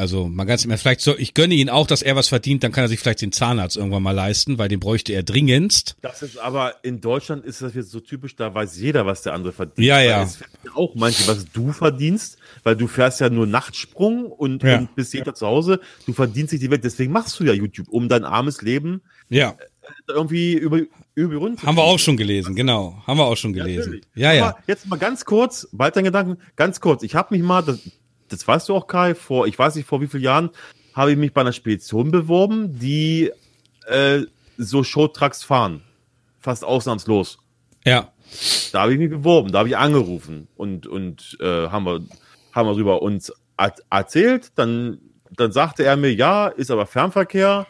Also 0.00 0.28
mal 0.28 0.44
ganz 0.44 0.64
im 0.64 0.70
Ernst, 0.70 0.82
vielleicht 0.82 1.02
so, 1.02 1.14
ich 1.18 1.34
gönne 1.34 1.52
ihn 1.52 1.68
auch, 1.68 1.86
dass 1.86 2.00
er 2.00 2.16
was 2.16 2.28
verdient, 2.28 2.64
dann 2.64 2.72
kann 2.72 2.84
er 2.84 2.88
sich 2.88 2.98
vielleicht 2.98 3.20
den 3.20 3.32
Zahnarzt 3.32 3.76
irgendwann 3.76 4.02
mal 4.02 4.12
leisten, 4.12 4.56
weil 4.56 4.68
den 4.68 4.80
bräuchte 4.80 5.12
er 5.12 5.22
dringendst. 5.22 5.96
Das 6.00 6.22
ist 6.22 6.38
aber 6.38 6.76
in 6.82 7.02
Deutschland 7.02 7.44
ist 7.44 7.60
das 7.60 7.74
jetzt 7.74 7.90
so 7.90 8.00
typisch, 8.00 8.34
da 8.34 8.54
weiß 8.54 8.78
jeder, 8.78 9.04
was 9.04 9.20
der 9.20 9.34
andere 9.34 9.52
verdient. 9.52 9.86
Ja, 9.86 10.00
ja. 10.00 10.22
Es 10.22 10.38
auch 10.74 10.94
manche, 10.94 11.28
was 11.28 11.44
du 11.52 11.72
verdienst, 11.72 12.38
weil 12.62 12.76
du 12.76 12.86
fährst 12.86 13.20
ja 13.20 13.28
nur 13.28 13.46
Nachtsprung 13.46 14.24
und, 14.26 14.62
Ja. 14.62 14.78
und 14.78 14.94
bist 14.94 15.12
jeder 15.12 15.34
zu 15.34 15.46
Hause. 15.46 15.80
Du 16.06 16.14
verdienst 16.14 16.52
nicht 16.52 16.62
die 16.62 16.70
Welt, 16.70 16.82
deswegen 16.82 17.12
machst 17.12 17.38
du 17.38 17.44
ja 17.44 17.52
YouTube, 17.52 17.88
um 17.88 18.08
dein 18.08 18.24
armes 18.24 18.62
Leben 18.62 19.02
Ja, 19.28 19.54
irgendwie 20.08 20.54
über, 20.54 20.80
über 21.14 21.36
rund 21.36 21.60
zu 21.60 21.66
haben 21.66 21.76
wir 21.76 21.82
auch 21.82 21.98
schon 21.98 22.16
gelesen, 22.16 22.54
genau. 22.54 23.02
Haben 23.06 23.18
wir 23.18 23.26
auch 23.26 23.36
schon 23.36 23.52
gelesen. 23.52 24.00
Ja, 24.14 24.32
ja. 24.32 24.48
Aber 24.48 24.58
jetzt 24.66 24.86
mal 24.88 24.98
ganz 24.98 25.24
kurz, 25.24 25.68
dein 25.72 26.04
Gedanken, 26.04 26.38
ganz 26.56 26.80
kurz. 26.80 27.02
Ich 27.02 27.14
habe 27.14 27.34
mich 27.34 27.42
mal, 27.44 27.62
das, 27.62 27.80
das 28.30 28.46
weißt 28.48 28.68
du 28.68 28.74
auch, 28.74 28.86
Kai, 28.86 29.14
vor, 29.14 29.46
ich 29.46 29.58
weiß 29.58 29.74
nicht, 29.74 29.86
vor 29.86 30.00
wie 30.00 30.06
vielen 30.06 30.22
Jahren, 30.22 30.50
habe 30.94 31.12
ich 31.12 31.18
mich 31.18 31.32
bei 31.34 31.42
einer 31.42 31.52
Spedition 31.52 32.10
beworben, 32.10 32.78
die 32.78 33.30
äh, 33.86 34.22
so 34.56 34.82
Showtrucks 34.82 35.42
fahren. 35.44 35.82
Fast 36.38 36.64
ausnahmslos. 36.64 37.38
Ja. 37.84 38.12
Da 38.72 38.82
habe 38.82 38.92
ich 38.92 38.98
mich 38.98 39.10
beworben, 39.10 39.52
da 39.52 39.58
habe 39.60 39.68
ich 39.68 39.76
angerufen 39.76 40.48
und, 40.56 40.86
und 40.86 41.36
äh, 41.40 41.68
haben, 41.68 41.84
wir, 41.84 42.00
haben 42.52 42.66
wir 42.68 42.72
darüber 42.72 43.02
uns 43.02 43.32
er- 43.56 43.74
erzählt. 43.90 44.52
Dann, 44.54 44.98
dann 45.30 45.52
sagte 45.52 45.84
er 45.84 45.96
mir, 45.96 46.14
ja, 46.14 46.48
ist 46.48 46.70
aber 46.70 46.86
Fernverkehr. 46.86 47.66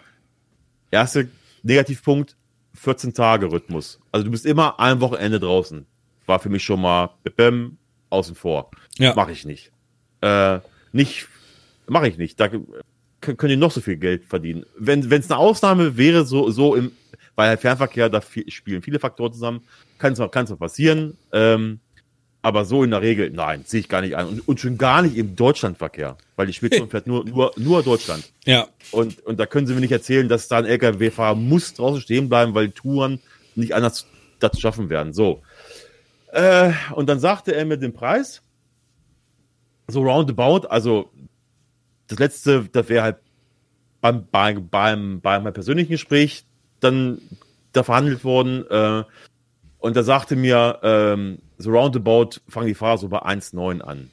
Erster 0.91 1.25
Negativpunkt, 1.63 2.37
14 2.75 3.15
Tage 3.15 3.51
Rhythmus. 3.51 4.01
Also 4.13 4.25
du 4.25 4.31
bist 4.31 4.45
immer 4.47 4.79
ein 4.81 5.01
Wochenende 5.01 5.41
draußen. 5.41 5.87
War 6.27 6.39
für 6.39 6.49
mich 6.49 6.63
schon 6.65 6.81
mal 6.81 7.11
bäm, 7.37 7.79
außen 8.11 8.35
vor. 8.35 8.71
Ja. 8.99 9.15
Mache 9.15 9.33
ich 9.33 9.45
nicht. 9.45 9.73
Äh, 10.21 10.61
nicht, 10.93 11.29
mache 11.87 12.09
ich 12.09 12.19
nicht. 12.19 12.39
Da 12.41 12.49
können 13.21 13.49
die 13.49 13.57
noch 13.57 13.71
so 13.71 13.81
viel 13.81 13.97
Geld 13.97 14.25
verdienen. 14.25 14.65
Wenn 14.77 15.01
es 15.01 15.31
eine 15.31 15.39
Ausnahme 15.39 15.97
wäre, 15.97 16.25
so, 16.25 16.51
so 16.51 16.75
im, 16.75 16.93
weil 17.35 17.57
Fernverkehr, 17.57 18.09
da 18.09 18.21
viel, 18.21 18.51
spielen 18.51 18.83
viele 18.83 18.99
Faktoren 18.99 19.33
zusammen, 19.33 19.63
kann 19.99 20.13
es 20.13 20.19
mal, 20.19 20.29
kann's 20.29 20.51
mal 20.51 20.57
passieren. 20.57 21.17
Ähm, 21.33 21.81
aber 22.43 22.65
so 22.65 22.83
in 22.85 22.91
der 22.91 23.03
Regel, 23.03 23.31
nein, 23.31 23.65
sehe 23.67 23.81
ich 23.81 23.89
gar 23.89 24.01
nicht 24.01 24.17
ein. 24.17 24.27
Und, 24.27 24.49
und 24.49 24.61
schon 24.61 24.79
gar 24.79 25.03
nicht 25.03 25.17
im 25.17 25.37
Deutschlandverkehr, 25.37 26.17
weil 26.37 26.47
die 26.47 26.53
Spitze 26.55 26.87
fährt 26.91 27.07
nur, 27.07 27.25
nur, 27.25 27.53
nur 27.57 27.83
Deutschland. 27.83 28.33
Ja. 28.47 28.67
Und, 28.93 29.21
und 29.27 29.39
da 29.39 29.47
können 29.47 29.67
sie 29.67 29.75
mir 29.75 29.81
nicht 29.81 29.93
erzählen, 29.93 30.29
dass 30.29 30.49
da 30.49 30.59
ein 30.59 30.65
LKW-Fahrer 30.65 31.35
muss 31.35 31.75
draußen 31.75 32.01
stehen 32.01 32.29
bleiben, 32.29 32.55
weil 32.55 32.71
Touren 32.71 33.21
nicht 33.57 33.75
anders 33.75 34.07
dazu 34.39 34.61
schaffen 34.61 34.89
werden. 34.89 35.13
So. 35.13 35.43
Äh, 36.33 36.73
und 36.95 37.09
dann 37.09 37.21
sagte 37.21 37.55
er 37.55 37.65
mir 37.67 37.77
den 37.77 37.93
Preis. 37.93 38.43
So 39.91 40.03
roundabout, 40.03 40.67
also 40.69 41.11
das 42.09 42.19
letzte, 42.19 42.69
das 42.73 42.89
wäre 42.89 43.03
halt 43.03 43.17
beim, 44.01 44.27
beim, 44.31 44.69
beim, 44.69 45.21
bei 45.21 45.39
meinem 45.39 45.53
persönlichen 45.53 45.91
Gespräch 45.91 46.45
dann 46.81 47.21
da 47.73 47.83
verhandelt 47.83 48.25
worden. 48.25 48.67
Äh, 48.69 49.05
und 49.79 49.97
da 49.97 50.03
sagte 50.03 50.37
mir, 50.37 50.79
ähm, 50.83 51.39
so 51.59 51.71
roundabout 51.71 52.41
fangen 52.49 52.67
die 52.67 52.75
Fahrer 52.75 52.99
so 52.99 53.09
bei 53.09 53.23
1,9 53.23 53.81
an. 53.81 54.11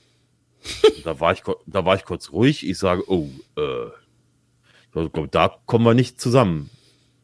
da, 1.03 1.19
war 1.19 1.33
ich, 1.33 1.43
da 1.65 1.85
war 1.85 1.95
ich 1.95 2.05
kurz 2.05 2.31
ruhig. 2.31 2.67
Ich 2.67 2.77
sage, 2.77 3.03
oh, 3.09 3.29
äh, 3.57 3.87
ich 4.93 5.11
glaub, 5.11 5.31
da 5.31 5.55
kommen 5.65 5.85
wir 5.85 5.93
nicht 5.93 6.19
zusammen, 6.19 6.69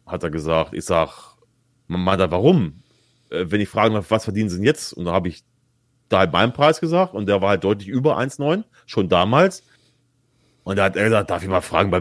hat 0.05 0.23
er 0.23 0.29
gesagt. 0.29 0.73
Ich 0.73 0.85
sag, 0.85 1.35
meint 1.87 2.21
er, 2.21 2.31
warum? 2.31 2.83
Äh, 3.29 3.45
wenn 3.49 3.61
ich 3.61 3.69
fragen 3.69 3.95
darf, 3.95 4.11
was 4.11 4.25
verdienen 4.25 4.49
sie 4.49 4.57
denn 4.57 4.65
jetzt? 4.65 4.93
Und 4.93 5.05
da 5.05 5.11
habe 5.11 5.27
ich 5.29 5.43
da 6.13 6.19
halt 6.19 6.31
meinen 6.31 6.53
Preis 6.53 6.79
gesagt 6.79 7.13
und 7.13 7.27
der 7.27 7.41
war 7.41 7.49
halt 7.49 7.63
deutlich 7.63 7.87
über 7.87 8.17
1,9, 8.17 8.63
schon 8.85 9.09
damals. 9.09 9.63
Und 10.63 10.77
da 10.77 10.85
hat 10.85 10.95
er 10.95 11.05
gesagt, 11.05 11.29
darf 11.29 11.43
ich 11.43 11.49
mal 11.49 11.61
fragen, 11.61 11.91
bei, 11.91 11.97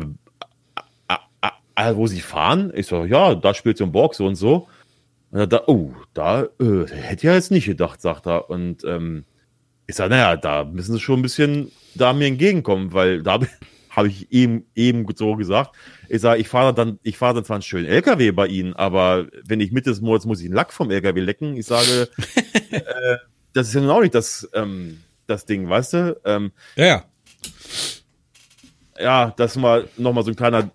äh, 1.08 1.14
äh, 1.40 1.90
äh, 1.90 1.96
wo 1.96 2.06
sie 2.06 2.20
fahren? 2.20 2.72
Ich 2.74 2.86
so, 2.86 3.04
ja, 3.04 3.34
da 3.34 3.54
spielt 3.54 3.78
so 3.78 3.84
ein 3.84 3.92
Borg 3.92 4.14
so 4.14 4.26
und 4.26 4.36
so. 4.36 4.68
Und 5.30 5.38
er 5.38 5.46
da, 5.46 5.62
oh, 5.66 5.92
da 6.14 6.42
äh, 6.60 6.86
hätte 6.86 7.14
ich 7.14 7.22
ja 7.22 7.34
jetzt 7.34 7.50
nicht 7.50 7.66
gedacht, 7.66 8.00
sagt 8.02 8.26
er. 8.26 8.50
Und 8.50 8.84
ähm, 8.84 9.24
ich 9.86 9.96
sage, 9.96 10.10
naja, 10.10 10.36
da 10.36 10.64
müssen 10.64 10.92
sie 10.92 11.00
schon 11.00 11.20
ein 11.20 11.22
bisschen 11.22 11.72
da 11.94 12.12
mir 12.12 12.26
entgegenkommen, 12.26 12.92
weil 12.92 13.22
da 13.22 13.40
habe 13.90 14.08
ich 14.08 14.30
eben 14.30 14.66
eben 14.74 15.06
so 15.16 15.36
gesagt. 15.36 15.74
Ich 16.08 16.20
sage, 16.20 16.40
ich 16.40 16.48
fahre 16.48 16.74
dann, 16.74 16.98
ich 17.02 17.18
fahre 17.18 17.34
dann 17.34 17.44
zwar 17.44 17.56
einen 17.56 17.62
schönen 17.62 17.86
LKW 17.86 18.30
bei 18.32 18.46
Ihnen, 18.46 18.74
aber 18.74 19.26
wenn 19.46 19.60
ich 19.60 19.72
Mitte 19.72 19.90
des 19.90 20.00
Monats 20.00 20.26
muss 20.26 20.40
ich 20.40 20.46
einen 20.46 20.54
Lack 20.54 20.72
vom 20.72 20.90
LKW 20.90 21.20
lecken. 21.20 21.56
Ich 21.56 21.66
sage, 21.66 22.08
äh, 22.70 23.16
das 23.52 23.68
ist 23.68 23.74
ja 23.74 23.80
nun 23.80 23.90
auch 23.90 24.00
nicht 24.00 24.14
das, 24.14 24.48
ähm, 24.54 25.00
das 25.26 25.46
Ding, 25.46 25.68
weißt 25.68 25.92
du? 25.92 26.20
Ähm, 26.24 26.52
Ja, 26.76 26.84
ja. 26.84 27.04
ja, 28.98 29.34
das 29.36 29.56
mal 29.56 29.88
nochmal 29.96 30.24
so 30.24 30.30
ein 30.30 30.36
kleiner 30.36 30.70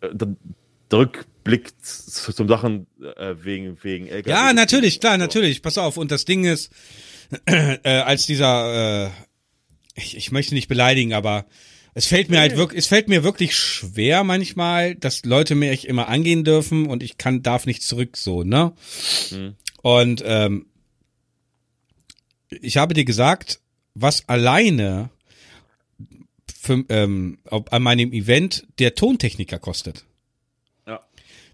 äh, 0.00 0.14
der 0.14 0.98
Rückblick 0.98 1.72
zu, 1.82 2.32
zum 2.32 2.48
Sachen 2.48 2.86
äh, 3.16 3.34
wegen, 3.42 3.76
wegen 3.82 4.06
LKW. 4.06 4.30
Ja, 4.30 4.52
natürlich, 4.52 5.00
klar, 5.00 5.18
natürlich. 5.18 5.62
Pass 5.62 5.78
auf. 5.78 5.96
Und 5.96 6.10
das 6.10 6.24
Ding 6.24 6.44
ist, 6.44 6.70
äh, 7.46 7.88
als 7.88 8.26
dieser, 8.26 9.06
äh, 9.06 9.10
ich, 9.94 10.16
ich 10.16 10.32
möchte 10.32 10.54
nicht 10.54 10.68
beleidigen, 10.68 11.12
aber 11.12 11.46
es 11.94 12.06
fällt 12.06 12.28
mir 12.28 12.40
halt 12.40 12.56
wirklich, 12.56 12.80
es 12.80 12.86
fällt 12.88 13.08
mir 13.08 13.22
wirklich 13.22 13.56
schwer 13.56 14.24
manchmal, 14.24 14.96
dass 14.96 15.24
Leute 15.24 15.54
mich 15.54 15.86
immer 15.86 16.08
angehen 16.08 16.42
dürfen 16.42 16.86
und 16.86 17.02
ich 17.04 17.18
kann, 17.18 17.42
darf 17.42 17.66
nicht 17.66 17.82
zurück 17.82 18.16
so, 18.16 18.42
ne? 18.42 18.72
Hm. 19.30 19.54
Und 19.82 20.22
ähm, 20.26 20.66
ich 22.62 22.76
habe 22.76 22.94
dir 22.94 23.04
gesagt, 23.04 23.60
was 23.94 24.28
alleine 24.28 25.10
für, 26.60 26.84
ähm, 26.88 27.38
an 27.50 27.82
meinem 27.82 28.12
Event 28.12 28.66
der 28.78 28.94
Tontechniker 28.94 29.58
kostet. 29.58 30.04
Ja. 30.86 31.00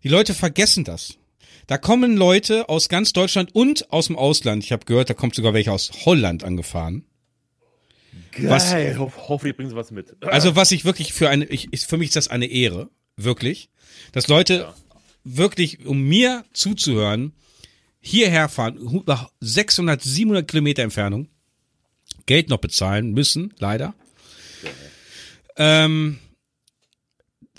Die 0.03 0.09
Leute 0.09 0.35
vergessen 0.35 0.85
das. 0.85 1.17
Da 1.67 1.79
kommen 1.79 2.17
Leute 2.17 2.69
aus 2.69 2.89
ganz 2.89 3.13
Deutschland 3.13 3.55
und 3.55 3.93
aus 3.93 4.07
dem 4.09 4.17
Ausland. 4.17 4.65
Ich 4.65 4.73
habe 4.73 4.85
gehört, 4.87 5.11
da 5.11 5.15
kommt 5.15 5.35
sogar 5.35 5.55
welche 5.55 5.73
aus 5.73 5.91
Holland 6.05 6.43
angefahren. 6.45 7.05
Geil. 8.33 8.99
Ho 8.99 9.13
hoffentlich 9.29 9.57
bringen 9.57 9.71
sie 9.71 9.77
was 9.77 9.91
mit. 9.91 10.17
Also 10.23 10.57
was 10.57 10.73
ich 10.73 10.85
wirklich 10.85 11.13
für 11.13 11.29
eine, 11.29 11.45
ich, 11.47 11.73
ist, 11.73 11.89
für 11.89 11.97
mich 11.97 12.09
ist 12.09 12.17
das 12.17 12.29
eine 12.29 12.47
Ehre, 12.47 12.89
wirklich, 13.17 13.71
dass 14.13 14.29
Leute 14.29 14.55
Ja. 14.55 14.75
wirklich, 15.25 15.85
um 15.87 16.03
mir 16.03 16.45
zuzuhören, 16.53 17.33
hierher 18.01 18.49
fahren, 18.49 18.77
über 18.77 19.31
600, 19.41 20.03
700 20.03 20.49
Kilometer 20.49 20.83
Entfernung, 20.83 21.29
Geld 22.27 22.49
noch 22.49 22.59
bezahlen 22.59 23.13
müssen, 23.13 23.55
leider. 23.59 23.95
Ähm, 25.57 26.19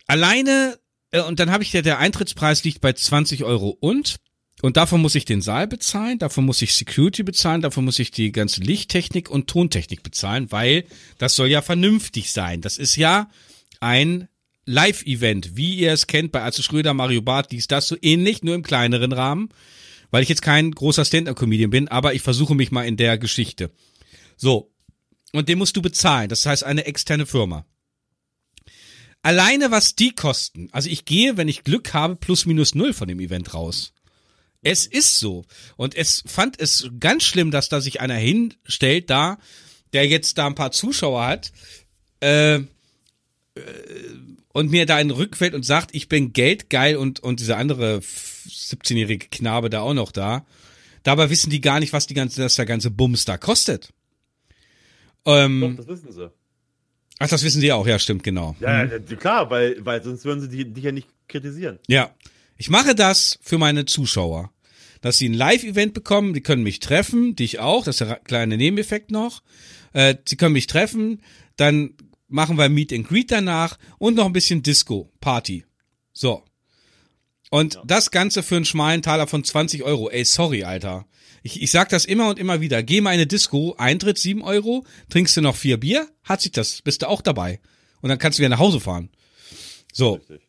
alleine, 0.07 0.80
äh, 1.11 1.22
und 1.22 1.39
dann 1.39 1.51
habe 1.51 1.63
ich 1.63 1.73
ja, 1.73 1.81
der 1.81 1.99
Eintrittspreis 1.99 2.63
liegt 2.63 2.81
bei 2.81 2.93
20 2.93 3.43
Euro 3.43 3.69
und, 3.69 4.15
und 4.61 4.77
davon 4.77 5.01
muss 5.01 5.15
ich 5.15 5.26
den 5.26 5.41
Saal 5.41 5.68
bezahlen, 5.68 6.19
davon 6.19 6.45
muss 6.45 6.61
ich 6.61 6.76
Security 6.76 7.23
bezahlen, 7.23 7.61
davon 7.61 7.85
muss 7.85 7.99
ich 7.99 8.11
die 8.11 8.31
ganze 8.31 8.61
Lichttechnik 8.61 9.30
und 9.30 9.47
Tontechnik 9.47 10.03
bezahlen, 10.03 10.51
weil 10.51 10.85
das 11.18 11.35
soll 11.35 11.47
ja 11.47 11.61
vernünftig 11.61 12.31
sein. 12.31 12.61
Das 12.61 12.77
ist 12.77 12.95
ja 12.95 13.30
ein 13.80 14.27
Live-Event, 14.65 15.55
wie 15.55 15.76
ihr 15.76 15.91
es 15.91 16.07
kennt 16.07 16.31
bei 16.31 16.43
Atze 16.43 16.61
Schröder, 16.63 16.93
Mario 16.93 17.22
Barth, 17.22 17.51
dies, 17.51 17.68
das, 17.68 17.88
so 17.88 17.97
ähnlich, 18.01 18.43
nur 18.43 18.55
im 18.55 18.63
kleineren 18.63 19.11
Rahmen, 19.11 19.49
weil 20.12 20.24
ich 20.24 20.30
jetzt 20.30 20.42
kein 20.42 20.72
großer 20.72 21.06
Stand-Up-Comedian 21.06 21.72
bin, 21.72 21.88
aber 21.88 22.14
ich 22.14 22.22
versuche 22.22 22.54
mich 22.54 22.72
mal 22.72 22.86
in 22.86 22.98
der 22.98 23.18
Geschichte. 23.18 23.72
So. 24.38 24.72
Und 25.32 25.50
den 25.50 25.58
musst 25.58 25.78
du 25.78 25.82
bezahlen. 25.82 26.30
Das 26.30 26.46
heißt, 26.46 26.64
eine 26.64 26.86
externe 26.86 27.26
Firma. 27.26 27.66
Alleine 29.24 29.72
was 29.72 29.96
die 29.96 30.12
kosten. 30.12 30.68
Also 30.72 30.90
ich 30.90 31.06
gehe, 31.06 31.38
wenn 31.38 31.48
ich 31.48 31.64
Glück 31.64 31.94
habe, 31.94 32.16
plus 32.16 32.46
minus 32.46 32.76
null 32.76 32.94
von 32.94 33.08
dem 33.08 33.20
Event 33.20 33.54
raus. 33.54 33.94
Es 34.62 34.86
ist 34.86 35.20
so. 35.20 35.46
Und 35.78 35.96
es 35.96 36.24
fand 36.26 36.60
es 36.60 36.90
ganz 37.00 37.24
schlimm, 37.24 37.52
dass 37.52 37.70
da 37.70 37.82
sich 37.82 38.02
einer 38.02 38.16
hinstellt, 38.16 39.10
da, 39.10 39.38
der 39.94 40.08
jetzt 40.08 40.38
da 40.38 40.48
ein 40.48 40.56
paar 40.56 40.72
Zuschauer 40.72 41.26
hat, 41.26 41.52
äh, 42.22 42.56
äh, 42.56 42.66
und 44.53 44.72
mir 44.72 44.86
da 44.86 44.95
einen 44.95 45.11
rückfällt 45.11 45.53
und 45.53 45.65
sagt, 45.65 45.94
ich 45.94 46.10
bin 46.10 46.34
geldgeil 46.34 46.98
und, 46.98 47.19
und 47.22 47.40
dieser 47.40 47.57
andere 47.57 47.99
17-jährige 47.99 49.28
Knabe 49.30 49.69
da 49.69 49.82
auch 49.82 49.94
noch 49.94 50.11
da. 50.11 50.45
Dabei 51.03 51.30
wissen 51.30 51.49
die 51.49 51.61
gar 51.61 51.80
nicht, 51.80 51.94
was 51.94 52.07
die 52.07 52.14
ganze, 52.14 52.41
dass 52.41 52.56
der 52.56 52.65
ganze 52.65 52.91
Bums 52.91 53.26
da 53.26 53.38
kostet. 53.38 53.94
Ähm, 55.26 55.61
Doch, 55.61 55.86
das 55.86 55.88
wissen 55.88 56.11
sie. 56.11 56.32
ach, 57.19 57.30
das 57.30 57.44
wissen 57.44 57.61
sie 57.61 57.72
auch, 57.72 57.88
ja, 57.88 57.99
stimmt, 57.99 58.23
genau. 58.23 58.56
Ja, 58.60 58.84
ja, 58.84 58.99
klar, 58.99 59.49
weil, 59.49 59.78
weil 59.86 60.03
sonst 60.03 60.26
würden 60.26 60.41
sie 60.41 60.49
dich, 60.49 60.73
dich 60.73 60.84
ja 60.84 60.91
nicht 60.91 61.07
kritisieren. 61.28 61.80
Ja. 61.88 62.14
Ich 62.57 62.69
mache 62.69 62.94
das 62.94 63.40
für 63.41 63.57
meine 63.57 63.86
Zuschauer. 63.86 64.52
Dass 65.02 65.18
sie 65.18 65.28
ein 65.28 65.34
Live-Event 65.34 65.95
bekommen, 65.95 66.36
die 66.36 66.41
können 66.41 66.61
mich 66.61 66.80
treffen, 66.80 67.36
dich 67.36 67.57
auch, 67.57 67.84
das 67.84 67.99
ist 67.99 68.07
der 68.07 68.18
kleine 68.18 68.56
Nebeneffekt 68.56 69.10
noch. 69.10 69.41
Äh, 69.94 70.15
sie 70.26 70.38
können 70.38 70.53
mich 70.53 70.68
treffen, 70.68 71.23
dann 71.56 71.95
machen 72.32 72.58
wir 72.58 72.70
Meet 72.70 72.94
and 72.94 73.08
Greet 73.08 73.32
danach 73.32 73.78
und 73.98 74.16
noch 74.16 74.26
ein 74.26 74.34
bisschen 74.34 74.64
Disco, 74.64 75.12
Party. 75.20 75.66
So. 76.14 76.44
Und 77.49 77.80
das 77.86 78.12
Ganze 78.12 78.44
für 78.44 78.56
einen 78.56 78.66
schmalen 78.66 79.02
Taler 79.02 79.28
von 79.28 79.44
20 79.44 79.84
Euro. 79.84 80.10
Ey, 80.10 80.24
sorry, 80.24 80.64
Alter. 80.64 81.06
Ich, 81.44 81.62
ich 81.62 81.72
sag 81.72 81.90
das 81.90 82.06
immer 82.06 82.30
und 82.30 82.40
immer 82.40 82.62
wieder. 82.62 82.84
Geh 82.84 83.02
mal 83.02 83.12
in 83.12 83.16
eine 83.16 83.28
Disco, 83.28 83.76
Eintritt 83.78 84.18
7 84.18 84.41
Euro, 84.41 84.86
trinkst 85.10 85.36
du 85.36 85.41
noch 85.41 85.56
vier 85.56 85.78
Bier, 85.78 86.08
hat 86.24 86.41
sich 86.41 86.52
das, 86.52 86.82
bist 86.82 87.02
du 87.02 87.10
auch 87.10 87.22
dabei. 87.22 87.60
Und 88.02 88.10
dann 88.10 88.20
kannst 88.20 88.40
du 88.40 88.41
wieder 88.41 88.49
nach 88.49 88.60
Hause 88.60 88.80
fahren. 88.80 89.10
So. 89.91 90.14
Richtig. 90.14 90.41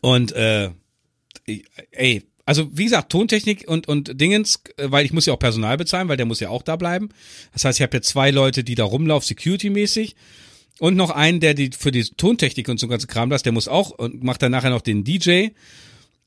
Und 0.00 0.32
äh, 0.32 0.70
ey, 1.92 2.24
also 2.46 2.68
wie 2.76 2.84
gesagt, 2.84 3.10
Tontechnik 3.10 3.68
und 3.68 3.88
und 3.88 4.20
Dingens, 4.20 4.60
äh, 4.76 4.90
weil 4.90 5.04
ich 5.04 5.12
muss 5.12 5.26
ja 5.26 5.32
auch 5.32 5.38
Personal 5.38 5.76
bezahlen, 5.76 6.08
weil 6.08 6.16
der 6.16 6.26
muss 6.26 6.40
ja 6.40 6.50
auch 6.50 6.62
da 6.62 6.76
bleiben. 6.76 7.08
Das 7.52 7.64
heißt, 7.64 7.78
ich 7.78 7.82
habe 7.82 7.96
ja 7.96 8.02
zwei 8.02 8.30
Leute, 8.30 8.64
die 8.64 8.74
da 8.74 8.84
rumlaufen, 8.84 9.26
security-mäßig. 9.26 10.14
Und 10.80 10.96
noch 10.96 11.10
einen, 11.10 11.40
der 11.40 11.54
die 11.54 11.70
für 11.76 11.92
die 11.92 12.02
Tontechnik 12.02 12.68
und 12.68 12.80
so 12.80 12.88
ganze 12.88 13.06
Kram 13.06 13.30
das, 13.30 13.42
der 13.42 13.52
muss 13.52 13.68
auch 13.68 13.90
und 13.90 14.24
macht 14.24 14.42
dann 14.42 14.52
nachher 14.52 14.70
noch 14.70 14.82
den 14.82 15.04
DJ. 15.04 15.48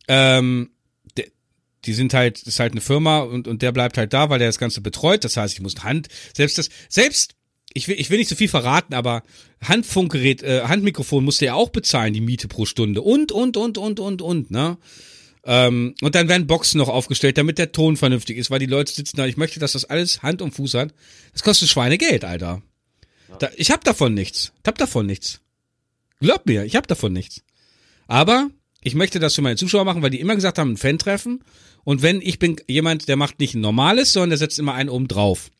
Ähm, 0.07 0.69
der, 1.17 1.25
die 1.85 1.93
sind 1.93 2.13
halt, 2.13 2.41
ist 2.43 2.59
halt 2.59 2.71
eine 2.71 2.81
Firma 2.81 3.19
und, 3.19 3.47
und 3.47 3.61
der 3.61 3.71
bleibt 3.71 3.97
halt 3.97 4.13
da, 4.13 4.29
weil 4.29 4.39
der 4.39 4.47
das 4.47 4.59
Ganze 4.59 4.81
betreut. 4.81 5.23
Das 5.23 5.35
heißt, 5.35 5.53
ich 5.53 5.61
muss 5.61 5.83
Hand, 5.83 6.07
selbst 6.33 6.57
das, 6.57 6.69
selbst, 6.87 7.35
ich 7.73 7.87
will, 7.87 7.99
ich 7.99 8.09
will 8.09 8.17
nicht 8.17 8.29
so 8.29 8.35
viel 8.35 8.47
verraten, 8.47 8.93
aber 8.93 9.23
Handfunkgerät, 9.61 10.43
äh, 10.43 10.61
Handmikrofon 10.61 11.25
musste 11.25 11.45
er 11.45 11.55
auch 11.55 11.69
bezahlen, 11.69 12.13
die 12.13 12.21
Miete 12.21 12.47
pro 12.47 12.65
Stunde. 12.65 13.01
Und, 13.01 13.33
und, 13.33 13.57
und, 13.57 13.77
und, 13.77 13.99
und, 13.99 14.21
und, 14.21 14.51
ne? 14.51 14.77
Ähm, 15.43 15.95
und 16.01 16.15
dann 16.15 16.27
werden 16.27 16.47
Boxen 16.47 16.77
noch 16.77 16.89
aufgestellt, 16.89 17.37
damit 17.37 17.57
der 17.57 17.71
Ton 17.71 17.95
vernünftig 17.95 18.37
ist, 18.37 18.51
weil 18.51 18.59
die 18.59 18.65
Leute 18.65 18.93
sitzen 18.93 19.17
da. 19.17 19.25
Ich 19.25 19.37
möchte, 19.37 19.59
dass 19.59 19.73
das 19.73 19.85
alles 19.85 20.21
Hand 20.21 20.41
und 20.41 20.51
Fuß 20.51 20.73
hat. 20.73 20.93
Das 21.31 21.43
kostet 21.43 21.69
Schweinegeld, 21.69 22.25
Alter. 22.25 22.61
Da, 23.39 23.49
ich 23.55 23.71
hab 23.71 23.83
davon 23.83 24.13
nichts. 24.13 24.53
Ich 24.63 24.67
hab 24.67 24.77
davon 24.77 25.05
nichts. 25.05 25.41
Glaub 26.19 26.45
mir, 26.45 26.63
ich 26.63 26.75
hab 26.75 26.87
davon 26.87 27.13
nichts. 27.13 27.43
Aber 28.07 28.49
ich 28.81 28.95
möchte 28.95 29.19
das 29.19 29.35
für 29.35 29.41
meine 29.41 29.57
Zuschauer 29.57 29.85
machen, 29.85 30.01
weil 30.01 30.09
die 30.09 30.19
immer 30.19 30.35
gesagt 30.35 30.57
haben, 30.57 30.73
ein 30.73 30.77
Fan-Treffen. 30.77 31.43
Und 31.83 32.01
wenn 32.01 32.21
ich 32.21 32.39
bin 32.39 32.57
jemand, 32.67 33.07
der 33.07 33.15
macht 33.15 33.39
nicht 33.39 33.53
ein 33.53 33.61
normales, 33.61 34.13
sondern 34.13 34.31
der 34.31 34.37
setzt 34.37 34.59
immer 34.59 34.73
einen 34.73 34.89
oben 34.89 35.07
drauf. 35.07 35.51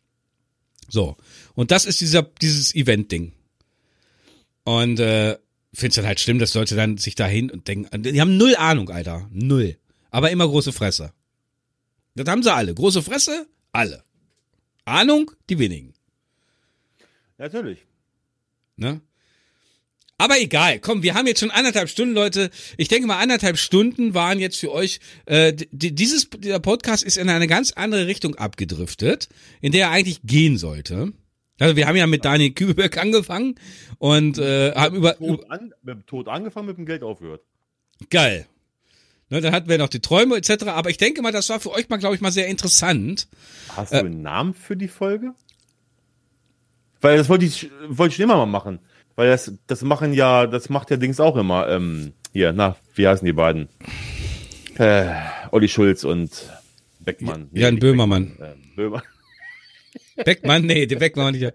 So. 0.88 1.18
Und 1.54 1.72
das 1.72 1.86
ist 1.86 2.02
dieser, 2.02 2.24
dieses 2.24 2.74
Event-Ding. 2.74 3.34
Und 4.64 5.00
äh, 5.00 5.38
find's 5.74 5.96
dann 5.96 6.06
halt 6.06 6.20
schlimm, 6.20 6.40
dass 6.40 6.54
Leute 6.54 6.76
dann 6.76 6.98
sich 6.98 7.16
dahin 7.16 7.52
und 7.52 7.68
denken, 7.68 8.04
die 8.04 8.20
haben 8.20 8.38
null 8.38 8.56
Ahnung, 8.56 8.90
Alter. 8.90 9.30
Null. 9.32 9.78
Aber 10.10 10.32
immer 10.32 10.48
große 10.48 10.72
Fresse. 10.72 11.14
Das 12.16 12.28
haben 12.28 12.44
sie 12.44 12.54
alle. 12.54 12.74
Große 12.74 13.04
Fresse, 13.04 13.48
alle. 13.72 14.04
Ahnung, 14.86 15.32
die 15.50 15.60
wenigen. 15.60 15.94
Natürlich. 17.38 17.80
Ne? 18.76 19.02
Aber 20.20 20.40
egal, 20.40 20.80
komm, 20.80 21.04
wir 21.04 21.14
haben 21.14 21.28
jetzt 21.28 21.40
schon 21.42 21.52
anderthalb 21.52 21.90
Stunden, 21.90 22.16
Leute. 22.16 22.50
Ich 22.78 22.88
denke 22.88 23.08
mal, 23.08 23.20
anderthalb 23.20 23.58
Stunden 23.58 24.16
waren 24.16 24.40
jetzt 24.40 24.58
für 24.58 24.72
euch. 24.72 25.00
Äh, 25.28 25.54
dieses 25.72 26.30
dieser 26.32 26.60
Podcast 26.60 27.04
ist 27.04 27.18
in 27.18 27.30
eine 27.30 27.46
ganz 27.48 27.72
andere 27.74 28.08
Richtung 28.08 28.34
abgedriftet, 28.36 29.30
in 29.62 29.72
der 29.72 29.88
er 29.88 29.92
eigentlich 29.92 30.22
gehen 30.24 30.58
sollte. 30.58 31.14
Also 31.60 31.76
wir 31.76 31.88
haben 31.88 31.96
ja 31.96 32.08
mit 32.08 32.26
Daniel 32.26 32.52
Kübelberg 32.52 32.98
angefangen 32.98 33.56
und 34.00 34.38
äh, 34.40 34.74
haben 34.74 34.96
über, 34.96 35.18
über 35.20 35.38
Tod, 35.38 35.52
an, 35.52 35.74
mit 35.84 35.96
dem 35.96 36.06
Tod 36.08 36.28
angefangen, 36.28 36.68
mit 36.68 36.78
dem 36.78 36.86
Geld 36.88 37.04
aufgehört. 37.04 37.42
geil. 38.10 38.48
Ne, 39.30 39.42
dann 39.42 39.52
hatten 39.54 39.68
wir 39.68 39.78
noch 39.78 39.90
die 39.90 40.00
Träume 40.00 40.38
etc. 40.38 40.68
Aber 40.68 40.90
ich 40.90 40.98
denke 40.98 41.22
mal, 41.22 41.34
das 41.34 41.50
war 41.50 41.60
für 41.60 41.72
euch 41.72 41.90
mal, 41.90 41.98
glaube 41.98 42.16
ich, 42.16 42.22
mal 42.22 42.32
sehr 42.32 42.48
interessant. 42.48 43.28
Hast 43.76 43.92
Äh. 43.92 44.00
du 44.00 44.06
einen 44.06 44.22
Namen 44.22 44.54
für 44.54 44.78
die 44.78 44.88
Folge? 44.88 45.34
Weil 47.02 47.18
das 47.18 47.30
wollte 47.30 47.46
ich, 47.46 47.70
wollte 47.88 48.12
ich 48.12 48.16
schon 48.16 48.24
immer 48.24 48.38
mal 48.38 48.46
machen. 48.46 48.80
Weil 49.16 49.30
das, 49.30 49.52
das 49.68 49.82
machen 49.82 50.14
ja, 50.14 50.46
das 50.48 50.70
macht 50.70 50.92
ja 50.92 50.98
Dings 50.98 51.20
auch 51.20 51.36
immer. 51.38 51.68
Ähm, 51.70 52.14
hier, 52.34 52.54
na, 52.54 52.76
wie 52.96 53.08
heißen 53.08 53.26
die 53.26 53.34
beiden? 53.34 53.68
Äh, 54.78 55.12
Olli 55.52 55.68
Schulz 55.68 56.04
und 56.04 56.30
Beckmann. 57.00 57.50
Jan 57.54 57.76
nicht 57.76 57.82
Böhmermann. 57.82 58.30
Beckmann, 58.30 58.52
ähm, 58.52 58.76
Böhmer. 58.76 59.04
Beckmann, 60.26 60.66
nee, 60.66 60.86
der 60.86 60.98
Beckmann 60.98 61.34
nicht. 61.34 61.54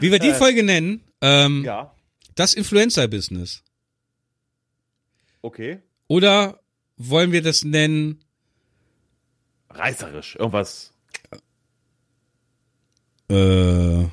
Wie 0.00 0.10
wir 0.10 0.18
die 0.18 0.32
Folge 0.32 0.62
nennen, 0.62 1.02
ähm, 1.20 1.64
Ja, 1.64 1.94
das 2.34 2.54
Influencer-Business. 2.54 3.62
okay. 5.42 5.80
Oder 6.08 6.60
wollen 6.96 7.32
wir 7.32 7.42
das 7.42 7.64
nennen? 7.64 8.22
Reißerisch. 9.70 10.36
Irgendwas. 10.36 10.92
Äh, 13.30 14.04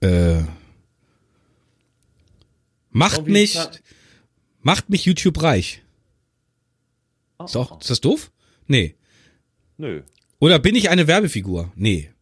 äh, 0.00 0.42
macht 2.90 3.26
mich, 3.26 3.58
macht 4.62 4.90
mich 4.90 5.04
YouTube 5.04 5.42
reich. 5.42 5.82
Oh, 7.38 7.44
Ist, 7.44 7.54
doch, 7.54 7.80
ist 7.80 7.90
das 7.90 8.00
doof? 8.00 8.30
Nee. 8.66 8.94
Nö. 9.76 10.02
Oder 10.38 10.58
bin 10.58 10.74
ich 10.74 10.90
eine 10.90 11.06
Werbefigur? 11.06 11.72
Nee. 11.74 12.12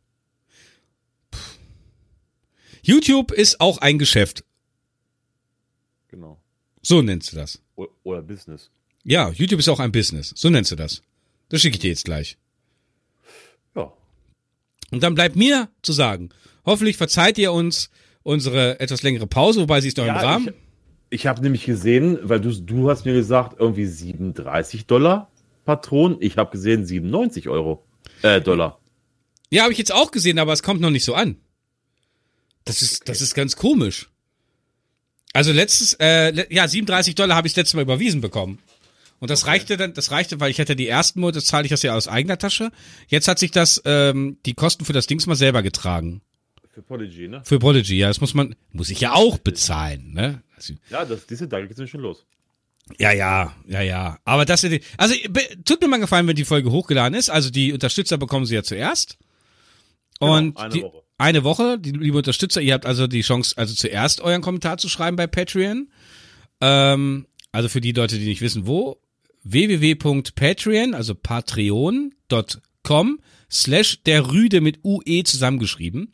Puh. 1.31 1.39
YouTube 2.83 3.33
ist 3.33 3.61
auch 3.61 3.79
ein 3.79 3.99
Geschäft. 3.99 4.45
Genau. 6.09 6.41
So 6.83 7.03
nennst 7.03 7.33
du 7.33 7.37
das. 7.37 7.61
Oder 8.05 8.23
Business. 8.23 8.71
Ja, 9.05 9.31
YouTube 9.31 9.61
ist 9.61 9.69
auch 9.69 9.81
ein 9.81 9.93
Business. 9.93 10.33
So 10.37 10.51
nennst 10.51 10.71
du 10.71 10.77
das. 10.77 11.03
Das 11.49 11.61
schicke 11.61 11.77
ich 11.77 11.81
dir 11.81 11.91
jetzt 11.91 12.05
gleich. 12.05 12.39
Ja. 13.75 13.93
Und 14.91 15.03
dann 15.03 15.15
bleibt 15.15 15.37
mir 15.37 15.69
zu 15.83 15.93
sagen, 15.93 16.31
hoffentlich 16.65 16.97
verzeiht 16.97 17.39
ihr 17.39 17.53
uns 17.53 17.91
unsere 18.23 18.81
etwas 18.81 19.03
längere 19.03 19.27
Pause, 19.27 19.61
wobei 19.63 19.81
sie 19.81 19.89
ist 19.89 19.97
noch 19.97 20.05
im 20.05 20.15
Ja, 20.15 20.21
Rahmen. 20.21 20.51
Ich 21.11 21.27
habe 21.27 21.43
nämlich 21.43 21.65
gesehen, 21.65 22.19
weil 22.23 22.41
du, 22.41 22.51
du 22.53 22.89
hast 22.89 23.05
mir 23.05 23.13
gesagt, 23.13 23.57
irgendwie 23.61 23.87
37 23.87 24.87
Dollar 24.87 25.31
Patron. 25.65 26.17
Ich 26.21 26.37
habe 26.39 26.51
gesehen 26.51 26.87
97 26.87 27.49
Euro. 27.49 27.85
Äh, 28.23 28.41
Dollar. 28.41 28.79
Ja, 29.51 29.65
habe 29.65 29.73
ich 29.73 29.79
jetzt 29.79 29.93
auch 29.93 30.11
gesehen, 30.11 30.39
aber 30.39 30.53
es 30.53 30.63
kommt 30.63 30.81
noch 30.81 30.91
nicht 30.91 31.05
so 31.05 31.15
an. 31.15 31.37
Das 32.65 32.81
ist, 32.81 33.09
das 33.09 33.21
ist 33.21 33.35
ganz 33.35 33.57
komisch. 33.57 34.09
Also 35.33 35.53
letztes, 35.53 35.95
äh, 35.95 36.47
ja, 36.55 36.69
37 36.69 37.15
Dollar 37.15 37.37
habe 37.37 37.47
ich 37.47 37.57
letztes 37.57 37.75
Mal 37.75 37.83
überwiesen 37.83 38.21
bekommen. 38.21 38.59
Und 39.19 39.31
das 39.31 39.47
reichte 39.47 39.77
dann, 39.77 39.95
das 39.95 40.11
reichte, 40.11 40.41
weil 40.41 40.51
ich 40.51 40.59
hatte 40.61 40.75
die 40.77 40.89
ersten 40.89 41.21
Monate, 41.21 41.43
zahle 41.43 41.65
ich 41.65 41.71
das 41.71 41.83
ja 41.83 41.95
aus 41.95 42.09
eigener 42.09 42.39
Tasche. 42.39 42.71
Jetzt 43.09 43.29
hat 43.29 43.39
sich 43.39 43.51
das, 43.51 43.81
ähm, 43.85 44.39
die 44.47 44.55
Kosten 44.55 44.85
für 44.85 44.93
das 44.93 45.07
Dings 45.07 45.27
mal 45.27 45.37
selber 45.37 45.63
getragen. 45.63 46.23
Für 46.73 46.83
Prodigy, 46.83 47.29
ne? 47.29 47.43
Für 47.45 47.59
Prodigy, 47.59 47.99
ja, 47.99 48.09
das 48.09 48.21
muss 48.21 48.35
man, 48.35 48.55
muss 48.73 48.91
ich 48.91 49.01
ja 49.01 49.13
auch 49.13 49.39
bezahlen, 49.39 50.13
ne? 50.13 50.43
Also, 50.57 50.75
Ja, 50.91 51.05
das, 51.05 51.27
diese 51.27 51.49
Tage 51.49 51.69
geht's 51.69 51.91
schon 51.91 52.01
los. 52.01 52.25
ja, 52.99 53.13
ja, 53.13 53.55
ja, 53.67 53.83
ja. 53.83 54.19
Aber 54.25 54.45
das, 54.47 54.65
also 54.97 55.15
tut 55.65 55.81
mir 55.83 55.89
mal 55.89 56.01
gefallen, 56.01 56.27
wenn 56.27 56.37
die 56.37 56.45
Folge 56.47 56.71
hochgeladen 56.71 57.17
ist. 57.19 57.29
Also 57.31 57.51
die 57.51 57.73
Unterstützer 57.73 58.17
bekommen 58.19 58.47
sie 58.47 58.55
ja 58.55 58.63
zuerst. 58.63 59.19
Und 60.19 60.55
Genau, 60.55 60.61
eine 60.61 60.75
die, 60.75 60.83
Woche. 60.83 61.03
eine 61.19 61.45
Woche, 61.45 61.79
die 61.79 61.93
liebe 61.93 62.17
Unterstützer, 62.17 62.61
ihr 62.63 62.73
habt 62.75 62.87
also 62.87 63.07
die 63.07 63.21
Chance, 63.23 63.57
also 63.59 63.75
zuerst 63.75 64.21
euren 64.23 64.41
Kommentar 64.41 64.79
zu 64.79 64.89
schreiben 64.89 65.17
bei 65.17 65.27
Patreon. 65.27 65.91
Ähm, 66.61 67.27
also 67.53 67.69
für 67.69 67.81
die 67.83 67.93
Leute, 67.93 68.19
die 68.19 68.25
nicht 68.27 68.41
wissen, 68.41 68.67
wo, 68.67 68.99
www.patreon, 69.45 70.95
also 70.95 71.15
patreon.com 71.15 73.21
slash 73.51 74.03
der 74.05 74.33
Rüde 74.33 74.61
mit 74.61 74.81
UE 74.85 75.25
zusammengeschrieben. 75.25 76.13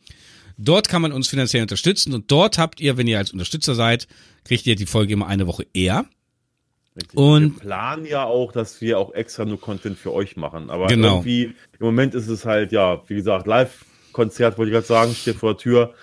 Dort 0.61 0.89
kann 0.89 1.01
man 1.01 1.13
uns 1.13 1.29
finanziell 1.29 1.61
unterstützen 1.61 2.13
und 2.13 2.29
dort 2.31 2.57
habt 2.57 2.81
ihr, 2.81 2.97
wenn 2.97 3.07
ihr 3.07 3.17
als 3.17 3.31
Unterstützer 3.31 3.75
seid, 3.75 4.07
kriegt 4.43 4.67
ihr 4.67 4.75
die 4.75 4.85
Folge 4.85 5.13
immer 5.13 5.27
eine 5.27 5.47
Woche 5.47 5.65
eher. 5.73 6.05
Richtig. 6.97 7.17
Und- 7.17 7.55
wir 7.55 7.59
planen 7.61 8.05
ja 8.05 8.25
auch, 8.25 8.51
dass 8.51 8.81
wir 8.81 8.99
auch 8.99 9.13
extra 9.13 9.45
nur 9.45 9.61
Content 9.61 9.97
für 9.97 10.11
euch 10.13 10.35
machen. 10.35 10.69
Aber 10.69 10.87
Genau. 10.87 11.17
irgendwie, 11.17 11.43
im 11.45 11.53
Moment 11.85 12.13
ist 12.13 12.27
es 12.27 12.45
halt, 12.45 12.71
ja, 12.73 13.01
wie 13.07 13.15
gesagt, 13.15 13.47
Live-Konzert, 13.47 14.57
wollte 14.57 14.69
ich 14.71 14.73
gerade 14.73 14.85
sagen, 14.87 15.13
steht 15.15 15.37
vor 15.37 15.53
der 15.53 15.57
Tür. 15.59 15.93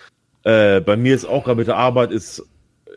Äh, 0.45 0.81
bei 0.81 0.97
mir 0.97 1.15
ist 1.15 1.27
auch 1.27 1.45
gerade 1.45 1.59
mit 1.59 1.67
der 1.67 1.77
Arbeit, 1.77 2.11
ist, 2.13 2.43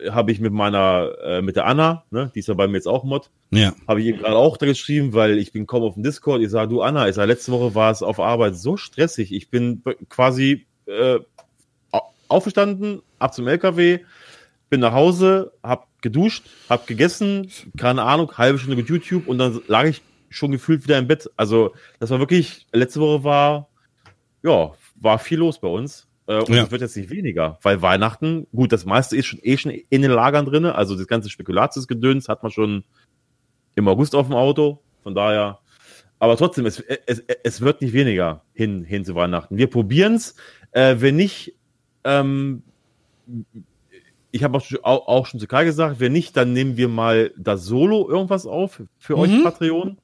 habe 0.08 0.32
ich 0.32 0.40
mit 0.40 0.52
meiner, 0.54 1.10
äh, 1.22 1.42
mit 1.42 1.56
der 1.56 1.66
Anna, 1.66 2.04
ne, 2.10 2.30
die 2.34 2.38
ist 2.38 2.48
ja 2.48 2.54
bei 2.54 2.68
mir 2.68 2.76
jetzt 2.76 2.88
auch 2.88 3.04
Mod, 3.04 3.28
Ja. 3.50 3.74
habe 3.86 4.00
ich 4.00 4.06
eben 4.06 4.18
gerade 4.20 4.36
auch 4.36 4.56
da 4.56 4.64
geschrieben, 4.64 5.12
weil 5.12 5.36
ich 5.36 5.52
bin 5.52 5.66
kaum 5.66 5.82
auf 5.82 5.92
dem 5.94 6.04
Discord. 6.04 6.40
Ich 6.40 6.48
sage, 6.48 6.70
du 6.70 6.80
Anna, 6.80 7.06
ich 7.08 7.16
sage, 7.16 7.30
letzte 7.30 7.52
Woche 7.52 7.74
war 7.74 7.90
es 7.90 8.02
auf 8.02 8.18
Arbeit 8.18 8.56
so 8.56 8.78
stressig. 8.78 9.30
Ich 9.32 9.50
bin 9.50 9.82
quasi 10.08 10.64
äh, 10.86 11.20
aufgestanden, 12.30 13.02
ab 13.18 13.34
zum 13.34 13.46
LKW, 13.48 14.00
bin 14.68 14.80
nach 14.80 14.92
Hause, 14.92 15.52
hab 15.62 15.88
geduscht, 16.02 16.44
hab 16.68 16.86
gegessen, 16.86 17.50
keine 17.76 18.02
Ahnung, 18.02 18.32
halbe 18.38 18.58
Stunde 18.58 18.76
mit 18.76 18.88
YouTube 18.88 19.26
und 19.26 19.38
dann 19.38 19.60
lag 19.66 19.84
ich 19.84 20.00
schon 20.28 20.52
gefühlt 20.52 20.84
wieder 20.84 20.96
im 20.98 21.08
Bett. 21.08 21.28
Also 21.36 21.74
das 21.98 22.10
war 22.10 22.20
wirklich, 22.20 22.66
letzte 22.72 23.00
Woche 23.00 23.24
war, 23.24 23.68
ja, 24.42 24.72
war 24.94 25.18
viel 25.18 25.38
los 25.38 25.60
bei 25.60 25.68
uns. 25.68 26.06
Äh, 26.26 26.36
Und 26.36 26.50
es 26.50 26.56
Ja. 26.56 26.70
wird 26.70 26.82
jetzt 26.82 26.96
nicht 26.96 27.10
weniger, 27.10 27.58
weil 27.62 27.82
Weihnachten, 27.82 28.46
gut, 28.54 28.72
das 28.72 28.84
meiste 28.84 29.16
ist 29.16 29.26
schon 29.26 29.40
eh 29.42 29.56
schon 29.56 29.72
in 29.72 30.02
den 30.02 30.10
Lagern 30.12 30.46
drinne. 30.46 30.76
Also 30.76 30.94
das 30.96 31.08
ganze 31.08 31.30
Spekulatiusgedöns 31.30 32.28
hat 32.28 32.42
man 32.44 32.52
schon 32.52 32.84
im 33.74 33.88
August 33.88 34.14
auf 34.14 34.28
dem 34.28 34.36
Auto. 34.36 34.82
Von 35.02 35.14
daher, 35.16 35.58
aber 36.20 36.36
trotzdem, 36.36 36.66
es, 36.66 36.78
es, 37.06 37.18
es 37.42 37.60
wird 37.60 37.80
nicht 37.82 37.92
weniger 37.92 38.44
hin, 38.52 38.84
hin 38.84 39.04
zu 39.04 39.14
Weihnachten. 39.16 39.56
Wir 39.56 39.68
probieren's. 39.68 40.36
Äh, 40.72 40.96
wenn 41.00 41.16
nicht, 41.16 41.54
ähm, 42.04 42.62
ich 44.32 44.44
habe 44.44 44.58
auch, 44.58 44.64
schon- 44.64 44.78
auch, 44.84 45.26
schon 45.26 45.40
zu 45.40 45.46
Kai 45.46 45.64
gesagt, 45.64 46.00
wenn 46.00 46.12
nicht, 46.12 46.36
dann 46.36 46.52
nehmen 46.52 46.76
wir 46.76 46.88
mal 46.88 47.32
das 47.36 47.64
Solo 47.64 48.08
irgendwas 48.08 48.46
auf 48.46 48.82
für 48.98 49.18
euch 49.18 49.30
Mhm. 49.30 49.42
Patreon 49.42 49.98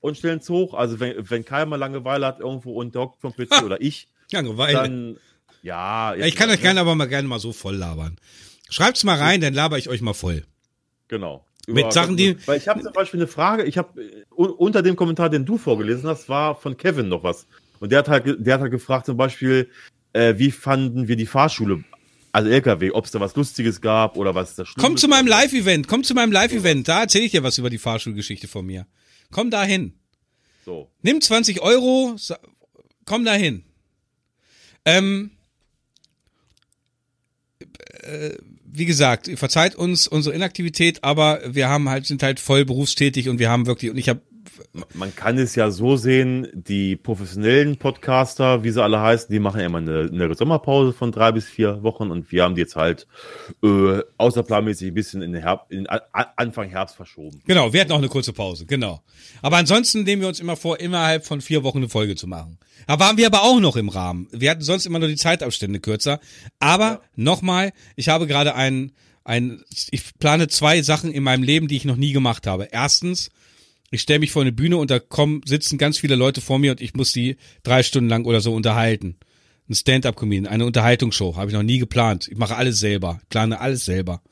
und 0.00 0.16
stellen 0.18 0.38
es 0.40 0.48
hoch. 0.50 0.74
Also 0.74 1.00
wenn, 1.00 1.14
wenn 1.30 1.44
Kai 1.44 1.64
mal 1.64 1.76
Langeweile 1.76 2.26
hat 2.26 2.40
irgendwo 2.40 2.74
und 2.74 2.94
der 2.94 3.02
hockt 3.02 3.20
vom 3.20 3.32
PC 3.32 3.50
Ha! 3.52 3.64
oder 3.64 3.80
ich, 3.80 4.08
Langeweile. 4.32 4.74
dann 4.74 5.16
ja. 5.62 6.14
Ja, 6.14 6.26
ich 6.26 6.36
kann 6.36 6.50
euch 6.50 6.60
gerne 6.60 6.80
aber 6.80 6.94
mal 6.94 7.06
gerne 7.08 7.28
mal 7.28 7.38
so 7.38 7.52
voll 7.52 7.76
labern. 7.76 8.16
Schreibt's 8.70 9.04
mal 9.04 9.18
rein, 9.18 9.40
dann 9.40 9.52
laber 9.54 9.78
ich 9.78 9.88
euch 9.88 10.00
mal 10.00 10.14
voll. 10.14 10.44
Genau. 11.08 11.44
Mit 11.66 11.92
Sachen, 11.92 12.16
die- 12.16 12.36
Weil 12.46 12.58
ich 12.58 12.68
habe 12.68 12.82
zum 12.82 12.92
Beispiel 12.92 13.20
eine 13.20 13.26
Frage, 13.26 13.64
ich 13.64 13.76
habe 13.78 14.00
unter 14.30 14.82
dem 14.82 14.96
Kommentar, 14.96 15.28
den 15.28 15.44
du 15.44 15.58
vorgelesen 15.58 16.08
hast, 16.08 16.28
war 16.28 16.54
von 16.54 16.76
Kevin 16.76 17.08
noch 17.08 17.22
was. 17.22 17.46
Und 17.80 17.92
der 17.92 18.00
hat 18.00 18.08
halt, 18.08 18.24
der 18.46 18.54
hat 18.54 18.60
halt 18.60 18.70
gefragt 18.72 19.06
zum 19.06 19.16
Beispiel, 19.16 19.68
äh, 20.12 20.34
wie 20.38 20.50
fanden 20.50 21.08
wir 21.08 21.16
die 21.16 21.26
Fahrschule, 21.26 21.84
also 22.32 22.48
LKW, 22.48 22.92
ob 22.92 23.04
es 23.04 23.10
da 23.10 23.20
was 23.20 23.34
Lustiges 23.36 23.80
gab 23.80 24.16
oder 24.16 24.34
was 24.34 24.54
das 24.54 24.68
Komm 24.76 24.96
zu 24.96 25.08
meinem 25.08 25.26
Live-Event, 25.26 25.88
komm 25.88 26.04
zu 26.04 26.14
meinem 26.14 26.32
Live-Event, 26.32 26.88
da 26.88 27.02
erzähle 27.02 27.24
ich 27.24 27.32
dir 27.32 27.42
was 27.42 27.58
über 27.58 27.70
die 27.70 27.78
Fahrschulgeschichte 27.78 28.48
von 28.48 28.66
mir. 28.66 28.86
Komm 29.30 29.50
da 29.50 29.64
hin. 29.64 29.94
So. 30.64 30.90
Nimm 31.02 31.20
20 31.20 31.60
Euro, 31.62 32.16
komm 33.04 33.24
da 33.24 33.34
hin. 33.34 33.64
Ähm, 34.84 35.30
äh, 38.02 38.30
wie 38.72 38.84
gesagt, 38.84 39.30
verzeiht 39.34 39.74
uns 39.74 40.06
unsere 40.06 40.34
Inaktivität, 40.34 41.02
aber 41.02 41.40
wir 41.46 41.68
haben 41.68 41.88
halt, 41.88 42.06
sind 42.06 42.22
halt 42.22 42.38
voll 42.38 42.64
berufstätig 42.64 43.28
und 43.28 43.38
wir 43.38 43.50
haben 43.50 43.66
wirklich, 43.66 43.90
und 43.90 43.96
ich 43.96 44.08
habe 44.08 44.22
Man 44.94 45.14
kann 45.16 45.36
es 45.36 45.56
ja 45.56 45.70
so 45.72 45.96
sehen, 45.96 46.46
die 46.52 46.94
professionellen 46.94 47.76
Podcaster, 47.76 48.62
wie 48.62 48.70
sie 48.70 48.80
alle 48.80 49.00
heißen, 49.00 49.26
die 49.28 49.40
machen 49.40 49.58
ja 49.58 49.66
immer 49.66 49.78
eine, 49.78 50.08
eine 50.12 50.34
Sommerpause 50.36 50.92
von 50.92 51.10
drei 51.10 51.32
bis 51.32 51.46
vier 51.46 51.82
Wochen 51.82 52.10
und 52.12 52.30
wir 52.30 52.44
haben 52.44 52.54
die 52.54 52.60
jetzt 52.60 52.76
halt 52.76 53.08
äh, 53.64 54.00
außerplanmäßig 54.16 54.88
ein 54.88 54.94
bisschen 54.94 55.22
in, 55.22 55.32
den 55.32 55.42
Herb 55.42 55.66
in 55.72 55.88
Anfang 55.88 56.68
Herbst 56.68 56.94
verschoben. 56.94 57.40
Genau, 57.46 57.72
wir 57.72 57.80
hatten 57.80 57.90
auch 57.90 57.98
eine 57.98 58.08
kurze 58.08 58.32
Pause, 58.32 58.64
genau. 58.66 59.02
Aber 59.42 59.56
ansonsten 59.56 60.04
nehmen 60.04 60.22
wir 60.22 60.28
uns 60.28 60.38
immer 60.38 60.54
vor, 60.56 60.78
innerhalb 60.78 61.26
von 61.26 61.40
vier 61.40 61.64
Wochen 61.64 61.78
eine 61.78 61.88
Folge 61.88 62.14
zu 62.14 62.28
machen. 62.28 62.58
Da 62.86 63.00
waren 63.00 63.16
wir 63.16 63.26
aber 63.26 63.42
auch 63.42 63.58
noch 63.58 63.74
im 63.74 63.88
Rahmen. 63.88 64.28
Wir 64.30 64.50
hatten 64.52 64.62
sonst 64.62 64.86
immer 64.86 65.00
nur 65.00 65.08
die 65.08 65.16
Zeitabstände 65.16 65.80
kürzer. 65.80 66.20
Aber 66.60 66.84
Ja. 66.84 67.00
nochmal, 67.16 67.72
ich 67.96 68.08
habe 68.08 68.28
gerade 68.28 68.54
ein, 68.54 68.92
ein, 69.24 69.62
ich 69.90 70.16
plane 70.20 70.46
zwei 70.46 70.80
Sachen 70.82 71.10
in 71.12 71.24
meinem 71.24 71.42
Leben, 71.42 71.66
die 71.66 71.76
ich 71.76 71.84
noch 71.84 71.96
nie 71.96 72.12
gemacht 72.12 72.46
habe. 72.46 72.68
Erstens, 72.70 73.30
ich 73.90 74.02
stelle 74.02 74.20
mich 74.20 74.30
vor 74.30 74.42
eine 74.42 74.52
Bühne 74.52 74.76
und 74.76 74.90
da 74.90 74.98
kommen, 74.98 75.42
sitzen 75.44 75.76
ganz 75.76 75.98
viele 75.98 76.14
Leute 76.14 76.40
vor 76.40 76.58
mir 76.58 76.70
und 76.70 76.80
ich 76.80 76.94
muss 76.94 77.12
die 77.12 77.36
drei 77.62 77.82
Stunden 77.82 78.08
lang 78.08 78.24
oder 78.24 78.40
so 78.40 78.54
unterhalten. 78.54 79.16
Ein 79.68 79.74
Stand-up-Comedian, 79.74 80.46
eine 80.46 80.64
Unterhaltungsshow, 80.64 81.36
habe 81.36 81.50
ich 81.50 81.54
noch 81.54 81.62
nie 81.62 81.78
geplant. 81.78 82.28
Ich 82.28 82.38
mache 82.38 82.56
alles 82.56 82.78
selber, 82.78 83.20
plane 83.28 83.60
alles 83.60 83.84
selber. 83.84 84.22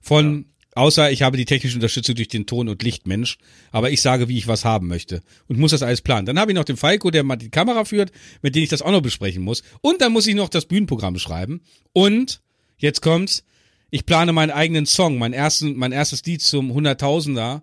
Von, 0.00 0.46
außer 0.74 1.10
ich 1.10 1.22
habe 1.22 1.36
die 1.38 1.44
technische 1.46 1.76
Unterstützung 1.76 2.14
durch 2.14 2.28
den 2.28 2.46
Ton- 2.46 2.68
und 2.68 2.82
Lichtmensch, 2.82 3.38
aber 3.72 3.90
ich 3.90 4.02
sage, 4.02 4.28
wie 4.28 4.38
ich 4.38 4.48
was 4.48 4.64
haben 4.64 4.86
möchte 4.86 5.22
und 5.48 5.58
muss 5.58 5.70
das 5.70 5.82
alles 5.82 6.02
planen. 6.02 6.26
Dann 6.26 6.38
habe 6.38 6.52
ich 6.52 6.56
noch 6.56 6.64
den 6.64 6.76
Falco, 6.76 7.10
der 7.10 7.24
mal 7.24 7.36
die 7.36 7.50
Kamera 7.50 7.84
führt, 7.84 8.10
mit 8.42 8.54
dem 8.54 8.62
ich 8.62 8.68
das 8.68 8.82
auch 8.82 8.92
noch 8.92 9.02
besprechen 9.02 9.42
muss. 9.42 9.62
Und 9.80 10.02
dann 10.02 10.12
muss 10.12 10.26
ich 10.26 10.34
noch 10.34 10.50
das 10.50 10.66
Bühnenprogramm 10.66 11.18
schreiben. 11.18 11.62
Und, 11.92 12.42
jetzt 12.76 13.00
kommt's, 13.00 13.44
ich 13.90 14.04
plane 14.04 14.32
meinen 14.32 14.50
eigenen 14.50 14.84
Song, 14.84 15.16
mein, 15.18 15.32
ersten, 15.32 15.76
mein 15.76 15.92
erstes 15.92 16.24
Lied 16.24 16.42
zum 16.42 16.72
Hunderttausender, 16.72 17.62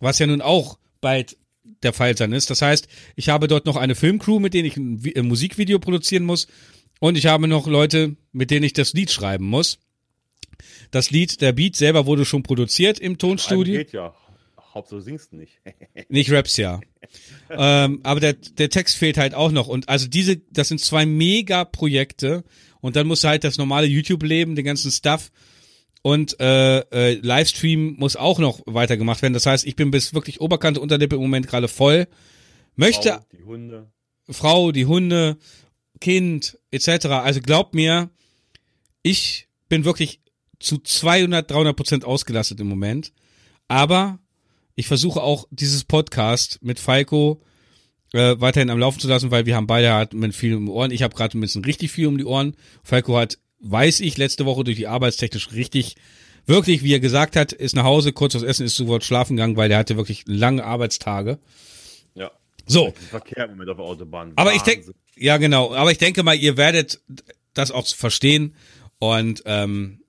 was 0.00 0.18
ja 0.18 0.26
nun 0.26 0.40
auch 0.40 0.78
bald 1.02 1.36
der 1.82 1.92
Fall 1.92 2.16
sein 2.16 2.32
ist. 2.32 2.48
Das 2.48 2.62
heißt, 2.62 2.88
ich 3.16 3.28
habe 3.28 3.46
dort 3.48 3.66
noch 3.66 3.76
eine 3.76 3.94
Filmcrew, 3.94 4.38
mit 4.40 4.54
denen 4.54 4.66
ich 4.66 4.76
ein, 4.78 4.98
Vi- 5.00 5.18
ein 5.18 5.26
Musikvideo 5.28 5.78
produzieren 5.78 6.24
muss. 6.24 6.46
Und 6.98 7.18
ich 7.18 7.26
habe 7.26 7.46
noch 7.46 7.66
Leute, 7.66 8.16
mit 8.32 8.50
denen 8.50 8.64
ich 8.64 8.72
das 8.72 8.94
Lied 8.94 9.10
schreiben 9.10 9.44
muss. 9.44 9.78
Das 10.90 11.10
Lied, 11.10 11.40
der 11.40 11.52
Beat 11.52 11.76
selber 11.76 12.06
wurde 12.06 12.24
schon 12.24 12.42
produziert 12.42 12.98
im 12.98 13.18
Tonstudio. 13.18 13.78
Geht 13.78 13.92
ja. 13.92 14.14
Hauptsache 14.74 15.00
du 15.00 15.04
singst 15.04 15.32
nicht. 15.34 15.60
Nicht 16.08 16.30
Raps, 16.32 16.56
ja. 16.56 16.80
ähm, 17.50 18.00
aber 18.04 18.20
der, 18.20 18.32
der 18.32 18.70
Text 18.70 18.96
fehlt 18.96 19.18
halt 19.18 19.34
auch 19.34 19.52
noch. 19.52 19.68
Und 19.68 19.88
also 19.90 20.08
diese, 20.08 20.38
das 20.50 20.68
sind 20.68 20.80
zwei 20.80 21.04
Mega-Projekte. 21.04 22.42
Und 22.80 22.96
dann 22.96 23.06
muss 23.06 23.22
halt 23.24 23.44
das 23.44 23.58
normale 23.58 23.86
YouTube-Leben, 23.86 24.54
den 24.56 24.64
ganzen 24.64 24.90
Stuff 24.90 25.30
und 26.02 26.38
äh, 26.40 26.80
äh, 26.80 27.14
Livestream 27.14 27.94
muss 27.98 28.16
auch 28.16 28.38
noch 28.38 28.60
weitergemacht 28.66 29.22
werden. 29.22 29.34
Das 29.34 29.46
heißt, 29.46 29.64
ich 29.66 29.76
bin 29.76 29.90
bis 29.90 30.14
wirklich 30.14 30.40
Oberkante, 30.40 30.80
Unterlippe 30.80 31.16
im 31.16 31.22
Moment 31.22 31.46
gerade 31.46 31.68
voll. 31.68 32.08
Möchte 32.74 33.10
Frau, 33.10 33.26
die 33.32 33.44
Hunde. 33.44 33.92
Frau, 34.28 34.72
die 34.72 34.86
Hunde, 34.86 35.36
Kind 36.00 36.58
etc. 36.70 37.06
Also 37.06 37.40
glaubt 37.40 37.74
mir, 37.74 38.10
ich 39.02 39.48
bin 39.68 39.84
wirklich 39.84 40.20
zu 40.58 40.78
200, 40.78 41.50
300 41.50 41.76
Prozent 41.76 42.04
ausgelastet 42.04 42.60
im 42.60 42.68
Moment. 42.68 43.12
Aber 43.68 44.18
ich 44.74 44.86
versuche 44.86 45.22
auch 45.22 45.46
dieses 45.50 45.84
Podcast 45.84 46.58
mit 46.62 46.80
Falco 46.80 47.42
äh, 48.12 48.36
weiterhin 48.38 48.70
am 48.70 48.78
Laufen 48.78 49.00
zu 49.00 49.08
lassen, 49.08 49.30
weil 49.30 49.46
wir 49.46 49.56
haben 49.56 49.66
beide 49.66 49.92
halt 49.92 50.14
mit 50.14 50.34
viel 50.34 50.56
um 50.56 50.66
die 50.66 50.72
Ohren. 50.72 50.90
Ich 50.90 51.02
habe 51.02 51.14
gerade 51.14 51.38
ein 51.38 51.40
bisschen 51.40 51.64
richtig 51.64 51.90
viel 51.90 52.06
um 52.06 52.18
die 52.18 52.24
Ohren. 52.24 52.56
Falco 52.82 53.16
hat, 53.16 53.38
weiß 53.62 54.00
ich, 54.00 54.16
letzte 54.16 54.44
Woche 54.44 54.64
durch 54.64 54.76
die 54.76 54.86
arbeitstechnisch 54.86 55.52
richtig, 55.52 55.96
wirklich, 56.46 56.82
wie 56.82 56.92
er 56.92 57.00
gesagt 57.00 57.36
hat, 57.36 57.52
ist 57.52 57.74
nach 57.74 57.84
Hause, 57.84 58.12
kurz 58.12 58.34
was 58.34 58.42
essen, 58.42 58.66
ist 58.66 58.76
sofort 58.76 59.04
schlafen 59.04 59.36
gegangen, 59.36 59.56
weil 59.56 59.68
der 59.68 59.78
hatte 59.78 59.96
wirklich 59.96 60.24
lange 60.26 60.64
Arbeitstage. 60.64 61.38
Ja. 62.14 62.30
So, 62.66 62.92
Verkehr 63.10 63.44
im 63.44 63.52
Moment 63.52 63.70
auf 63.70 63.76
der 63.76 63.86
Autobahn. 63.86 64.32
aber 64.36 64.54
ich 64.54 64.62
denke, 64.62 64.88
Wahnsinn. 64.88 64.94
ja 65.16 65.36
genau, 65.36 65.74
aber 65.74 65.90
ich 65.92 65.98
denke 65.98 66.22
mal, 66.22 66.34
ihr 66.36 66.56
werdet 66.56 67.00
das 67.54 67.70
auch 67.70 67.86
verstehen 67.86 68.54
und 68.98 69.42
ähm, 69.46 70.00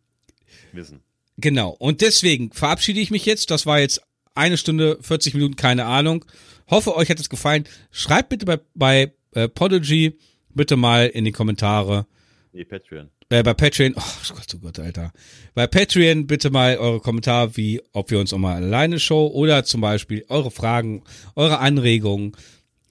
Wissen. 0.72 1.02
genau. 1.38 1.70
Und 1.70 2.02
deswegen 2.02 2.52
verabschiede 2.52 3.00
ich 3.00 3.12
mich 3.12 3.26
jetzt. 3.26 3.52
Das 3.52 3.66
war 3.66 3.80
jetzt 3.80 4.02
eine 4.36 4.58
Stunde, 4.58 4.98
40 5.02 5.34
Minuten, 5.34 5.56
keine 5.56 5.86
Ahnung. 5.86 6.26
Hoffe, 6.70 6.96
euch 6.96 7.10
hat 7.10 7.20
es 7.20 7.30
gefallen. 7.30 7.66
Schreibt 7.92 8.30
bitte 8.30 8.46
bei, 8.46 8.60
bei 8.74 9.14
äh, 9.34 9.48
Podigy 9.48 10.18
bitte 10.50 10.76
mal 10.76 11.08
in 11.08 11.26
die 11.26 11.32
Kommentare. 11.32 12.06
Nee, 12.54 12.66
Patreon. 12.66 13.10
Äh, 13.34 13.42
bei 13.42 13.54
Patreon, 13.56 13.94
oh 13.98 14.34
Gott, 14.36 14.56
oh 14.56 14.60
Gott, 14.60 14.80
Alter. 14.80 15.12
Bei 15.56 15.66
Patreon 15.66 16.28
bitte 16.28 16.52
mal 16.52 16.78
eure 16.78 17.00
Kommentare, 17.00 17.58
wie 17.58 17.82
ob 17.92 18.12
wir 18.12 18.20
uns 18.20 18.32
auch 18.32 18.38
mal 18.38 18.56
alleine 18.56 19.00
show 19.00 19.28
oder 19.28 19.64
zum 19.64 19.82
Beispiel 19.82 20.24
eure 20.30 20.52
Fragen, 20.52 21.04
eure 21.36 21.58
Anregungen, 21.58 22.38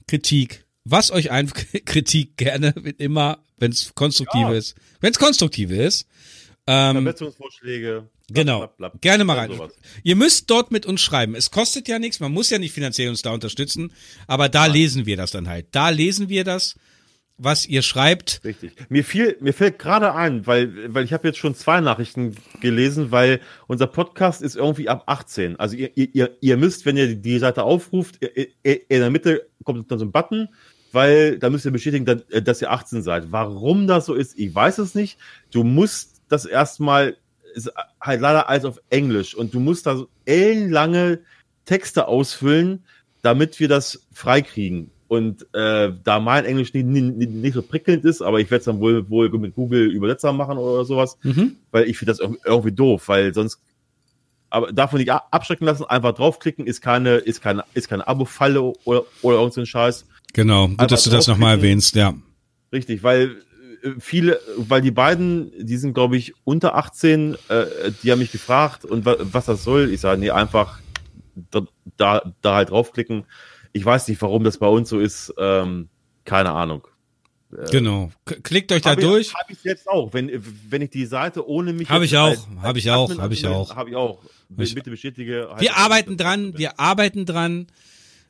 Kritik, 0.08 0.64
was 0.84 1.12
euch 1.12 1.30
ein 1.30 1.48
Kritik 1.84 2.36
gerne 2.36 2.74
immer, 2.98 3.38
wenn 3.58 3.70
es 3.70 3.94
konstruktiv 3.94 4.42
Ja. 4.42 4.52
ist, 4.52 4.74
wenn 5.00 5.12
es 5.12 5.18
konstruktiv 5.18 5.70
ist. 5.70 6.08
Ähm, 6.66 6.96
Verbesserungsvorschläge. 7.04 8.08
Genau. 8.28 8.58
Blatt, 8.60 8.76
blatt, 8.76 8.92
blatt. 8.92 9.02
Gerne 9.02 9.24
mal 9.24 9.36
rein. 9.36 9.50
Ihr 10.02 10.16
müsst 10.16 10.50
dort 10.50 10.70
mit 10.72 10.86
uns 10.86 11.00
schreiben. 11.00 11.34
Es 11.36 11.50
kostet 11.50 11.86
ja 11.86 11.98
nichts, 11.98 12.18
man 12.18 12.32
muss 12.32 12.50
ja 12.50 12.58
nicht 12.58 12.72
finanziell 12.72 13.10
uns 13.10 13.22
da 13.22 13.30
unterstützen, 13.30 13.92
aber 14.26 14.48
da 14.48 14.66
lesen 14.66 15.06
wir 15.06 15.16
das 15.16 15.30
dann 15.30 15.48
halt. 15.48 15.66
Da 15.72 15.90
lesen 15.90 16.28
wir 16.28 16.44
das, 16.44 16.76
was 17.42 17.66
ihr 17.66 17.82
schreibt. 17.82 18.40
Richtig. 18.44 18.72
Mir 18.88 19.04
fiel, 19.04 19.36
mir 19.40 19.52
fällt 19.52 19.78
gerade 19.78 20.14
ein, 20.14 20.46
weil, 20.46 20.94
weil 20.94 21.04
ich 21.04 21.12
habe 21.12 21.26
jetzt 21.26 21.38
schon 21.38 21.54
zwei 21.54 21.80
Nachrichten 21.80 22.36
gelesen, 22.60 23.10
weil 23.10 23.40
unser 23.66 23.86
Podcast 23.86 24.42
ist 24.42 24.56
irgendwie 24.56 24.88
ab 24.88 25.04
18. 25.06 25.58
Also 25.58 25.76
ihr, 25.76 25.90
ihr, 25.94 26.36
ihr 26.40 26.56
müsst, 26.56 26.86
wenn 26.86 26.96
ihr 26.96 27.16
die 27.16 27.38
Seite 27.38 27.64
aufruft, 27.64 28.22
in 28.22 28.82
der 28.88 29.10
Mitte 29.10 29.48
kommt 29.64 29.90
dann 29.90 29.98
so 29.98 30.04
ein 30.04 30.12
Button, 30.12 30.48
weil 30.92 31.38
da 31.38 31.50
müsst 31.50 31.64
ihr 31.64 31.72
bestätigen, 31.72 32.04
dass, 32.04 32.22
dass 32.44 32.62
ihr 32.62 32.70
18 32.70 33.02
seid. 33.02 33.32
Warum 33.32 33.86
das 33.86 34.06
so 34.06 34.14
ist, 34.14 34.38
ich 34.38 34.54
weiß 34.54 34.78
es 34.78 34.94
nicht. 34.94 35.18
Du 35.50 35.64
musst 35.64 36.22
das 36.28 36.44
erstmal, 36.44 37.16
ist 37.54 37.72
halt 38.00 38.20
leider 38.20 38.48
alles 38.48 38.64
auf 38.64 38.80
Englisch 38.90 39.34
und 39.34 39.52
du 39.52 39.60
musst 39.60 39.86
da 39.86 39.96
so 39.96 40.08
ellenlange 40.26 41.20
Texte 41.64 42.06
ausfüllen, 42.06 42.84
damit 43.22 43.58
wir 43.58 43.68
das 43.68 44.06
freikriegen. 44.12 44.91
Und 45.12 45.46
äh, 45.54 45.92
da 46.04 46.20
mein 46.20 46.46
Englisch 46.46 46.72
nicht, 46.72 46.86
nicht, 46.86 47.30
nicht 47.30 47.52
so 47.52 47.60
prickelnd 47.60 48.02
ist, 48.06 48.22
aber 48.22 48.40
ich 48.40 48.50
werde 48.50 48.60
es 48.60 48.64
dann 48.64 48.80
wohl, 48.80 49.10
wohl 49.10 49.28
mit 49.38 49.54
Google 49.54 49.90
Übersetzer 49.90 50.32
machen 50.32 50.56
oder 50.56 50.86
sowas, 50.86 51.18
Mhm. 51.22 51.56
weil 51.70 51.84
ich 51.84 51.98
finde 51.98 52.12
das 52.12 52.20
irg- 52.22 52.38
irgendwie 52.46 52.72
doof, 52.72 53.08
weil 53.08 53.34
sonst 53.34 53.58
aber 54.48 54.72
davon 54.72 55.00
nicht 55.00 55.10
abschrecken 55.10 55.66
lassen, 55.66 55.84
einfach 55.84 56.14
draufklicken, 56.14 56.66
ist 56.66 56.80
keine, 56.80 57.16
ist 57.16 57.42
keine, 57.42 57.64
ist 57.74 57.88
keine 57.90 58.08
Abo-Falle 58.08 58.62
oder, 58.84 59.02
oder 59.20 59.36
irgend 59.36 59.52
so 59.52 59.60
ein 59.60 59.66
Scheiß. 59.66 60.06
Genau, 60.32 60.68
gut, 60.68 60.90
dass 60.90 61.04
du 61.04 61.10
das 61.10 61.26
nochmal 61.26 61.56
erwähnst, 61.56 61.94
ja. 61.94 62.14
Richtig, 62.72 63.02
weil 63.02 63.36
äh, 63.82 63.90
viele, 63.98 64.40
weil 64.56 64.80
die 64.80 64.92
beiden, 64.92 65.52
die 65.58 65.76
sind, 65.76 65.92
glaube 65.92 66.16
ich, 66.16 66.32
unter 66.44 66.74
18, 66.74 67.34
äh, 67.50 67.64
die 68.02 68.10
haben 68.12 68.18
mich 68.20 68.32
gefragt 68.32 68.86
und 68.86 69.04
wa 69.04 69.16
was 69.20 69.44
das 69.44 69.62
soll. 69.62 69.90
Ich 69.92 70.00
sage, 70.00 70.18
nee, 70.18 70.30
einfach 70.30 70.78
da, 71.50 71.60
da, 71.98 72.32
da 72.40 72.54
halt 72.54 72.70
draufklicken. 72.70 73.24
Ich 73.72 73.84
weiß 73.84 74.08
nicht, 74.08 74.20
warum 74.22 74.44
das 74.44 74.58
bei 74.58 74.66
uns 74.68 74.88
so 74.88 74.98
ist. 74.98 75.32
Ähm, 75.38 75.88
keine 76.24 76.52
Ahnung. 76.52 76.86
Genau. 77.70 78.10
K 78.24 78.36
klickt 78.42 78.72
euch 78.72 78.80
da 78.82 78.96
durch. 78.96 79.34
Habe 79.34 79.52
ich 79.52 79.62
jetzt 79.62 79.86
auch. 79.88 80.14
Wenn, 80.14 80.30
wenn 80.70 80.80
ich 80.82 80.90
die 80.90 81.04
Seite 81.04 81.46
ohne 81.46 81.72
mich. 81.72 81.88
Hab 81.90 82.00
jetzt 82.00 82.12
ich 82.12 82.18
auch, 82.18 82.36
hab 82.62 82.76
ich 82.76 82.90
auch, 82.90 83.10
Admin 83.10 83.22
hab 83.22 83.32
ich 83.32 83.46
auch. 83.46 83.76
Habe 83.76 83.90
ich 83.90 83.96
auch. 83.96 84.22
Ich- 84.56 84.74
Bitte 84.74 84.90
bestätige. 84.90 85.48
halt- 85.50 85.60
Wir 85.60 85.76
arbeiten 85.76 86.16
dran, 86.16 86.56
wir 86.56 86.78
arbeiten 86.80 87.26
dran, 87.26 87.66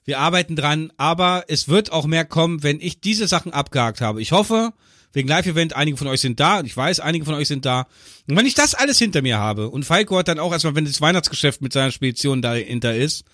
wir 0.05 0.19
arbeiten 0.19 0.57
dran, 0.57 0.93
aber 0.97 1.45
es 1.49 1.69
wird 1.69 1.93
auch 1.93 2.07
mehr 2.07 2.25
kommen, 2.25 2.63
wenn 2.63 2.81
ich 2.81 3.01
diese 3.01 3.29
Sachen 3.29 3.53
abgehakt 3.53 4.01
habe. 4.01 4.21
Ich 4.21 4.33
hoffe, 4.33 4.73
wegen 5.13 5.29
Live-Event, 5.29 5.75
einige 5.77 5.97
von 5.97 6.07
euch 6.09 6.21
sind 6.21 6.41
da 6.41 6.61
ich 6.63 6.77
weiß, 6.77 7.01
einige 7.01 7.25
von 7.25 7.35
euch 7.35 7.49
sind 7.49 7.65
da. 7.65 7.87
Und 8.29 8.37
wenn 8.37 8.47
ich 8.47 8.55
das 8.55 8.75
alles 8.75 8.99
hinter 8.99 9.23
mir 9.23 9.39
habe 9.39 9.69
und 9.69 9.85
Falco 9.85 10.17
hat 10.17 10.29
dann 10.29 10.39
auch 10.41 10.53
erstmal, 10.53 10.75
wenn 10.75 10.85
das 10.85 11.01
Weihnachtsgeschäft 11.01 11.61
mit 11.61 11.73
seiner 11.73 11.91
Spedition 11.93 12.41
dahinter 12.43 12.95
ist, 12.97 13.25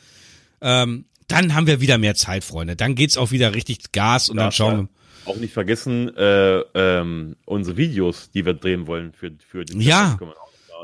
ähm, 0.61 1.07
dann 1.29 1.55
haben 1.55 1.67
wir 1.67 1.81
wieder 1.81 1.99
mehr 1.99 2.15
Zeit, 2.15 2.43
Freunde. 2.43 2.75
Dann 2.75 2.95
geht's 2.95 3.17
auch 3.17 3.31
wieder 3.31 3.55
richtig 3.55 3.93
Gas 3.93 4.29
und 4.29 4.37
dann 4.37 4.47
Darf 4.47 4.55
schauen 4.55 4.75
ja 4.75 4.83
wir. 4.83 4.89
Auch 5.33 5.37
nicht 5.37 5.53
vergessen, 5.53 6.17
äh, 6.17 6.61
ähm, 6.75 7.37
unsere 7.45 7.77
Videos, 7.77 8.31
die 8.31 8.47
wir 8.47 8.55
drehen 8.55 8.87
wollen 8.87 9.13
für, 9.13 9.33
für 9.47 9.65
die 9.65 9.79
Ja. 9.85 10.19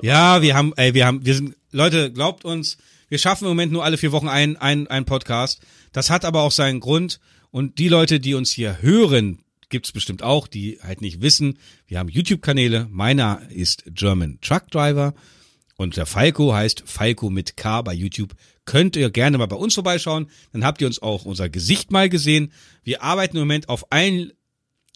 Ja, 0.03 0.43
wir 0.43 0.55
haben, 0.55 0.73
ey, 0.77 0.93
wir 0.93 1.07
haben, 1.07 1.25
wir 1.25 1.35
sind, 1.35 1.57
Leute, 1.71 2.13
glaubt 2.13 2.45
uns, 2.45 2.77
wir 3.09 3.19
schaffen 3.19 3.45
im 3.45 3.51
Moment 3.51 3.73
nur 3.73 3.85
alle 3.85 3.97
vier 3.97 4.13
Wochen 4.13 4.29
einen, 4.29 4.57
einen 4.57 5.05
Podcast. 5.07 5.63
Das 5.93 6.11
hat 6.11 6.25
aber 6.25 6.43
auch 6.43 6.51
seinen 6.51 6.81
Grund. 6.81 7.21
Und 7.51 7.79
die 7.79 7.89
Leute, 7.89 8.19
die 8.19 8.35
uns 8.35 8.51
hier 8.51 8.83
hören, 8.83 9.39
gibt's 9.69 9.93
bestimmt 9.93 10.23
auch, 10.23 10.49
die 10.49 10.79
halt 10.83 11.01
nicht 11.01 11.23
wissen. 11.23 11.59
Wir 11.87 12.01
haben 12.01 12.09
YouTube-Kanäle. 12.09 12.89
Meiner 12.91 13.43
ist 13.51 13.85
German 13.87 14.39
Truck 14.41 14.71
Driver. 14.71 15.15
Und 15.77 15.97
der 15.97 16.07
Falco 16.07 16.53
heißt 16.53 16.83
Falco 16.87 17.31
mit 17.31 17.57
K 17.57 17.83
bei 17.83 17.95
YouTube. 17.95 18.35
Könnt 18.65 18.97
ihr 18.97 19.11
gerne 19.11 19.39
mal 19.39 19.47
bei 19.47 19.57
uns 19.57 19.75
vorbeischauen. 19.75 20.31
Dann 20.53 20.65
habt 20.65 20.81
ihr 20.81 20.87
uns 20.87 21.03
auch 21.03 21.25
unser 21.25 21.49
Gesicht 21.49 21.91
mal 21.91 22.09
gesehen. 22.09 22.53
Wir 22.83 23.03
arbeiten 23.03 23.37
im 23.37 23.43
Moment 23.43 23.69
auf 23.69 23.93
allen 23.93 24.33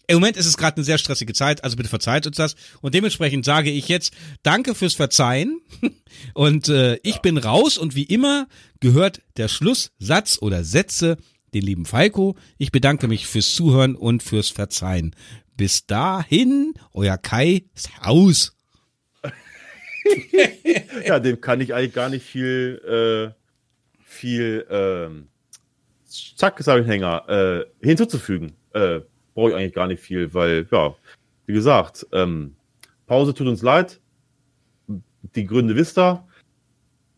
im 0.09 0.15
Moment 0.15 0.37
ist 0.37 0.47
es 0.47 0.57
gerade 0.57 0.77
eine 0.77 0.83
sehr 0.83 0.97
stressige 0.97 1.33
Zeit, 1.33 1.63
also 1.63 1.77
bitte 1.77 1.87
verzeiht 1.87 2.25
uns 2.25 2.35
das. 2.35 2.55
Und 2.81 2.95
dementsprechend 2.95 3.45
sage 3.45 3.69
ich 3.69 3.87
jetzt 3.89 4.11
Danke 4.41 4.73
fürs 4.73 4.95
Verzeihen. 4.95 5.61
Und 6.33 6.67
äh, 6.67 6.97
ich 7.03 7.19
bin 7.19 7.37
raus 7.37 7.77
und 7.77 7.93
wie 7.93 8.03
immer 8.03 8.47
gehört 8.79 9.21
der 9.37 9.47
Schlusssatz 9.47 10.39
oder 10.41 10.63
Sätze 10.63 11.17
den 11.53 11.61
lieben 11.61 11.85
Falco. 11.85 12.35
Ich 12.57 12.71
bedanke 12.71 13.07
mich 13.07 13.27
fürs 13.27 13.53
Zuhören 13.53 13.95
und 13.95 14.23
fürs 14.23 14.49
Verzeihen. 14.49 15.15
Bis 15.55 15.85
dahin, 15.85 16.73
euer 16.93 17.17
Kai 17.17 17.65
Haus. 18.03 18.55
Ja, 21.05 21.19
dem 21.19 21.39
kann 21.39 21.61
ich 21.61 21.75
eigentlich 21.75 21.93
gar 21.93 22.09
nicht 22.09 22.25
viel, 22.25 22.81
äh, 22.83 23.38
viel, 24.09 24.65
ähm, 24.69 25.27
zack, 26.03 26.59
sage 26.61 26.81
ich 26.81 26.87
Hänger, 26.87 27.29
äh, 27.29 27.65
hinzuzufügen. 27.85 28.53
Äh, 28.73 29.01
Brauche 29.35 29.51
ich 29.51 29.55
eigentlich 29.55 29.73
gar 29.73 29.87
nicht 29.87 30.01
viel, 30.01 30.33
weil, 30.33 30.67
ja, 30.71 30.95
wie 31.45 31.53
gesagt, 31.53 32.05
ähm, 32.11 32.55
Pause 33.05 33.33
tut 33.33 33.47
uns 33.47 33.61
leid. 33.61 34.01
Die 35.35 35.45
Gründe 35.45 35.75
wisst 35.75 35.97
ihr. 35.97 36.25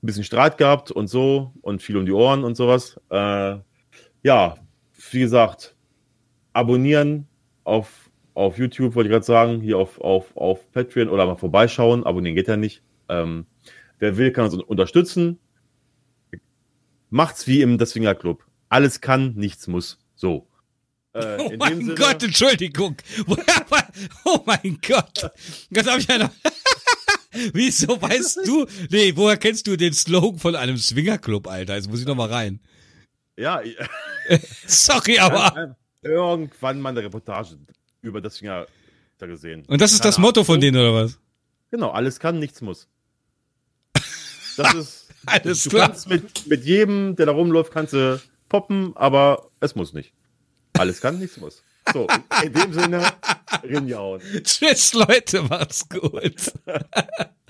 Ein 0.03 0.05
bisschen 0.05 0.23
Streit 0.23 0.57
gehabt 0.57 0.91
und 0.91 1.07
so 1.07 1.53
und 1.61 1.81
viel 1.81 1.95
um 1.97 2.05
die 2.05 2.11
Ohren 2.11 2.43
und 2.43 2.55
sowas. 2.55 2.99
Äh, 3.09 3.57
ja, 4.23 4.57
wie 5.11 5.19
gesagt, 5.19 5.75
abonnieren 6.53 7.27
auf, 7.63 8.09
auf 8.33 8.57
YouTube, 8.57 8.95
wollte 8.95 9.07
ich 9.07 9.13
gerade 9.13 9.25
sagen, 9.25 9.61
hier 9.61 9.77
auf, 9.77 9.99
auf, 10.01 10.35
auf 10.35 10.71
Patreon 10.71 11.09
oder 11.09 11.25
mal 11.25 11.37
vorbeischauen. 11.37 12.03
Abonnieren 12.03 12.35
geht 12.35 12.47
ja 12.49 12.57
nicht. 12.57 12.83
Ähm, 13.09 13.45
wer 13.99 14.17
will, 14.17 14.31
kann 14.31 14.45
uns 14.45 14.53
un- 14.55 14.61
unterstützen. 14.61 15.39
Macht's 17.11 17.45
wie 17.45 17.61
im 17.61 17.77
Das 17.77 17.93
Finger 17.93 18.15
Club. 18.15 18.43
Alles 18.69 18.99
kann, 19.01 19.35
nichts 19.35 19.67
muss. 19.67 19.99
So. 20.15 20.47
Äh, 21.13 21.37
Oh 21.39 21.51
mein 21.57 21.77
Sinne- 21.77 21.95
Gott, 21.95 22.23
Entschuldigung. 22.23 22.95
Oh 24.25 24.39
mein 24.45 24.79
Gott. 24.85 25.29
Das 25.69 25.85
habe 25.87 25.99
ich 25.99 26.07
ja 26.07 26.17
noch. 26.17 26.29
Wieso 27.53 28.01
weißt 28.01 28.39
du? 28.45 28.65
Nee, 28.89 29.15
woher 29.15 29.37
kennst 29.37 29.67
du 29.67 29.77
den 29.77 29.93
Slogan 29.93 30.39
von 30.39 30.55
einem 30.55 30.77
Swingerclub, 30.77 31.47
Alter? 31.47 31.75
Jetzt 31.75 31.89
muss 31.89 31.99
ich 32.01 32.05
noch 32.07 32.15
mal 32.15 32.27
rein. 32.29 32.59
Ja, 33.37 33.61
Sorry, 34.67 35.17
aber. 35.19 35.75
irgendwann 36.01 36.81
mal 36.81 36.89
eine 36.89 37.03
Reportage 37.03 37.57
über 38.01 38.19
das 38.21 38.37
Finger 38.37 38.67
da 39.17 39.25
gesehen. 39.27 39.63
Und 39.67 39.79
das 39.81 39.93
ist 39.93 40.03
das 40.03 40.15
Keine 40.15 40.27
Motto 40.27 40.43
von 40.43 40.55
Ahnung. 40.55 40.61
denen, 40.61 40.77
oder 40.77 40.93
was? 41.05 41.19
Genau, 41.71 41.91
alles 41.91 42.19
kann, 42.19 42.39
nichts 42.39 42.59
muss. 42.61 42.87
Das 44.57 44.73
ist. 44.73 45.00
Alles 45.25 45.63
du 45.63 45.69
klar. 45.71 45.87
kannst 45.87 46.09
mit, 46.09 46.47
mit 46.47 46.63
jedem, 46.65 47.15
der 47.15 47.27
da 47.27 47.31
rumläuft, 47.31 47.71
kannst 47.71 47.93
du 47.93 48.21
poppen, 48.49 48.91
aber 48.95 49.49
es 49.59 49.75
muss 49.75 49.93
nicht. 49.93 50.13
Alles 50.77 51.01
kann, 51.01 51.19
nichts 51.19 51.37
muss. 51.37 51.63
So, 51.93 52.07
in 52.43 52.53
dem 52.53 52.73
Sinne, 52.73 53.05
rinjauen. 53.63 54.21
Tschüss, 54.43 54.93
Leute, 54.93 55.41
macht's 55.43 55.87
gut. 55.89 56.51